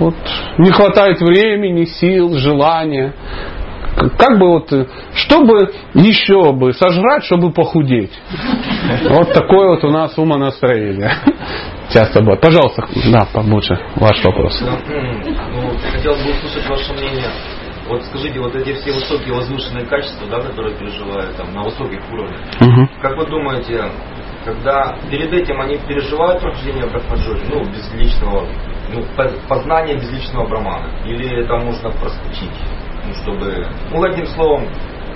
вот 0.00 0.16
не 0.58 0.72
хватает 0.72 1.20
времени, 1.20 1.84
сил, 1.84 2.34
желания. 2.34 3.14
Как 4.18 4.36
бы 4.40 4.48
вот, 4.48 4.72
чтобы 5.14 5.72
еще 5.94 6.52
бы 6.52 6.72
сожрать, 6.72 7.22
чтобы 7.22 7.52
похудеть. 7.52 8.12
Вот 9.08 9.32
такое 9.32 9.68
вот 9.68 9.84
у 9.84 9.90
нас 9.90 10.18
умонастроение. 10.18 11.12
Часто 11.92 12.20
бывает. 12.20 12.40
Пожалуйста, 12.40 12.88
да, 13.12 13.28
побольше 13.32 13.78
ваш 13.94 14.24
вопрос. 14.24 14.60
Ну, 14.60 15.70
хотелось 15.92 16.22
бы 16.24 16.30
услышать 16.30 16.68
ваше 16.68 16.92
мнение. 16.94 17.30
Вот 17.88 18.02
скажите, 18.04 18.38
вот 18.40 18.54
эти 18.54 18.74
все 18.74 18.92
высокие 18.92 19.34
возвышенные 19.34 19.86
качества, 19.86 20.26
да, 20.28 20.40
которые 20.40 20.74
переживают 20.76 21.36
там 21.36 21.54
на 21.54 21.62
высоких 21.64 22.00
уровнях, 22.12 22.40
Мгм. 22.60 22.88
как 23.00 23.16
вы 23.16 23.26
думаете, 23.26 23.82
когда 24.44 24.96
перед 25.10 25.32
этим 25.32 25.60
они 25.60 25.78
переживают 25.78 26.40
прохождение 26.42 26.86
Брахмаджоли, 26.86 27.40
ну, 27.50 27.64
без 27.64 27.92
личного, 27.94 28.46
ну, 28.92 29.02
по- 29.16 29.32
познание 29.48 29.96
без 29.96 30.10
личного 30.12 30.46
брамана, 30.48 30.88
или 31.06 31.42
это 31.42 31.56
можно 31.56 31.90
проскочить, 31.90 32.50
ну, 33.06 33.14
чтобы, 33.22 33.66
ну, 33.90 34.02
одним 34.04 34.26
словом, 34.26 34.68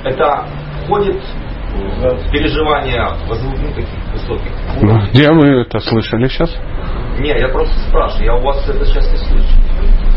это 0.04 0.46
входит 0.84 1.20
возв- 3.28 3.58
ну, 3.62 3.68
таких 3.74 3.88
высоких 4.12 4.52
уровней? 4.80 5.10
Где 5.10 5.30
вы 5.30 5.48
это 5.62 5.78
слышали 5.80 6.28
сейчас? 6.28 6.50
Не, 7.18 7.28
я 7.38 7.48
просто 7.48 7.74
спрашиваю, 7.88 8.24
я 8.24 8.34
у 8.34 8.42
вас 8.42 8.68
это 8.68 8.84
сейчас 8.84 9.10
не 9.10 9.18
слышу. 9.18 9.56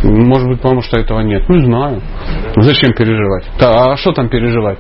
Может 0.04 0.48
быть, 0.48 0.62
потому 0.62 0.82
что 0.82 1.00
этого 1.00 1.20
нет. 1.22 1.48
Не 1.50 1.66
знаю. 1.66 2.02
Зачем 2.58 2.94
переживать? 2.94 3.46
Да, 3.60 3.92
а 3.92 3.98
что 3.98 4.12
там 4.14 4.30
переживать? 4.30 4.80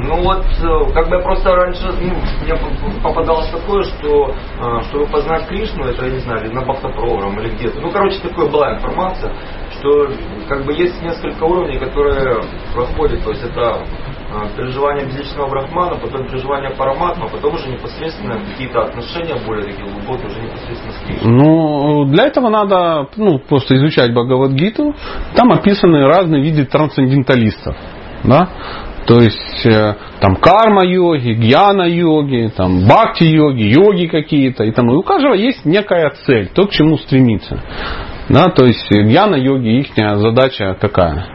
Ну 0.00 0.22
вот, 0.22 0.44
э, 0.44 0.92
как 0.94 1.08
бы 1.08 1.16
я 1.16 1.22
просто 1.22 1.54
раньше, 1.56 1.88
ну, 2.00 2.14
мне 2.44 2.54
попадалось 3.02 3.48
такое, 3.48 3.82
что 3.82 4.32
э, 4.60 4.80
чтобы 4.88 5.06
познать 5.06 5.48
Кришну, 5.48 5.84
это, 5.84 6.06
я 6.06 6.12
не 6.12 6.18
знаю, 6.20 6.52
на 6.54 6.60
Бхактапрограмм 6.62 7.40
или 7.40 7.50
где-то. 7.56 7.80
Ну, 7.80 7.90
короче, 7.90 8.20
такое 8.20 8.48
была 8.48 8.74
информация, 8.74 9.32
что 9.72 10.08
как 10.48 10.64
бы 10.64 10.72
есть 10.72 11.02
несколько 11.02 11.42
уровней, 11.42 11.78
которые 11.78 12.40
проходят, 12.74 13.24
то 13.24 13.30
есть 13.30 13.42
это 13.42 13.78
переживание 14.56 15.06
безличного 15.06 15.48
брахмана, 15.48 15.96
потом 15.96 16.26
переживание 16.26 16.70
параматма, 16.70 17.28
потом 17.28 17.54
уже 17.54 17.68
непосредственно 17.68 18.38
какие-то 18.38 18.82
отношения 18.82 19.36
более 19.46 19.66
такие 19.66 19.88
глубокие, 19.88 20.26
уже 20.26 20.40
непосредственно 20.42 20.92
с 20.92 21.06
Кришной. 21.06 21.32
Ну, 21.32 22.04
для 22.06 22.26
этого 22.26 22.48
надо 22.48 23.08
ну, 23.16 23.38
просто 23.38 23.76
изучать 23.76 24.12
Бхагавадгиту. 24.12 24.94
Там 25.34 25.52
описаны 25.52 26.06
разные 26.06 26.42
виды 26.42 26.66
трансценденталистов. 26.66 27.76
Да? 28.24 28.48
То 29.06 29.20
есть 29.20 29.64
э, 29.64 29.94
там 30.20 30.36
карма-йоги, 30.36 31.32
гьяна-йоги, 31.32 32.50
там 32.54 32.84
бхакти-йоги, 32.86 33.62
йоги 33.62 34.06
какие-то. 34.06 34.64
И, 34.64 34.72
там, 34.72 34.90
и 34.90 34.94
у 34.94 35.02
каждого 35.02 35.32
есть 35.32 35.64
некая 35.64 36.12
цель, 36.26 36.48
то, 36.48 36.66
к 36.66 36.70
чему 36.70 36.98
стремиться. 36.98 37.62
Да? 38.28 38.50
То 38.54 38.66
есть 38.66 38.90
гьяна-йоги, 38.90 39.80
их 39.80 39.86
задача 39.96 40.76
какая? 40.78 41.26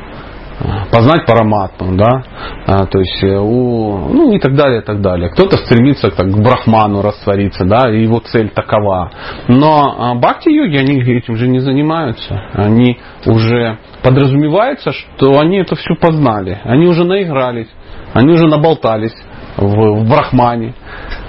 Познать 0.91 1.25
параматму, 1.25 1.95
да, 1.95 2.23
а, 2.65 2.85
то 2.85 2.99
есть 2.99 3.23
э, 3.23 3.37
у, 3.37 4.09
ну 4.09 4.33
и 4.33 4.39
так 4.39 4.55
далее, 4.55 4.81
и 4.81 4.83
так 4.83 5.01
далее. 5.01 5.29
Кто-то 5.29 5.57
стремится 5.57 6.11
так, 6.11 6.27
к 6.27 6.37
брахману 6.37 7.01
раствориться, 7.01 7.65
да, 7.65 7.91
и 7.91 8.03
его 8.03 8.19
цель 8.19 8.49
такова. 8.49 9.11
Но 9.47 9.95
а, 9.97 10.15
бхакти-йоги, 10.15 10.77
они 10.77 11.01
этим 11.01 11.35
же 11.35 11.47
не 11.47 11.59
занимаются. 11.59 12.41
Они 12.53 12.99
уже 13.25 13.79
подразумевается, 14.03 14.91
что 14.91 15.39
они 15.39 15.57
это 15.57 15.75
все 15.75 15.95
познали. 15.95 16.59
Они 16.63 16.85
уже 16.85 17.03
наигрались, 17.03 17.69
они 18.13 18.33
уже 18.33 18.47
наболтались 18.47 19.15
в, 19.57 19.65
в 19.65 20.09
брахмане, 20.09 20.73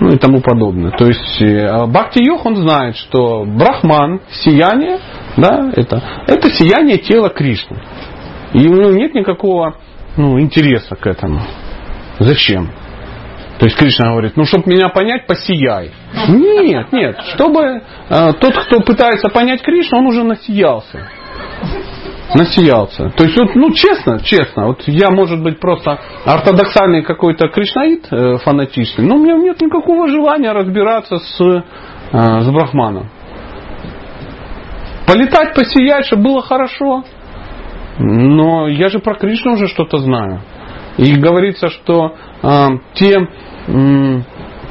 ну 0.01 0.11
и 0.11 0.19
тому 0.19 0.41
подобное. 0.41 0.91
То 0.93 1.07
есть 1.07 1.41
э, 1.41 1.87
бхакти-йог, 1.87 2.45
он 2.45 2.57
знает, 2.57 2.97
что 2.97 3.45
брахман, 3.47 4.21
сияние, 4.31 4.99
да, 5.37 5.73
это, 5.75 6.03
это 6.27 6.51
сияние 6.51 6.99
тела 6.99 7.29
Кришны. 7.29 7.79
И 8.55 8.69
у 8.69 8.75
него 8.75 8.91
нет 8.93 9.15
никакого 9.15 9.75
ну, 10.17 10.41
интереса 10.41 10.95
к 10.95 11.07
этому. 11.07 11.41
Зачем? 12.21 12.71
То 13.59 13.67
есть 13.67 13.77
Кришна 13.77 14.11
говорит, 14.11 14.37
ну, 14.37 14.45
чтобы 14.45 14.71
меня 14.71 14.89
понять, 14.89 15.27
посияй. 15.27 15.91
Нет, 16.29 16.93
нет. 16.93 17.21
Чтобы 17.35 17.61
э, 18.09 18.33
тот, 18.41 18.57
кто 18.67 18.81
пытается 18.81 19.29
понять 19.29 19.63
Кришну, 19.63 19.99
он 19.99 20.07
уже 20.07 20.25
насиялся. 20.25 21.09
Насиялся. 22.35 23.11
То 23.11 23.25
есть, 23.25 23.37
вот, 23.39 23.55
ну, 23.55 23.73
честно, 23.73 24.19
честно, 24.21 24.67
вот 24.69 24.83
я, 24.87 25.11
может 25.11 25.43
быть, 25.43 25.61
просто 25.61 26.01
ортодоксальный 26.25 27.03
какой-то 27.03 27.49
кришнаит 27.49 28.07
э, 28.11 28.39
фанатичный, 28.39 29.05
но 29.05 29.17
у 29.17 29.19
меня 29.19 29.37
нет 29.37 29.61
никакого 29.61 30.09
желания 30.09 30.53
разбираться 30.53 31.19
с, 31.19 31.41
э, 31.41 31.63
с 32.13 32.51
брахманом. 32.51 33.09
Полетать, 35.07 35.55
посиять, 35.55 36.07
чтобы 36.07 36.25
было 36.25 36.43
хорошо. 36.43 37.05
Но 37.99 38.69
я 38.69 38.89
же 38.89 38.99
про 38.99 39.15
Кришну 39.15 39.53
уже 39.53 39.69
что-то 39.69 39.99
знаю. 39.99 40.41
И 40.97 41.15
говорится, 41.15 41.69
что 41.69 42.15
э, 42.43 42.67
те, 42.95 43.29
э, 43.67 44.21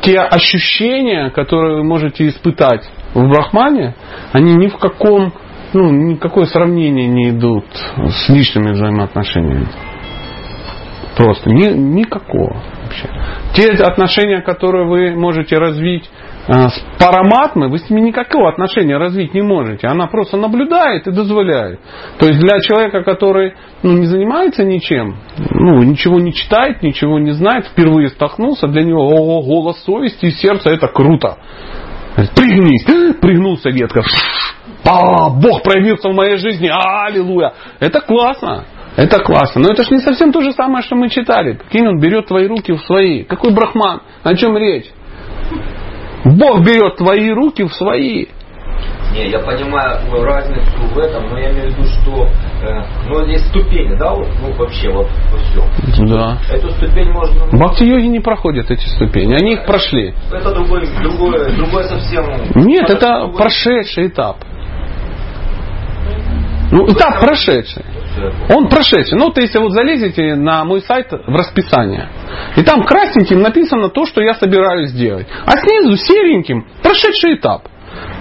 те 0.01 0.19
ощущения, 0.19 1.29
которые 1.31 1.77
вы 1.77 1.83
можете 1.83 2.27
испытать 2.27 2.89
в 3.13 3.27
Брахмане, 3.27 3.95
они 4.31 4.55
ни 4.55 4.67
в 4.67 4.77
каком, 4.77 5.33
ну, 5.73 5.89
никакое 5.89 6.45
сравнение 6.45 7.07
не 7.07 7.29
идут 7.29 7.65
с 7.97 8.29
личными 8.29 8.71
взаимоотношениями. 8.71 9.67
Просто 11.17 11.49
ни, 11.49 11.67
никакого. 11.67 12.61
вообще. 12.83 13.09
Те 13.53 13.71
отношения, 13.83 14.41
которые 14.41 14.87
вы 14.87 15.15
можете 15.15 15.57
развить 15.57 16.09
с 16.47 16.83
параматмой, 16.99 17.69
вы 17.69 17.77
с 17.77 17.89
ними 17.89 18.07
никакого 18.07 18.49
отношения 18.49 18.97
развить 18.97 19.33
не 19.33 19.41
можете. 19.41 19.87
Она 19.87 20.07
просто 20.07 20.35
наблюдает 20.37 21.07
и 21.07 21.11
дозволяет. 21.11 21.79
То 22.19 22.27
есть 22.27 22.39
для 22.39 22.59
человека, 22.59 23.03
который 23.03 23.53
ну, 23.81 23.97
не 23.97 24.05
занимается 24.05 24.63
ничем, 24.63 25.15
ну, 25.37 25.81
ничего 25.83 26.19
не 26.19 26.33
читает, 26.33 26.83
ничего 26.83 27.17
не 27.19 27.31
знает, 27.31 27.67
впервые 27.67 28.09
столкнулся, 28.09 28.67
для 28.67 28.83
него 28.83 29.07
о, 29.07 29.41
голос 29.41 29.81
совести 29.83 30.25
и 30.25 30.31
сердца 30.31 30.69
это 30.69 30.87
круто. 30.87 31.37
Пригнись, 32.35 32.83
пригнулся 33.21 33.69
ветка. 33.69 34.03
А, 34.85 35.29
Бог 35.29 35.63
проявился 35.63 36.09
в 36.09 36.13
моей 36.13 36.37
жизни, 36.37 36.69
аллилуйя. 36.69 37.53
Это 37.79 38.01
классно. 38.01 38.65
Это 38.95 39.23
классно. 39.23 39.61
Но 39.61 39.73
это 39.73 39.83
же 39.83 39.91
не 39.91 40.01
совсем 40.01 40.31
то 40.31 40.41
же 40.41 40.51
самое, 40.51 40.83
что 40.83 40.95
мы 40.95 41.09
читали. 41.09 41.53
Прикинь, 41.53 41.87
он 41.87 41.99
берет 41.99 42.27
твои 42.27 42.47
руки 42.47 42.73
в 42.73 42.81
свои. 42.81 43.23
Какой 43.23 43.53
брахман? 43.53 44.01
О 44.21 44.35
чем 44.35 44.55
речь? 44.57 44.85
Бог 46.25 46.61
берет 46.65 46.97
твои 46.97 47.29
руки 47.31 47.63
в 47.63 47.73
свои. 47.73 48.27
Не, 49.13 49.29
я 49.29 49.39
понимаю 49.39 49.99
разницу 50.23 50.87
в 50.93 50.97
этом, 50.97 51.29
но 51.29 51.37
я 51.37 51.51
имею 51.51 51.69
в 51.69 51.77
виду, 51.77 51.83
что 51.83 52.27
э, 52.63 52.83
ну, 53.07 53.25
есть 53.27 53.47
ступени, 53.49 53.95
да, 53.95 54.11
вот, 54.13 54.27
ну 54.41 54.51
вообще 54.53 54.89
вот 54.89 55.07
во 55.31 55.37
всем. 55.37 56.07
Да. 56.07 56.37
Эту 56.51 56.69
ступень 56.71 57.11
можно. 57.11 57.45
ну, 57.51 57.57
Бхакти-йоги 57.59 58.07
не 58.07 58.19
проходят 58.21 58.71
эти 58.71 58.85
ступени. 58.87 59.35
Они 59.35 59.53
их 59.53 59.65
прошли. 59.65 60.15
Это 60.31 60.53
другой, 60.55 60.87
другое, 61.01 61.55
другое 61.55 61.83
совсем. 61.83 62.25
Нет, 62.55 62.89
это 62.89 63.19
другой- 63.19 63.37
прошедший 63.37 64.07
этап. 64.07 64.37
Ну, 66.73 66.87
этап 66.87 67.19
прошедший. 67.19 67.85
Он 68.49 68.67
прошедший. 68.67 69.15
Ну, 69.19 69.25
вот 69.25 69.37
если 69.37 69.59
вот 69.59 69.73
залезете 69.73 70.33
на 70.33 70.65
мой 70.65 70.81
сайт 70.81 71.11
в 71.11 71.35
расписание, 71.35 72.09
и 72.57 72.63
там 72.63 72.83
красненьким 72.83 73.41
написано 73.41 73.89
то, 73.89 74.05
что 74.07 74.21
я 74.21 74.33
собираюсь 74.33 74.89
сделать. 74.89 75.27
А 75.45 75.51
снизу 75.51 75.95
сереньким 75.97 76.65
прошедший 76.81 77.35
этап. 77.35 77.67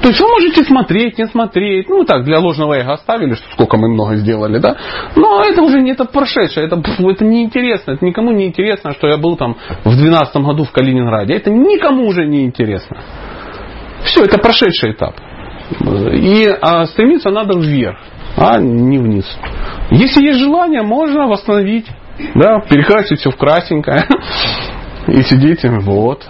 То 0.02 0.08
есть 0.08 0.20
вы 0.20 0.28
можете 0.28 0.64
смотреть, 0.64 1.16
не 1.16 1.26
смотреть. 1.28 1.88
Ну, 1.88 2.04
так, 2.04 2.24
для 2.24 2.40
ложного 2.40 2.74
эго 2.74 2.92
оставили, 2.92 3.34
что 3.36 3.50
сколько 3.52 3.78
мы 3.78 3.88
много 3.88 4.16
сделали, 4.16 4.58
да. 4.58 4.76
Но 5.16 5.42
это 5.42 5.62
уже 5.62 5.80
не 5.80 5.92
это 5.92 6.04
прошедшее, 6.04 6.66
это, 6.66 6.76
это 6.76 7.24
неинтересно. 7.24 7.92
Это 7.92 8.04
никому 8.04 8.32
не 8.32 8.48
интересно, 8.48 8.92
что 8.92 9.08
я 9.08 9.16
был 9.16 9.36
там 9.36 9.56
в 9.84 9.96
2012 9.96 10.36
году 10.36 10.64
в 10.64 10.72
Калининграде. 10.72 11.32
Это 11.32 11.50
никому 11.50 12.06
уже 12.06 12.26
не 12.26 12.44
интересно. 12.44 12.98
Все, 14.04 14.24
это 14.24 14.36
прошедший 14.36 14.92
этап. 14.92 15.14
И 15.80 16.46
а, 16.60 16.84
стремиться 16.84 17.30
надо 17.30 17.58
вверх, 17.58 17.98
а 18.36 18.58
не 18.58 18.98
вниз. 18.98 19.26
Если 19.90 20.22
есть 20.22 20.38
желание, 20.38 20.82
можно 20.82 21.26
восстановить. 21.26 21.86
Да, 22.34 22.60
перекрасить 22.60 23.20
все 23.20 23.30
в 23.30 23.36
красненькое. 23.36 24.04
И 25.08 25.22
сидите, 25.22 25.68
вот. 25.80 26.24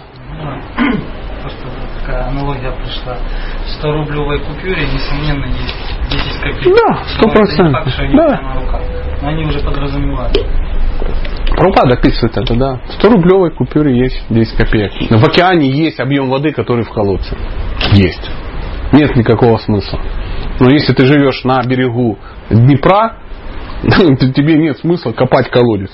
Просто 1.41 1.67
такая 1.99 2.27
аналогия 2.27 2.71
пришла. 2.71 3.17
В 3.65 3.69
100 3.79 3.91
рублевой 3.91 4.39
купюре, 4.39 4.85
несомненно, 4.87 5.45
есть 5.45 6.09
10 6.09 6.41
копеек. 6.41 6.75
Да, 6.77 7.03
сто 7.05 7.27
Но 7.27 7.31
это 7.33 7.39
не 7.41 7.45
процентов. 7.45 7.83
факт, 7.85 7.99
они 7.99 8.15
Да. 8.15 8.41
на 8.41 8.53
руках. 8.61 8.81
Но 9.21 9.27
они 9.29 9.45
уже 9.45 9.59
подразумевают. 9.59 10.37
Пропада 11.55 11.93
описывает 11.95 12.37
это, 12.37 12.55
да. 12.55 12.79
В 12.87 12.93
100 12.93 13.09
рублевой 13.09 13.51
купюре 13.51 13.95
есть 13.97 14.23
10 14.29 14.55
копеек. 14.57 14.91
В 15.11 15.23
океане 15.23 15.69
есть 15.69 15.99
объем 15.99 16.29
воды, 16.29 16.51
который 16.51 16.83
в 16.83 16.89
колодце. 16.89 17.35
Есть. 17.91 18.29
Нет 18.91 19.15
никакого 19.15 19.57
смысла. 19.57 19.99
Но 20.59 20.69
если 20.69 20.93
ты 20.93 21.05
живешь 21.05 21.43
на 21.43 21.63
берегу 21.63 22.17
Днепра, 22.49 23.17
тебе 23.83 24.57
нет 24.57 24.77
смысла 24.77 25.11
копать 25.11 25.49
колодец 25.49 25.91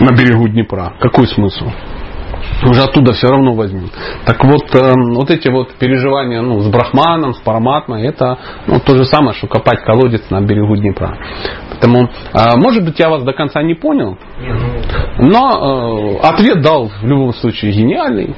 на 0.00 0.12
берегу 0.16 0.48
Днепра. 0.48 0.94
Какой 1.00 1.26
смысл? 1.26 1.66
Уже 2.64 2.82
оттуда 2.82 3.12
все 3.12 3.28
равно 3.28 3.54
возьмем. 3.54 3.90
Так 4.24 4.42
вот, 4.44 4.74
э, 4.74 4.92
вот 5.14 5.30
эти 5.30 5.48
вот 5.48 5.74
переживания 5.74 6.40
ну, 6.42 6.60
с 6.60 6.68
Брахманом, 6.68 7.34
с 7.34 7.40
Параматмой, 7.40 8.06
это 8.06 8.38
ну, 8.66 8.78
то 8.80 8.96
же 8.96 9.04
самое, 9.04 9.34
что 9.34 9.48
копать 9.48 9.84
колодец 9.84 10.28
на 10.30 10.40
берегу 10.40 10.76
Днепра. 10.76 11.18
Поэтому, 11.70 12.08
э, 12.32 12.56
может 12.56 12.84
быть, 12.84 12.98
я 12.98 13.10
вас 13.10 13.22
до 13.24 13.32
конца 13.32 13.62
не 13.62 13.74
понял, 13.74 14.16
но 15.18 16.18
э, 16.20 16.26
ответ 16.26 16.62
дал 16.62 16.88
в 16.88 17.04
любом 17.04 17.32
случае 17.32 17.72
гениальный. 17.72 18.34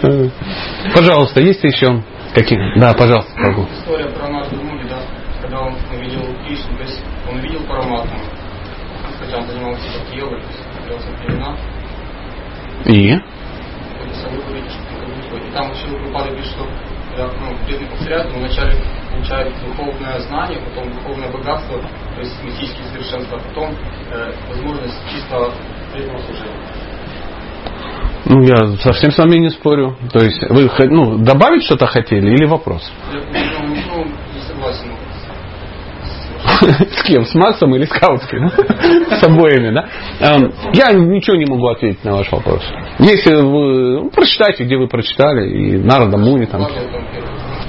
Пожалуйста, 0.94 1.40
есть 1.40 1.64
еще 1.64 2.02
какие? 2.34 2.58
Да, 2.78 2.92
пожалуйста, 2.94 3.32
Прабhu. 3.34 3.66
История 3.72 4.06
про 4.06 4.28
Нарду 4.28 4.56
Муни, 4.56 4.84
да, 4.88 4.98
когда 5.40 5.60
он 5.60 5.74
увидел 5.94 6.22
Кришну, 6.44 6.76
то 6.76 6.82
есть 6.82 7.00
он 7.30 7.38
увидел 7.38 7.60
Параматму, 7.66 8.18
хотя 9.20 9.38
он 9.38 9.46
занимался 9.46 9.88
йогой, 10.12 10.42
являлся 10.82 11.08
племена, 11.18 11.56
И? 12.86 13.14
И 15.34 15.50
там 15.52 15.70
еще 15.72 15.86
Прабхупада 15.88 16.28
говорит, 16.28 16.46
что 16.46 16.66
когда 17.10 17.32
ну, 17.38 17.56
преданный 17.64 17.88
повторяет, 17.90 18.26
он 18.26 18.38
вначале 18.40 18.76
получает 19.10 19.52
духовное 19.64 20.18
знание, 20.20 20.58
потом 20.60 20.92
духовное 20.92 21.30
богатство, 21.30 21.78
то 21.78 22.20
есть 22.20 22.42
мистические 22.42 22.86
совершенства, 22.88 23.38
а 23.38 23.48
потом 23.48 23.70
э, 24.10 24.32
возможность 24.48 24.96
чисто 25.10 25.52
преданного 25.92 26.22
служения. 26.24 26.58
Ну, 28.26 28.42
я 28.42 28.76
совсем 28.78 29.10
с 29.10 29.18
вами 29.18 29.36
не 29.36 29.50
спорю. 29.50 29.96
То 30.12 30.24
есть, 30.24 30.42
вы 30.48 30.70
ну, 30.88 31.18
добавить 31.18 31.64
что-то 31.64 31.86
хотели 31.86 32.34
или 32.34 32.46
вопрос? 32.46 32.90
Я 33.12 33.20
ну, 33.60 34.04
не 34.04 34.40
согласен. 34.40 34.88
С 36.44 37.02
кем? 37.04 37.24
С 37.24 37.34
Максом 37.34 37.74
или 37.74 37.84
с 37.84 37.88
Каутским? 37.88 38.48
С 39.10 39.22
обоими, 39.24 39.74
да? 39.74 39.88
Эм, 40.20 40.52
Я 40.72 40.92
ничего 40.92 41.36
не 41.36 41.46
могу 41.46 41.68
ответить 41.68 42.04
на 42.04 42.12
ваш 42.16 42.30
вопрос. 42.30 42.62
Если 42.98 43.34
вы 43.34 44.02
ну, 44.02 44.10
прочитайте, 44.10 44.64
где 44.64 44.76
вы 44.76 44.88
прочитали, 44.88 45.50
и 45.50 45.78
Нарада 45.78 46.16
Муни 46.18 46.46
там. 46.46 46.66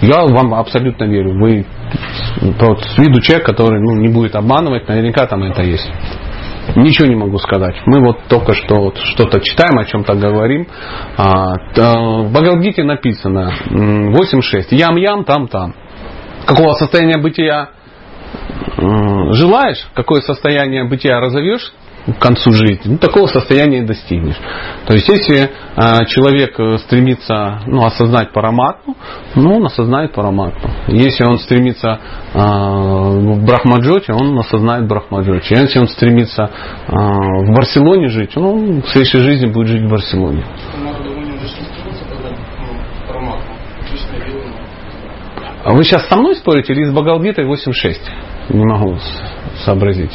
Я 0.01 0.25
вам 0.25 0.53
абсолютно 0.53 1.05
верю. 1.05 1.39
Вы 1.39 1.65
вот, 2.59 2.83
с 2.83 2.97
виду 2.97 3.21
человек, 3.21 3.45
который 3.45 3.79
ну, 3.79 3.95
не 3.95 4.09
будет 4.09 4.35
обманывать, 4.35 4.87
наверняка 4.87 5.25
там 5.25 5.43
это 5.43 5.63
есть. 5.63 5.89
Ничего 6.75 7.07
не 7.07 7.15
могу 7.15 7.37
сказать. 7.37 7.75
Мы 7.85 7.99
вот 8.03 8.23
только 8.27 8.53
что 8.53 8.75
вот 8.75 8.97
что-то 8.97 9.39
читаем, 9.39 9.77
о 9.77 9.85
чем-то 9.85 10.15
говорим. 10.15 10.67
А, 11.17 11.53
т- 11.73 11.81
в 11.81 12.31
Бхагавадгите 12.31 12.83
написано 12.83 13.51
м, 13.69 14.13
8.6. 14.13 14.67
Ям-ям, 14.71 15.25
там-там. 15.25 15.75
Какого 16.45 16.73
состояния 16.73 17.17
бытия 17.17 17.69
желаешь, 18.77 19.87
какое 19.93 20.21
состояние 20.21 20.83
бытия 20.83 21.19
разовьешь 21.19 21.73
к 22.05 22.19
концу 22.19 22.51
жизни, 22.51 22.81
ну, 22.85 22.97
такого 22.97 23.25
состояния 23.27 23.79
и 23.79 23.85
достигнешь. 23.85 24.39
То 24.85 24.93
есть, 24.93 25.07
если 25.07 25.49
а, 25.75 26.05
человек 26.05 26.59
э, 26.59 26.77
стремится 26.77 27.61
ну, 27.65 27.83
осознать 27.83 28.31
параматму, 28.31 28.95
ну, 29.35 29.55
он 29.55 29.65
осознает 29.65 30.13
параматму. 30.13 30.69
Если 30.87 31.23
он 31.23 31.39
стремится 31.39 31.99
а, 32.33 33.09
в 33.09 33.43
Брахмаджоте, 33.43 34.13
он 34.13 34.37
осознает 34.37 34.87
Брахмаджоте. 34.87 35.55
Если 35.55 35.79
он 35.79 35.87
стремится 35.87 36.51
а, 36.87 36.95
в 37.43 37.53
Барселоне 37.55 38.09
жить, 38.09 38.31
ну, 38.35 38.53
он 38.53 38.81
в 38.83 38.89
следующей 38.89 39.19
жизни 39.19 39.47
будет 39.47 39.67
жить 39.67 39.83
в 39.83 39.89
Барселоне. 39.89 40.45
Не 40.77 40.91
вы 45.73 45.83
сейчас 45.83 46.07
со 46.07 46.15
мной 46.15 46.35
спорите 46.35 46.73
или 46.73 46.85
с 46.85 46.91
Бхагавадгитой 46.91 47.45
8.6? 47.45 47.97
Не 48.49 48.63
могу 48.63 48.99
сообразить. 49.65 50.11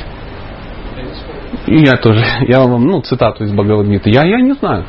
И 1.70 1.84
я 1.84 1.92
тоже, 1.92 2.24
я 2.48 2.62
вам, 2.62 2.84
ну, 2.84 3.01
цитату 3.01 3.44
из 3.44 3.52
Бхагавадгиты. 3.52 4.10
Я, 4.10 4.26
я 4.26 4.40
не 4.40 4.55
знаю. 4.55 4.84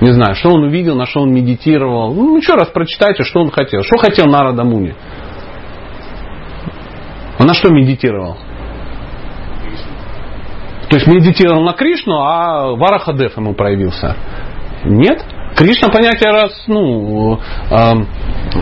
Не 0.00 0.12
знаю, 0.12 0.34
что 0.36 0.48
он 0.50 0.64
увидел, 0.64 0.96
на 0.96 1.04
что 1.04 1.20
он 1.20 1.34
медитировал. 1.34 2.14
Ну, 2.14 2.38
еще 2.38 2.54
раз 2.54 2.68
прочитайте, 2.68 3.24
что 3.24 3.40
он 3.40 3.50
хотел. 3.50 3.82
Что 3.82 3.98
хотел 3.98 4.24
Нарада 4.24 4.64
Муни? 4.64 4.94
Он 7.38 7.46
на 7.46 7.52
что 7.52 7.70
медитировал? 7.70 8.38
То 10.88 10.96
есть 10.96 11.06
медитировал 11.06 11.62
на 11.62 11.74
Кришну, 11.74 12.14
а 12.14 12.74
Варахадев 12.74 13.36
ему 13.36 13.52
проявился. 13.52 14.16
Нет? 14.84 15.22
Кришна 15.56 15.90
понятие 15.90 16.30
раз, 16.30 16.64
ну, 16.68 17.38
эм, 17.70 18.06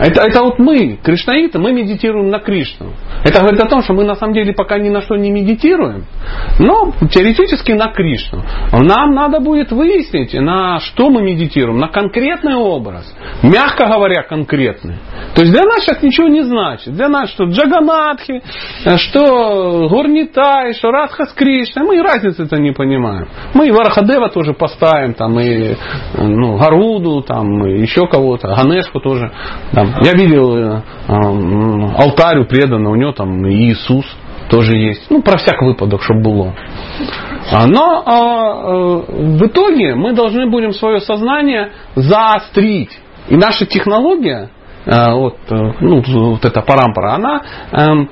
это, 0.01 0.21
это 0.21 0.43
вот 0.43 0.59
мы, 0.59 0.97
кришнаиты, 1.03 1.59
мы 1.59 1.73
медитируем 1.73 2.29
на 2.29 2.39
Кришну. 2.39 2.93
Это 3.23 3.39
говорит 3.39 3.59
о 3.61 3.67
том, 3.67 3.81
что 3.81 3.93
мы 3.93 4.03
на 4.03 4.15
самом 4.15 4.33
деле 4.33 4.53
пока 4.53 4.77
ни 4.79 4.89
на 4.89 5.01
что 5.01 5.15
не 5.15 5.31
медитируем, 5.31 6.05
но 6.59 6.93
теоретически 7.09 7.71
на 7.71 7.91
Кришну. 7.91 8.43
Нам 8.71 9.15
надо 9.15 9.39
будет 9.39 9.71
выяснить, 9.71 10.33
на 10.33 10.79
что 10.79 11.09
мы 11.09 11.21
медитируем, 11.21 11.79
на 11.79 11.87
конкретный 11.87 12.55
образ. 12.55 13.13
Мягко 13.43 13.85
говоря, 13.85 14.23
конкретный. 14.23 14.97
То 15.35 15.41
есть 15.41 15.53
для 15.53 15.63
нас 15.63 15.83
сейчас 15.83 16.01
ничего 16.01 16.27
не 16.27 16.43
значит. 16.43 16.93
Для 16.93 17.09
нас 17.09 17.29
что 17.31 17.45
Джаганатхи, 17.45 18.41
что 18.97 19.87
Горнитай, 19.89 20.73
что 20.73 20.91
Радха 20.91 21.25
с 21.25 21.33
Кришной. 21.33 21.85
Мы 21.85 22.01
разницы-то 22.01 22.57
не 22.57 22.71
понимаем. 22.71 23.27
Мы 23.53 23.67
и 23.67 23.71
Варахадева 23.71 24.29
тоже 24.29 24.53
поставим, 24.53 25.13
там, 25.13 25.39
и 25.39 25.75
ну, 26.17 26.57
Гаруду, 26.57 27.21
там, 27.21 27.65
и 27.67 27.81
еще 27.81 28.07
кого-то, 28.07 28.47
Ганешку 28.47 28.99
тоже. 28.99 29.31
Там. 29.77 29.93
Я 30.01 30.13
видел 30.13 30.57
э, 30.57 30.81
м, 31.07 31.95
алтарь 31.95 32.39
у 32.39 32.45
преданного, 32.45 32.93
у 32.93 32.95
него 32.95 33.11
там 33.11 33.47
Иисус 33.47 34.07
тоже 34.49 34.75
есть. 34.75 35.05
Ну, 35.11 35.21
про 35.21 35.37
всяк 35.37 35.61
выпадок, 35.61 36.01
чтобы 36.01 36.21
было. 36.23 36.55
А, 37.51 37.67
Но 37.67 38.03
а, 38.03 38.15
э, 38.17 39.37
в 39.37 39.45
итоге 39.45 39.93
мы 39.93 40.13
должны 40.13 40.49
будем 40.49 40.71
свое 40.71 40.99
сознание 40.99 41.73
заострить. 41.93 42.89
И 43.29 43.35
наша 43.35 43.67
технология, 43.67 44.49
э, 44.87 45.11
вот, 45.11 45.37
э, 45.47 45.55
ну, 45.79 46.01
вот 46.07 46.43
эта 46.43 46.61
парампара, 46.61 47.13
она 47.13 47.41
эм, 47.71 48.09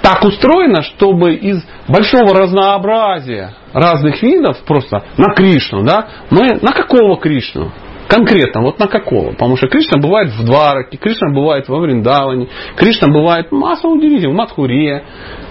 так 0.00 0.24
устроена, 0.24 0.80
чтобы 0.80 1.34
из 1.34 1.62
большого 1.86 2.34
разнообразия 2.34 3.52
разных 3.74 4.22
видов 4.22 4.56
просто 4.66 5.02
на 5.18 5.34
Кришну, 5.34 5.82
да, 5.82 6.08
мы 6.30 6.58
на 6.62 6.72
какого 6.72 7.18
Кришну? 7.18 7.72
Конкретно, 8.08 8.62
вот 8.62 8.78
на 8.78 8.86
какого? 8.86 9.32
Потому 9.32 9.56
что 9.56 9.68
Кришна 9.68 9.98
бывает 9.98 10.30
в 10.30 10.44
Двараке, 10.44 10.96
Кришна 10.96 11.30
бывает 11.30 11.68
во 11.68 11.78
Вриндаване, 11.78 12.48
Кришна 12.76 13.08
бывает 13.08 13.52
масса 13.52 13.86
удивительных, 13.86 14.34
в 14.34 14.36
Мадхуре, 14.36 15.04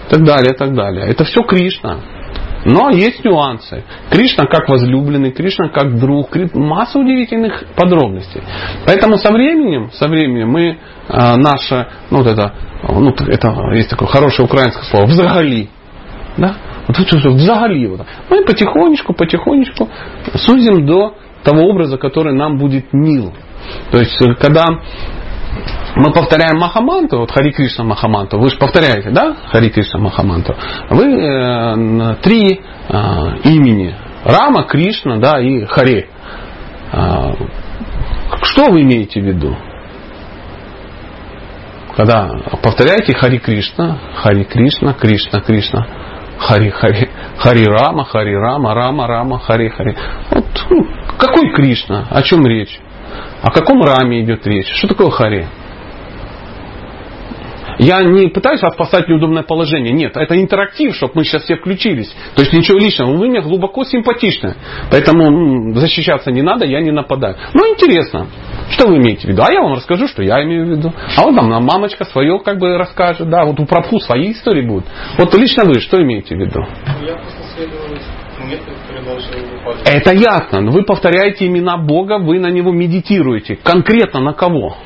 и 0.06 0.10
так 0.10 0.24
далее, 0.24 0.52
и 0.52 0.56
так 0.56 0.74
далее. 0.74 1.06
Это 1.06 1.24
все 1.24 1.42
Кришна. 1.42 1.98
Но 2.64 2.90
есть 2.90 3.24
нюансы. 3.24 3.84
Кришна 4.10 4.46
как 4.46 4.68
возлюбленный, 4.68 5.30
Кришна 5.30 5.68
как 5.68 5.98
друг, 5.98 6.30
масса 6.54 6.98
удивительных 6.98 7.64
подробностей. 7.76 8.42
Поэтому 8.84 9.16
со 9.16 9.32
временем, 9.32 9.90
со 9.92 10.08
временем 10.08 10.50
мы 10.50 10.62
э, 11.08 11.36
наше, 11.36 11.86
ну 12.10 12.18
вот 12.18 12.26
это, 12.26 12.52
ну 12.88 13.10
это 13.10 13.54
есть 13.74 13.90
такое 13.90 14.08
хорошее 14.08 14.46
украинское 14.46 14.82
слово, 14.84 15.06
взагали. 15.06 15.68
Да? 16.36 16.56
Вот 16.88 16.96
взагали. 16.98 17.86
Вот. 17.86 18.06
Мы 18.30 18.44
потихонечку, 18.44 19.12
потихонечку 19.12 19.88
сузим 20.34 20.86
до 20.86 21.14
того 21.42 21.68
образа, 21.68 21.98
который 21.98 22.34
нам 22.34 22.58
будет 22.58 22.92
мил. 22.92 23.32
То 23.90 23.98
есть, 23.98 24.20
э, 24.20 24.34
когда 24.34 24.64
мы 25.96 26.12
повторяем 26.12 26.58
Махаманту, 26.58 27.18
вот 27.18 27.30
Хари 27.30 27.50
Кришна 27.50 27.84
Махаманту, 27.84 28.38
вы 28.38 28.50
же 28.50 28.56
повторяете, 28.56 29.10
да, 29.10 29.36
Хари 29.50 29.68
Кришна 29.70 29.98
Махаманту, 30.00 30.54
вы 30.90 31.04
э, 31.04 32.16
три 32.22 32.60
э, 32.88 32.94
имени, 33.44 33.94
Рама, 34.24 34.64
Кришна, 34.64 35.16
да, 35.16 35.40
и 35.40 35.64
Хари. 35.64 36.08
Э, 36.92 37.32
что 38.42 38.70
вы 38.70 38.82
имеете 38.82 39.20
в 39.20 39.24
виду? 39.24 39.56
Когда 41.96 42.30
повторяете 42.62 43.12
Хари 43.12 43.38
Кришна, 43.38 43.98
Хари 44.16 44.44
Кришна, 44.44 44.92
Кришна, 44.92 45.40
Кришна, 45.40 45.86
Хари, 46.38 46.70
Хари, 46.70 47.10
Хари 47.38 47.64
Рама, 47.64 48.04
Хари 48.04 48.34
Рама, 48.34 48.74
Рама, 48.74 49.06
Рама, 49.06 49.38
Хари, 49.38 49.68
Хари. 49.68 49.96
Вот, 50.30 50.44
ну, 50.70 50.86
какой 51.18 51.52
Кришна? 51.52 52.06
О 52.10 52.22
чем 52.22 52.46
речь? 52.46 52.80
О 53.42 53.50
каком 53.50 53.82
Раме 53.82 54.22
идет 54.22 54.46
речь? 54.46 54.68
Что 54.76 54.88
такое 54.88 55.10
Хари? 55.10 55.46
Я 57.78 58.02
не 58.02 58.28
пытаюсь 58.28 58.60
вас 58.60 58.74
поставить 58.76 59.06
в 59.06 59.08
неудобное 59.08 59.42
положение. 59.42 59.92
Нет, 59.92 60.16
это 60.16 60.40
интерактив, 60.40 60.94
чтобы 60.96 61.12
мы 61.16 61.24
сейчас 61.24 61.44
все 61.44 61.56
включились. 61.56 62.12
То 62.34 62.42
есть 62.42 62.52
ничего 62.52 62.78
личного. 62.78 63.16
Вы 63.16 63.28
мне 63.28 63.40
глубоко 63.40 63.84
симпатичны. 63.84 64.56
Поэтому 64.90 65.74
защищаться 65.74 66.30
не 66.30 66.42
надо, 66.42 66.66
я 66.66 66.80
не 66.80 66.90
нападаю. 66.90 67.36
Ну, 67.54 67.72
интересно. 67.72 68.26
Что 68.70 68.88
вы 68.88 68.96
имеете 68.96 69.28
в 69.28 69.30
виду? 69.30 69.42
А 69.46 69.52
я 69.52 69.62
вам 69.62 69.74
расскажу, 69.74 70.08
что 70.08 70.22
я 70.22 70.42
имею 70.44 70.66
в 70.66 70.68
виду. 70.70 70.92
А 71.16 71.22
вот 71.22 71.36
там 71.36 71.48
мамочка 71.64 72.04
свое 72.04 72.38
как 72.40 72.58
бы 72.58 72.76
расскажет. 72.76 73.28
Да, 73.28 73.44
вот 73.44 73.58
у 73.60 73.66
Прабху 73.66 74.00
свои 74.00 74.32
истории 74.32 74.62
будут. 74.62 74.84
Вот 75.16 75.34
лично 75.34 75.64
вы 75.64 75.80
что 75.80 76.02
имеете 76.02 76.34
в 76.34 76.38
виду? 76.38 76.60
Я 77.06 77.14
просто 77.14 77.42
следую 77.56 77.98
Это 79.84 80.12
ясно. 80.12 80.60
Но 80.60 80.72
вы 80.72 80.84
повторяете 80.84 81.46
имена 81.46 81.76
Бога, 81.76 82.18
вы 82.18 82.38
на 82.38 82.48
него 82.48 82.72
медитируете. 82.72 83.56
Конкретно 83.56 84.20
на 84.20 84.32
кого? 84.32 84.76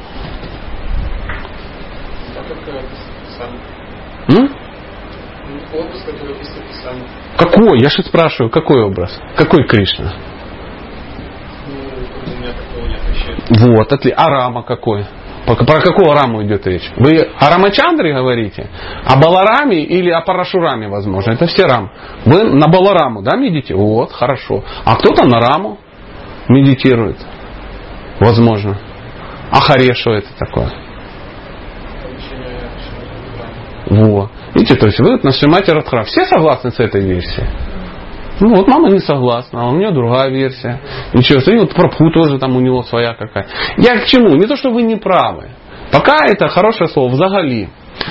М? 4.28 4.50
Образ, 5.72 6.02
который. 6.04 6.36
Какой? 7.36 7.80
Я 7.80 7.88
же 7.88 8.02
спрашиваю, 8.02 8.50
какой 8.50 8.82
образ? 8.82 9.18
Какой 9.36 9.66
Кришна? 9.66 10.12
Ну, 11.66 11.74
у 11.74 12.38
меня 12.38 12.52
такого 12.52 12.86
нет 12.86 13.00
еще. 13.14 13.70
Вот, 13.70 13.92
отлично. 13.92 14.22
А 14.22 14.30
Рама 14.30 14.62
какой? 14.62 15.04
Про 15.46 15.80
какого 15.80 16.14
Раму 16.14 16.44
идет 16.44 16.66
речь? 16.66 16.88
Вы 16.96 17.18
о 17.38 17.50
Рамачандре 17.50 18.14
говорите? 18.14 18.68
О 19.04 19.16
Балараме 19.16 19.82
или 19.82 20.10
о 20.10 20.20
Парашураме, 20.20 20.88
возможно? 20.88 21.32
Это 21.32 21.46
все 21.46 21.66
Рам. 21.66 21.90
Вы 22.24 22.44
на 22.44 22.68
Балараму, 22.68 23.22
да, 23.22 23.36
медитируете? 23.36 23.74
Вот, 23.74 24.12
хорошо. 24.12 24.62
А 24.84 24.94
кто-то 24.96 25.24
на 25.26 25.40
Раму 25.40 25.78
медитирует. 26.48 27.16
Возможно. 28.20 28.78
А 29.50 29.60
Харе 29.60 29.94
что 29.94 30.12
это 30.12 30.28
такое? 30.38 30.70
Вот. 33.86 34.30
Видите, 34.54 34.76
то 34.76 34.86
есть 34.86 34.98
вы 35.00 35.18
на 35.22 35.32
Шимате 35.32 35.72
Радхара. 35.72 36.04
Все 36.04 36.24
согласны 36.26 36.70
с 36.70 36.78
этой 36.78 37.02
версией? 37.02 37.46
Ну 38.40 38.56
вот 38.56 38.66
мама 38.66 38.90
не 38.90 38.98
согласна, 38.98 39.62
а 39.62 39.68
у 39.68 39.76
нее 39.76 39.92
другая 39.92 40.30
версия. 40.30 40.80
Ничего, 41.12 41.40
и 41.40 41.58
вот 41.58 41.74
Прабху 41.74 42.10
тоже 42.10 42.38
там 42.38 42.56
у 42.56 42.60
него 42.60 42.82
своя 42.82 43.14
какая. 43.14 43.46
Я 43.76 43.98
к 43.98 44.06
чему? 44.06 44.34
Не 44.36 44.46
то, 44.46 44.56
что 44.56 44.70
вы 44.70 44.82
не 44.82 44.96
правы. 44.96 45.50
Пока 45.92 46.24
это 46.26 46.48
хорошее 46.48 46.88
слово, 46.88 47.10
взагали. 47.10 47.68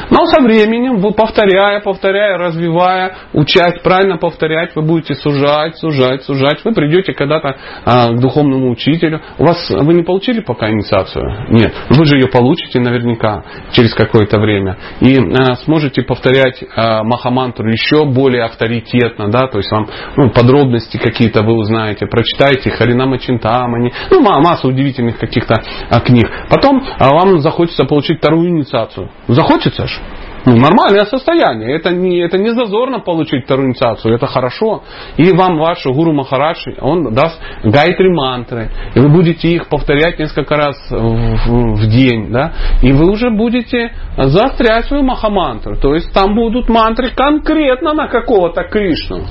Но 0.09 0.26
со 0.26 0.41
временем, 0.41 0.97
вы 0.97 1.13
повторяя, 1.13 1.80
повторяя, 1.81 2.38
развивая, 2.38 3.15
учать, 3.34 3.81
правильно 3.84 4.18
повторять, 4.18 4.76
вы 4.76 4.81
будете 4.81 5.15
сужать, 5.15 5.77
сужать, 5.77 6.23
сужать. 6.23 6.63
Вы 6.63 6.73
придете 6.73 7.13
когда-то 7.13 7.55
а, 7.85 8.09
к 8.09 8.19
духовному 8.19 8.72
учителю. 8.72 9.22
У 9.38 9.45
вас 9.45 9.69
вы 9.69 9.93
не 9.93 10.03
получили 10.03 10.41
пока 10.41 10.69
инициацию? 10.69 11.47
Нет. 11.49 11.73
Вы 11.89 12.05
же 12.05 12.18
ее 12.18 12.27
получите 12.27 12.80
наверняка 12.80 13.43
через 13.72 13.93
какое-то 13.93 14.39
время. 14.39 14.77
И 14.99 15.18
а, 15.18 15.55
сможете 15.55 16.01
повторять 16.01 16.63
а, 16.76 17.03
Махамантру 17.03 17.69
еще 17.69 18.05
более 18.05 18.43
авторитетно, 18.43 19.30
да, 19.30 19.47
то 19.47 19.57
есть 19.57 19.72
вам 19.72 19.88
ну, 20.18 20.30
подробности 20.31 20.97
какие-то 20.97 21.43
вы 21.43 21.53
узнаете, 21.53 22.05
прочитаете 22.05 22.72
Харинама 22.72 23.18
Чинтамани, 23.19 23.93
ну, 24.09 24.22
масса 24.22 24.68
удивительных 24.68 25.18
каких-то 25.18 25.55
а, 25.89 25.99
книг. 25.99 26.30
Потом 26.49 26.84
а, 26.99 27.09
вам 27.09 27.39
захочется 27.39 27.85
получить 27.85 28.19
вторую 28.19 28.49
инициацию. 28.49 29.09
Захочется 29.27 29.81
же. 29.88 29.99
Ну, 30.45 30.56
нормальное 30.56 31.06
состояние. 31.06 31.76
Это 31.76 31.91
не, 31.91 32.20
это 32.20 32.38
не 32.38 32.49
зазорно 32.49 32.99
получить 32.99 33.45
вторую 33.45 33.70
инициацию, 33.70 34.16
это 34.16 34.26
хорошо. 34.26 34.82
И 35.18 35.32
вам 35.34 35.58
ваш 35.58 35.86
Гуру 35.86 36.14
Махарадж, 36.14 36.58
он 36.80 37.14
даст 37.14 37.40
гайтри 37.64 38.10
мантры. 38.10 38.70
И 38.95 38.99
вы 38.99 39.10
будете 39.10 39.49
их 39.49 39.68
повторять 39.68 40.18
несколько 40.18 40.56
раз 40.56 40.76
в, 40.90 41.76
в 41.76 41.88
день. 41.88 42.32
Да? 42.32 42.53
И 42.82 42.91
вы 42.91 43.12
уже 43.12 43.30
будете 43.30 43.91
заострять 44.18 44.86
свою 44.86 45.03
махамантру. 45.03 45.76
То 45.78 45.94
есть 45.94 46.12
там 46.12 46.34
будут 46.34 46.70
мантры 46.70 47.12
конкретно 47.16 47.94
на 47.94 48.08
какого-то 48.08 48.64
Кришну. 48.64 49.22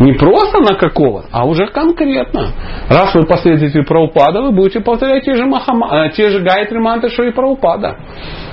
Не 0.00 0.14
просто 0.14 0.58
на 0.58 0.74
какого, 0.74 1.24
а 1.30 1.46
уже 1.46 1.66
конкретно. 1.66 2.48
Раз 2.88 3.14
вы 3.14 3.24
последователь 3.24 3.84
Праупада, 3.84 4.40
вы 4.42 4.50
будете 4.50 4.80
повторять 4.80 5.24
те 5.24 5.34
же, 5.34 5.46
махама, 5.46 6.10
те 6.14 6.30
же 6.30 6.40
гайтри 6.40 6.78
мантры, 6.78 7.10
что 7.10 7.22
и 7.22 7.30
Праупада. 7.30 7.96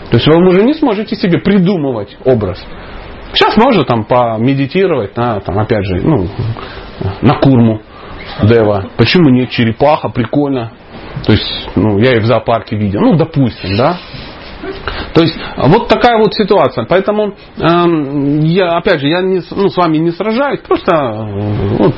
То 0.09 0.17
есть 0.17 0.27
вы 0.27 0.35
уже 0.47 0.63
не 0.63 0.73
сможете 0.73 1.15
себе 1.15 1.39
придумывать 1.39 2.17
образ. 2.25 2.63
Сейчас 3.33 3.55
можно 3.57 3.83
там 3.83 4.05
помедитировать 4.05 5.15
на, 5.15 5.39
там, 5.39 5.59
опять 5.59 5.85
же, 5.85 6.01
ну, 6.01 6.27
на 7.21 7.35
курму 7.35 7.81
Дева. 8.43 8.89
Почему 8.97 9.29
нет 9.29 9.49
черепаха, 9.51 10.09
прикольно. 10.09 10.71
То 11.25 11.33
есть, 11.33 11.69
ну, 11.75 11.99
я 11.99 12.13
и 12.15 12.19
в 12.19 12.25
зоопарке 12.25 12.75
видел. 12.75 13.01
Ну, 13.01 13.15
допустим, 13.15 13.75
да. 13.75 13.97
То 15.13 15.21
есть 15.21 15.35
вот 15.57 15.87
такая 15.87 16.17
вот 16.17 16.33
ситуация. 16.33 16.85
Поэтому 16.85 17.33
э, 17.57 17.61
я, 18.43 18.77
опять 18.77 19.01
же, 19.01 19.07
я 19.07 19.21
не, 19.21 19.41
ну, 19.51 19.69
с 19.69 19.77
вами 19.77 19.97
не 19.97 20.11
сражаюсь, 20.11 20.61
просто 20.61 20.95
э, 20.95 21.77
вот, 21.77 21.95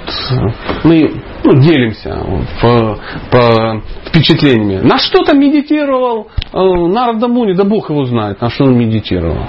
мы 0.84 1.12
ну, 1.44 1.60
делимся 1.62 2.24
по, 2.62 2.98
по 3.32 3.82
впечатлениями. 4.06 4.82
На 4.82 4.98
что-то 4.98 5.36
медитировал 5.36 6.28
э, 6.54 6.58
Нарада 6.58 7.28
Муни, 7.28 7.54
да 7.54 7.64
Бог 7.64 7.90
его 7.90 8.06
знает, 8.06 8.42
на 8.42 8.50
что 8.50 8.66
он 8.66 8.78
медитировал. 8.78 9.48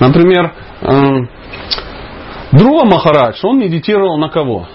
Например, 0.00 0.52
э, 0.82 1.26
Друга 2.52 2.86
Махарадж, 2.86 3.40
он 3.42 3.58
медитировал 3.58 4.16
на 4.18 4.28
кого? 4.28 4.66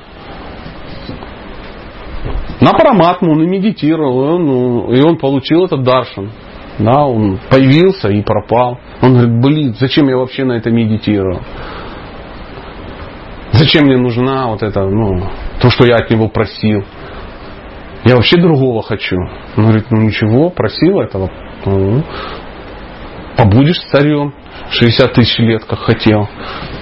На 2.62 2.72
Параматму 2.72 3.32
он 3.32 3.44
и 3.44 3.48
медитировал, 3.48 4.24
и 4.24 4.30
он, 4.32 4.46
ну, 4.46 4.94
и 4.94 5.02
он 5.02 5.18
получил 5.18 5.66
этот 5.66 5.84
даршан. 5.84 6.30
Да, 6.80 7.06
он 7.06 7.40
появился 7.50 8.10
и 8.10 8.22
пропал. 8.22 8.80
Он 9.02 9.14
говорит, 9.14 9.42
блин, 9.42 9.76
зачем 9.80 10.08
я 10.08 10.18
вообще 10.18 10.44
на 10.44 10.54
это 10.54 10.72
медитировал? 10.72 11.42
Зачем 13.52 13.86
мне 13.86 13.98
нужна 13.98 14.48
вот 14.48 14.64
это, 14.64 14.84
ну, 14.88 15.30
то, 15.62 15.70
что 15.70 15.86
я 15.86 15.98
от 15.98 16.10
него 16.10 16.28
просил? 16.28 16.84
Я 18.04 18.16
вообще 18.16 18.38
другого 18.38 18.82
хочу. 18.82 19.18
Он 19.56 19.64
говорит, 19.64 19.86
ну 19.92 20.02
ничего, 20.02 20.50
просил 20.50 21.00
этого. 21.00 21.30
Ну, 21.66 22.04
побудешь 23.38 23.80
царем 23.92 24.34
60 24.72 25.14
тысяч 25.14 25.38
лет, 25.40 25.64
как 25.66 25.80
хотел. 25.80 26.28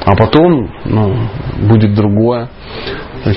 А 0.06 0.16
потом 0.16 0.72
ну, 0.86 1.16
будет 1.68 1.94
другое. 1.94 2.50
э, 3.26 3.34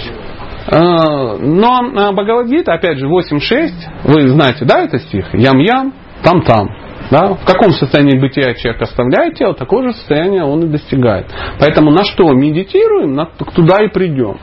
но 0.70 1.82
э, 1.85 2.12
Бхагавадгита, 2.12 2.72
опять 2.72 2.98
же, 2.98 3.06
8.6, 3.06 3.70
вы 4.05 4.28
знаете, 4.28 4.64
да, 4.64 4.82
это 4.82 4.98
стих? 4.98 5.35
Ям-ям, 5.35 5.93
там-там. 6.24 6.68
Да? 7.10 7.34
В 7.34 7.44
каком 7.44 7.72
состоянии 7.72 8.18
бытия 8.18 8.55
человек 8.55 8.82
оставляет 8.82 9.36
тело, 9.36 9.55
такое 9.55 9.88
же 9.88 9.94
состояние 9.94 10.44
он 10.44 10.64
и 10.64 10.66
достигает. 10.68 11.26
Поэтому 11.59 11.90
на 11.90 12.05
что 12.05 12.32
медитируем, 12.32 13.14
на, 13.14 13.26
туда 13.26 13.84
и 13.84 13.88
придем. 13.88 14.38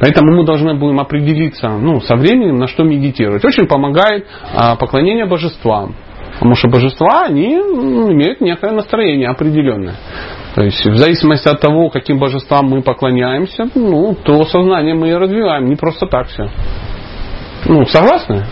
Поэтому 0.00 0.32
мы 0.32 0.44
должны 0.44 0.74
будем 0.74 0.98
определиться 0.98 1.68
ну, 1.68 2.00
со 2.00 2.16
временем, 2.16 2.56
на 2.56 2.66
что 2.66 2.84
медитировать. 2.84 3.44
Очень 3.44 3.66
помогает 3.66 4.26
а, 4.54 4.76
поклонение 4.76 5.26
божествам. 5.26 5.94
Потому 6.34 6.54
что 6.54 6.68
божества, 6.68 7.24
они 7.26 7.56
ну, 7.56 8.12
имеют 8.12 8.40
некое 8.40 8.72
настроение 8.72 9.28
определенное. 9.28 9.96
То 10.54 10.62
есть 10.62 10.86
в 10.86 10.96
зависимости 10.96 11.48
от 11.48 11.60
того, 11.60 11.90
каким 11.90 12.18
божествам 12.18 12.66
мы 12.66 12.82
поклоняемся, 12.82 13.68
ну, 13.74 14.14
то 14.14 14.44
сознание 14.44 14.94
мы 14.94 15.10
и 15.10 15.14
развиваем. 15.14 15.66
Не 15.66 15.76
просто 15.76 16.06
так 16.06 16.28
все. 16.28 16.48
Ну, 17.66 17.84
согласны? 17.84 18.46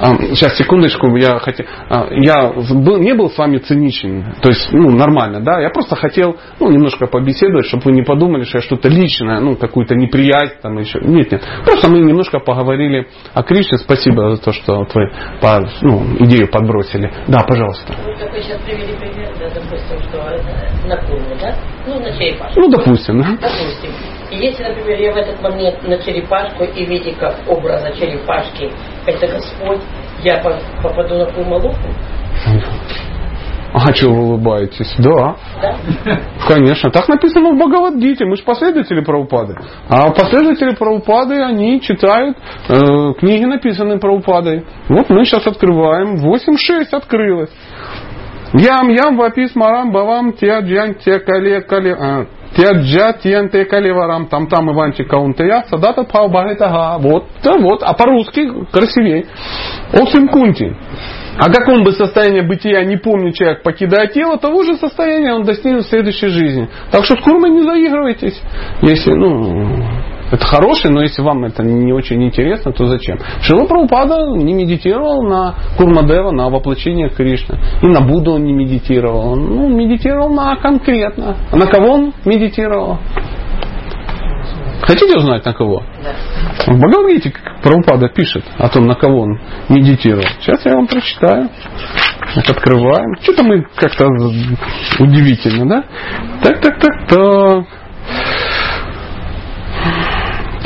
А, 0.00 0.14
сейчас, 0.34 0.56
секундочку, 0.56 1.14
я 1.16 1.38
хотел. 1.38 1.66
А, 1.88 2.06
я 2.10 2.52
был, 2.52 2.98
не 2.98 3.14
был 3.14 3.30
с 3.30 3.38
вами 3.38 3.58
циничен, 3.58 4.34
то 4.40 4.48
есть, 4.48 4.68
ну, 4.72 4.90
нормально, 4.90 5.40
да. 5.40 5.60
Я 5.60 5.70
просто 5.70 5.96
хотел, 5.96 6.36
ну, 6.60 6.70
немножко 6.70 7.06
побеседовать, 7.06 7.66
чтобы 7.66 7.84
вы 7.86 7.92
не 7.92 8.02
подумали, 8.02 8.44
что 8.44 8.58
я 8.58 8.62
что-то 8.62 8.88
личное, 8.88 9.40
ну, 9.40 9.56
какую-то 9.56 9.94
неприязнь 9.94 10.54
там 10.62 10.78
еще. 10.78 11.00
Нет, 11.00 11.32
нет. 11.32 11.42
Просто 11.64 11.90
мы 11.90 12.00
немножко 12.00 12.38
поговорили 12.38 13.08
о 13.34 13.42
Кришне. 13.42 13.78
Спасибо 13.78 14.36
за 14.36 14.42
то, 14.42 14.52
что 14.52 14.78
вот 14.78 14.94
вы 14.94 15.10
по, 15.40 15.68
ну, 15.82 16.02
идею 16.20 16.48
подбросили. 16.50 17.10
Да, 17.26 17.40
пожалуйста. 17.40 17.94
Вы 18.04 18.14
такой 18.14 18.42
сейчас 18.42 18.60
привели 18.62 18.94
пример, 18.96 19.32
да, 19.38 19.48
допустим, 19.48 19.98
что 20.08 20.18
это 20.18 20.86
на 20.86 20.96
курме, 20.98 21.36
да? 21.40 21.54
Ну, 21.86 22.00
на 22.00 22.12
черепашку. 22.16 22.60
Ну, 22.60 22.68
допустим, 22.68 23.20
да. 23.20 23.30
Допустим. 23.40 24.17
И 24.30 24.36
если, 24.36 24.62
например, 24.64 25.00
я 25.00 25.12
в 25.12 25.16
этот 25.16 25.40
момент 25.42 25.82
на 25.86 25.98
черепашку 25.98 26.64
и 26.64 26.84
в 26.84 26.88
виде 26.88 27.14
как 27.18 27.36
образа 27.48 27.92
черепашки, 27.92 28.70
это 29.06 29.26
Господь, 29.26 29.80
я 30.22 30.38
по- 30.38 30.58
попаду 30.82 31.16
на 31.16 31.26
Курмалуку, 31.26 31.76
А 33.72 33.94
что 33.94 34.10
вы 34.10 34.22
улыбаетесь? 34.22 34.94
Да. 34.98 35.36
да? 35.60 36.18
Конечно, 36.48 36.90
так 36.90 37.06
написано 37.08 37.50
в 37.50 37.58
Бхагавадгите. 37.58 38.24
Мы 38.24 38.36
же 38.36 38.42
последователи 38.42 39.02
Прабхупады. 39.02 39.56
А 39.88 40.10
последователи 40.10 40.74
Прабхупады, 40.74 41.34
они 41.42 41.80
читают 41.82 42.36
э, 42.68 43.12
книги, 43.18 43.44
написанные 43.44 43.98
Прабхупадой. 43.98 44.64
Вот 44.88 45.10
мы 45.10 45.24
сейчас 45.26 45.46
открываем. 45.46 46.16
8.6 46.16 46.86
открылось. 46.92 47.50
Ям 48.54 48.88
ям 48.88 49.18
вапис 49.18 49.54
марам 49.54 49.92
бавам 49.92 50.32
тя 50.32 50.60
джан 50.60 50.94
тя 50.94 51.18
кале 51.18 51.60
кале 51.60 51.92
а, 51.94 52.26
тя 52.56 52.72
джа 52.72 53.12
тян 53.22 53.48
те 53.50 53.64
кале 53.64 53.92
варам 53.92 54.26
там 54.28 54.46
там 54.48 54.70
иванчи 54.70 55.04
каунтея 55.04 55.64
садата 55.70 56.04
пау 56.04 56.28
багетага. 56.28 56.98
Вот, 56.98 57.26
да, 57.42 57.56
вот. 57.58 57.82
А 57.82 57.94
по-русски 57.94 58.50
красивее. 58.72 59.26
Осим 59.92 60.28
кунти. 60.28 60.74
А 61.38 61.52
каком 61.52 61.84
бы 61.84 61.92
состоянии 61.92 62.40
бытия 62.40 62.84
не 62.84 62.96
помнит 62.96 63.36
человек, 63.36 63.62
покидая 63.62 64.08
тело, 64.08 64.38
того 64.38 64.64
же 64.64 64.76
состояния 64.76 65.32
он 65.34 65.44
достигнет 65.44 65.84
в 65.84 65.88
следующей 65.88 66.28
жизни. 66.28 66.68
Так 66.90 67.04
что 67.04 67.16
с 67.16 67.20
курмой 67.20 67.50
не 67.50 67.62
заигрывайтесь. 67.62 68.42
Если, 68.82 69.12
ну, 69.12 69.84
это 70.30 70.44
хороший, 70.44 70.90
но 70.90 71.02
если 71.02 71.22
вам 71.22 71.44
это 71.44 71.62
не 71.62 71.92
очень 71.92 72.22
интересно, 72.22 72.72
то 72.72 72.86
зачем? 72.86 73.18
Шила 73.40 73.66
Прабхупада 73.66 74.26
не 74.36 74.52
медитировал 74.52 75.22
на 75.22 75.54
Курмадева, 75.76 76.30
на 76.30 76.48
воплощение 76.50 77.08
Кришны. 77.08 77.58
И 77.82 77.86
на 77.86 78.00
Будду 78.00 78.32
он 78.32 78.44
не 78.44 78.52
медитировал. 78.52 79.32
Он 79.32 79.44
ну, 79.44 79.68
медитировал 79.68 80.30
на 80.30 80.56
конкретно. 80.56 81.36
А 81.50 81.56
на 81.56 81.66
кого 81.66 81.92
он 81.94 82.12
медитировал? 82.24 82.98
Хотите 84.82 85.16
узнать 85.16 85.44
на 85.44 85.52
кого? 85.52 85.82
В 86.66 86.78
Бхагавадгите 86.78 87.32
Прабхупада 87.62 88.08
пишет 88.08 88.44
о 88.58 88.68
том, 88.68 88.86
на 88.86 88.94
кого 88.94 89.22
он 89.22 89.40
медитировал. 89.68 90.24
Сейчас 90.40 90.64
я 90.64 90.74
вам 90.74 90.86
прочитаю. 90.86 91.48
Так, 92.34 92.50
открываем. 92.50 93.16
Что-то 93.22 93.42
мы 93.42 93.66
как-то 93.76 94.06
удивительно, 94.98 95.68
да? 95.68 95.84
Так, 96.42 96.60
так, 96.60 96.78
так, 96.78 97.08
так. 97.08 97.64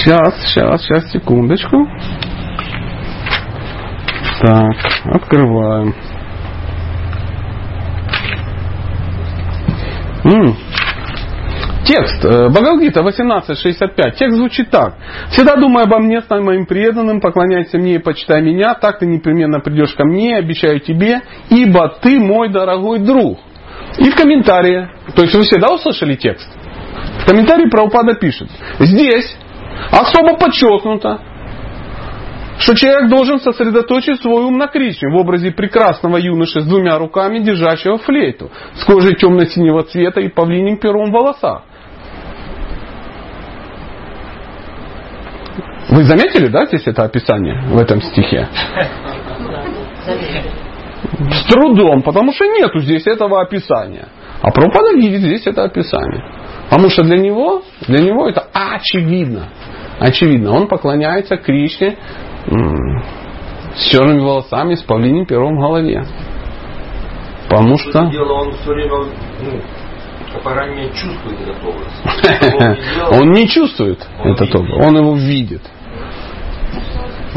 Сейчас, 0.02 0.34
сейчас, 0.48 0.82
сейчас, 0.82 1.12
секундочку. 1.12 1.86
Так, 4.40 4.74
открываем. 5.04 5.94
М. 10.24 10.56
Текст. 11.84 12.24
э, 12.24 12.48
Бхагавадгита 12.48 13.02
18.65. 13.02 14.16
Текст 14.16 14.36
звучит 14.36 14.70
так. 14.70 14.94
«Всегда 15.30 15.54
думай 15.54 15.84
обо 15.84 16.00
мне, 16.00 16.20
стань 16.22 16.42
моим 16.42 16.66
преданным, 16.66 17.20
поклоняйся 17.20 17.78
мне 17.78 17.94
и 17.94 17.98
почитай 17.98 18.42
меня, 18.42 18.74
так 18.74 18.98
ты 18.98 19.06
непременно 19.06 19.60
придешь 19.60 19.94
ко 19.94 20.04
мне, 20.04 20.36
обещаю 20.36 20.80
тебе, 20.80 21.20
ибо 21.48 21.88
ты 22.02 22.18
мой 22.18 22.48
дорогой 22.48 22.98
друг». 22.98 23.38
И 23.98 24.10
в 24.10 24.16
комментарии, 24.16 24.88
то 25.14 25.22
есть 25.22 25.34
вы 25.36 25.42
всегда 25.42 25.72
услышали 25.72 26.16
текст? 26.16 26.50
В 27.20 27.24
комментарии 27.24 27.68
Прабхупада 27.68 28.14
пишет, 28.14 28.48
здесь 28.80 29.36
особо 29.90 30.36
подчеркнуто, 30.36 31.20
что 32.59 32.74
человек 32.74 33.10
должен 33.10 33.40
сосредоточить 33.40 34.20
свой 34.20 34.44
ум 34.44 34.56
на 34.56 34.68
Кришне 34.68 35.09
в 35.09 35.16
образе 35.16 35.50
прекрасного 35.50 36.16
юноши 36.16 36.60
с 36.60 36.66
двумя 36.66 36.98
руками, 36.98 37.38
держащего 37.38 37.98
флейту, 37.98 38.50
с 38.74 38.84
кожей 38.84 39.16
темно-синего 39.16 39.82
цвета 39.82 40.20
и 40.20 40.28
павлиним 40.28 40.78
пером 40.78 41.10
в 41.10 41.12
волосах. 41.12 41.62
Вы 45.88 46.04
заметили, 46.04 46.46
да, 46.46 46.66
здесь 46.66 46.86
это 46.86 47.02
описание 47.02 47.60
в 47.66 47.78
этом 47.78 48.00
стихе? 48.00 48.48
С 51.30 51.44
трудом, 51.52 52.02
потому 52.02 52.32
что 52.32 52.46
нету 52.46 52.78
здесь 52.78 53.06
этого 53.06 53.42
описания. 53.42 54.09
А 54.40 54.50
Прабхупада 54.50 54.96
видит 54.96 55.20
здесь 55.20 55.46
это 55.46 55.64
описание. 55.64 56.24
Потому 56.72 56.88
что 56.88 57.02
для 57.02 57.18
него, 57.18 57.60
для 57.86 57.98
него 57.98 58.26
это 58.26 58.46
очевидно. 58.50 59.50
Очевидно. 60.00 60.52
Он 60.52 60.68
поклоняется 60.68 61.36
Кришне 61.36 61.98
с 63.76 63.90
черными 63.90 64.20
волосами, 64.20 64.74
с 64.74 64.82
павлиним 64.82 65.26
пером 65.26 65.58
в 65.58 65.60
голове. 65.60 66.02
Потому 67.46 67.72
По 67.72 67.78
что... 67.78 68.06
дела, 68.06 68.32
он 68.32 68.52
все 68.52 68.70
время, 68.72 69.04
ну, 69.42 70.40
по 70.42 70.50
крайней 70.50 70.76
мере, 70.76 70.92
чувствует 70.94 71.40
этот 71.42 71.62
образ. 71.68 73.20
Он 73.20 73.32
не 73.32 73.46
чувствует 73.48 74.08
этот 74.24 74.54
образ, 74.54 74.86
он 74.86 74.96
его 74.96 75.14
видит. 75.14 75.60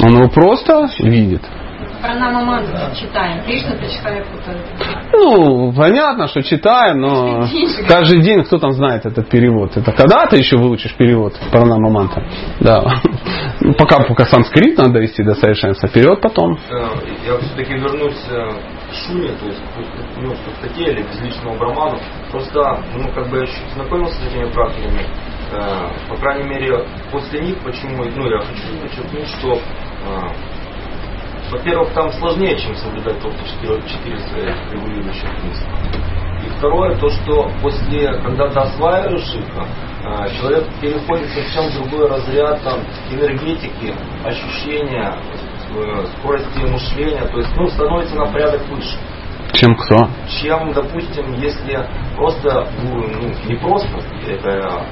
Он 0.01 0.15
его 0.15 0.29
просто 0.29 0.87
видит. 0.99 1.41
Про 2.05 2.13
намаманту 2.13 2.71
читаем. 2.95 3.43
Кришна 3.45 3.71
прочитает 3.77 4.25
Ну, 5.11 5.73
понятно, 5.73 6.27
что 6.27 6.43
читаем, 6.43 6.99
но 6.99 7.47
каждый 7.87 8.21
день 8.21 8.43
кто 8.43 8.59
там 8.59 8.73
знает 8.73 9.07
этот 9.07 9.27
перевод. 9.27 9.75
Это 9.75 9.91
когда 9.91 10.27
ты 10.27 10.37
еще 10.37 10.57
выучишь 10.57 10.93
перевод 10.95 11.33
Паранама 11.51 11.89
Манта? 11.89 12.23
Да. 12.59 12.83
Ну, 13.59 13.73
Пока, 13.73 14.03
пока 14.03 14.25
санскрит 14.25 14.77
надо 14.77 14.91
довести 14.91 15.23
до 15.23 15.33
совершенства. 15.33 15.89
Перевод 15.89 16.21
потом. 16.21 16.59
Э, 16.69 16.89
Я 17.25 17.39
все-таки 17.39 17.73
вернусь 17.73 18.23
э, 18.29 18.49
к 18.91 18.93
Шуме, 18.93 19.29
то 19.29 19.45
есть 19.47 19.61
ну, 20.21 20.29
к 20.31 20.37
пустоте 20.37 20.83
или 20.83 21.01
безличному 21.01 21.57
браману. 21.57 21.97
Просто, 22.29 22.83
ну, 22.95 23.09
как 23.15 23.29
бы 23.31 23.39
я 23.39 23.45
чуть 23.47 23.73
знакомился 23.73 24.13
с 24.21 24.27
этими 24.27 24.45
практиками. 24.51 25.01
Э, 25.53 25.89
По 26.09 26.17
крайней 26.17 26.47
мере, 26.47 26.85
после 27.11 27.39
них, 27.39 27.57
почему, 27.63 28.03
ну, 28.03 28.29
я 28.29 28.39
хочу 28.41 28.79
подчеркнуть, 28.79 29.27
что 29.39 29.57
во-первых, 31.51 31.93
там 31.93 32.11
сложнее, 32.13 32.57
чем 32.57 32.75
соблюдать 32.75 33.19
только 33.21 33.37
четыре, 33.45 33.81
четыре 33.87 34.19
своих 34.19 34.71
регулирующих 34.71 35.29
принципа. 35.39 35.71
И 36.43 36.49
второе, 36.57 36.95
то, 36.97 37.09
что 37.09 37.49
после, 37.61 38.13
когда 38.21 38.47
ты 38.49 38.59
осваиваешь 38.59 39.33
их, 39.33 39.45
э, 40.03 40.29
человек 40.37 40.65
переходит 40.81 41.29
совсем 41.29 41.69
в 41.69 41.89
другой 41.89 42.09
разряд 42.09 42.61
там, 42.63 42.79
энергетики, 43.11 43.93
ощущения, 44.23 45.17
э, 45.75 46.05
скорости 46.17 46.59
мышления, 46.59 47.25
то 47.25 47.37
есть 47.37 47.55
ну, 47.55 47.67
становится 47.67 48.15
на 48.15 48.25
порядок 48.31 48.61
выше. 48.69 48.97
Чем 49.53 49.75
кто? 49.75 50.09
Чем, 50.41 50.73
допустим, 50.73 51.33
если 51.35 51.87
просто, 52.15 52.67
ну, 52.83 53.07
ну, 53.07 53.33
не 53.47 53.55
просто, 53.55 53.87
это 54.27 54.85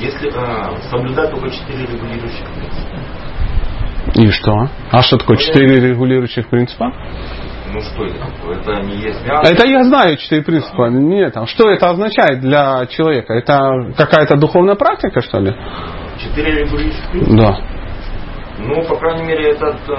если 0.00 0.32
э, 0.32 0.80
соблюдать 0.90 1.30
только 1.30 1.50
четыре 1.50 1.86
регулирующих 1.86 2.46
принципа. 2.54 2.98
И 4.14 4.30
что? 4.30 4.68
А 4.90 5.02
что 5.02 5.16
такое 5.18 5.36
четыре 5.36 5.80
регулирующих 5.90 6.48
принципа? 6.48 6.92
Ну 7.72 7.80
что 7.80 8.04
это? 8.04 8.26
Это 8.60 8.82
не 8.82 8.96
есть 8.96 9.24
мясо. 9.26 9.50
Это 9.52 9.66
я 9.66 9.82
знаю 9.84 10.16
четыре 10.18 10.42
принципа. 10.42 10.88
Нет, 10.90 11.32
там, 11.32 11.46
что 11.46 11.70
это 11.70 11.90
означает 11.90 12.40
для 12.40 12.86
человека? 12.86 13.32
Это 13.32 13.92
какая-то 13.96 14.36
духовная 14.36 14.74
практика, 14.74 15.20
что 15.22 15.38
ли? 15.38 15.54
Четыре 16.18 16.62
регулирующих 16.64 17.10
принципа? 17.10 17.36
Да. 17.36 17.56
Ну, 18.58 18.82
по 18.86 18.96
крайней 18.96 19.24
мере, 19.26 19.52
этот... 19.52 19.76
э, 19.88 19.94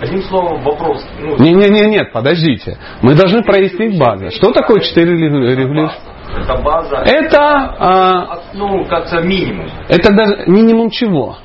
Одним 0.00 0.22
словом, 0.24 0.62
вопрос. 0.62 1.02
Ну, 1.18 1.36
Не, 1.38 1.52
не, 1.54 1.68
не, 1.70 1.86
нет, 1.86 2.12
подождите. 2.12 2.76
Мы 3.00 3.14
должны 3.14 3.42
прояснить 3.42 3.98
базы. 3.98 4.30
Что 4.30 4.52
такое 4.52 4.80
четыре 4.80 5.12
регулирующих? 5.16 5.98
Это 6.38 6.56
база. 6.62 6.96
Это, 6.96 7.40
а, 7.78 8.38
Ну, 8.52 8.84
как-то 8.84 9.22
минимум. 9.22 9.68
это 9.88 10.12
даже 10.12 10.44
минимум 10.48 10.90
чего? 10.90 11.38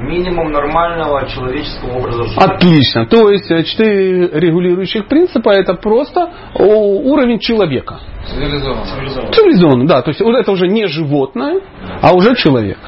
Минимум 0.00 0.52
нормального 0.52 1.26
человеческого 1.26 1.98
образа 1.98 2.24
жизни. 2.24 2.42
Отлично. 2.42 3.06
То 3.06 3.30
есть 3.30 3.50
э, 3.50 3.62
четыре 3.64 4.28
регулирующих 4.28 5.06
принципа 5.08 5.50
это 5.50 5.74
просто 5.74 6.30
уровень 6.54 7.38
человека. 7.38 8.00
Цивилизованно. 8.26 9.32
Цивилизованный, 9.32 9.86
да. 9.86 10.02
То 10.02 10.10
есть 10.10 10.20
вот 10.20 10.36
это 10.36 10.52
уже 10.52 10.68
не 10.68 10.86
животное, 10.86 11.60
а 12.02 12.14
уже 12.14 12.34
человек. 12.36 12.78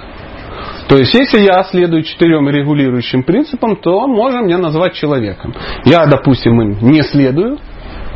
То 0.89 0.97
есть, 0.97 1.15
если 1.15 1.41
я 1.41 1.65
следую 1.65 2.03
четырем 2.03 2.49
регулирующим 2.49 3.23
принципам, 3.23 3.77
то 3.77 4.07
можно 4.07 4.41
меня 4.41 4.59
назвать 4.59 4.95
человеком. 4.95 5.55
Я, 5.85 6.07
допустим, 6.07 6.61
им 6.61 6.79
не 6.81 7.03
следую, 7.03 7.59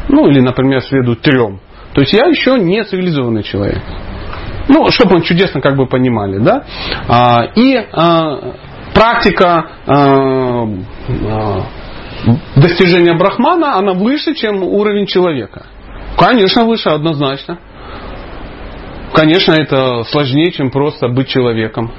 ну 0.08 0.26
или, 0.28 0.40
например, 0.40 0.80
следую 0.82 1.16
трем. 1.16 1.60
То 1.92 2.00
есть 2.00 2.14
я 2.14 2.26
еще 2.26 2.58
не 2.58 2.82
цивилизованный 2.82 3.42
человек. 3.42 3.82
Ну, 4.68 4.90
чтобы 4.90 5.18
мы 5.18 5.22
чудесно 5.22 5.60
как 5.60 5.76
бы 5.76 5.86
понимали, 5.86 6.38
да. 6.38 6.64
А, 7.08 7.44
и 7.54 7.76
а, 7.76 8.54
практика 8.94 9.70
а, 9.86 10.66
а, 10.66 11.66
достижения 12.56 13.14
брахмана, 13.14 13.76
она 13.76 13.92
выше, 13.92 14.34
чем 14.34 14.62
уровень 14.62 15.06
человека. 15.06 15.66
Конечно, 16.18 16.64
выше, 16.64 16.90
однозначно. 16.90 17.58
Конечно, 19.14 19.52
это 19.52 20.04
сложнее, 20.04 20.52
чем 20.52 20.70
просто 20.70 21.08
быть 21.08 21.28
человеком. 21.28 21.92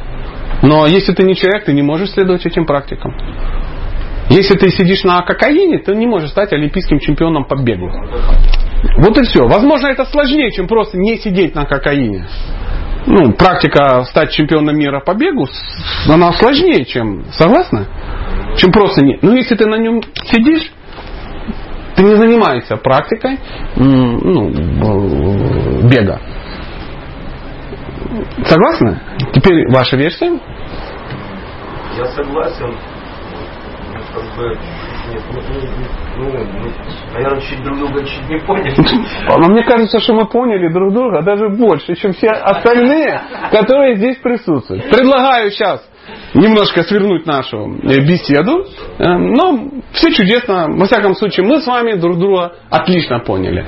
Но 0.62 0.88
если 0.88 1.14
ты 1.14 1.24
не 1.24 1.36
человек, 1.36 1.66
ты 1.66 1.74
не 1.74 1.82
можешь 1.82 2.12
следовать 2.12 2.46
этим 2.46 2.66
практикам. 2.66 3.14
Если 4.34 4.58
ты 4.58 4.70
сидишь 4.70 5.04
на 5.04 5.22
кокаине, 5.22 5.78
ты 5.78 5.94
не 5.94 6.08
можешь 6.08 6.32
стать 6.32 6.52
олимпийским 6.54 6.98
чемпионом 6.98 7.46
по 7.46 7.56
бегу. 7.56 7.92
Вот 8.98 9.16
и 9.16 9.24
все. 9.26 9.48
Возможно, 9.48 9.88
это 9.88 10.06
сложнее, 10.06 10.52
чем 10.52 10.68
просто 10.68 10.98
не 10.98 11.18
сидеть 11.18 11.54
на 11.54 11.66
кокаине. 11.66 12.26
Ну, 13.06 13.34
практика 13.34 14.04
стать 14.06 14.32
чемпионом 14.32 14.76
мира 14.76 15.02
по 15.02 15.14
бегу, 15.14 15.48
она 16.10 16.34
сложнее, 16.34 16.84
чем, 16.86 17.26
согласна? 17.34 17.86
Чем 18.58 18.72
просто 18.72 19.06
не. 19.06 19.20
Но 19.22 19.36
если 19.36 19.56
ты 19.56 19.68
на 19.68 19.76
нем 19.76 20.02
сидишь, 20.24 20.72
ты 21.96 22.04
не 22.04 22.16
занимаешься 22.16 22.78
практикой 22.78 23.38
ну, 23.76 24.50
бега. 25.88 26.20
Согласны? 28.46 29.00
Теперь 29.34 29.70
ваша 29.72 29.96
версия? 29.96 30.40
Я 31.98 32.06
согласен. 32.06 32.74
Как 34.14 34.24
бы, 34.38 34.50
нет, 35.12 35.24
ну, 35.32 35.42
ну, 36.18 36.30
ну, 36.30 36.72
наверное, 37.14 37.42
чуть 37.42 37.64
друг 37.64 37.80
друга 37.80 38.06
чуть 38.06 38.30
не 38.30 38.40
поняли. 38.40 38.76
Но 39.28 39.50
мне 39.50 39.64
кажется, 39.64 40.00
что 40.00 40.14
мы 40.14 40.28
поняли 40.28 40.72
друг 40.72 40.94
друга 40.94 41.24
даже 41.24 41.50
больше, 41.50 41.96
чем 41.96 42.14
все 42.14 42.30
остальные, 42.30 43.22
которые 43.52 43.96
здесь 43.96 44.18
присутствуют. 44.18 44.90
Предлагаю 44.90 45.50
сейчас 45.50 45.84
немножко 46.34 46.84
свернуть 46.84 47.26
нашу 47.26 47.76
э, 47.84 48.00
беседу. 48.02 48.66
Э, 49.00 49.18
но 49.18 49.70
все 49.94 50.12
чудесно. 50.12 50.68
Во 50.70 50.86
всяком 50.86 51.16
случае, 51.16 51.46
мы 51.46 51.62
с 51.62 51.68
вами 51.68 51.94
друг 51.94 52.20
друга 52.20 52.54
отлично 52.70 53.20
поняли. 53.20 53.66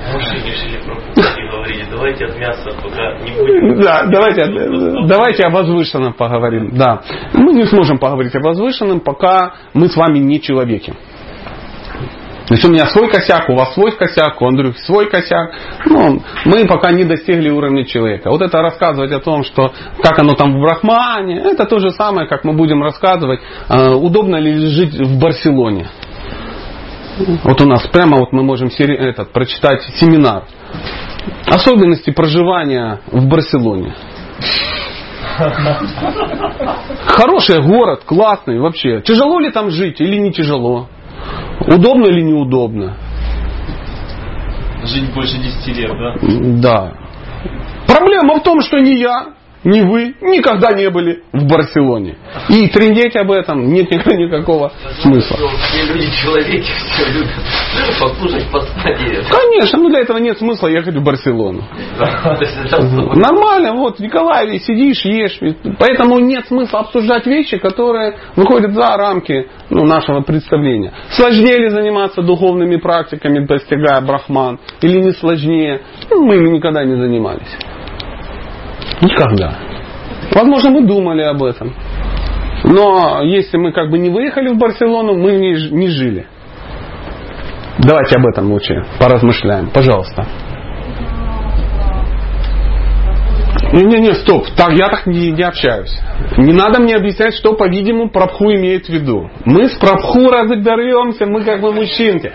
Давайте 1.90 2.24
от 2.26 2.38
мяса 2.38 2.70
пока 2.82 3.18
не 3.18 3.32
будем. 3.32 3.80
Да, 3.80 4.04
давайте, 4.06 5.06
давайте 5.06 5.44
о 5.44 5.50
возвышенном 5.50 6.12
поговорим. 6.14 6.76
Да. 6.76 7.02
Мы 7.32 7.52
не 7.52 7.64
сможем 7.66 7.98
поговорить 7.98 8.34
о 8.34 8.40
возвышенном, 8.40 9.00
пока 9.00 9.54
мы 9.74 9.88
с 9.88 9.96
вами 9.96 10.18
не 10.18 10.40
человеки. 10.40 10.94
То 12.46 12.54
есть 12.54 12.64
у 12.64 12.70
меня 12.70 12.86
свой 12.86 13.10
косяк, 13.10 13.48
у 13.48 13.56
вас 13.56 13.74
свой 13.74 13.90
косяк, 13.90 14.40
у 14.40 14.46
Андрюхи 14.46 14.78
свой 14.78 15.10
косяк. 15.10 15.50
Ну, 15.84 16.22
мы 16.44 16.64
пока 16.66 16.92
не 16.92 17.02
достигли 17.02 17.50
уровня 17.50 17.84
человека. 17.84 18.30
Вот 18.30 18.40
это 18.40 18.62
рассказывать 18.62 19.10
о 19.10 19.18
том, 19.18 19.42
что 19.42 19.72
как 20.00 20.18
оно 20.20 20.34
там 20.34 20.56
в 20.56 20.60
Брахмане, 20.60 21.40
это 21.40 21.64
то 21.64 21.80
же 21.80 21.90
самое, 21.90 22.28
как 22.28 22.44
мы 22.44 22.52
будем 22.52 22.82
рассказывать, 22.84 23.40
э, 23.68 23.94
удобно 23.94 24.36
ли 24.36 24.54
жить 24.68 24.94
в 24.94 25.18
Барселоне. 25.18 25.88
Вот 27.44 27.60
у 27.62 27.66
нас 27.66 27.86
прямо 27.86 28.18
вот 28.18 28.32
мы 28.32 28.42
можем 28.42 28.68
этот, 28.68 29.32
прочитать 29.32 29.82
семинар. 29.94 30.44
Особенности 31.46 32.10
проживания 32.10 33.00
в 33.10 33.26
Барселоне. 33.26 33.94
Хороший 37.06 37.62
город, 37.62 38.02
классный 38.04 38.58
вообще. 38.58 39.00
Тяжело 39.00 39.38
ли 39.40 39.50
там 39.50 39.70
жить 39.70 40.00
или 40.00 40.16
не 40.18 40.32
тяжело? 40.32 40.88
Удобно 41.60 42.06
или 42.06 42.20
неудобно? 42.22 42.96
Жить 44.84 45.12
больше 45.14 45.38
10 45.38 45.76
лет, 45.76 45.90
да? 45.90 46.14
Да. 46.60 46.92
Проблема 47.86 48.36
в 48.36 48.42
том, 48.42 48.60
что 48.60 48.78
не 48.78 48.98
я, 49.00 49.35
ни 49.66 49.80
вы 49.80 50.14
никогда 50.20 50.72
не 50.72 50.88
были 50.90 51.24
в 51.32 51.44
Барселоне. 51.48 52.14
И 52.48 52.68
трендеть 52.68 53.16
об 53.16 53.32
этом 53.32 53.72
нет 53.72 53.90
никакого 54.06 54.72
смысла. 55.00 55.36
Все 55.36 55.84
люди 55.92 56.08
человеки 56.22 56.62
все 56.62 57.10
любят 57.10 57.30
покушать, 58.00 58.46
поспать. 58.52 58.96
Конечно, 59.28 59.80
но 59.80 59.88
для 59.88 60.00
этого 60.00 60.18
нет 60.18 60.38
смысла 60.38 60.68
ехать 60.68 60.94
в 60.94 61.02
Барселону. 61.02 61.64
Нормально, 63.16 63.72
вот 63.72 63.96
в 63.96 64.00
Николаеве 64.00 64.60
сидишь, 64.60 65.04
ешь. 65.04 65.40
Поэтому 65.80 66.20
нет 66.20 66.46
смысла 66.46 66.80
обсуждать 66.80 67.26
вещи, 67.26 67.58
которые 67.58 68.14
выходят 68.36 68.72
за 68.72 68.96
рамки 68.96 69.48
ну, 69.68 69.84
нашего 69.84 70.20
представления. 70.20 70.92
Сложнее 71.10 71.58
ли 71.58 71.68
заниматься 71.70 72.22
духовными 72.22 72.76
практиками, 72.76 73.44
достигая 73.44 74.00
брахман, 74.00 74.60
или 74.80 75.00
не 75.00 75.10
сложнее? 75.10 75.82
Ну, 76.08 76.24
мы 76.24 76.36
ими 76.36 76.50
никогда 76.50 76.84
не 76.84 76.94
занимались. 76.94 77.56
Никогда. 79.02 79.58
Возможно, 80.34 80.70
мы 80.70 80.86
думали 80.86 81.22
об 81.22 81.42
этом. 81.42 81.74
Но 82.64 83.22
если 83.22 83.58
мы 83.58 83.72
как 83.72 83.90
бы 83.90 83.98
не 83.98 84.10
выехали 84.10 84.48
в 84.48 84.58
Барселону, 84.58 85.14
мы 85.14 85.36
в 85.36 85.38
ней 85.38 85.70
не 85.70 85.88
жили. 85.88 86.26
Давайте 87.78 88.18
об 88.18 88.26
этом 88.26 88.50
лучше 88.50 88.84
поразмышляем. 88.98 89.70
Пожалуйста. 89.70 90.26
Не-не-не, 93.72 94.14
стоп, 94.14 94.46
так, 94.56 94.72
я 94.72 94.88
так 94.88 95.06
не, 95.06 95.32
не 95.32 95.42
общаюсь. 95.42 95.92
Не 96.36 96.52
надо 96.52 96.80
мне 96.80 96.94
объяснять, 96.94 97.34
что, 97.34 97.54
по-видимому, 97.54 98.10
Прабху 98.10 98.46
имеет 98.52 98.86
в 98.86 98.88
виду. 98.88 99.28
Мы 99.44 99.68
с 99.68 99.76
Прабху 99.76 100.30
разберемся, 100.30 101.26
мы 101.26 101.44
как 101.44 101.60
бы 101.60 101.72
мужчинки. 101.72 102.32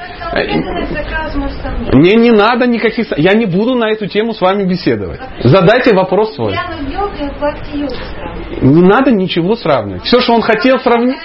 Мне 1.94 2.16
не 2.16 2.32
надо 2.32 2.68
никаких... 2.68 3.08
Я 3.18 3.34
не 3.34 3.46
буду 3.46 3.76
на 3.76 3.90
эту 3.90 4.08
тему 4.08 4.34
с 4.34 4.42
вами 4.42 4.64
беседовать. 4.64 5.20
Задайте 5.44 5.96
вопрос 5.96 6.36
свой. 6.36 6.56
Не 8.62 8.82
надо 8.82 9.12
ничего 9.12 9.56
сравнивать. 9.56 10.04
Все, 10.04 10.20
что 10.20 10.34
он 10.34 10.42
хотел 10.42 10.80
сравнить... 10.80 11.20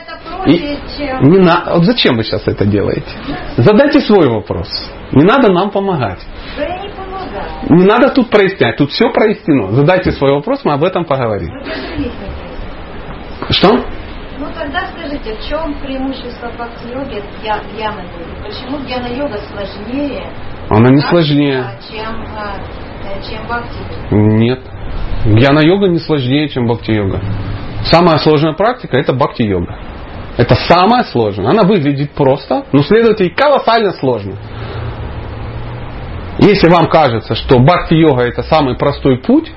И 0.46 0.78
не 1.22 1.38
на... 1.38 1.64
вот 1.74 1.84
зачем 1.84 2.16
вы 2.16 2.22
сейчас 2.22 2.46
это 2.46 2.64
делаете? 2.64 3.10
Задайте 3.56 4.00
свой 4.00 4.28
вопрос. 4.28 4.68
Не 5.12 5.24
надо 5.24 5.52
нам 5.52 5.70
помогать. 5.70 6.20
Не 6.56 6.88
надо 7.68 8.10
тут 8.10 8.30
прояснять, 8.30 8.76
тут 8.76 8.90
все 8.90 9.10
прояснено. 9.10 9.72
Задайте 9.72 10.12
свой 10.12 10.32
вопрос, 10.32 10.64
мы 10.64 10.72
об 10.72 10.84
этом 10.84 11.04
поговорим. 11.04 11.50
Что? 13.50 13.84
Ну 14.38 14.46
тогда 14.54 14.86
скажите, 14.94 15.34
в 15.34 15.48
чем 15.48 15.74
преимущество 15.80 16.48
бхакти-йоги 16.48 17.22
гьяна 17.42 18.02
йоги? 18.02 18.42
Почему 18.42 18.78
гьяна-йога 18.86 19.38
сложнее? 19.50 20.26
Она 20.68 20.90
не 20.90 21.00
сложнее. 21.00 21.64
Чем, 21.90 22.26
а, 22.36 22.56
чем 23.28 23.46
бхакти-йога? 23.46 24.36
Нет. 24.36 24.60
Гьяна-йога 25.24 25.88
не 25.88 25.98
сложнее, 25.98 26.48
чем 26.48 26.66
бхакти-йога. 26.66 27.20
Самая 27.84 28.18
сложная 28.18 28.52
практика 28.52 28.98
это 28.98 29.14
бхакти-йога. 29.14 29.78
Это 30.36 30.54
самое 30.54 31.04
сложное. 31.04 31.50
Она 31.50 31.62
выглядит 31.62 32.10
просто, 32.12 32.64
но 32.72 32.82
следовательно 32.82 33.34
колоссально 33.34 33.92
сложно. 33.92 34.36
Если 36.38 36.68
вам 36.68 36.88
кажется, 36.88 37.34
что 37.34 37.58
бхакти-йога 37.58 38.22
это 38.22 38.42
самый 38.42 38.76
простой 38.76 39.18
путь, 39.18 39.50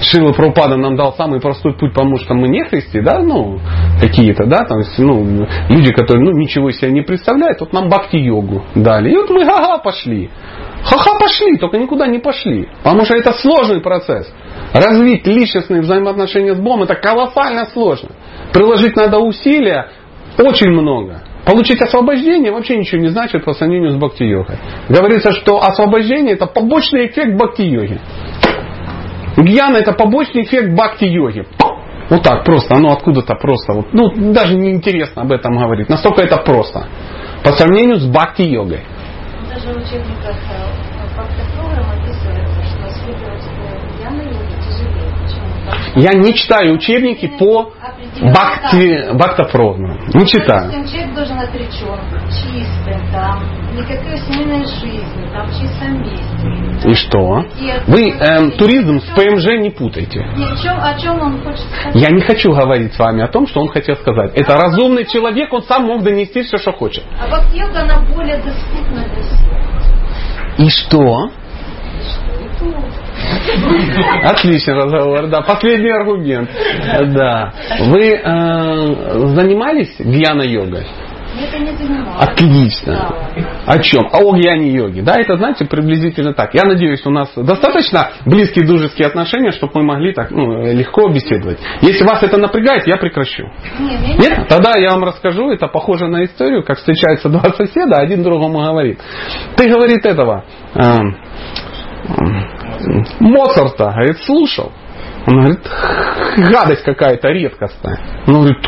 Шила 0.00 0.32
Прабхупада 0.32 0.76
нам 0.76 0.96
дал 0.96 1.14
самый 1.14 1.40
простой 1.40 1.74
путь, 1.74 1.92
потому 1.92 2.18
что 2.18 2.34
мы 2.34 2.48
не 2.48 2.64
христи, 2.64 3.00
да, 3.00 3.18
ну, 3.20 3.58
какие-то, 4.00 4.46
да, 4.46 4.64
там, 4.64 4.78
ну, 4.98 5.46
люди, 5.68 5.92
которые, 5.92 6.24
ну, 6.24 6.38
ничего 6.38 6.70
себе 6.70 6.92
не 6.92 7.02
представляют, 7.02 7.60
вот 7.60 7.72
нам 7.72 7.88
бхакти-йогу 7.88 8.62
дали. 8.76 9.10
И 9.10 9.16
вот 9.16 9.30
мы 9.30 9.44
ха-ха 9.44 9.78
пошли. 9.78 10.30
Ха-ха 10.84 11.18
пошли, 11.18 11.56
только 11.56 11.78
никуда 11.78 12.06
не 12.06 12.18
пошли. 12.18 12.68
Потому 12.82 13.04
что 13.04 13.16
это 13.16 13.32
сложный 13.32 13.80
процесс. 13.80 14.32
Развить 14.72 15.26
личностные 15.26 15.80
взаимоотношения 15.80 16.54
с 16.54 16.58
Богом 16.58 16.84
это 16.84 16.94
колоссально 16.94 17.66
сложно. 17.72 18.10
Приложить 18.52 18.94
надо 18.94 19.18
усилия 19.18 19.88
очень 20.38 20.70
много. 20.70 21.22
Получить 21.48 21.80
освобождение 21.80 22.52
вообще 22.52 22.76
ничего 22.76 23.00
не 23.00 23.08
значит 23.08 23.42
по 23.42 23.54
сравнению 23.54 23.92
с 23.92 23.96
бхакти-йогой. 23.96 24.58
Говорится, 24.90 25.32
что 25.32 25.56
освобождение 25.62 26.34
это 26.34 26.44
побочный 26.44 27.06
эффект 27.06 27.40
бхакти-йоги. 27.40 27.98
Гьяна 29.38 29.78
это 29.78 29.92
побочный 29.92 30.42
эффект 30.42 30.74
бхакти-йоги. 30.74 31.46
Вот 32.10 32.22
так 32.22 32.44
просто, 32.44 32.74
оно 32.74 32.92
откуда-то 32.92 33.34
просто. 33.36 33.72
Вот, 33.72 33.94
ну, 33.94 34.32
даже 34.34 34.56
не 34.56 34.72
интересно 34.72 35.22
об 35.22 35.32
этом 35.32 35.56
говорить. 35.56 35.88
Настолько 35.88 36.20
это 36.20 36.36
просто. 36.36 36.86
По 37.42 37.52
сравнению 37.52 37.96
с 37.96 38.06
бхакти-йогой. 38.06 38.82
Даже 39.48 39.72
в 39.72 39.76
учебниках 39.78 40.36
бхакти-программ 41.16 41.86
описывается, 41.98 42.62
что 42.62 42.90
следовать 42.90 43.44
гьяна-йоги 43.98 44.52
тяжелее. 44.68 45.14
Почему? 45.24 45.48
Я 45.96 46.12
не 46.12 46.34
читаю 46.34 46.74
учебники 46.74 47.26
по 47.38 47.72
бхакти, 48.20 49.12
бхактапровну. 49.14 49.98
Не 50.14 50.26
читаю. 50.26 50.70
Человек 50.88 51.14
должен 51.14 51.38
отречен, 51.38 51.98
чистый, 52.28 53.12
там, 53.12 53.42
никакой 53.76 54.18
семейной 54.18 54.66
жизни, 54.66 55.28
там, 55.32 55.46
в 55.46 55.52
чистом 55.52 56.02
месте. 56.02 56.88
И 56.88 56.94
что? 56.94 57.44
Вы 57.86 58.10
эм, 58.10 58.52
туризм 58.52 59.00
с 59.00 59.04
ПМЖ 59.14 59.46
не 59.60 59.70
путайте. 59.70 60.20
И 60.36 60.42
о 60.42 60.56
чем, 60.56 60.78
о 60.80 60.98
чем 60.98 61.20
он 61.20 61.42
хочет 61.42 61.64
сказать? 61.72 61.94
Я 61.94 62.10
не 62.10 62.20
хочу 62.20 62.52
говорить 62.52 62.94
с 62.94 62.98
вами 62.98 63.22
о 63.22 63.28
том, 63.28 63.46
что 63.46 63.60
он 63.60 63.68
хотел 63.68 63.96
сказать. 63.96 64.32
Это 64.34 64.54
разумный 64.54 65.04
человек, 65.06 65.52
он 65.52 65.62
сам 65.62 65.84
мог 65.86 66.02
донести 66.02 66.42
все, 66.42 66.58
что 66.58 66.72
хочет. 66.72 67.04
А 67.20 67.26
бхакти-йога, 67.28 67.80
она 67.80 68.00
более 68.14 68.36
доступна 68.36 69.04
для 69.12 69.22
всех. 69.22 69.48
И 70.58 70.68
что? 70.70 71.30
Отличный 74.24 74.74
разговор, 74.74 75.26
да. 75.28 75.40
Последний 75.42 75.90
аргумент. 75.90 76.50
Да. 77.14 77.52
Вы 77.80 78.14
э, 78.14 79.34
занимались 79.34 79.94
гьяна-йогой? 79.98 80.86
Нет, 81.38 81.50
я 81.52 81.58
не 81.58 81.72
занималась. 81.76 82.28
Отлично. 82.28 83.14
О 83.66 83.78
чем? 83.78 84.08
О 84.12 84.34
гьяне-йоге. 84.34 85.02
Да, 85.02 85.14
это, 85.18 85.36
знаете, 85.36 85.66
приблизительно 85.66 86.32
так. 86.32 86.54
Я 86.54 86.64
надеюсь, 86.64 87.04
у 87.04 87.10
нас 87.10 87.30
достаточно 87.36 88.10
близкие 88.24 88.66
дружеские 88.66 89.06
отношения, 89.06 89.52
чтобы 89.52 89.72
мы 89.76 89.82
могли 89.84 90.12
так 90.12 90.30
ну, 90.30 90.64
легко 90.72 91.08
беседовать. 91.08 91.58
Если 91.82 92.04
вас 92.04 92.22
это 92.22 92.38
напрягает, 92.38 92.86
я 92.86 92.96
прекращу. 92.96 93.44
Нет, 93.78 94.00
я 94.02 94.14
не 94.14 94.18
Нет? 94.18 94.48
Тогда 94.48 94.78
я 94.78 94.90
вам 94.92 95.04
расскажу. 95.04 95.50
Это 95.50 95.68
похоже 95.68 96.08
на 96.08 96.24
историю, 96.24 96.64
как 96.64 96.78
встречаются 96.78 97.28
два 97.28 97.42
соседа, 97.56 97.96
один 97.96 98.22
другому 98.22 98.58
говорит. 98.58 98.98
Ты, 99.56 99.68
говорит, 99.68 100.04
этого 100.06 100.44
э, 100.74 100.96
Моцарта, 103.20 103.92
говорит, 103.92 104.18
слушал. 104.24 104.72
Он 105.26 105.40
говорит, 105.40 105.60
гадость 106.36 106.84
какая-то 106.84 107.28
редкостная. 107.28 107.98
Он 108.26 108.34
говорит, 108.34 108.58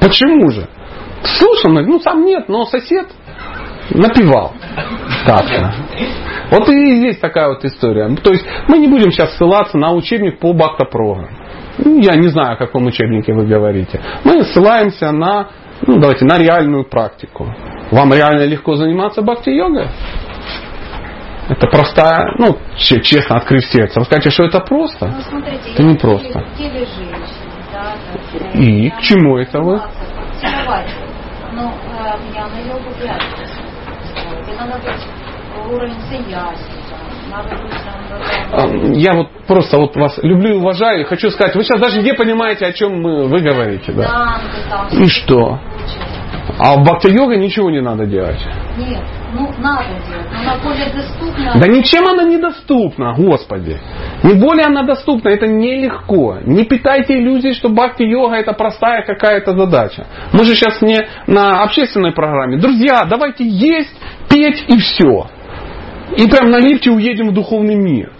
почему 0.00 0.50
же? 0.50 0.66
Слушал, 1.22 1.70
говорит, 1.70 1.88
ну 1.88 2.00
сам 2.00 2.24
нет, 2.24 2.48
но 2.48 2.64
сосед 2.64 3.06
напевал. 3.90 4.52
Так-то. 5.26 5.74
Вот 6.50 6.68
и 6.68 6.96
здесь 6.96 7.18
такая 7.18 7.48
вот 7.48 7.64
история. 7.64 8.08
То 8.16 8.32
есть 8.32 8.44
мы 8.68 8.78
не 8.78 8.88
будем 8.88 9.10
сейчас 9.12 9.36
ссылаться 9.36 9.76
на 9.76 9.92
учебник 9.92 10.38
по 10.38 10.52
бхакта-программ. 10.52 11.28
Ну, 11.78 12.00
Я 12.00 12.16
не 12.16 12.28
знаю, 12.28 12.54
о 12.54 12.56
каком 12.56 12.86
учебнике 12.86 13.32
вы 13.32 13.46
говорите. 13.46 14.00
Мы 14.24 14.42
ссылаемся 14.44 15.12
на, 15.12 15.48
ну, 15.86 15.98
давайте, 16.00 16.24
на 16.24 16.38
реальную 16.38 16.84
практику. 16.84 17.54
Вам 17.90 18.12
реально 18.12 18.46
легко 18.46 18.76
заниматься 18.76 19.22
бхакти-йогой? 19.22 19.88
Это 21.50 21.66
простая, 21.66 22.34
ну, 22.38 22.58
че- 22.76 23.00
честно, 23.02 23.36
открыв 23.36 23.64
сердце. 23.66 23.98
Вы 23.98 24.06
скажете, 24.06 24.30
что 24.30 24.44
это 24.44 24.60
просто? 24.60 25.08
Ну, 25.08 25.20
смотрите, 25.20 25.72
Это 25.74 25.82
не 25.82 25.96
просто. 25.96 26.38
в 26.40 26.56
теле 26.56 26.86
женщины, 26.86 27.18
да, 27.72 27.94
так, 28.12 28.42
э, 28.54 28.58
И 28.58 28.90
к 28.90 29.00
чему 29.00 29.36
это 29.36 29.60
вы? 29.60 29.80
Но 31.52 31.62
э, 31.62 32.16
я 32.34 32.46
на 32.46 32.58
йогу 32.60 32.90
вряд 33.00 33.20
ли 33.20 33.46
сделать. 33.46 34.48
Это 34.48 34.64
надо 34.64 34.78
быть 34.78 35.06
уровень 35.68 35.94
А, 38.52 38.66
Я 38.94 39.14
вот 39.14 39.28
просто 39.46 39.76
вот 39.76 39.96
вас 39.96 40.18
люблю 40.22 40.54
и 40.54 40.58
уважаю. 40.58 41.00
и 41.00 41.04
Хочу 41.04 41.30
сказать, 41.30 41.54
вы 41.54 41.64
сейчас 41.64 41.80
даже 41.80 42.02
не 42.02 42.12
понимаете, 42.14 42.66
о 42.66 42.72
чем 42.72 43.00
мы, 43.00 43.26
вы 43.28 43.40
говорите. 43.40 43.92
Да. 43.92 44.38
там, 44.68 44.88
И 44.88 45.06
что? 45.08 45.58
А 46.58 46.74
в 46.76 46.82
бхакти-йога 46.84 47.36
ничего 47.36 47.70
не 47.70 47.80
надо 47.80 48.06
делать. 48.06 48.40
Нет, 48.76 49.02
ну 49.32 49.50
надо 49.58 49.84
делать, 50.08 50.26
она 50.32 50.58
более 50.62 50.92
доступна. 50.92 51.52
Да 51.54 51.66
ничем 51.66 52.06
она 52.08 52.24
недоступна, 52.24 53.14
Господи. 53.16 53.78
Не 54.22 54.34
более 54.34 54.66
она 54.66 54.82
доступна, 54.82 55.28
это 55.28 55.46
нелегко. 55.46 56.38
Не 56.44 56.64
питайте 56.64 57.18
иллюзий, 57.18 57.54
что 57.54 57.68
бхакти-йога 57.68 58.36
это 58.36 58.52
простая 58.52 59.04
какая-то 59.04 59.56
задача. 59.56 60.06
Мы 60.32 60.44
же 60.44 60.54
сейчас 60.54 60.80
не 60.82 61.00
на 61.26 61.62
общественной 61.62 62.12
программе. 62.12 62.58
Друзья, 62.58 63.04
давайте 63.04 63.44
есть, 63.44 63.94
петь 64.28 64.64
и 64.68 64.78
все. 64.78 65.28
И 66.16 66.28
прям 66.28 66.50
на 66.50 66.58
лифте 66.58 66.90
уедем 66.90 67.28
в 67.28 67.34
духовный 67.34 67.76
мир. 67.76 68.12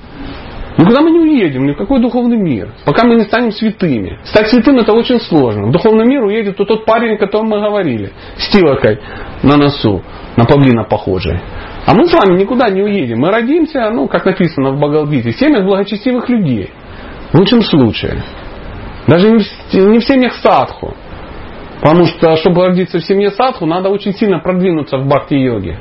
Никуда 0.80 1.02
мы 1.02 1.10
не 1.10 1.18
уедем, 1.18 1.66
ни 1.66 1.72
в 1.72 1.76
какой 1.76 2.00
духовный 2.00 2.38
мир, 2.38 2.72
пока 2.86 3.06
мы 3.06 3.16
не 3.16 3.24
станем 3.24 3.52
святыми. 3.52 4.18
Стать 4.24 4.48
святым 4.48 4.78
это 4.78 4.94
очень 4.94 5.20
сложно. 5.20 5.66
В 5.66 5.72
духовный 5.72 6.06
мир 6.06 6.24
уедет 6.24 6.58
вот 6.58 6.68
тот 6.68 6.86
парень, 6.86 7.16
о 7.16 7.18
котором 7.18 7.48
мы 7.48 7.60
говорили, 7.60 8.12
с 8.38 8.48
тилокой 8.48 8.98
на 9.42 9.58
носу, 9.58 10.02
на 10.38 10.46
павлина 10.46 10.84
похожий. 10.84 11.38
А 11.84 11.92
мы 11.92 12.06
с 12.06 12.14
вами 12.14 12.40
никуда 12.40 12.70
не 12.70 12.80
уедем. 12.82 13.18
Мы 13.18 13.30
родимся, 13.30 13.90
ну, 13.90 14.08
как 14.08 14.24
написано 14.24 14.70
в 14.70 14.80
Багалдите, 14.80 15.32
в 15.32 15.36
семьях 15.38 15.66
благочестивых 15.66 16.30
людей. 16.30 16.70
В 17.32 17.38
лучшем 17.38 17.60
случае. 17.60 18.22
Даже 19.06 19.28
не 19.28 19.98
в 19.98 20.04
семьях 20.04 20.32
садху. 20.36 20.94
Потому 21.82 22.06
что, 22.06 22.36
чтобы 22.36 22.66
родиться 22.66 23.00
в 23.00 23.04
семье 23.04 23.30
садху, 23.32 23.66
надо 23.66 23.90
очень 23.90 24.14
сильно 24.14 24.38
продвинуться 24.38 24.96
в 24.96 25.06
бхакти-йоге. 25.06 25.78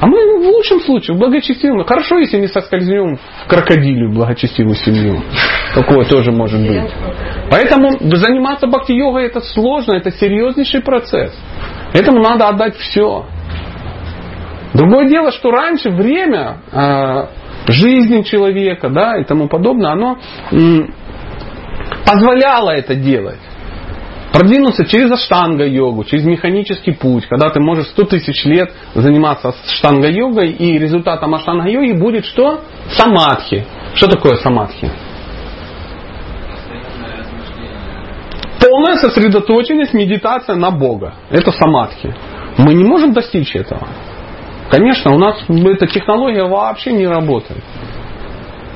А 0.00 0.06
мы 0.06 0.38
в 0.38 0.46
лучшем 0.48 0.80
случае, 0.80 1.14
в 1.14 1.20
благочестивом. 1.20 1.84
Хорошо, 1.84 2.18
если 2.18 2.38
не 2.38 2.48
соскользнем 2.48 3.16
в 3.16 3.46
крокодилю 3.48 4.10
благочестивую 4.10 4.74
семью. 4.74 5.22
Такое 5.74 6.04
тоже 6.06 6.32
может 6.32 6.60
быть. 6.60 6.90
Поэтому 7.50 7.90
заниматься 8.16 8.66
бхакти-йогой 8.66 9.26
это 9.26 9.40
сложно, 9.40 9.92
это 9.92 10.10
серьезнейший 10.10 10.80
процесс. 10.80 11.36
Этому 11.92 12.22
надо 12.22 12.48
отдать 12.48 12.76
все. 12.76 13.26
Другое 14.72 15.08
дело, 15.08 15.32
что 15.32 15.50
раньше 15.50 15.90
время 15.90 16.58
э, 16.72 17.26
жизни 17.66 18.22
человека 18.22 18.88
да, 18.88 19.18
и 19.18 19.24
тому 19.24 19.48
подобное, 19.48 19.90
оно 19.90 20.18
м, 20.52 20.94
позволяло 22.06 22.70
это 22.70 22.94
делать. 22.94 23.40
Продвинуться 24.32 24.84
через 24.84 25.10
аштанга-йогу, 25.10 26.04
через 26.04 26.24
механический 26.24 26.92
путь, 26.92 27.26
когда 27.26 27.50
ты 27.50 27.60
можешь 27.60 27.86
100 27.88 28.04
тысяч 28.04 28.44
лет 28.44 28.72
заниматься 28.94 29.54
штанга-йогой, 29.66 30.52
и 30.52 30.78
результатом 30.78 31.34
аштанга-йоги 31.34 31.98
будет 31.98 32.24
что? 32.24 32.60
Самадхи. 32.90 33.66
Что 33.94 34.06
такое 34.06 34.36
самадхи? 34.36 34.90
Полная 38.60 38.96
сосредоточенность, 38.98 39.94
медитация 39.94 40.54
на 40.54 40.70
Бога. 40.70 41.14
Это 41.30 41.50
самадхи. 41.50 42.14
Мы 42.56 42.74
не 42.74 42.84
можем 42.84 43.12
достичь 43.12 43.56
этого. 43.56 43.88
Конечно, 44.70 45.12
у 45.12 45.18
нас 45.18 45.42
эта 45.48 45.86
технология 45.88 46.44
вообще 46.44 46.92
не 46.92 47.06
работает. 47.06 47.64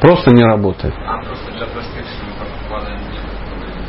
Просто 0.01 0.33
не 0.33 0.43
работает. 0.43 0.95
А 1.07 1.23
просто 1.23 1.53
для 1.53 1.67
простых 1.67 2.05
практикований 2.39 2.99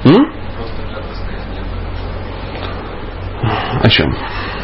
М? 0.06 0.34
Просто 0.56 0.82
для 0.84 0.98
простых 0.98 1.36
О 3.82 3.90
чем? 3.90 4.10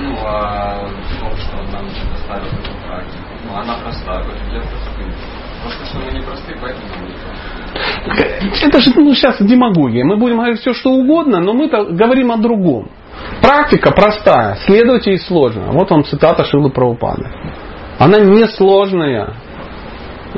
Ну, 0.02 0.18
а 0.26 0.88
том, 1.20 1.38
что 1.38 1.58
нам 1.72 1.86
предоставили 1.86 2.48
эту 2.48 2.88
практику. 2.88 3.24
Ну, 3.48 3.58
она 3.58 3.78
простая, 3.84 4.24
для 4.24 4.62
простых. 4.62 5.08
Просто 5.64 5.86
что 5.86 6.00
мы 6.00 6.12
не 6.12 6.22
простые, 6.22 6.58
поэтому 6.60 6.88
не 7.06 8.68
Это 8.68 8.82
же 8.82 8.92
ну, 8.96 9.14
сейчас 9.14 9.38
демагогия. 9.40 10.04
Мы 10.04 10.18
будем 10.18 10.38
говорить 10.38 10.60
все, 10.60 10.74
что 10.74 10.92
угодно, 10.92 11.40
но 11.40 11.54
мы-то 11.54 11.86
говорим 11.86 12.32
о 12.32 12.38
другом. 12.38 12.90
Практика 13.42 13.92
простая, 13.92 14.56
следовать 14.66 15.06
ей 15.06 15.20
сложно. 15.20 15.72
Вот 15.72 15.92
вам 15.92 16.04
цитата 16.04 16.44
Шилы 16.44 16.72
Правопады. 16.72 17.30
Она 18.00 18.20
не 18.20 18.46
сложная, 18.48 19.36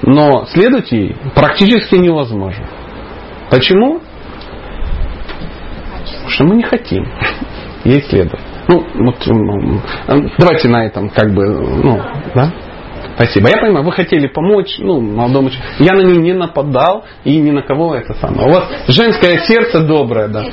но 0.02 0.46
следовать 0.46 0.92
ей 0.92 1.16
практически 1.34 1.96
невозможно. 1.96 2.68
Почему? 3.50 4.02
Потому 6.04 6.30
что 6.30 6.44
мы 6.44 6.56
не 6.56 6.64
хотим 6.64 7.06
ей 7.84 8.02
следовать. 8.04 8.42
Ну, 8.68 8.86
вот, 8.96 9.28
м, 9.28 9.82
давайте 10.38 10.70
на 10.70 10.86
этом 10.86 11.10
как 11.10 11.34
бы, 11.34 11.46
ну, 11.46 12.00
да? 12.34 12.52
Спасибо. 13.16 13.50
Я 13.50 13.58
понимаю, 13.58 13.86
вы 13.86 13.92
хотели 13.92 14.28
помочь 14.28 14.76
ну, 14.80 15.00
молодому 15.00 15.50
человеку. 15.50 15.84
Я 15.84 15.94
на 15.94 16.02
нее 16.02 16.18
не 16.18 16.34
нападал 16.34 17.06
и 17.24 17.38
ни 17.38 17.52
на 17.52 17.62
кого 17.62 17.96
это 17.96 18.14
самое. 18.16 18.48
У 18.48 18.52
вас 18.52 18.64
женское 18.88 19.38
сердце 19.40 19.82
доброе, 19.82 20.28
да. 20.30 20.46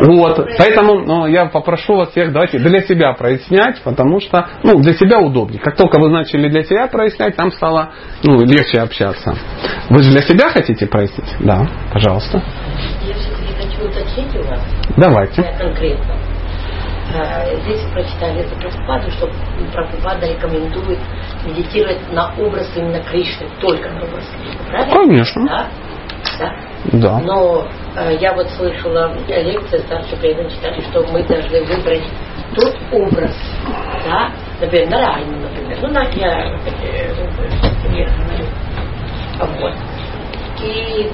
Вот, 0.00 0.48
поэтому 0.58 1.00
ну, 1.00 1.26
я 1.26 1.46
попрошу 1.46 1.96
вас 1.96 2.10
всех, 2.10 2.32
давайте 2.32 2.58
для 2.58 2.82
себя 2.82 3.12
прояснять, 3.14 3.80
потому 3.82 4.20
что, 4.20 4.46
ну, 4.62 4.78
для 4.80 4.92
себя 4.92 5.18
удобнее. 5.18 5.60
Как 5.60 5.76
только 5.76 6.00
вы 6.00 6.10
начали 6.10 6.48
для 6.48 6.62
себя 6.62 6.86
прояснять, 6.86 7.36
там 7.36 7.50
стало, 7.52 7.90
ну, 8.22 8.40
легче 8.44 8.78
общаться. 8.78 9.34
Вы 9.90 10.02
же 10.02 10.10
для 10.10 10.22
себя 10.22 10.50
хотите 10.50 10.86
прояснить? 10.86 11.34
Да, 11.40 11.66
пожалуйста. 11.92 12.42
Я 13.02 13.14
все-таки 13.14 13.54
хочу 13.56 13.88
уточнить 13.88 14.36
у 14.36 14.48
вас, 14.48 14.60
Давайте. 14.96 15.42
я 15.42 15.58
конкретно. 15.58 16.14
А, 17.12 17.44
Здесь 17.64 17.82
прочитали 17.92 18.40
эту 18.40 18.56
Прабхупаду, 18.56 19.10
что 19.10 19.30
Прабхупада 19.72 20.26
рекомендует 20.26 20.98
медитировать 21.44 22.12
на 22.12 22.32
образ 22.38 22.70
именно 22.76 23.00
Кришны, 23.02 23.48
только 23.60 23.90
на 23.90 24.02
образ 24.04 24.24
Кришны, 24.40 24.66
правильно? 24.68 24.94
Конечно. 24.94 25.46
Да? 25.46 25.66
Да. 26.38 26.54
Да. 26.92 27.18
Но 27.20 27.66
э, 27.96 28.16
я 28.20 28.34
вот 28.34 28.48
слышала 28.50 29.14
э, 29.28 29.42
лекции 29.42 29.78
старших 29.78 30.18
преданных 30.18 30.52
читали, 30.52 30.80
что 30.90 31.02
мы 31.12 31.22
должны 31.22 31.62
выбрать 31.64 32.02
тот 32.54 32.74
образ, 32.92 33.34
да, 34.04 34.30
например, 34.60 34.90
на 34.90 34.98
Райну, 35.00 35.38
например, 35.40 35.78
ну, 35.82 35.88
на, 35.88 36.02
я 36.02 36.56
э, 36.66 37.14
пример 37.82 38.10
говорю. 38.18 38.46
Вот. 39.60 39.74
И 40.62 41.10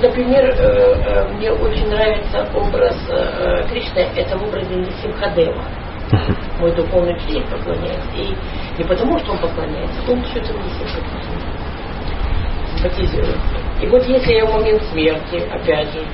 например, 0.00 0.44
э, 0.44 0.54
э, 0.58 1.28
мне 1.34 1.52
очень 1.52 1.88
нравится 1.88 2.48
образ 2.54 2.96
э, 3.08 3.64
Кришны, 3.68 4.06
это 4.16 4.38
в 4.38 4.44
образе 4.44 4.74
Нисимхадева. 4.74 5.62
Мой 6.60 6.72
духовный 6.72 7.14
учитель 7.16 7.44
поклоняется. 7.50 8.16
И 8.16 8.34
не 8.78 8.84
потому, 8.84 9.18
что 9.18 9.32
он 9.32 9.38
поклоняется, 9.38 9.98
а 9.98 10.02
потому 10.02 10.24
что 10.24 10.38
это 10.38 10.52
Нисимхадев. 10.52 11.02
Симпатизирует. 12.76 13.38
И 13.80 13.86
вот 13.86 14.04
если 14.06 14.32
я 14.34 14.46
в 14.46 14.52
момент 14.52 14.82
смерти, 14.84 15.42
опять 15.50 15.92
же, 15.92 16.04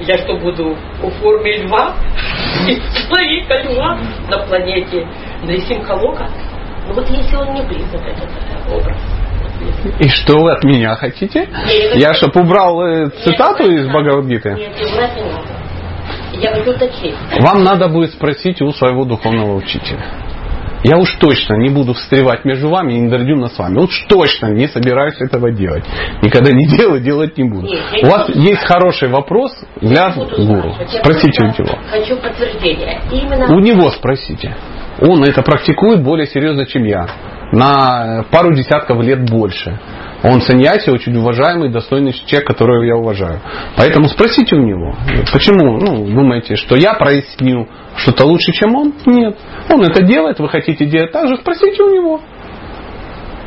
я 0.00 0.18
что 0.18 0.36
буду 0.36 0.76
в 1.00 1.10
форме 1.20 1.58
льва, 1.58 1.94
человека 2.66 3.62
льва 3.62 3.98
на 4.28 4.38
планете 4.46 5.06
Нрисимхалока? 5.42 6.28
Ну 6.86 6.94
вот 6.94 7.08
если 7.08 7.36
он 7.36 7.54
не 7.54 7.62
близок, 7.62 8.02
этот 8.02 8.28
образ. 8.72 9.15
И 10.00 10.08
что 10.08 10.38
вы 10.38 10.52
от 10.52 10.64
меня 10.64 10.94
хотите? 10.96 11.48
Я 11.94 12.14
чтоб 12.14 12.36
убрал 12.36 12.82
э, 12.82 13.10
цитату 13.24 13.70
из 13.70 13.86
Бхагавадгиты? 13.86 14.56
Вам 17.40 17.64
надо 17.64 17.88
будет 17.88 18.12
спросить 18.12 18.60
у 18.60 18.70
своего 18.72 19.04
духовного 19.04 19.54
учителя. 19.56 20.04
Я 20.84 20.98
уж 20.98 21.10
точно 21.18 21.54
не 21.54 21.68
буду 21.70 21.94
встревать 21.94 22.44
между 22.44 22.68
вами 22.68 22.92
и 22.94 23.00
интердюмно 23.00 23.48
с 23.48 23.58
вами. 23.58 23.78
Уж 23.80 24.04
точно 24.08 24.52
не 24.52 24.68
собираюсь 24.68 25.20
этого 25.20 25.50
делать. 25.50 25.84
Никогда 26.22 26.52
не 26.52 26.66
делаю, 26.68 27.00
делать 27.00 27.36
не 27.36 27.44
буду. 27.44 27.66
Нет, 27.66 28.04
У 28.04 28.06
вас 28.06 28.28
не- 28.28 28.50
есть 28.50 28.62
хороший 28.62 29.08
вопрос 29.08 29.52
для 29.80 30.10
гуру. 30.12 30.74
Спросите 31.00 31.42
у 31.42 31.46
него. 31.46 31.78
Хочу 31.90 32.16
подтверждения. 32.18 33.00
Именно 33.10 33.52
У 33.52 33.58
него 33.58 33.90
спросите. 33.90 34.54
Он 35.00 35.22
это 35.24 35.42
практикует 35.42 36.02
более 36.02 36.26
серьезно, 36.26 36.66
чем 36.66 36.84
я. 36.84 37.06
На 37.52 38.24
пару 38.30 38.52
десятков 38.54 39.02
лет 39.02 39.28
больше. 39.30 39.78
Он 40.22 40.40
саньяси, 40.40 40.90
очень 40.90 41.16
уважаемый, 41.16 41.70
достойный 41.70 42.12
человек, 42.12 42.48
которого 42.48 42.82
я 42.82 42.96
уважаю. 42.96 43.40
Поэтому 43.76 44.08
спросите 44.08 44.56
у 44.56 44.60
него. 44.60 44.94
Почему 45.32 45.78
ну, 45.78 46.06
думаете, 46.06 46.56
что 46.56 46.74
я 46.76 46.94
проясню 46.94 47.68
что-то 47.96 48.24
лучше, 48.24 48.52
чем 48.52 48.74
он? 48.74 48.94
Нет. 49.04 49.36
Он 49.72 49.82
это 49.82 50.02
делает, 50.02 50.40
вы 50.40 50.48
хотите 50.48 50.86
делать 50.86 51.12
так 51.12 51.28
же, 51.28 51.36
спросите 51.36 51.82
у 51.82 51.94
него. 51.94 52.20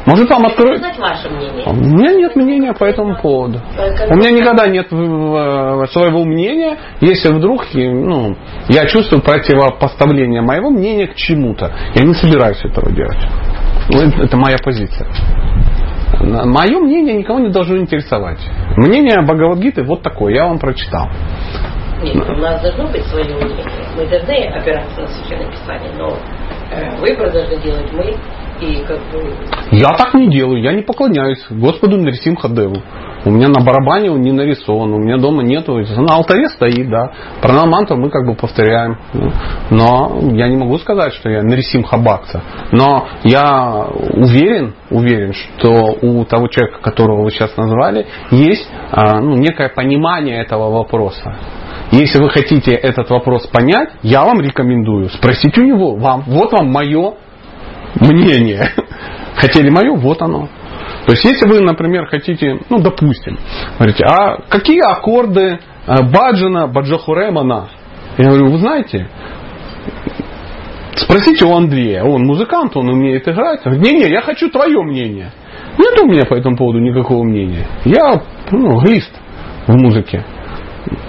Может 0.10 0.27
вам 0.27 0.41
знать 0.77 0.98
ваше 0.98 1.30
мнение. 1.30 1.65
У 1.68 1.73
меня 1.73 2.15
нет 2.15 2.36
мнения 2.36 2.73
по 2.73 2.84
этому 2.84 3.15
поводу. 3.22 3.60
У 4.10 4.15
меня 4.15 4.31
никогда 4.31 4.68
нет 4.68 4.88
своего 4.90 6.23
мнения, 6.23 6.77
если 6.99 7.30
вдруг 7.30 7.65
ну, 7.73 8.36
я 8.69 8.86
чувствую 8.88 9.22
противопоставление 9.22 10.41
моего 10.41 10.72
мнения 10.72 11.07
к 11.07 11.15
чему-то. 11.15 11.72
Я 11.94 12.03
не 12.03 12.14
собираюсь 12.15 12.64
этого 12.65 12.91
делать. 12.91 13.19
Ну, 13.90 14.02
это- 14.02 14.38
моя 14.38 14.57
позиция. 14.64 15.07
Мое 16.22 16.80
мнение 16.80 17.14
никого 17.15 17.40
не 17.40 17.49
должно 17.49 17.77
интересовать. 17.77 18.40
Мнение 18.77 19.22
Бхагавадгиты 19.22 19.84
вот 19.84 20.02
такое, 20.02 20.34
я 20.34 20.45
вам 20.45 20.57
прочитал. 20.57 21.07
Нет, 22.02 22.15
у 22.15 22.36
нас 22.38 22.61
должно 22.61 22.88
быть 22.88 23.03
свое 23.06 23.26
мнение. 23.26 23.65
Мы 23.95 24.07
должны 24.07 24.34
опираться 24.48 25.02
на 25.02 25.07
священное 25.07 25.52
писание, 25.52 25.91
но 25.98 26.18
э, 26.72 26.98
выбор 26.99 27.31
должны 27.31 27.57
делать 27.61 27.91
мы 27.91 28.15
бы 28.60 29.36
Я 29.72 29.90
так 29.98 30.14
не 30.14 30.30
делаю, 30.30 30.61
я 30.61 30.73
не 30.73 30.81
поклоняюсь 30.81 31.45
Господу 31.49 31.98
Нарисимха 31.98 32.49
Деву. 32.49 32.77
У 33.26 33.31
меня 33.31 33.49
на 33.49 33.61
барабане 33.64 34.11
он 34.11 34.22
не 34.22 34.31
нарисован, 34.31 34.94
у 34.94 34.98
меня 34.98 35.18
дома 35.18 35.44
нету, 35.44 35.77
на 35.77 36.15
алтаре 36.15 36.48
стоит, 36.49 36.90
да. 36.90 37.11
Пранаманту 37.41 37.98
мы 37.98 38.10
как 38.10 38.26
бы 38.26 38.36
повторяем. 38.36 38.98
Но 39.69 40.19
я 40.31 40.48
не 40.48 40.56
могу 40.56 40.77
сказать, 40.77 41.14
что 41.14 41.30
я 41.30 41.44
Нарисимха 41.44 41.98
Бакса. 41.98 42.41
Но 42.72 43.07
я 43.23 43.88
уверен, 44.14 44.73
уверен, 44.90 45.34
что 45.34 45.98
у 46.02 46.23
того 46.23 46.48
человека, 46.48 46.80
которого 46.81 47.23
вы 47.23 47.31
сейчас 47.31 47.56
назвали, 47.57 48.07
есть 48.31 48.69
а, 48.91 49.19
ну, 49.19 49.36
некое 49.36 49.68
понимание 49.69 50.41
этого 50.41 50.72
вопроса. 50.72 51.36
Если 51.91 52.22
вы 52.22 52.30
хотите 52.30 52.72
этот 52.72 53.10
вопрос 53.10 53.48
понять, 53.48 53.90
я 54.03 54.23
вам 54.23 54.40
рекомендую 54.41 55.10
спросить 55.10 55.57
у 55.57 55.64
него, 55.64 55.95
вам, 55.95 56.23
вот 56.27 56.53
вам 56.53 56.72
мое 56.72 57.15
мнение. 57.95 58.72
Хотели 59.36 59.70
мое, 59.70 59.95
вот 59.95 60.22
оно. 60.22 60.49
То 61.06 61.14
есть, 61.14 61.24
если 61.24 61.48
вы, 61.48 61.61
например, 61.61 62.07
хотите, 62.07 62.60
ну, 62.70 62.80
допустим, 62.80 63.38
говорите, 63.78 64.03
а 64.03 64.41
какие 64.49 64.82
аккорды 64.82 65.60
э, 65.88 65.95
Баджана, 66.11 66.68
Баджахуремана? 66.68 67.70
Я 68.18 68.26
говорю, 68.30 68.49
вы 68.49 68.57
знаете, 68.60 69.07
спросите 70.95 71.45
у 71.45 71.56
Андрея, 71.56 72.03
он 72.03 72.26
музыкант, 72.26 72.76
он 72.76 72.90
умеет 72.90 73.28
играть. 73.28 73.61
Он 73.66 73.74
говорит, 73.74 73.94
не-не, 73.94 74.11
я 74.11 74.22
хочу 74.22 74.49
твое 74.49 74.82
мнение. 74.84 75.32
Нет 75.78 75.99
у 76.02 76.07
меня 76.07 76.26
по 76.26 76.34
этому 76.36 76.57
поводу 76.57 76.80
никакого 76.80 77.24
мнения. 77.24 77.66
Я 77.86 78.22
ну, 78.52 78.80
глист 78.82 79.11
в 79.68 79.74
музыке. 79.74 80.26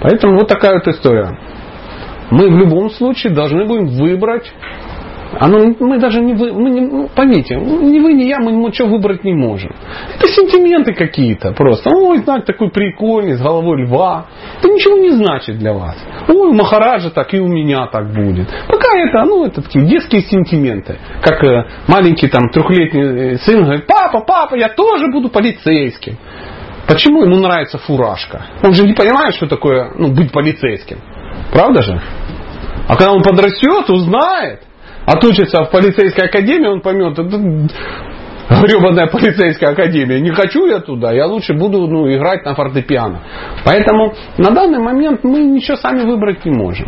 Поэтому 0.01 0.37
вот 0.37 0.47
такая 0.47 0.75
вот 0.75 0.87
история. 0.87 1.37
Мы 2.29 2.49
в 2.49 2.57
любом 2.57 2.89
случае 2.91 3.33
должны 3.33 3.65
будем 3.65 3.87
выбрать 3.87 4.51
оно, 5.39 5.73
мы 5.79 5.97
даже 5.99 6.21
не, 6.21 6.33
вы, 6.33 6.51
мы 6.51 6.69
не 6.69 6.81
ну, 6.81 7.09
поймите, 7.15 7.55
ни 7.55 7.99
вы, 7.99 8.13
ни 8.13 8.23
я, 8.23 8.39
мы 8.39 8.51
ничего 8.51 8.89
выбрать 8.89 9.23
не 9.23 9.33
можем. 9.33 9.73
Это 10.15 10.27
сентименты 10.27 10.93
какие-то 10.93 11.53
просто. 11.53 11.89
Ой, 11.89 12.19
знак 12.19 12.45
такой 12.45 12.69
прикольный, 12.69 13.33
с 13.33 13.41
головой 13.41 13.83
льва. 13.83 14.25
Это 14.59 14.67
ничего 14.67 14.97
не 14.97 15.11
значит 15.11 15.57
для 15.57 15.73
вас. 15.73 15.95
Ой, 16.27 16.49
у 16.49 16.53
Махараджа 16.53 17.11
так 17.11 17.33
и 17.33 17.39
у 17.39 17.47
меня 17.47 17.87
так 17.87 18.13
будет. 18.13 18.47
Пока 18.67 18.97
это, 18.99 19.23
ну, 19.23 19.45
это 19.45 19.61
такие 19.61 19.85
детские 19.85 20.21
сентименты. 20.21 20.97
Как 21.21 21.41
э, 21.43 21.65
маленький 21.87 22.27
там 22.27 22.49
трехлетний 22.49 23.33
э, 23.33 23.37
сын 23.37 23.63
говорит, 23.63 23.87
папа, 23.87 24.21
папа, 24.21 24.55
я 24.55 24.69
тоже 24.69 25.07
буду 25.11 25.29
полицейским. 25.29 26.17
Почему 26.87 27.23
ему 27.23 27.37
нравится 27.37 27.77
фуражка? 27.77 28.47
Он 28.63 28.73
же 28.73 28.85
не 28.85 28.93
понимает, 28.93 29.35
что 29.35 29.47
такое 29.47 29.93
ну, 29.97 30.09
быть 30.09 30.31
полицейским. 30.31 30.97
Правда 31.53 31.81
же? 31.81 32.01
А 32.87 32.95
когда 32.97 33.13
он 33.13 33.21
подрастет, 33.21 33.89
узнает, 33.89 34.63
отучится 35.05 35.63
в 35.63 35.71
полицейской 35.71 36.25
академии, 36.25 36.67
он 36.67 36.81
поймет, 36.81 37.17
это 37.17 37.37
гребаная 38.59 39.07
полицейская 39.07 39.71
академия, 39.71 40.19
не 40.19 40.31
хочу 40.31 40.65
я 40.65 40.79
туда, 40.79 41.11
я 41.11 41.25
лучше 41.25 41.53
буду 41.53 41.87
ну, 41.87 42.11
играть 42.11 42.45
на 42.45 42.53
фортепиано. 42.55 43.21
Поэтому 43.63 44.13
на 44.37 44.51
данный 44.51 44.79
момент 44.79 45.23
мы 45.23 45.39
ничего 45.43 45.77
сами 45.77 46.03
выбрать 46.03 46.45
не 46.45 46.51
можем. 46.51 46.87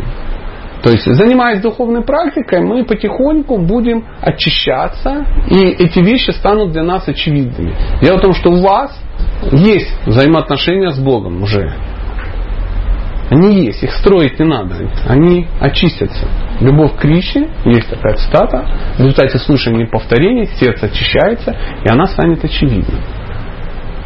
То 0.82 0.90
есть, 0.90 1.06
занимаясь 1.06 1.62
духовной 1.62 2.02
практикой, 2.02 2.60
мы 2.60 2.84
потихоньку 2.84 3.56
будем 3.56 4.04
очищаться, 4.20 5.24
и 5.48 5.68
эти 5.68 6.00
вещи 6.00 6.30
станут 6.32 6.72
для 6.72 6.82
нас 6.82 7.08
очевидными. 7.08 7.74
Дело 8.02 8.18
в 8.18 8.20
том, 8.20 8.34
что 8.34 8.50
у 8.50 8.60
вас 8.60 8.94
есть 9.50 9.90
взаимоотношения 10.04 10.90
с 10.90 10.98
Богом 10.98 11.42
уже. 11.42 11.72
Они 13.30 13.64
есть, 13.64 13.82
их 13.82 13.92
строить 13.94 14.38
не 14.38 14.46
надо. 14.46 14.76
Они 15.08 15.46
очистятся. 15.58 16.28
Любовь 16.60 16.96
к 16.96 17.00
Кришне, 17.00 17.48
есть 17.64 17.88
такая 17.88 18.16
цитата, 18.16 18.66
в 18.96 18.98
результате 18.98 19.38
слушания 19.38 19.86
и 19.86 19.90
повторения 19.90 20.46
сердце 20.46 20.86
очищается, 20.86 21.56
и 21.84 21.88
она 21.88 22.06
станет 22.06 22.44
очевидной. 22.44 23.00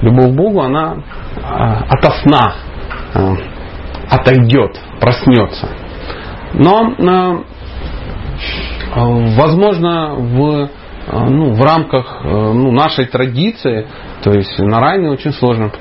Любовь 0.02 0.30
к 0.30 0.34
Богу, 0.34 0.60
она 0.60 0.98
а, 1.42 1.84
ото 1.88 2.10
сна 2.22 2.54
а, 3.14 3.36
отойдет, 4.08 4.78
проснется. 5.00 5.68
Но, 6.54 6.94
а, 7.00 7.42
возможно, 8.94 10.14
в, 10.14 10.70
ну, 11.12 11.52
в 11.52 11.62
рамках 11.62 12.20
ну, 12.24 12.70
нашей 12.70 13.06
традиции, 13.06 13.86
то 14.22 14.30
есть 14.30 14.58
на 14.58 14.80
райне 14.80 15.10
очень 15.10 15.32
сложно 15.32 15.72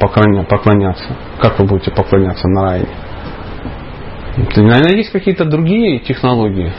поклоняться. 0.00 1.16
Как 1.40 1.58
вы 1.58 1.66
будете 1.66 1.90
поклоняться 1.90 2.48
на 2.48 2.62
райне? 2.62 2.88
Наверное, 4.56 4.96
есть 4.96 5.12
какие-то 5.12 5.44
другие 5.44 6.00
технологии. 6.00 6.72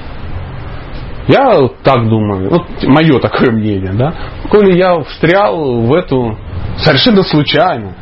Я 1.28 1.70
так 1.84 2.08
думаю, 2.08 2.50
вот 2.50 2.84
мое 2.84 3.20
такое 3.20 3.52
мнение, 3.52 3.94
да. 3.94 4.14
Коли 4.50 4.78
я 4.78 5.00
встрял 5.02 5.82
в 5.82 5.94
эту 5.94 6.38
совершенно 6.78 7.24
случайно 7.24 7.94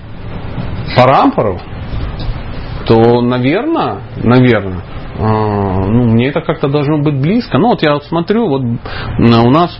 парампору, 0.98 1.60
то, 2.85 3.22
наверное, 3.22 4.02
наверное, 4.22 4.81
ну, 5.18 6.06
мне 6.10 6.27
это 6.30 6.41
как-то 6.41 6.68
должно 6.68 6.98
быть 6.98 7.15
близко. 7.22 7.57
Ну, 7.60 7.69
вот 7.69 7.84
я 7.84 7.94
вот 7.94 8.03
смотрю, 8.06 8.49
вот 8.49 8.61
у 8.61 9.49
нас 9.52 9.80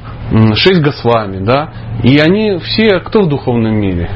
шесть 0.54 0.82
Госвами, 0.82 1.44
да, 1.44 1.70
и 2.04 2.20
они 2.20 2.60
все, 2.60 3.00
кто 3.00 3.24
в 3.24 3.28
духовном 3.28 3.76
мире? 3.76 4.10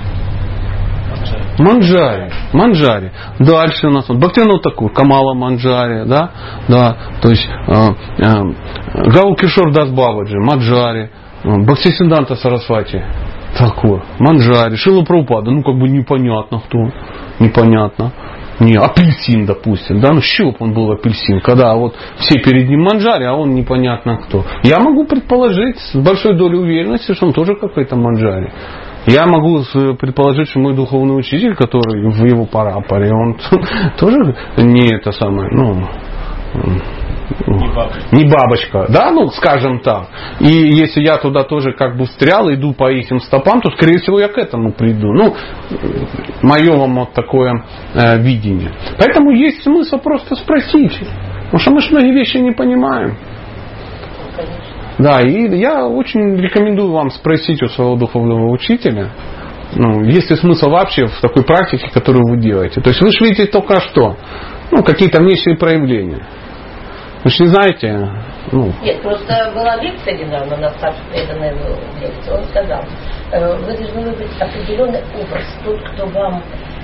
Манджари. 1.60 2.32
Манджари. 2.54 3.12
Дальше 3.40 3.88
у 3.88 3.92
нас 3.92 4.08
вот 4.08 4.18
Бхактивинод 4.18 4.62
Такур, 4.62 4.92
Камала 4.94 5.34
Манджари, 5.34 6.06
да, 6.08 6.32
да, 6.68 6.98
то 7.22 7.30
есть 7.30 7.48
э, 7.48 7.74
э, 8.20 9.10
Гау 9.12 9.36
Кишор 9.36 9.72
Дас 9.74 9.90
Бабаджи, 9.90 10.38
Маджари, 10.38 11.10
э, 11.44 11.58
Бхактисиданта 11.66 12.36
Сарасвати, 12.36 13.04
Такур, 13.58 14.04
Манджари, 14.20 14.76
Шила 14.76 15.04
Прабхупада, 15.04 15.52
ну 15.52 15.64
как 15.64 15.76
бы 15.78 15.90
непонятно 15.90 16.60
кто, 16.60 16.92
непонятно. 17.40 18.12
Не, 18.60 18.76
апельсин, 18.76 19.46
допустим, 19.46 20.00
да, 20.00 20.14
ну 20.14 20.22
бы 20.22 20.56
он 20.60 20.74
был 20.74 20.92
апельсин, 20.92 21.42
когда 21.42 21.76
вот 21.76 21.96
все 22.18 22.40
перед 22.40 22.68
ним 22.68 22.82
манджари, 22.82 23.24
а 23.26 23.36
он 23.36 23.54
непонятно 23.54 24.18
кто. 24.18 24.46
Я 24.64 24.80
могу 24.80 25.06
предположить 25.06 25.78
с 25.78 25.96
большой 25.96 26.36
долей 26.36 26.58
уверенности, 26.58 27.14
что 27.14 27.28
он 27.28 27.34
тоже 27.34 27.56
какой-то 27.56 27.96
манджари. 27.96 28.52
Я 29.08 29.26
могу 29.26 29.64
предположить, 29.98 30.50
что 30.50 30.60
мой 30.60 30.76
духовный 30.76 31.18
учитель, 31.18 31.56
который 31.56 32.12
в 32.12 32.26
его 32.26 32.46
парапоре, 32.46 33.12
он 33.14 33.38
тоже 33.98 34.36
не 34.58 34.94
это 34.94 35.12
самое, 35.12 35.50
ну, 35.52 35.82
Не 37.48 37.68
бабочка. 37.74 38.16
не 38.16 38.26
бабочка, 38.26 38.86
да, 38.90 39.12
ну, 39.12 39.28
скажем 39.30 39.80
так. 39.80 40.08
И 40.42 40.48
если 40.48 41.02
я 41.02 41.18
туда 41.18 41.44
тоже 41.44 41.72
как 41.72 41.98
бы 41.98 42.06
встрял, 42.06 42.52
иду 42.54 42.74
по 42.74 42.92
их 42.92 43.08
стопам, 43.24 43.62
то, 43.62 43.72
скорее 43.72 44.00
всего, 44.00 44.20
я 44.20 44.28
к 44.28 44.38
этому 44.38 44.74
приду. 44.74 45.14
Ну, 45.14 45.34
мое 46.42 46.76
вам 46.76 46.96
вот 46.96 47.14
такое 47.14 47.64
э, 47.94 48.20
видение. 48.20 48.72
Поэтому 49.00 49.32
есть 49.32 49.64
смысл 49.64 50.00
просто 50.00 50.36
спросить. 50.36 51.00
Потому 51.46 51.60
что 51.60 51.72
мы 51.72 51.80
же 51.82 51.92
многие 51.92 52.14
вещи 52.14 52.38
не 52.38 52.52
понимаем. 52.52 53.16
Да, 54.98 55.22
и 55.22 55.58
я 55.58 55.88
очень 55.88 56.38
рекомендую 56.38 56.92
вам 56.92 57.10
спросить 57.12 57.62
у 57.62 57.68
своего 57.68 57.96
духовного 57.96 58.52
учителя, 58.52 59.12
ну, 59.76 60.04
есть 60.04 60.30
ли 60.30 60.36
смысл 60.38 60.70
вообще 60.70 61.06
в 61.06 61.20
такой 61.22 61.44
практике, 61.44 61.90
которую 61.94 62.24
вы 62.30 62.38
делаете. 62.38 62.82
То 62.82 62.90
есть 62.90 63.02
вы 63.02 63.12
же 63.12 63.24
видите 63.24 63.46
только 63.46 63.80
что, 63.82 64.16
ну, 64.72 64.84
какие-то 64.84 65.22
внешние 65.22 65.58
проявления. 65.58 66.26
Вы 67.24 67.32
же 67.32 67.44
не 67.44 67.50
знаете, 67.50 68.10
ну, 68.52 68.72
Нет, 68.82 69.02
просто 69.02 69.52
была 69.54 69.76
лекция 69.78 70.18
недавно 70.18 70.56
на 70.58 70.70
старшей 70.72 71.04
преданной 71.12 71.52
лекции. 72.00 72.32
Он 72.32 72.44
сказал, 72.46 72.84
э, 73.32 73.58
вы 73.58 73.74
должны 73.78 74.02
выбрать 74.02 74.32
определенный 74.40 75.02
образ, 75.20 75.44
тот, 75.66 75.80
кто 75.90 76.06
вам... 76.08 76.42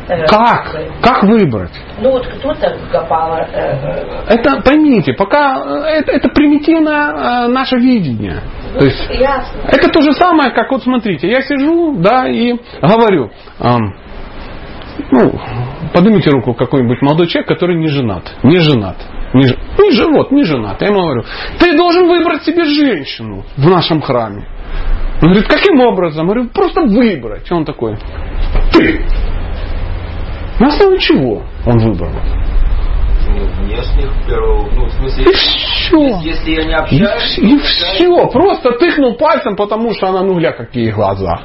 э, 0.07 0.25
как? 0.27 0.75
Как 1.01 1.23
выбрать? 1.23 1.71
Ну 1.99 2.11
вот 2.11 2.27
кто-то 2.27 2.77
Гапала, 2.91 3.47
э, 3.51 4.25
э, 4.29 4.35
Это, 4.35 4.61
поймите, 4.61 5.13
пока 5.13 5.61
э, 5.63 5.99
это, 5.99 6.11
это 6.11 6.29
примитивное 6.29 7.11
э, 7.11 7.47
наше 7.47 7.77
видение. 7.77 8.41
То 8.77 8.85
есть 8.85 9.09
ясно. 9.09 9.61
Это 9.67 9.89
то 9.89 10.01
же 10.01 10.11
самое, 10.13 10.51
как 10.51 10.71
вот 10.71 10.83
смотрите, 10.83 11.29
я 11.29 11.41
сижу, 11.41 11.95
да, 11.97 12.27
и 12.27 12.53
говорю, 12.81 13.31
ам, 13.59 13.93
ну, 15.11 15.31
поднимите 15.93 16.29
руку 16.31 16.53
какой-нибудь 16.53 17.01
молодой 17.01 17.27
человек, 17.27 17.47
который 17.47 17.75
не 17.75 17.87
женат. 17.87 18.23
Не 18.43 18.59
женат. 18.59 18.97
Не, 19.33 19.43
не 19.43 19.91
живот, 19.91 20.31
не 20.31 20.43
женат. 20.43 20.81
Я 20.81 20.87
ему 20.87 21.01
говорю, 21.01 21.23
ты 21.59 21.75
должен 21.75 22.07
выбрать 22.07 22.43
себе 22.43 22.65
женщину 22.65 23.43
в 23.57 23.69
нашем 23.69 24.01
храме. 24.01 24.47
Он 25.21 25.29
говорит, 25.29 25.47
каким 25.47 25.79
образом? 25.79 26.27
Я 26.27 26.33
говорю, 26.33 26.49
просто 26.49 26.81
выбрать. 26.81 27.49
И 27.49 27.53
он 27.53 27.65
такой, 27.65 27.97
ты. 28.71 29.05
На 30.59 30.67
основе 30.67 30.99
чего 30.99 31.43
он 31.65 31.77
выбрал? 31.79 32.11
Ну, 33.27 33.45
внешних, 33.63 34.11
первого, 34.27 34.69
ну, 34.75 34.85
в 34.85 34.91
смысле, 34.91 35.23
И 35.23 35.33
все. 35.33 35.97
если, 35.97 36.27
если 36.29 36.51
я 36.51 36.63
не 36.65 36.71
И, 36.71 37.03
общаюсь, 37.03 37.37
вс- 37.37 37.41
и 37.41 37.57
все. 37.59 38.27
Просто 38.27 38.71
тыкнул 38.73 39.15
пальцем, 39.15 39.55
потому 39.55 39.93
что 39.93 40.07
она, 40.09 40.21
ну, 40.21 40.35
гля, 40.35 40.51
какие 40.51 40.91
глаза. 40.91 41.41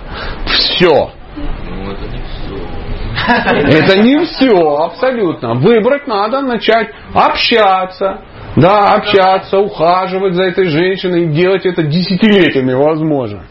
Все. 0.47 1.10
ну, 1.36 1.93
это 1.93 2.06
не 2.10 2.18
все. 2.18 3.78
Это 3.78 3.98
не 4.02 4.24
все, 4.24 4.76
абсолютно. 4.85 5.55
Выбрать 5.55 6.06
надо 6.06 6.40
начать 6.40 6.89
общаться. 7.14 8.20
Да, 8.56 8.93
общаться, 8.94 9.59
ухаживать 9.59 10.35
за 10.35 10.44
этой 10.44 10.64
женщиной 10.66 11.24
и 11.24 11.26
делать 11.26 11.64
это 11.64 11.82
десятилетиями 11.85 12.72
возможно. 12.72 13.44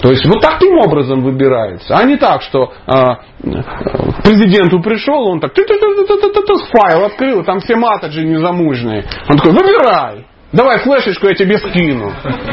То 0.00 0.10
есть 0.10 0.26
вот 0.26 0.40
таким 0.40 0.78
образом 0.78 1.22
выбирается, 1.22 1.96
а 1.96 2.04
не 2.04 2.16
так, 2.16 2.42
что 2.42 2.72
а, 2.86 3.16
к 3.42 4.22
президенту 4.22 4.80
пришел, 4.80 5.28
он 5.28 5.40
так 5.40 5.52
ту-ту-ту-ту-ту-ту, 5.54 6.58
файл 6.70 7.04
открыл, 7.04 7.44
там 7.44 7.60
все 7.60 7.76
матаджи 7.76 8.24
незамужние. 8.24 9.04
Он 9.28 9.36
такой, 9.36 9.52
выбирай, 9.52 10.26
давай 10.52 10.78
флешечку 10.78 11.26
я 11.26 11.34
тебе 11.34 11.58
скину. 11.58 12.12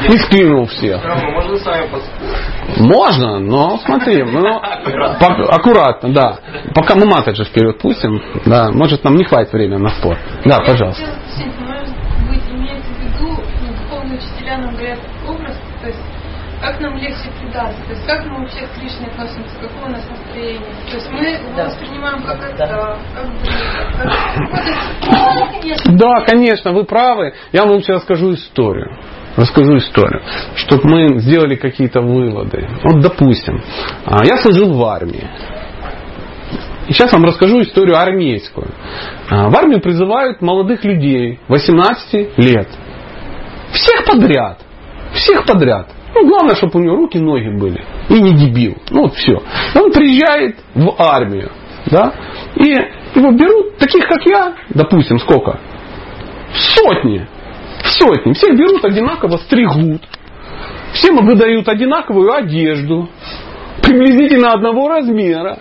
И 0.10 0.18
скинул 0.18 0.66
всех. 0.66 1.04
Можно 1.04 1.58
сами 1.58 1.88
поспорить. 1.88 2.78
Можно, 2.78 3.40
но 3.40 3.78
смотри, 3.78 4.24
ну, 4.24 4.42
пок- 5.20 5.48
аккуратно, 5.50 6.14
да. 6.14 6.40
Пока 6.74 6.96
мы 6.96 7.06
матаджи 7.06 7.44
вперед 7.46 7.78
пустим, 7.80 8.22
да, 8.46 8.72
может 8.72 9.04
нам 9.04 9.16
не 9.16 9.24
хватит 9.24 9.54
времени 9.54 9.78
на 9.78 9.90
спор. 9.90 10.18
Да, 10.46 10.60
пожалуйста. 10.60 11.04
Я 11.04 11.08
хотела 11.08 11.18
уточнить, 11.20 11.60
может 11.60 12.28
быть, 12.28 12.44
имеется 12.52 12.90
в 12.92 13.00
виду, 13.00 13.44
ну, 13.62 13.74
духовные 13.84 14.18
учителя 14.18 14.58
нам 14.58 14.76
говорят 14.76 15.00
образ, 15.28 15.56
то 15.82 15.88
есть 15.88 16.00
как 16.62 16.80
нам 16.80 16.96
легче 16.98 17.30
предаться, 17.42 17.78
то 17.86 17.92
есть 17.94 18.06
как 18.06 18.26
мы 18.26 18.40
вообще 18.40 18.66
к 18.68 18.80
Кришне 18.80 19.08
относимся, 19.08 19.56
какое 19.62 19.86
у 19.86 19.90
нас 19.90 20.02
настроение. 20.10 20.74
То 20.90 20.96
есть 20.96 21.12
мы 21.12 21.20
его 21.20 21.56
Да. 21.56 21.66
воспринимаем 21.66 22.24
как 22.24 22.40
Да. 22.40 22.48
это, 22.48 22.98
как 23.14 23.28
бред, 23.42 23.54
как... 23.98 25.96
Да, 25.96 26.26
конечно, 26.26 26.72
вы 26.72 26.84
правы. 26.86 27.34
Я 27.52 27.66
вам 27.66 27.82
сейчас 27.82 27.98
расскажу 27.98 28.34
историю. 28.34 28.98
Расскажу 29.36 29.78
историю, 29.78 30.22
чтобы 30.56 30.84
мы 30.90 31.20
сделали 31.20 31.56
какие-то 31.56 32.00
выводы. 32.02 32.70
Вот, 32.84 33.02
допустим, 33.02 33.62
а, 34.06 34.24
я 34.26 34.38
служил 34.38 34.72
в 34.74 34.84
армии. 34.86 35.28
И 36.88 36.94
сейчас 36.94 37.12
вам 37.12 37.26
расскажу 37.26 37.62
историю 37.62 37.98
армейскую. 37.98 38.68
А, 39.30 39.50
В 39.50 39.56
армию 39.58 39.82
призывают 39.82 40.42
молодых 40.42 40.86
людей 40.86 41.40
18 41.50 42.38
лет. 42.38 42.70
Всех 43.74 44.06
подряд. 44.06 44.60
Всех 45.14 45.46
подряд. 45.46 45.88
Ну, 46.16 46.28
главное, 46.28 46.56
чтобы 46.56 46.80
у 46.80 46.84
него 46.84 46.96
руки, 46.96 47.20
ноги 47.20 47.50
были. 47.50 47.84
И 48.10 48.20
не 48.22 48.34
дебил. 48.34 48.78
Ну, 48.90 49.02
вот 49.02 49.16
все. 49.16 49.44
Он 49.76 49.92
приезжает 49.92 50.56
в 50.74 50.96
армию. 50.98 51.52
Да? 51.88 52.14
И 52.56 52.70
его 53.16 53.32
берут, 53.32 53.78
таких 53.78 54.08
как 54.08 54.26
я, 54.26 54.56
допустим, 54.70 55.20
сколько? 55.20 55.60
Сотни. 56.54 57.28
Сотни. 57.84 58.34
Всех 58.34 58.58
берут 58.58 58.84
одинаково, 58.86 59.38
стригут. 59.38 60.02
Всем 60.94 61.18
выдают 61.26 61.68
одинаковую 61.68 62.32
одежду. 62.34 63.10
Приблизительно 63.84 64.54
одного 64.54 64.88
размера. 64.88 65.60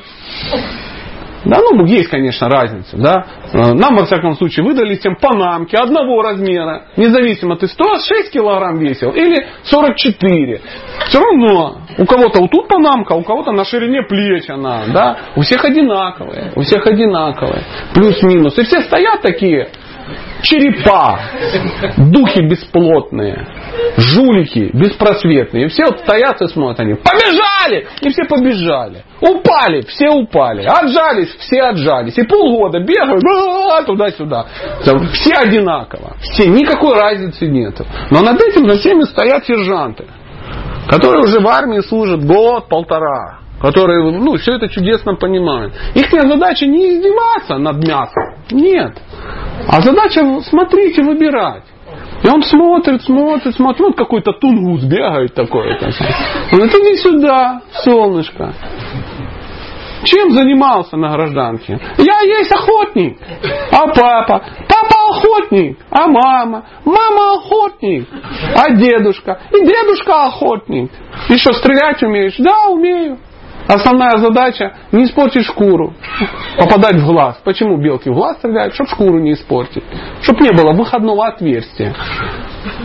Да, 1.45 1.59
ну, 1.61 1.85
есть, 1.85 2.09
конечно, 2.09 2.49
разница, 2.49 2.97
да. 2.97 3.27
Э, 3.53 3.73
Нам, 3.75 3.97
во 3.97 4.07
всяком 4.07 4.35
случае, 4.35 4.65
выдали 4.65 4.97
всем 4.97 5.17
панамки 5.17 5.77
одного 5.77 6.23
размера. 6.23 6.85
Независимо, 6.97 7.57
ты 7.57 7.69
106 7.69 8.31
килограмм 8.33 8.79
весил 8.79 9.11
или 9.11 9.47
44. 9.65 10.61
Все 11.09 11.21
равно. 11.21 11.79
У 11.99 12.07
кого-то 12.07 12.41
вот 12.41 12.51
тут 12.51 12.69
панамка, 12.69 13.13
у 13.13 13.23
кого-то 13.23 13.53
на 13.53 13.65
ширине 13.65 14.03
плеч 14.03 14.49
она, 14.49 14.85
да. 14.93 15.19
У 15.37 15.43
всех 15.43 15.65
одинаковые. 15.65 16.53
У 16.57 16.63
всех 16.63 16.87
одинаковые. 16.87 17.63
Плюс-минус. 17.95 18.59
И 18.59 18.63
все 18.65 18.81
стоят 18.81 19.23
такие, 19.23 19.69
черепа, 20.43 21.19
духи 21.97 22.43
бесплотные, 22.43 23.47
жулики 23.97 24.71
беспросветные. 24.73 25.67
И 25.67 25.69
все 25.69 25.85
вот 25.87 26.01
стоят 26.01 26.41
и 26.43 26.49
смотрят 26.49 26.81
они. 26.81 26.95
Побежали! 26.95 27.87
И 28.01 28.11
все 28.11 28.25
побежали. 28.25 29.05
Упали, 29.21 29.83
все 29.83 30.11
упали. 30.11 30.65
Отжались, 30.65 31.35
все 31.39 31.63
отжались. 31.63 32.19
И 32.19 32.23
полгода 32.25 32.81
бегают 32.81 33.23
а, 33.73 33.83
туда-сюда. 33.83 34.47
Все 35.13 35.35
одинаково. 35.35 36.17
Все, 36.21 36.49
никакой 36.49 36.99
разницы 36.99 37.47
нету. 37.47 37.87
Но 38.11 38.21
над 38.21 38.41
этим 38.41 38.69
за 38.69 38.79
всеми 38.79 39.03
стоят 39.05 39.47
сержанты, 39.47 40.05
которые 40.89 41.25
уже 41.25 41.41
в 41.41 41.47
армии 41.47 41.81
служат 41.81 42.25
год-полтора 42.25 43.44
которые 43.61 44.11
ну, 44.11 44.37
все 44.37 44.55
это 44.55 44.69
чудесно 44.69 45.15
понимают. 45.15 45.73
Их 45.95 46.11
задача 46.11 46.67
не 46.67 46.97
издеваться 46.97 47.59
над 47.59 47.87
мясом. 47.87 48.35
Нет. 48.51 48.99
А 49.69 49.81
задача 49.81 50.41
смотреть 50.43 50.99
и 50.99 51.03
выбирать. 51.03 51.65
И 52.23 52.29
он 52.29 52.43
смотрит, 52.43 53.03
смотрит, 53.03 53.55
смотрит. 53.55 53.81
Вот 53.81 53.97
какой-то 53.97 54.33
тунгус 54.33 54.83
бегает 54.83 55.35
такой. 55.35 55.79
там. 55.79 55.91
Он 56.53 56.59
говорит, 56.59 56.75
иди 56.75 56.97
сюда, 56.97 57.61
солнышко. 57.85 58.55
Чем 60.05 60.33
занимался 60.33 60.97
на 60.97 61.13
гражданке? 61.13 61.79
Я 61.99 62.21
есть 62.21 62.53
охотник. 62.53 63.19
А 63.73 63.87
папа? 63.89 64.43
Папа 64.69 65.09
охотник. 65.11 65.79
А 65.91 66.07
мама? 66.07 66.65
Мама 66.85 67.35
охотник. 67.37 68.09
А 68.55 68.71
дедушка? 68.75 69.41
И 69.51 69.67
дедушка 69.67 70.27
охотник. 70.27 70.91
Что, 71.37 71.55
стрелять 71.55 72.03
умеешь? 72.03 72.37
Да, 72.39 72.69
умею. 72.69 73.19
Основная 73.67 74.19
задача 74.19 74.75
не 74.93 75.05
испортить 75.05 75.45
шкуру, 75.45 75.95
попадать 76.59 76.97
в 76.97 77.07
глаз. 77.07 77.41
Почему 77.45 77.79
белки 77.79 78.11
в 78.11 78.15
глаз 78.15 78.37
стреляют? 78.39 78.75
Чтобы 78.75 78.91
шкуру 78.91 79.19
не 79.21 79.33
испортить. 79.33 79.83
Чтобы 80.21 80.41
не 80.41 80.53
было 80.53 80.73
выходного 80.73 81.29
отверстия. 81.29 81.95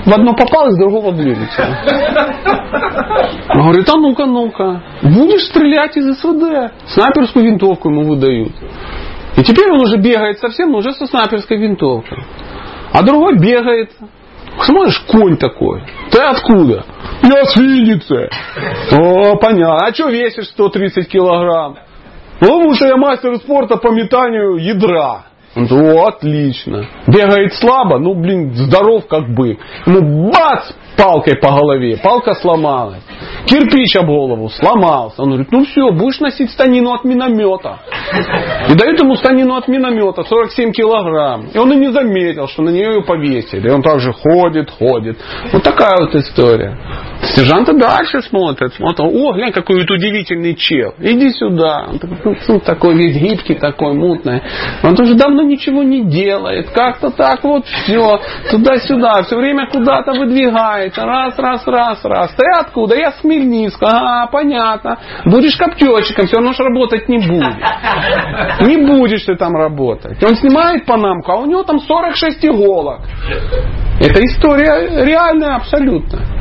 В 0.05 0.13
одно 0.13 0.33
попал, 0.33 0.69
из 0.69 0.77
другого 0.77 1.11
вылетел. 1.11 1.65
Он 3.49 3.61
говорит, 3.61 3.89
а 3.89 3.97
ну-ка, 3.97 4.25
ну-ка. 4.25 4.81
Будешь 5.01 5.45
стрелять 5.47 5.97
из 5.97 6.17
СВД. 6.17 6.73
Снайперскую 6.87 7.45
винтовку 7.45 7.89
ему 7.89 8.03
выдают. 8.03 8.53
И 9.37 9.43
теперь 9.43 9.71
он 9.71 9.81
уже 9.81 9.97
бегает 9.97 10.39
совсем, 10.39 10.71
но 10.71 10.79
уже 10.79 10.93
со 10.93 11.05
снайперской 11.05 11.57
винтовкой. 11.57 12.23
А 12.93 13.03
другой 13.03 13.37
бегает. 13.37 13.91
Смотришь, 14.61 14.99
конь 15.07 15.37
такой. 15.37 15.83
Ты 16.11 16.21
откуда? 16.21 16.85
Я 17.21 17.45
с 17.45 17.55
Винницы. 17.55 18.29
О, 18.91 19.35
понятно. 19.37 19.87
А 19.87 19.93
что 19.93 20.09
весишь 20.09 20.47
130 20.47 21.07
килограмм? 21.07 21.77
Ну, 22.41 22.47
потому 22.47 22.73
что 22.75 22.87
я 22.87 22.97
мастер 22.97 23.35
спорта 23.37 23.77
по 23.77 23.89
метанию 23.89 24.55
ядра. 24.57 25.25
О, 25.55 26.07
отлично. 26.07 26.85
Бегает 27.07 27.53
слабо, 27.55 27.99
ну, 27.99 28.13
блин, 28.13 28.53
здоров 28.53 29.07
как 29.07 29.27
бык. 29.33 29.59
Ему 29.85 30.31
бац, 30.31 30.71
палкой 30.99 31.37
по 31.37 31.49
голове, 31.49 31.97
палка 32.03 32.33
сломалась. 32.35 33.01
Кирпич 33.45 33.95
об 33.95 34.07
голову 34.07 34.49
сломался. 34.49 35.21
Он 35.23 35.29
говорит, 35.29 35.51
ну 35.51 35.65
все, 35.65 35.91
будешь 35.91 36.19
носить 36.19 36.51
станину 36.51 36.93
от 36.93 37.03
миномета. 37.03 37.79
И 38.69 38.75
дают 38.75 38.99
ему 38.99 39.15
станину 39.15 39.55
от 39.55 39.67
миномета 39.67 40.23
47 40.23 40.71
килограмм. 40.71 41.47
И 41.53 41.57
он 41.57 41.71
и 41.73 41.75
не 41.75 41.91
заметил, 41.91 42.47
что 42.47 42.61
на 42.61 42.69
нее 42.69 42.95
ее 42.95 43.03
повесили. 43.03 43.67
И 43.67 43.71
он 43.71 43.81
также 43.81 44.13
ходит, 44.13 44.69
ходит. 44.69 45.17
Вот 45.51 45.63
такая 45.63 45.97
вот 45.99 46.13
история. 46.15 46.77
Сержанты 47.35 47.73
дальше 47.73 48.21
смотрят, 48.21 48.73
смотрят, 48.73 48.99
о, 48.99 49.33
глянь, 49.33 49.51
какой 49.51 49.81
вот 49.81 49.91
удивительный 49.91 50.55
чел. 50.55 50.93
Иди 50.99 51.31
сюда. 51.31 51.87
Он 51.89 51.99
такой, 51.99 52.37
ну, 52.47 52.59
такой 52.59 52.95
весь 52.95 53.17
гибкий, 53.17 53.55
такой 53.55 53.93
мутный. 53.93 54.41
Он 54.83 54.93
уже 54.99 55.15
давно 55.15 55.43
ничего 55.43 55.83
не 55.83 56.03
делает. 56.03 56.69
Как-то 56.69 57.09
так 57.09 57.43
вот 57.43 57.65
все. 57.65 58.21
Туда-сюда. 58.51 59.23
Все 59.23 59.37
время 59.37 59.67
куда-то 59.69 60.13
выдвигается. 60.89 61.01
Раз, 61.05 61.37
раз, 61.37 61.67
раз, 61.67 62.05
раз. 62.05 62.31
Ты 62.35 62.45
откуда? 62.59 62.95
Я 62.95 63.11
с 63.11 63.19
Хмельницка. 63.21 63.87
А, 63.87 64.27
понятно. 64.27 64.97
Будешь 65.25 65.55
копчетчиком, 65.57 66.27
все 66.27 66.37
равно 66.37 66.53
же 66.53 66.63
работать 66.63 67.07
не 67.09 67.19
будешь. 67.19 67.57
Не 68.61 68.77
будешь 68.77 69.23
ты 69.23 69.35
там 69.35 69.55
работать. 69.55 70.21
Он 70.23 70.35
снимает 70.35 70.85
панамку, 70.85 71.31
а 71.31 71.35
у 71.37 71.45
него 71.45 71.63
там 71.63 71.79
46 71.79 72.45
иголок. 72.45 73.01
Это 73.99 74.23
история 74.25 75.05
реальная 75.05 75.55
абсолютно. 75.55 76.38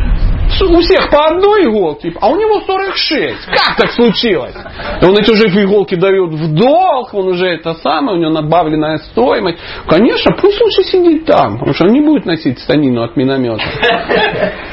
У 0.60 0.80
всех 0.80 1.10
по 1.10 1.26
одной 1.26 1.64
иголке, 1.64 2.12
а 2.20 2.28
у 2.28 2.36
него 2.36 2.60
46. 2.60 3.46
Как 3.46 3.76
так 3.76 3.90
случилось? 3.92 4.54
И 5.00 5.04
он 5.04 5.16
эти 5.16 5.30
уже 5.30 5.46
иголки 5.62 5.94
дает 5.94 6.30
в 6.30 6.54
долг, 6.54 7.14
он 7.14 7.28
уже 7.28 7.46
это 7.46 7.74
самое, 7.74 8.18
у 8.18 8.20
него 8.20 8.30
надбавленная 8.30 8.98
стоимость. 8.98 9.58
Конечно, 9.86 10.34
пусть 10.40 10.60
лучше 10.60 10.82
сидит 10.82 11.26
там, 11.26 11.58
потому 11.58 11.74
что 11.74 11.84
он 11.84 11.92
не 11.92 12.00
будет 12.00 12.26
носить 12.26 12.58
станину 12.58 13.02
от 13.02 13.16
миномета. 13.16 13.62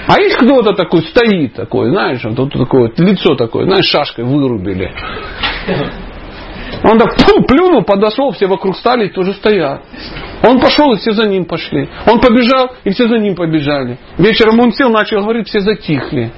А 0.08 0.20
есть 0.20 0.38
кто-то 0.38 0.74
такой 0.74 1.02
стоит, 1.04 1.56
такой, 1.56 1.90
знаешь, 1.90 2.24
вот 2.24 2.52
такое 2.52 2.90
вот 2.90 3.00
лицо 3.00 3.36
такое, 3.36 3.66
знаешь, 3.66 3.86
шашкой 3.86 4.26
вырубили. 4.26 4.92
Он 6.84 7.00
так 7.00 7.18
фу, 7.20 7.42
плюнул, 7.44 7.84
подошел, 7.84 8.32
все 8.32 8.48
вокруг 8.48 8.76
стали 8.78 9.08
и 9.08 9.10
тоже 9.10 9.34
стоят. 9.34 9.82
Он 10.44 10.60
пошел, 10.60 10.94
и 10.94 10.98
все 10.98 11.12
за 11.12 11.28
ним 11.28 11.46
пошли. 11.46 11.90
Он 12.06 12.20
побежал, 12.20 12.74
и 12.84 12.92
все 12.92 13.08
за 13.08 13.18
ним 13.18 13.36
побежали. 13.36 13.98
Вечером 14.18 14.60
он 14.60 14.72
сел, 14.72 14.90
начал 14.90 15.22
говорить, 15.22 15.48
все 15.48 15.62
затихли. 15.62 16.32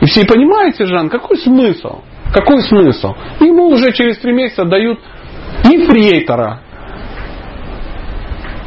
И 0.00 0.06
все 0.06 0.24
понимаете, 0.26 0.84
Жан, 0.84 1.08
какой 1.08 1.38
смысл? 1.38 2.00
Какой 2.32 2.60
смысл? 2.62 3.14
Ему 3.40 3.68
уже 3.68 3.92
через 3.92 4.18
три 4.18 4.32
месяца 4.32 4.64
дают 4.64 5.00
ефрейтора. 5.64 6.60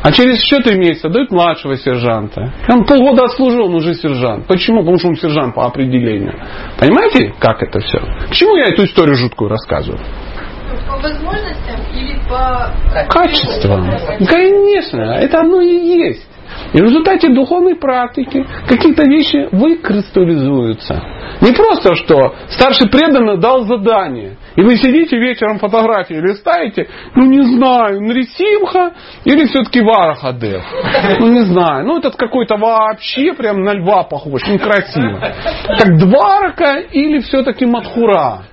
А 0.04 0.12
через 0.12 0.42
еще 0.42 0.64
три 0.64 0.80
месяца 0.80 1.10
дают 1.10 1.32
младшего 1.32 1.78
сержанта. 1.78 2.52
Он 2.68 2.86
полгода 2.86 3.26
отслужил, 3.26 3.66
он 3.66 3.76
уже 3.76 3.94
сержант. 3.94 4.48
Почему? 4.48 4.80
Потому 4.80 4.98
что 4.98 5.10
он 5.10 5.16
сержант 5.16 5.54
по 5.54 5.68
определению. 5.68 6.34
Понимаете, 6.80 7.36
как 7.40 7.62
это 7.62 7.80
все? 7.80 8.00
К 8.00 8.32
чему 8.32 8.56
я 8.56 8.66
эту 8.66 8.86
историю 8.86 9.14
жуткую 9.14 9.50
рассказываю? 9.50 10.00
По 10.88 10.98
возможностям 10.98 11.80
или 11.94 12.20
по 12.30 12.72
Качеством. 13.10 13.90
Конечно, 14.28 15.02
это 15.02 15.40
оно 15.40 15.62
и 15.62 15.76
есть. 15.76 16.28
И 16.74 16.78
в 16.78 16.84
результате 16.84 17.30
духовной 17.30 17.76
практики 17.76 18.46
какие-то 18.68 19.04
вещи 19.04 19.50
выкристаллизуются. 19.52 21.02
Не 21.42 21.54
просто, 21.54 21.96
что 21.96 22.36
старший 22.50 22.90
преданный 22.90 23.38
дал 23.40 23.66
задание, 23.66 24.38
и 24.56 24.62
вы 24.62 24.78
сидите 24.78 25.18
вечером 25.18 25.60
фотографии 25.60 26.14
листаете, 26.14 26.88
ну 27.16 27.26
не 27.26 27.42
знаю, 27.42 28.02
Нрисимха 28.02 28.92
или 29.26 29.46
все-таки 29.48 29.82
Варахадев. 29.82 30.64
Ну 31.20 31.28
не 31.28 31.42
знаю, 31.42 31.86
ну 31.86 31.98
этот 31.98 32.16
какой-то 32.16 32.58
вообще 32.58 33.34
прям 33.34 33.64
на 33.64 33.74
льва 33.74 34.04
похож, 34.04 34.48
некрасиво. 34.48 35.20
Как 35.68 35.98
Дварака 35.98 36.80
или 36.80 37.20
все-таки 37.20 37.66
Мадхура. 37.66 38.44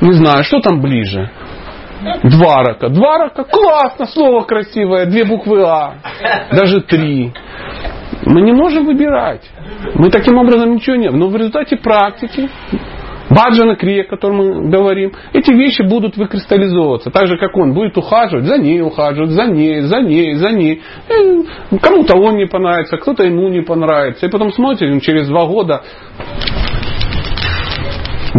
Не 0.00 0.12
знаю, 0.12 0.44
что 0.44 0.60
там 0.60 0.80
ближе. 0.80 1.30
Два 2.24 2.62
рака. 2.62 2.88
Два 2.88 3.18
рака. 3.18 3.44
Классно, 3.44 4.06
слово 4.06 4.44
красивое. 4.44 5.06
Две 5.06 5.24
буквы 5.24 5.62
А. 5.62 5.94
Даже 6.52 6.80
три. 6.80 7.32
Мы 8.24 8.40
не 8.42 8.52
можем 8.52 8.86
выбирать. 8.86 9.42
Мы 9.94 10.10
таким 10.10 10.38
образом 10.38 10.74
ничего 10.74 10.96
не... 10.96 11.10
Но 11.10 11.28
в 11.28 11.36
результате 11.36 11.76
практики, 11.76 12.48
баджана 13.30 13.76
крия, 13.76 14.02
о 14.02 14.08
котором 14.08 14.36
мы 14.36 14.70
говорим, 14.70 15.12
эти 15.32 15.52
вещи 15.52 15.82
будут 15.82 16.16
выкристаллизовываться. 16.16 17.10
Так 17.10 17.26
же, 17.26 17.36
как 17.36 17.56
он 17.56 17.72
будет 17.72 17.96
ухаживать, 17.96 18.46
за 18.46 18.58
ней 18.58 18.80
ухаживать, 18.80 19.30
за 19.30 19.44
ней, 19.44 19.82
за 19.82 20.00
ней, 20.00 20.34
за 20.34 20.50
ней. 20.50 20.82
И 21.70 21.78
кому-то 21.78 22.16
он 22.16 22.36
не 22.36 22.46
понравится, 22.46 22.96
кто-то 22.96 23.24
ему 23.24 23.48
не 23.48 23.60
понравится. 23.62 24.26
И 24.26 24.30
потом 24.30 24.52
смотрим, 24.52 25.00
через 25.00 25.28
два 25.28 25.46
года 25.46 25.82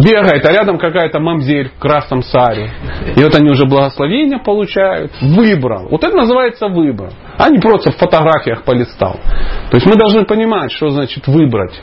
бегает, 0.02 0.44
а 0.44 0.52
рядом 0.52 0.78
какая-то 0.78 1.20
мамзель 1.20 1.70
в 1.70 1.78
красном 1.78 2.22
саре. 2.22 2.70
И 3.16 3.22
вот 3.22 3.34
они 3.34 3.50
уже 3.50 3.66
благословения 3.66 4.38
получают. 4.38 5.12
Выбрал. 5.20 5.88
Вот 5.90 6.04
это 6.04 6.16
называется 6.16 6.68
выбор. 6.68 7.10
А 7.36 7.48
не 7.48 7.58
просто 7.58 7.92
в 7.92 7.96
фотографиях 7.96 8.64
полистал. 8.64 9.18
То 9.70 9.76
есть 9.76 9.86
мы 9.86 9.96
должны 9.96 10.24
понимать, 10.24 10.72
что 10.72 10.90
значит 10.90 11.26
выбрать. 11.26 11.80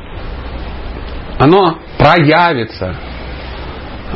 Оно 1.40 1.78
проявится. 1.98 2.96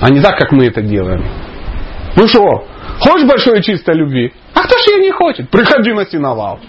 А 0.02 0.10
не 0.10 0.22
так, 0.22 0.38
как 0.38 0.52
мы 0.52 0.68
это 0.68 0.82
делаем. 0.82 1.24
Ну 2.16 2.28
что, 2.28 2.66
хочешь 3.00 3.28
большой 3.28 3.60
и 3.60 3.64
чистой 3.64 3.96
любви? 3.96 4.34
А 4.54 4.62
кто 4.62 4.78
ж 4.78 4.82
ее 4.94 5.06
не 5.06 5.12
хочет? 5.12 5.50
Приходи 5.50 5.94
на 5.94 6.06
синовал. 6.06 6.60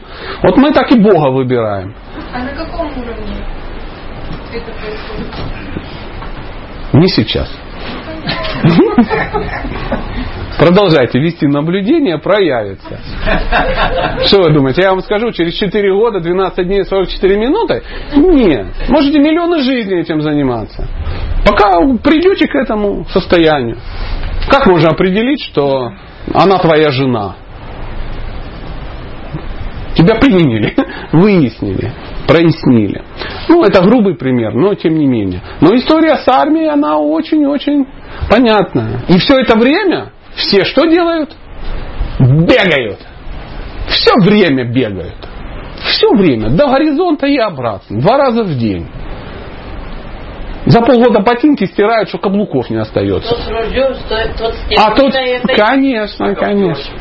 Вот 0.42 0.56
мы 0.56 0.72
так 0.72 0.90
и 0.92 0.98
Бога 0.98 1.30
выбираем. 1.30 1.94
А 2.32 2.38
на 2.40 2.50
каком 2.50 2.86
уровне 2.86 3.44
это 4.52 4.72
происходит? 4.72 5.59
Не 7.00 7.08
сейчас. 7.08 7.50
Продолжайте 10.58 11.18
вести 11.18 11.46
наблюдение, 11.46 12.18
проявится. 12.18 13.00
Что 14.26 14.42
вы 14.42 14.52
думаете, 14.52 14.82
я 14.82 14.90
вам 14.90 15.00
скажу, 15.00 15.32
через 15.32 15.54
4 15.54 15.94
года, 15.94 16.20
12 16.20 16.66
дней, 16.66 16.84
44 16.84 17.38
минуты? 17.38 17.82
Нет. 18.14 18.66
Можете 18.90 19.18
миллионы 19.18 19.62
жизней 19.62 20.00
этим 20.00 20.20
заниматься. 20.20 20.86
Пока 21.46 21.80
придете 22.04 22.46
к 22.46 22.54
этому 22.54 23.06
состоянию. 23.06 23.78
Как 24.50 24.66
можно 24.66 24.90
определить, 24.90 25.42
что 25.42 25.92
она 26.34 26.58
твоя 26.58 26.90
жена? 26.90 27.36
Тебя 29.94 30.16
приняли, 30.16 30.74
выяснили, 31.12 31.92
прояснили. 32.30 33.02
Ну, 33.48 33.64
это 33.64 33.82
грубый 33.82 34.14
пример, 34.14 34.54
но 34.54 34.74
тем 34.74 34.94
не 34.94 35.06
менее. 35.06 35.42
Но 35.60 35.74
история 35.74 36.16
с 36.16 36.28
армией, 36.28 36.68
она 36.68 36.98
очень-очень 36.98 37.86
понятная. 38.30 39.00
И 39.08 39.18
все 39.18 39.34
это 39.38 39.58
время 39.58 40.12
все 40.36 40.64
что 40.64 40.86
делают? 40.86 41.30
Бегают. 42.20 43.00
Все 43.88 44.12
время 44.22 44.64
бегают. 44.72 45.16
Все 45.82 46.08
время, 46.14 46.50
до 46.50 46.68
горизонта 46.68 47.26
и 47.26 47.36
обратно. 47.38 48.00
Два 48.00 48.18
раза 48.18 48.44
в 48.44 48.56
день. 48.56 48.86
За 50.66 50.82
полгода 50.82 51.20
ботинки 51.20 51.64
стирают, 51.64 52.10
что 52.10 52.18
каблуков 52.18 52.70
не 52.70 52.76
остается. 52.76 53.30
Тот 53.30 53.40
А 54.78 54.94
тут, 54.94 55.14
это- 55.14 55.54
конечно, 55.56 56.34
конечно. 56.34 56.94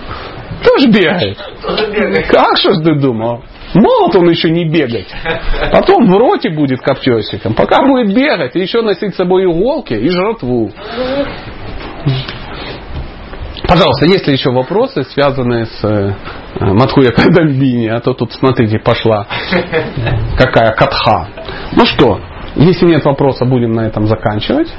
Тоже 0.63 0.87
бегает. 0.87 1.37
Тоже 1.61 1.91
бегает. 1.91 2.27
Как 2.29 2.57
что 2.57 2.73
ж 2.73 2.77
ты 2.83 2.95
думал? 2.95 3.43
Молод 3.73 4.15
он 4.15 4.29
еще 4.29 4.49
не 4.49 4.65
бегать. 4.65 5.13
Потом 5.71 6.05
в 6.05 6.17
роте 6.17 6.49
будет 6.49 6.81
копчесиком. 6.81 7.53
Пока 7.53 7.81
будет 7.81 8.13
бегать, 8.13 8.55
и 8.55 8.59
еще 8.59 8.81
носить 8.81 9.13
с 9.13 9.17
собой 9.17 9.45
иголки 9.45 9.93
и 9.93 10.09
жратву. 10.09 10.71
Пожалуйста, 13.67 14.07
есть 14.07 14.25
ли 14.25 14.33
еще 14.33 14.49
вопросы, 14.49 15.03
связанные 15.03 15.65
с 15.65 15.83
э, 15.83 16.13
Матхуя 16.59 17.11
Кадамбини? 17.11 17.87
А 17.87 17.99
то 17.99 18.13
тут, 18.13 18.33
смотрите, 18.33 18.79
пошла 18.79 19.27
какая 20.37 20.71
катха. 20.71 21.27
Ну 21.75 21.85
что, 21.85 22.19
если 22.55 22.87
нет 22.87 23.05
вопроса, 23.05 23.45
будем 23.45 23.73
на 23.73 23.81
этом 23.81 24.07
заканчивать. 24.07 24.73